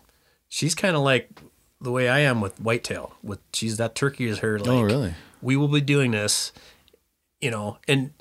[0.48, 1.28] she's kind of like
[1.82, 3.12] the way I am with whitetail.
[3.22, 4.56] With she's that turkey is her.
[4.58, 5.14] Oh, like, Oh, really?
[5.42, 6.52] We will be doing this,
[7.42, 8.12] you know, and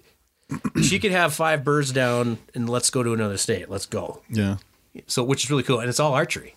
[0.83, 3.69] she could have five birds down, and let's go to another state.
[3.69, 4.21] Let's go.
[4.29, 4.57] Yeah.
[5.07, 6.55] So, which is really cool, and it's all archery.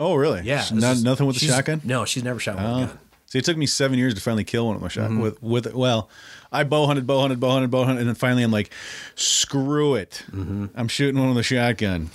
[0.00, 0.42] Oh, really?
[0.42, 1.80] Yeah, Not, is- nothing with the shotgun.
[1.84, 2.86] No, she's never shot with a Oh.
[2.86, 2.98] gun.
[3.26, 5.10] See, it took me seven years to finally kill one with my shot.
[5.10, 5.20] Mm-hmm.
[5.20, 6.08] With with well,
[6.50, 8.70] I bow hunted, bow hunted, bow hunted, bow hunted, and then finally I'm like,
[9.16, 10.66] screw it, Mm-hmm.
[10.74, 12.08] I'm shooting one with a shotgun,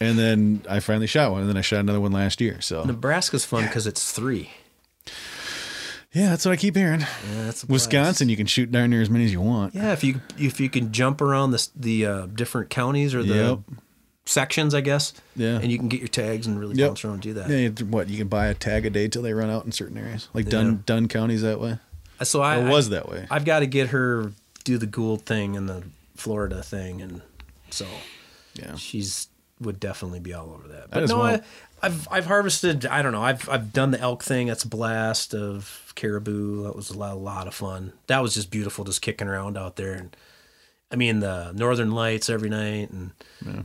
[0.00, 2.60] and then I finally shot one, and then I shot another one last year.
[2.60, 4.50] So Nebraska's fun because it's three.
[6.12, 7.00] yeah, that's what I keep hearing.
[7.00, 7.06] Yeah,
[7.46, 7.86] that's a blast.
[7.86, 9.74] Wisconsin, you can shoot darn near as many as you want.
[9.74, 13.34] Yeah, if you if you can jump around the the uh, different counties or the
[13.34, 13.58] Yep.
[14.26, 15.12] Sections, I guess.
[15.36, 15.56] Yeah.
[15.60, 16.88] and you can get your tags and really Yep.
[16.90, 17.50] bounce around and do that.
[17.50, 19.72] Yeah, you- what you can buy a tag a day till they run out in
[19.72, 21.78] certain areas, like Dunn Dunn County's that way.
[22.18, 23.26] Uh, so I Or was I- that way?
[23.30, 24.32] I've got to get her
[24.64, 25.82] do the Gould thing and the
[26.16, 27.20] Florida thing, and
[27.70, 27.86] so
[28.54, 28.76] Yeah.
[28.76, 29.28] she's
[29.60, 30.90] would definitely be all over that.
[30.90, 31.42] But no, want-
[31.82, 32.86] I, I've I've harvested.
[32.86, 33.22] I don't know.
[33.22, 34.46] I've I've done the elk thing.
[34.46, 36.62] That's a blast of caribou.
[36.64, 37.92] That was a lot, a lot of fun.
[38.06, 39.92] That was just beautiful, just kicking around out there.
[39.92, 40.16] And
[40.90, 43.12] I mean the Northern Lights every night, and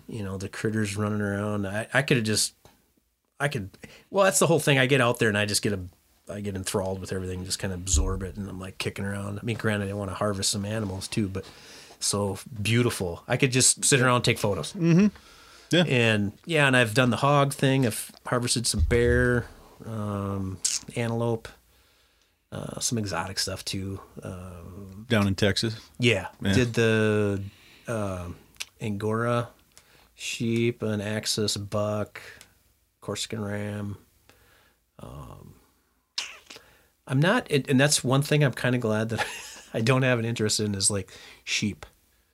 [0.08, 1.68] you know the critters running around.
[1.68, 2.54] I I could have just
[3.40, 3.70] I could.
[4.10, 4.78] Well, that's the whole thing.
[4.78, 5.80] I get out there and I just get a.
[6.32, 9.40] I get enthralled with everything, just kind of absorb it, and I'm like kicking around.
[9.40, 11.44] I mean, granted, I want to harvest some animals too, but
[12.00, 13.24] so beautiful.
[13.28, 14.76] I could just sit around and take photos.
[15.72, 15.84] Yeah.
[15.88, 17.86] And yeah, and I've done the hog thing.
[17.86, 19.46] I've harvested some bear,
[19.86, 20.60] um,
[20.96, 21.48] antelope,
[22.52, 24.00] uh, some exotic stuff too.
[24.22, 24.62] Uh,
[25.08, 25.80] Down in Texas.
[26.00, 26.54] yeah, Yeah.
[26.54, 27.44] did the
[27.88, 28.36] um
[28.82, 29.50] Angora
[30.16, 32.22] sheep, an Axis buck,
[33.02, 33.98] Corsican ram.
[35.00, 35.54] Um,
[37.08, 39.26] I'm not, and and that's one thing I'm kind of glad that
[39.74, 41.12] I don't have an interest in is like
[41.44, 41.86] sheep.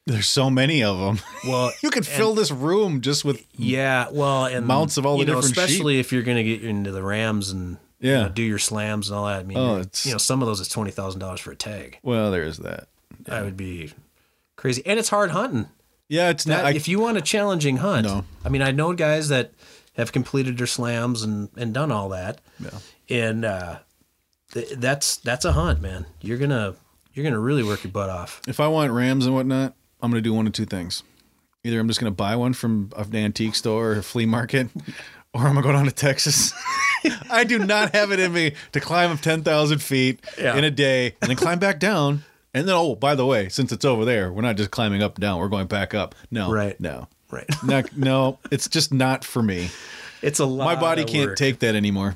[0.07, 1.19] There's so many of them.
[1.47, 5.25] Well, you could fill this room just with Yeah, well, and Mounts of all the
[5.25, 8.21] know, different especially if you're going to get into the Rams and you Yeah.
[8.23, 9.39] know, do your slams and all that.
[9.39, 11.99] I mean, Oh, you know, some of those is twenty thousand dollars for a tag.
[12.03, 12.87] well, there's that.
[13.25, 13.93] That would be
[14.55, 15.67] crazy, and it's hard hunting.
[16.07, 16.65] Yeah, it's That, not.
[16.65, 18.25] I, if you want a challenging hunt, No.
[18.43, 19.51] I mean, I know guys that
[19.97, 22.79] have completed their slams and and done all that, Yeah.
[23.09, 23.79] and uh,
[24.53, 26.05] th- that's that's a hunt, man.
[26.21, 26.75] You're gonna
[27.13, 28.41] you're gonna really work your butt off.
[28.47, 31.01] if I want Rams and whatnot, I'm gonna do one of two things.
[31.63, 34.67] Either I'm just gonna buy one from an antique store or a flea market,
[35.33, 36.53] or I'm gonna go down to Texas.
[37.29, 40.55] I do not have it in me to climb up ten thousand feet Yeah.
[40.55, 42.23] in a day and then climb back down.
[42.53, 45.15] And then, oh, by the way, since it's over there, we're not just climbing up
[45.15, 46.15] and down; we're going back up.
[46.31, 46.79] No, Right.
[46.79, 47.45] No, Right.
[47.65, 49.69] not, no, it's just not for me.
[50.21, 50.63] It's a lot.
[50.65, 51.37] My body can't work.
[51.37, 52.15] take that anymore.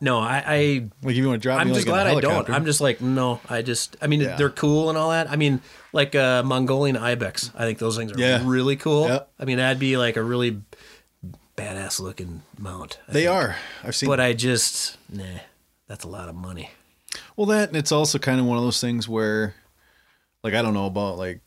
[0.00, 0.56] No, I, I
[1.02, 2.48] Like if you want to drop I'm just like glad I don't.
[2.50, 3.40] I'm just like no.
[3.48, 3.96] I just.
[4.02, 4.36] I mean, Yeah.
[4.36, 5.30] they're cool and all that.
[5.30, 5.60] I mean,
[5.92, 7.50] like uh, Mongolian ibex.
[7.56, 8.42] I think those things are Yeah.
[8.44, 9.08] really cool.
[9.08, 9.30] Yep.
[9.40, 10.60] I mean, that'd be like a really
[11.58, 12.98] badass looking mount.
[13.08, 13.34] I they think.
[13.34, 13.56] are.
[13.82, 14.08] I've seen.
[14.08, 15.24] But I just nah.
[15.88, 16.70] That's a lot of money.
[17.36, 19.54] Well, that and it's also kind of one of those things where,
[20.42, 21.40] like, I don't know about like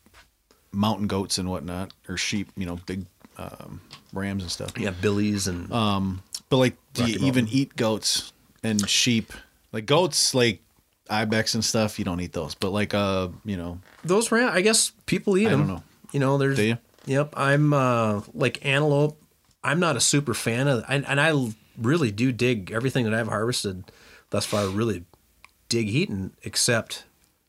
[0.72, 3.06] mountain goats and whatnot or sheep, you know, big
[3.38, 3.80] um,
[4.12, 4.76] rams and stuff.
[4.76, 8.32] Yeah, billies and But like, do you even eat goats
[8.62, 9.32] and sheep?
[9.72, 10.60] Like goats, like
[11.08, 12.54] ibex and stuff, you don't eat those.
[12.54, 14.50] But like, uh, you know, those ram.
[14.52, 15.62] I guess people eat I them.
[15.62, 15.82] I don't know.
[16.12, 16.56] You know, there's.
[16.56, 16.78] Do you?
[17.06, 17.34] Yep.
[17.36, 19.18] I'm uh like antelope.
[19.64, 21.32] I'm not a super fan of, and, and I
[21.78, 23.84] really do dig everything that I've harvested
[24.30, 24.66] thus far.
[24.68, 25.04] Really
[25.68, 27.04] dig eating, except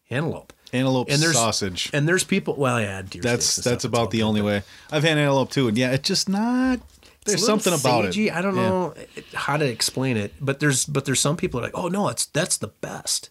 [0.09, 0.53] antelope.
[0.71, 1.89] antelope And there's sausage.
[1.93, 2.55] And there's people.
[2.55, 4.63] Well, yeah, deer that's that's about the only way.
[4.91, 6.79] I've had antelope too, and yeah, it's just not.
[7.25, 8.27] There's something about sagey.
[8.27, 8.33] it.
[8.33, 8.67] I don't Yeah.
[8.69, 8.93] know
[9.33, 12.09] how to explain it, but there's but there's some people that are like, oh no,
[12.09, 13.29] it's that's the best.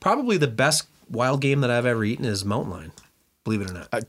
[0.00, 2.92] Probably the best wild game that I've ever eaten is mountain lion.
[3.44, 3.88] Believe it or not.
[3.92, 4.00] I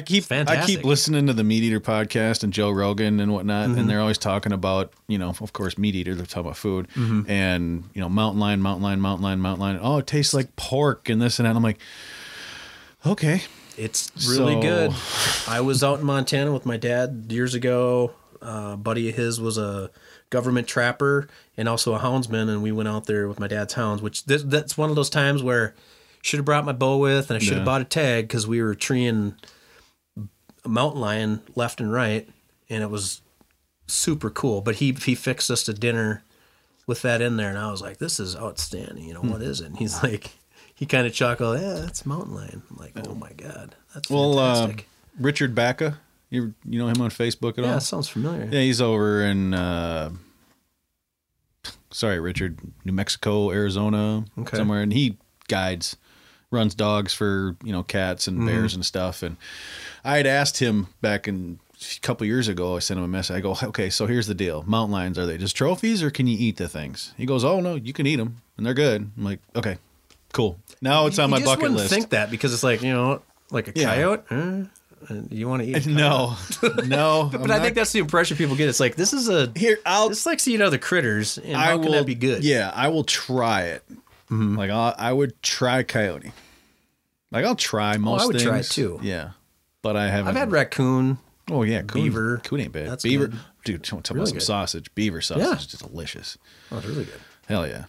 [0.00, 3.78] keep I keep listening to the Meat Eater podcast and Joe Rogan and whatnot, Mm-hmm.
[3.80, 6.14] and they're always talking about you know, of course, Meat Eater.
[6.14, 7.30] They're talking about food Mm-hmm.
[7.30, 9.78] and you know, mountain lion, mountain lion, mountain lion, mountain lion.
[9.82, 11.56] Oh, it tastes like pork and this and that.
[11.56, 11.78] I'm like,
[13.06, 13.42] okay,
[13.76, 14.94] It's really So- good.
[15.48, 18.12] I was out in Montana with my dad years ago.
[18.42, 19.90] Uh, a buddy of his was a
[20.30, 24.00] government trapper and also a houndsman, and we went out there with my dad's hounds.
[24.00, 25.74] Which th- that's one of those times where
[26.22, 27.64] should have brought my bow with, and I should have Yeah.
[27.64, 29.34] bought a tag because we were treeing
[30.64, 32.28] a mountain lion left and right,
[32.68, 33.22] and it was
[33.86, 34.60] super cool.
[34.60, 36.22] But he he fixed us to dinner
[36.86, 39.30] with that in there, and I was like, "This is outstanding." You know Hmm.
[39.30, 39.66] what is it?
[39.66, 40.30] And he's like,
[40.74, 44.38] he kind of chuckled, "Yeah, that's mountain lion." I'm like, "Oh my god, that's well,
[44.38, 44.72] uh.
[45.18, 45.96] Richard Bacca,
[46.30, 47.74] you you know him on Facebook at yeah, all?
[47.74, 48.44] that sounds familiar.
[48.50, 50.10] Yeah, he's over in uh
[51.90, 54.56] sorry, Richard, New Mexico, Arizona, Okay.
[54.56, 55.18] somewhere, and he
[55.48, 55.96] guides,
[56.50, 58.38] runs dogs for you know cats Mm-hmm.
[58.38, 59.22] and bears and stuff.
[59.22, 59.36] And
[60.04, 61.58] I had asked him back in
[61.96, 62.76] a couple years ago.
[62.76, 63.36] I sent him a message.
[63.36, 66.26] I go, okay, so here's the deal: mountain lions are they just trophies or can
[66.26, 67.14] you eat the things?
[67.16, 69.10] He goes, oh no, you can eat them and they're good.
[69.16, 69.78] I'm like, okay,
[70.32, 70.58] cool.
[70.82, 71.92] Now it's on You my just bucket wouldn't list.
[71.92, 73.94] think that because it's like you know, like a Yeah.
[73.94, 74.22] coyote.
[74.30, 74.64] Uh,
[75.08, 75.86] and you want to eat?
[75.86, 76.36] no,
[76.86, 77.30] no.
[77.32, 78.68] but I think that's the impression people get.
[78.68, 79.78] It's like this is a here.
[79.86, 82.44] I'll It's like seeing other critters, and I how will, can that be good?
[82.44, 83.82] Yeah, I will try it.
[84.30, 84.56] Mm-hmm.
[84.56, 86.32] Like i I would try coyote.
[87.32, 88.20] Like I'll try most.
[88.20, 88.48] Oh, I would things.
[88.48, 88.98] try it too.
[89.02, 89.30] Yeah,
[89.82, 90.28] but I haven't.
[90.28, 91.18] I've had raccoon.
[91.50, 92.38] Oh yeah, coon, beaver.
[92.44, 92.88] Coon ain't bad.
[92.88, 93.40] That's beaver, good.
[93.64, 93.82] dude.
[93.84, 94.44] Talk Really about some good.
[94.44, 94.94] sausage.
[94.94, 95.56] Beaver sausage Yeah.
[95.56, 96.38] is just delicious.
[96.70, 97.20] Oh, it's really good.
[97.48, 97.84] Hell yeah.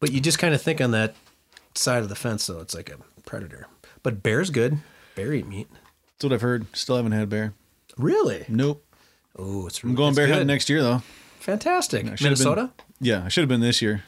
[0.00, 1.14] But you just kind of think on that
[1.74, 2.60] side of the fence, though.
[2.60, 3.66] It's like a predator.
[4.02, 4.78] But bear's good.
[5.14, 5.68] Bear eat meat.
[5.70, 6.66] That's what I've heard.
[6.76, 7.54] Still haven't had bear.
[7.96, 8.44] Really?
[8.48, 8.84] Nope.
[9.38, 9.82] Oh, it's.
[9.82, 10.32] I'm going bear good.
[10.32, 11.02] hunting next year though.
[11.40, 12.04] Fantastic.
[12.20, 12.72] Minnesota.
[12.76, 14.02] Been, yeah, I should have been this year.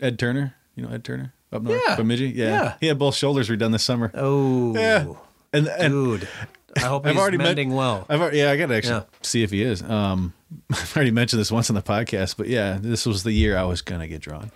[0.00, 0.54] Ed Turner.
[0.76, 1.80] You know Ed Turner up north.
[1.86, 1.96] Yeah.
[1.96, 2.28] Bemidji.
[2.28, 2.46] Yeah.
[2.46, 2.74] Yeah.
[2.80, 4.10] He had both shoulders redone this summer.
[4.14, 4.74] Oh.
[4.74, 5.06] Yeah.
[5.52, 6.28] And and Dude.
[6.76, 8.06] I hope I've he's already met- mending well.
[8.08, 9.02] I've already, yeah, I got to actually Yeah.
[9.20, 9.82] see if he is.
[9.82, 10.32] Um,
[10.72, 13.64] I've already mentioned this once on the podcast, but yeah, this was the year I
[13.64, 14.50] was gonna get drawn.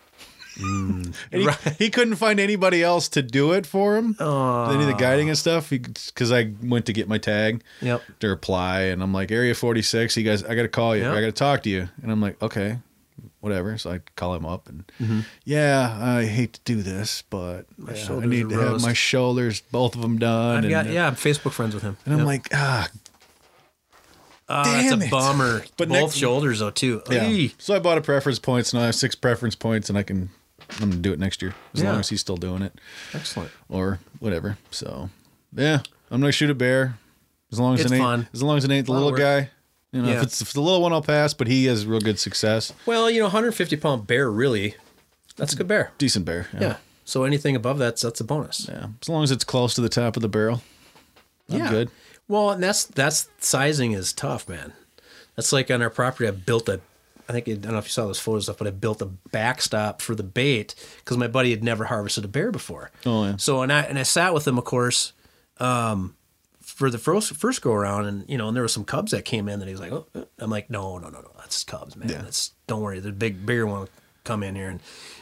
[0.59, 1.15] Mm.
[1.79, 4.17] He, he couldn't find anybody else to do it for him.
[4.19, 8.03] Any of the guiding and stuff, because I went to get my tag Yep.
[8.21, 10.15] to reply, and I'm like, Area 46.
[10.15, 11.03] He guys, I got to call you.
[11.03, 11.13] Yeah.
[11.13, 12.79] I got to talk to you, and I'm like, okay,
[13.47, 13.79] whatever.
[13.79, 15.21] So I call him up, and Mm-hmm.
[15.45, 19.95] yeah, I hate to do this, but yeah, I need to have my shoulders, both
[19.95, 20.65] of them done.
[20.65, 21.97] And, got, yeah, I'm Facebook friends with him.
[22.05, 22.89] and I'm like, ah,
[24.49, 25.09] Ah, damn that's it.
[25.09, 25.65] a bummer.
[25.77, 27.03] But Both next- shoulders though too.
[27.11, 27.25] Yeah.
[27.25, 27.55] Eey.
[27.59, 30.31] So I bought a preference points, and I have six preference points, and I can
[30.81, 31.91] I'm gonna do it next year as Yeah.
[31.91, 32.73] long as he's still doing it
[33.15, 33.51] Excellent.
[33.69, 34.59] or whatever.
[34.71, 35.11] So
[35.55, 36.99] yeah, I'm gonna shoot a bear
[37.51, 38.29] as long as It's it ain't fun.
[38.33, 39.19] as long as it ain't the little work.
[39.19, 39.51] guy.
[39.97, 42.19] You know, if it's if the little one, I'll pass, but he has real good
[42.19, 42.73] success.
[42.87, 44.75] Well, you know, 150 pound bear really,
[45.37, 45.93] that's a good bear.
[45.99, 46.49] Decent bear.
[46.59, 46.77] Yeah.
[47.05, 48.67] So anything above that's that's a bonus.
[48.69, 48.89] Yeah.
[49.01, 50.63] As long as it's close to the top of the barrel,
[51.51, 51.71] I'm Yeah.
[51.71, 51.91] good.
[52.29, 54.73] Well, and that's that's sizing is tough, man.
[55.37, 56.27] That's like on our property.
[56.27, 56.81] I built a,
[57.29, 59.07] I think I don't know if you saw those photos stuff, but I built a
[59.07, 62.91] backstop for the bait because my buddy had never harvested a bear before.
[63.05, 63.37] Oh, yeah.
[63.37, 65.13] So and I and I sat with him, of course,
[65.59, 66.17] um,
[66.77, 69.25] for the first first go around, and you know, and there were some cubs that
[69.25, 71.65] came in that he was like, oh, uh," I'm like, no, no, no, no, that's
[71.65, 72.09] cubs, man.
[72.09, 72.23] Yeah.
[72.23, 73.89] That's don't worry, the big bigger one will
[74.25, 74.81] come in here, and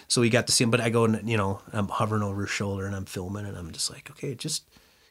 [0.08, 0.70] so we got to see him.
[0.70, 3.57] But I go and you know, I'm hovering over his shoulder and I'm filming, and
[3.57, 4.65] I'm just like, okay, just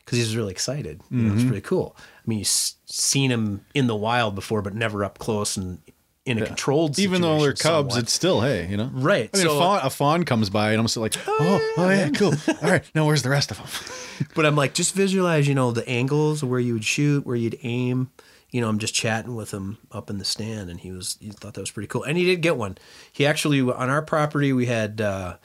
[0.03, 1.01] because he's really excited.
[1.09, 1.37] You know, Mm-hmm.
[1.39, 1.95] it's pretty cool.
[1.97, 5.79] I mean, you've seen him in the wild before, but never up close and
[6.25, 6.97] in a controlled.
[6.99, 8.89] Even though they're situation cubs, it's still hey, you know.
[8.93, 11.73] Right, I mean, so- a, fawn, a fawn comes by, and I'm still like, oh,
[11.77, 12.33] oh yeah, cool.
[12.61, 13.67] All right, now where's the rest of them?
[14.35, 17.57] But I'm like, just visualize, you know, the angles where you would shoot, where you'd
[17.63, 18.11] aim.
[18.51, 21.31] You know, I'm just chatting with him up in the stand, and he was he
[21.31, 22.77] thought that was pretty cool, and he did get one.
[23.11, 25.37] He actually on our property we had uh,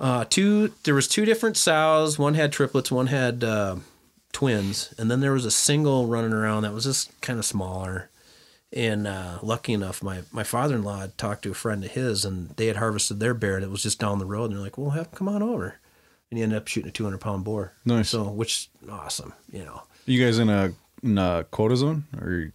[0.00, 0.72] uh, two.
[0.82, 2.18] There was two different sows.
[2.18, 2.90] One had triplets.
[2.90, 3.76] One had uh,
[4.32, 8.10] twins, and then there was a single running around that was just kind of smaller.
[8.74, 11.92] And uh, lucky enough, my, my father in law had talked to a friend of
[11.92, 14.46] his, and they had harvested their bear, and it was just down the road.
[14.46, 15.76] And they're like, "Well, have come on over."
[16.30, 17.72] And he ended up shooting a 200 pound boar.
[17.84, 18.08] Nice.
[18.08, 19.82] So, which awesome, you know.
[20.06, 20.72] You guys in a,
[21.04, 22.50] in a quota zone or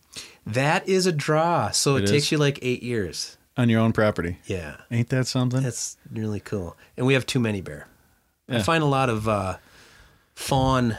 [0.46, 1.70] That is a draw.
[1.72, 3.38] So it, It takes you like eight years.
[3.56, 4.40] on your own property?
[4.46, 4.78] Yeah.
[4.92, 5.64] Ain't that something?
[5.64, 6.76] That's really cool.
[6.98, 7.88] And we have too many bear.
[8.50, 9.58] I find a lot of uh,
[10.36, 10.98] fawn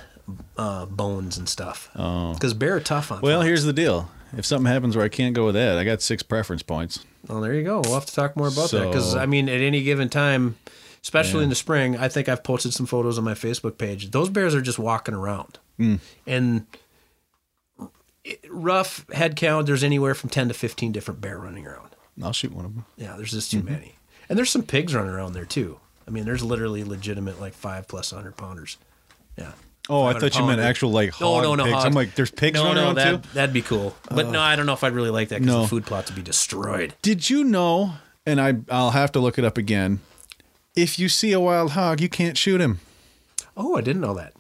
[0.57, 1.91] uh, bones and stuff.
[1.97, 2.33] Oh.
[2.35, 3.47] Because bear are tough on Well, fawns.
[3.49, 4.09] here's the deal.
[4.37, 7.05] If something happens where I can't go with that, I got six preference points.
[7.27, 7.81] Well, there you go.
[7.81, 8.87] We'll have to talk more about that.
[8.87, 10.57] Because, I mean, at any given time,
[11.03, 14.11] especially in the spring, I think I've posted some photos on my Facebook page.
[14.11, 15.59] Those bears are just walking around.
[15.77, 15.97] Hmm.
[16.27, 16.67] And
[18.49, 21.89] rough head count, there's anywhere from 10 to 15 different bear running around.
[22.23, 22.85] I'll shoot one of them.
[22.97, 23.73] Yeah, there's just too Mm-hmm.
[23.73, 23.95] many.
[24.29, 25.81] And there's some pigs running around there too.
[26.07, 28.77] I mean, there's literally legitimate like five plus hundred pounders.
[29.37, 29.53] Yeah.
[29.91, 30.63] Oh, I thought you meant pounder.
[30.63, 31.65] actual like No, hog no, no.
[31.65, 31.75] pigs.
[31.75, 31.87] hog.
[31.87, 33.29] I'm like, there's pigs no, running no, around that, too.
[33.35, 33.95] That'd be cool.
[34.11, 35.63] But no, I don't know if I'd really like that because No.
[35.63, 36.95] the food plot to be destroyed.
[37.03, 37.95] Did you know?
[38.25, 40.01] And I I'll have to look it up again.
[40.77, 42.79] If you see a wild hog, you can't shoot him.
[43.57, 44.33] Oh, I didn't know that.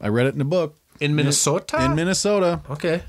[0.00, 1.84] I read it in a book In Minnesota?
[1.84, 2.60] in Minnesota.
[2.68, 3.02] Okay.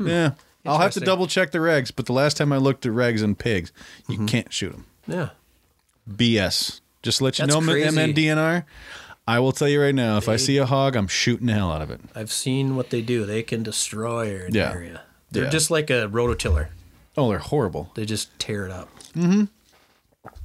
[0.00, 0.32] Yeah.
[0.66, 3.22] I'll have to double check the regs, but the last time I looked at regs
[3.22, 3.70] and pigs,
[4.08, 4.26] you Mm-hmm.
[4.26, 4.86] can't shoot them.
[5.06, 5.28] Yeah.
[6.10, 6.80] BS.
[7.02, 7.88] Just to let you That's know, crazy.
[7.96, 8.64] MNDNR.
[9.26, 11.72] I will tell you right now, if I see a hog, I'm shooting the hell
[11.72, 12.00] out of it.
[12.14, 13.24] I've seen what they do.
[13.24, 14.70] They can destroy an Yeah.
[14.72, 15.02] area.
[15.30, 15.50] They're Yeah.
[15.50, 16.68] just like a rototiller.
[17.16, 17.90] Oh, they're horrible.
[17.94, 18.88] They just tear it up.
[19.16, 19.44] Mm-hmm.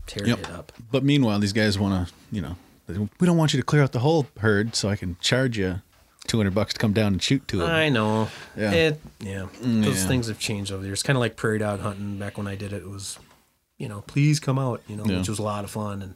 [0.08, 0.40] Tear Yep.
[0.40, 0.72] it up.
[0.92, 2.56] But meanwhile, these guys want to, you know,
[2.88, 5.58] they- we don't want you to clear out the whole herd, so I can charge
[5.58, 5.82] you
[6.28, 7.76] 200 bucks to come down and shoot two of them.
[7.76, 8.30] I know.
[8.56, 8.72] Yeah.
[8.72, 9.48] It, yeah.
[9.62, 10.08] Those yeah.
[10.08, 11.04] things have changed over the years.
[11.04, 12.18] Kind of like prairie dog hunting.
[12.18, 13.18] Back when I did it, it was,
[13.78, 15.18] you know, please come out, you know, Yeah.
[15.20, 16.02] which was a lot of fun.
[16.02, 16.16] And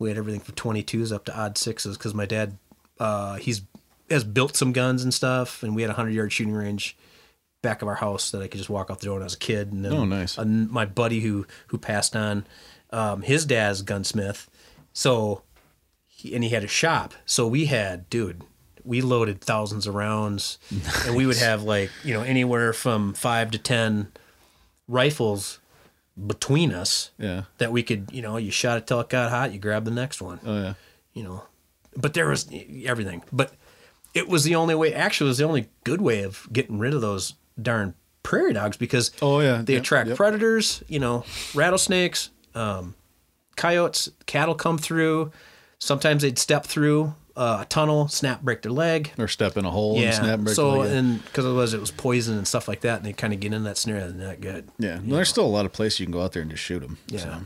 [0.00, 2.56] we had everything from 22s up to aught sixes because my dad,
[2.98, 3.62] uh, he's
[4.10, 5.62] has built some guns and stuff.
[5.62, 6.96] And we had a 100 yard shooting range
[7.62, 9.34] back of our house that I could just walk out the door when I was
[9.34, 9.72] a kid.
[9.72, 10.36] And then Oh, nice.
[10.36, 12.44] a- my buddy who, who passed on,
[12.90, 14.50] um, his dad's gunsmith.
[14.92, 15.42] So,
[16.08, 17.14] he, and he had a shop.
[17.24, 18.42] So we had, dude,
[18.84, 20.58] we loaded thousands of rounds,
[21.06, 24.10] and we would have like you know anywhere from five to ten
[24.88, 25.59] rifles
[26.26, 27.42] between us Yeah.
[27.58, 29.90] that we could you know you shot it till it got hot, you grab the
[29.90, 30.74] next one, Oh, yeah.
[31.14, 31.44] you know.
[31.96, 32.48] But there was
[32.84, 33.52] everything, but
[34.14, 34.92] it was the only way.
[34.94, 38.76] Actually, it was the only good way of getting rid of those darn prairie dogs
[38.76, 39.62] because Oh, yeah.
[39.64, 40.16] they Yep, attract yep.
[40.16, 41.24] predators, you know,
[41.54, 42.94] rattlesnakes, um,
[43.56, 45.32] coyotes, cattle come through.
[45.78, 49.12] Sometimes they'd step through uh, a tunnel, snap, break their leg.
[49.18, 52.36] Or step in a hole and snap break so and because otherwise it was poison
[52.36, 54.00] and stuff like that, and they kind of get in that snare.
[54.00, 54.68] That's not good.
[54.78, 54.96] Yeah.
[55.04, 56.80] Well, there's still a lot of places you can go out there and just shoot
[56.80, 56.98] them.
[57.08, 57.40] Yeah,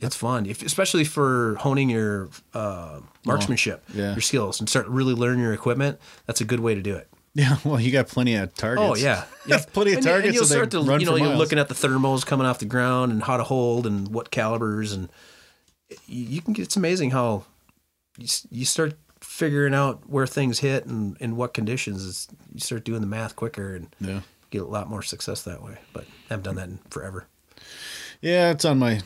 [0.00, 4.12] it's fun, if, especially for honing your uh, marksmanship, Oh, yeah.
[4.12, 5.98] your skills, and start really learning your equipment.
[6.26, 7.08] That's a good way to do it.
[7.34, 7.56] Yeah.
[7.64, 8.84] Well, you got plenty of targets.
[8.84, 9.24] Oh yeah,
[9.72, 10.26] plenty of And targets.
[10.28, 11.38] And you'll so start to, you know, you're miles.
[11.38, 14.92] looking at the thermals coming off the ground and how to hold and what calibers,
[14.92, 15.08] and
[16.06, 16.62] you can get.
[16.62, 17.44] It's amazing how
[18.16, 22.02] you, you start figuring out where things hit and in what conditions.
[22.04, 24.20] is you start doing the math quicker and Yeah.
[24.50, 25.78] get a lot more success that way.
[25.92, 27.26] But I haven't done that in forever.
[28.20, 29.00] Yeah, it's on my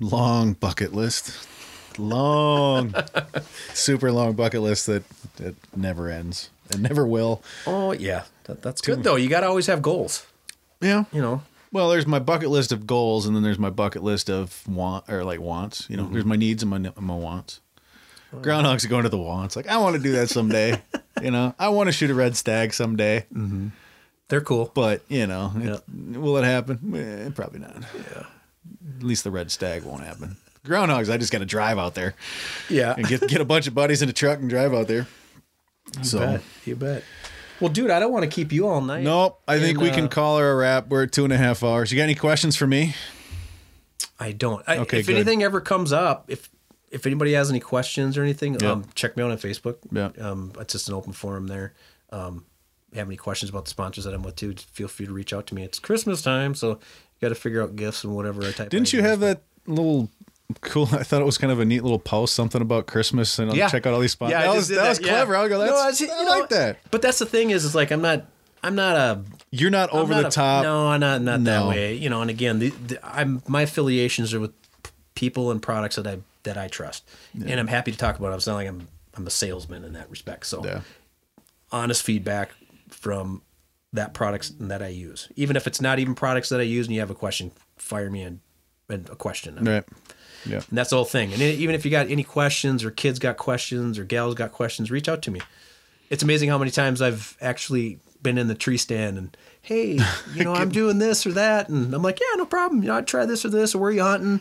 [0.00, 1.46] long bucket list.
[1.98, 2.94] Long,
[3.74, 5.02] super long bucket list that,
[5.36, 6.50] that never ends.
[6.70, 7.42] It never will.
[7.66, 9.16] Oh yeah, that, that's good though.
[9.16, 10.26] You got to always have goals.
[10.80, 11.04] Yeah.
[11.12, 11.42] You know.
[11.72, 15.04] Well, there's my bucket list of goals, and then there's my bucket list of want
[15.08, 15.86] or like wants.
[15.90, 16.12] You know, Mm-hmm.
[16.12, 17.60] there's my needs and my my wants.
[18.34, 19.42] Groundhogs are going to the wall.
[19.44, 20.80] It's Like I want to do that someday.
[21.22, 23.26] you know, I want to shoot a red stag someday.
[24.28, 24.70] They're cool.
[24.74, 25.82] But you know, it-
[26.18, 26.94] will it happen?
[26.94, 27.76] Eh, probably not.
[27.94, 28.26] Yeah.
[28.98, 30.36] At least the red stag won't happen.
[30.64, 32.14] Groundhogs, I just got to drive out there
[32.68, 32.94] Yeah.
[32.96, 35.06] and get get a bunch of buddies in a truck and drive out there.
[36.02, 36.42] so bet.
[36.66, 37.02] You bet.
[37.60, 39.02] Well, dude, I don't want to keep you all night.
[39.02, 40.88] nope, I think And, we uh, can call her a wrap.
[40.88, 41.90] We're at two and a half hours.
[41.92, 42.94] You got any questions for me?
[44.18, 44.62] I don't.
[44.66, 45.16] I, Okay, if good.
[45.16, 46.48] anything ever comes up, if
[46.90, 48.72] if anybody has any questions or anything, Yeah.
[48.72, 49.76] um, check me out on Facebook.
[49.92, 50.10] Yeah.
[50.20, 51.72] Um, it's just an open forum there.
[52.10, 52.44] Um,
[52.94, 55.46] have any questions about the sponsors that I'm with too, feel free to reach out
[55.48, 55.62] to me.
[55.62, 56.76] It's Christmas time, so you
[57.20, 58.70] got to figure out gifts and whatever I type.
[58.70, 60.10] Didn't you have that little
[60.60, 60.88] cool?
[60.92, 63.56] I thought it was kind of a neat little post, something about Christmas, and I'll
[63.56, 63.68] Yeah.
[63.68, 64.32] check out all these spots.
[64.32, 65.06] Yeah, that was did that, was yeah.
[65.06, 65.36] clever.
[65.36, 65.58] I'll go.
[65.60, 66.78] That's, No, I, was- know, like that.
[66.90, 68.26] But that's the thing is, is like I'm not.
[68.62, 70.62] I'm not a You're not over I'm the not a- top.
[70.64, 71.50] no, I'm not not No.
[71.62, 71.94] that way.
[71.94, 74.52] You know, and again, the, the, I'm my affiliations are with
[75.20, 78.32] people and products that I that I trust, and I'm happy to talk about.
[78.32, 78.36] it.
[78.36, 80.46] It's not like I'm I'm a salesman in that respect.
[80.46, 80.80] So Yeah.
[81.70, 82.50] honest feedback
[82.88, 83.42] from
[83.92, 86.94] that products that I use, even if it's not even products that I use, and
[86.94, 88.40] you have a question, fire me and,
[88.88, 89.56] in a question.
[89.64, 89.84] Right.
[90.46, 90.62] Yeah.
[90.68, 91.32] And that's the whole thing.
[91.32, 94.90] And even if you got any questions or kids got questions or gals got questions,
[94.90, 95.40] reach out to me.
[96.08, 99.98] It's amazing how many times I've actually been in the tree stand and, hey,
[100.34, 101.68] you know, I'm doing this or that.
[101.68, 102.82] And I'm like, yeah, no problem.
[102.82, 104.40] You know, I try this or this or where are you hunting.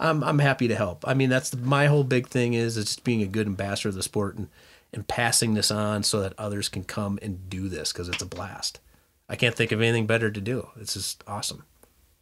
[0.00, 1.06] I'm, I'm happy to help.
[1.06, 3.90] I mean, that's the, my whole big thing is it's just being a good ambassador
[3.90, 4.48] of the sport and,
[4.92, 8.26] and passing this on so that others can come and do this because it's a
[8.26, 8.80] blast.
[9.28, 10.70] I can't think of anything better to do.
[10.80, 11.64] It's just awesome.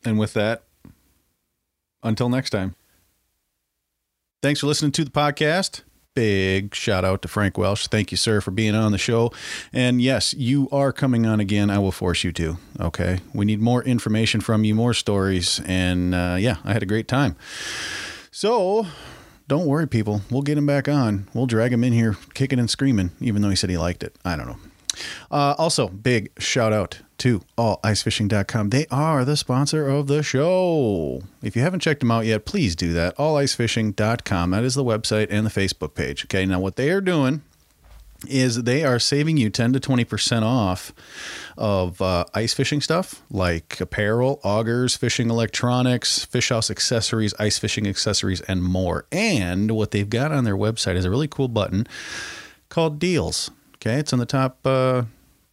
[0.05, 0.65] And with that,
[2.03, 2.75] until next time.
[4.43, 5.83] Thanks for listening to the podcast.
[6.19, 7.87] Big shout out to Frank Welsch.
[7.87, 9.31] Thank you, sir, for being on the show.
[9.73, 11.71] And yes, you are coming on again.
[11.71, 12.57] I will force you to.
[12.81, 13.21] Okay.
[13.33, 15.61] We need more information from you, more stories.
[15.65, 17.37] And uh, yeah, I had a great time.
[18.33, 18.89] So
[19.47, 20.23] don't worry, people.
[20.29, 21.29] We'll get him back on.
[21.35, 24.17] We'll drag him in here kicking and screaming, even though he said he liked it.
[24.25, 24.59] I don't know.
[25.31, 28.71] Uh, also, big shout out to allicefishing.com.
[28.71, 31.23] They are the sponsor of the show.
[31.43, 33.17] If you haven't checked them out yet, please do that.
[33.17, 34.51] Allicefishing.com.
[34.51, 36.25] That is the website and the Facebook page.
[36.25, 37.43] Okay, now what they are doing
[38.27, 40.93] is they are saving you 10 to 20% off
[41.57, 47.87] of uh, ice fishing stuff like apparel, augers, fishing electronics, fish house accessories, ice fishing
[47.87, 49.07] accessories, and more.
[49.13, 51.87] And what they've got on their website is a really cool button
[52.69, 53.51] called Deals.
[53.81, 54.59] Okay, it's on the top.
[54.65, 55.05] Uh,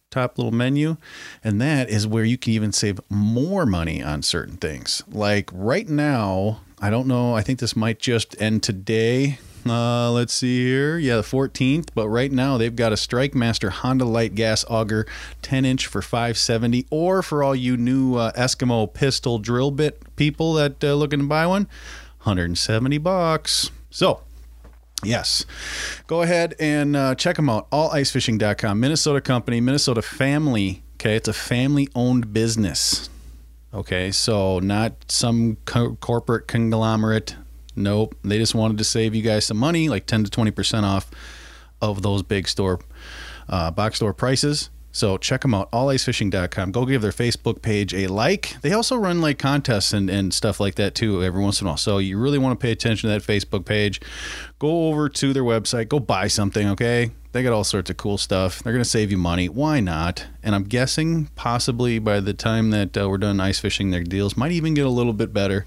[0.08, 0.96] top little menu
[1.42, 5.88] and that is where you can even save more money on certain things like right
[5.88, 9.36] now i don't know i think this might just end today
[9.68, 10.98] uh, let's see here.
[10.98, 11.88] Yeah, the 14th.
[11.94, 15.06] But right now they've got a StrikeMaster Honda Lite Gas Auger
[15.42, 20.54] 10 inch for 570 or for all you new uh, Eskimo pistol drill bit people
[20.54, 21.62] that uh, looking to buy one,
[22.22, 23.70] 170 bucks.
[23.90, 24.20] So
[25.04, 25.44] Yes.
[26.06, 27.70] Go ahead and uh, check them out.
[27.70, 28.80] Allicefishing.com.
[28.80, 30.82] Minnesota company, Minnesota family.
[30.94, 31.16] Okay.
[31.16, 33.08] It's a family owned business.
[33.74, 34.10] Okay.
[34.10, 37.36] So, not some co- corporate conglomerate.
[37.74, 38.16] Nope.
[38.24, 41.10] They just wanted to save you guys some money, like 10 to 20% off
[41.82, 42.80] of those big store,
[43.48, 44.70] uh, box store prices.
[44.96, 46.72] So check them out, allicefishing.com.
[46.72, 48.56] Go give their Facebook page a like.
[48.62, 51.70] They also run like contests and, and stuff like that too every once in a
[51.70, 51.76] while.
[51.76, 54.00] So you really want to pay attention to that Facebook page.
[54.58, 57.10] Go over to their website, go buy something, okay?
[57.32, 58.62] They got all sorts of cool stuff.
[58.62, 59.50] They're going to save you money.
[59.50, 60.24] Why not?
[60.42, 64.34] And I'm guessing possibly by the time that uh, we're done ice fishing, their deals
[64.34, 65.66] might even get a little bit better.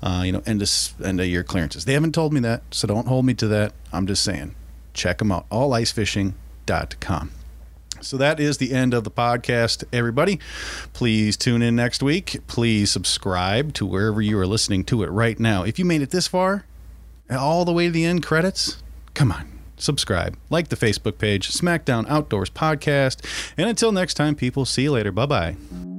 [0.00, 0.70] Uh, you know, end of,
[1.04, 1.84] end of year clearances.
[1.84, 3.72] They haven't told me that, so don't hold me to that.
[3.92, 4.54] I'm just saying.
[4.94, 5.50] Check them out.
[5.50, 7.30] Allicefishing.com.
[8.02, 10.38] So that is the end of the podcast, everybody.
[10.92, 12.40] Please tune in next week.
[12.46, 15.62] Please subscribe to wherever you are listening to it right now.
[15.62, 16.64] If you made it this far,
[17.30, 18.82] all the way to the end credits,
[19.14, 23.24] come on, subscribe, like the Facebook page, SmackDown Outdoors Podcast.
[23.56, 25.12] And until next time, people, see you later.
[25.12, 25.91] Bye bye.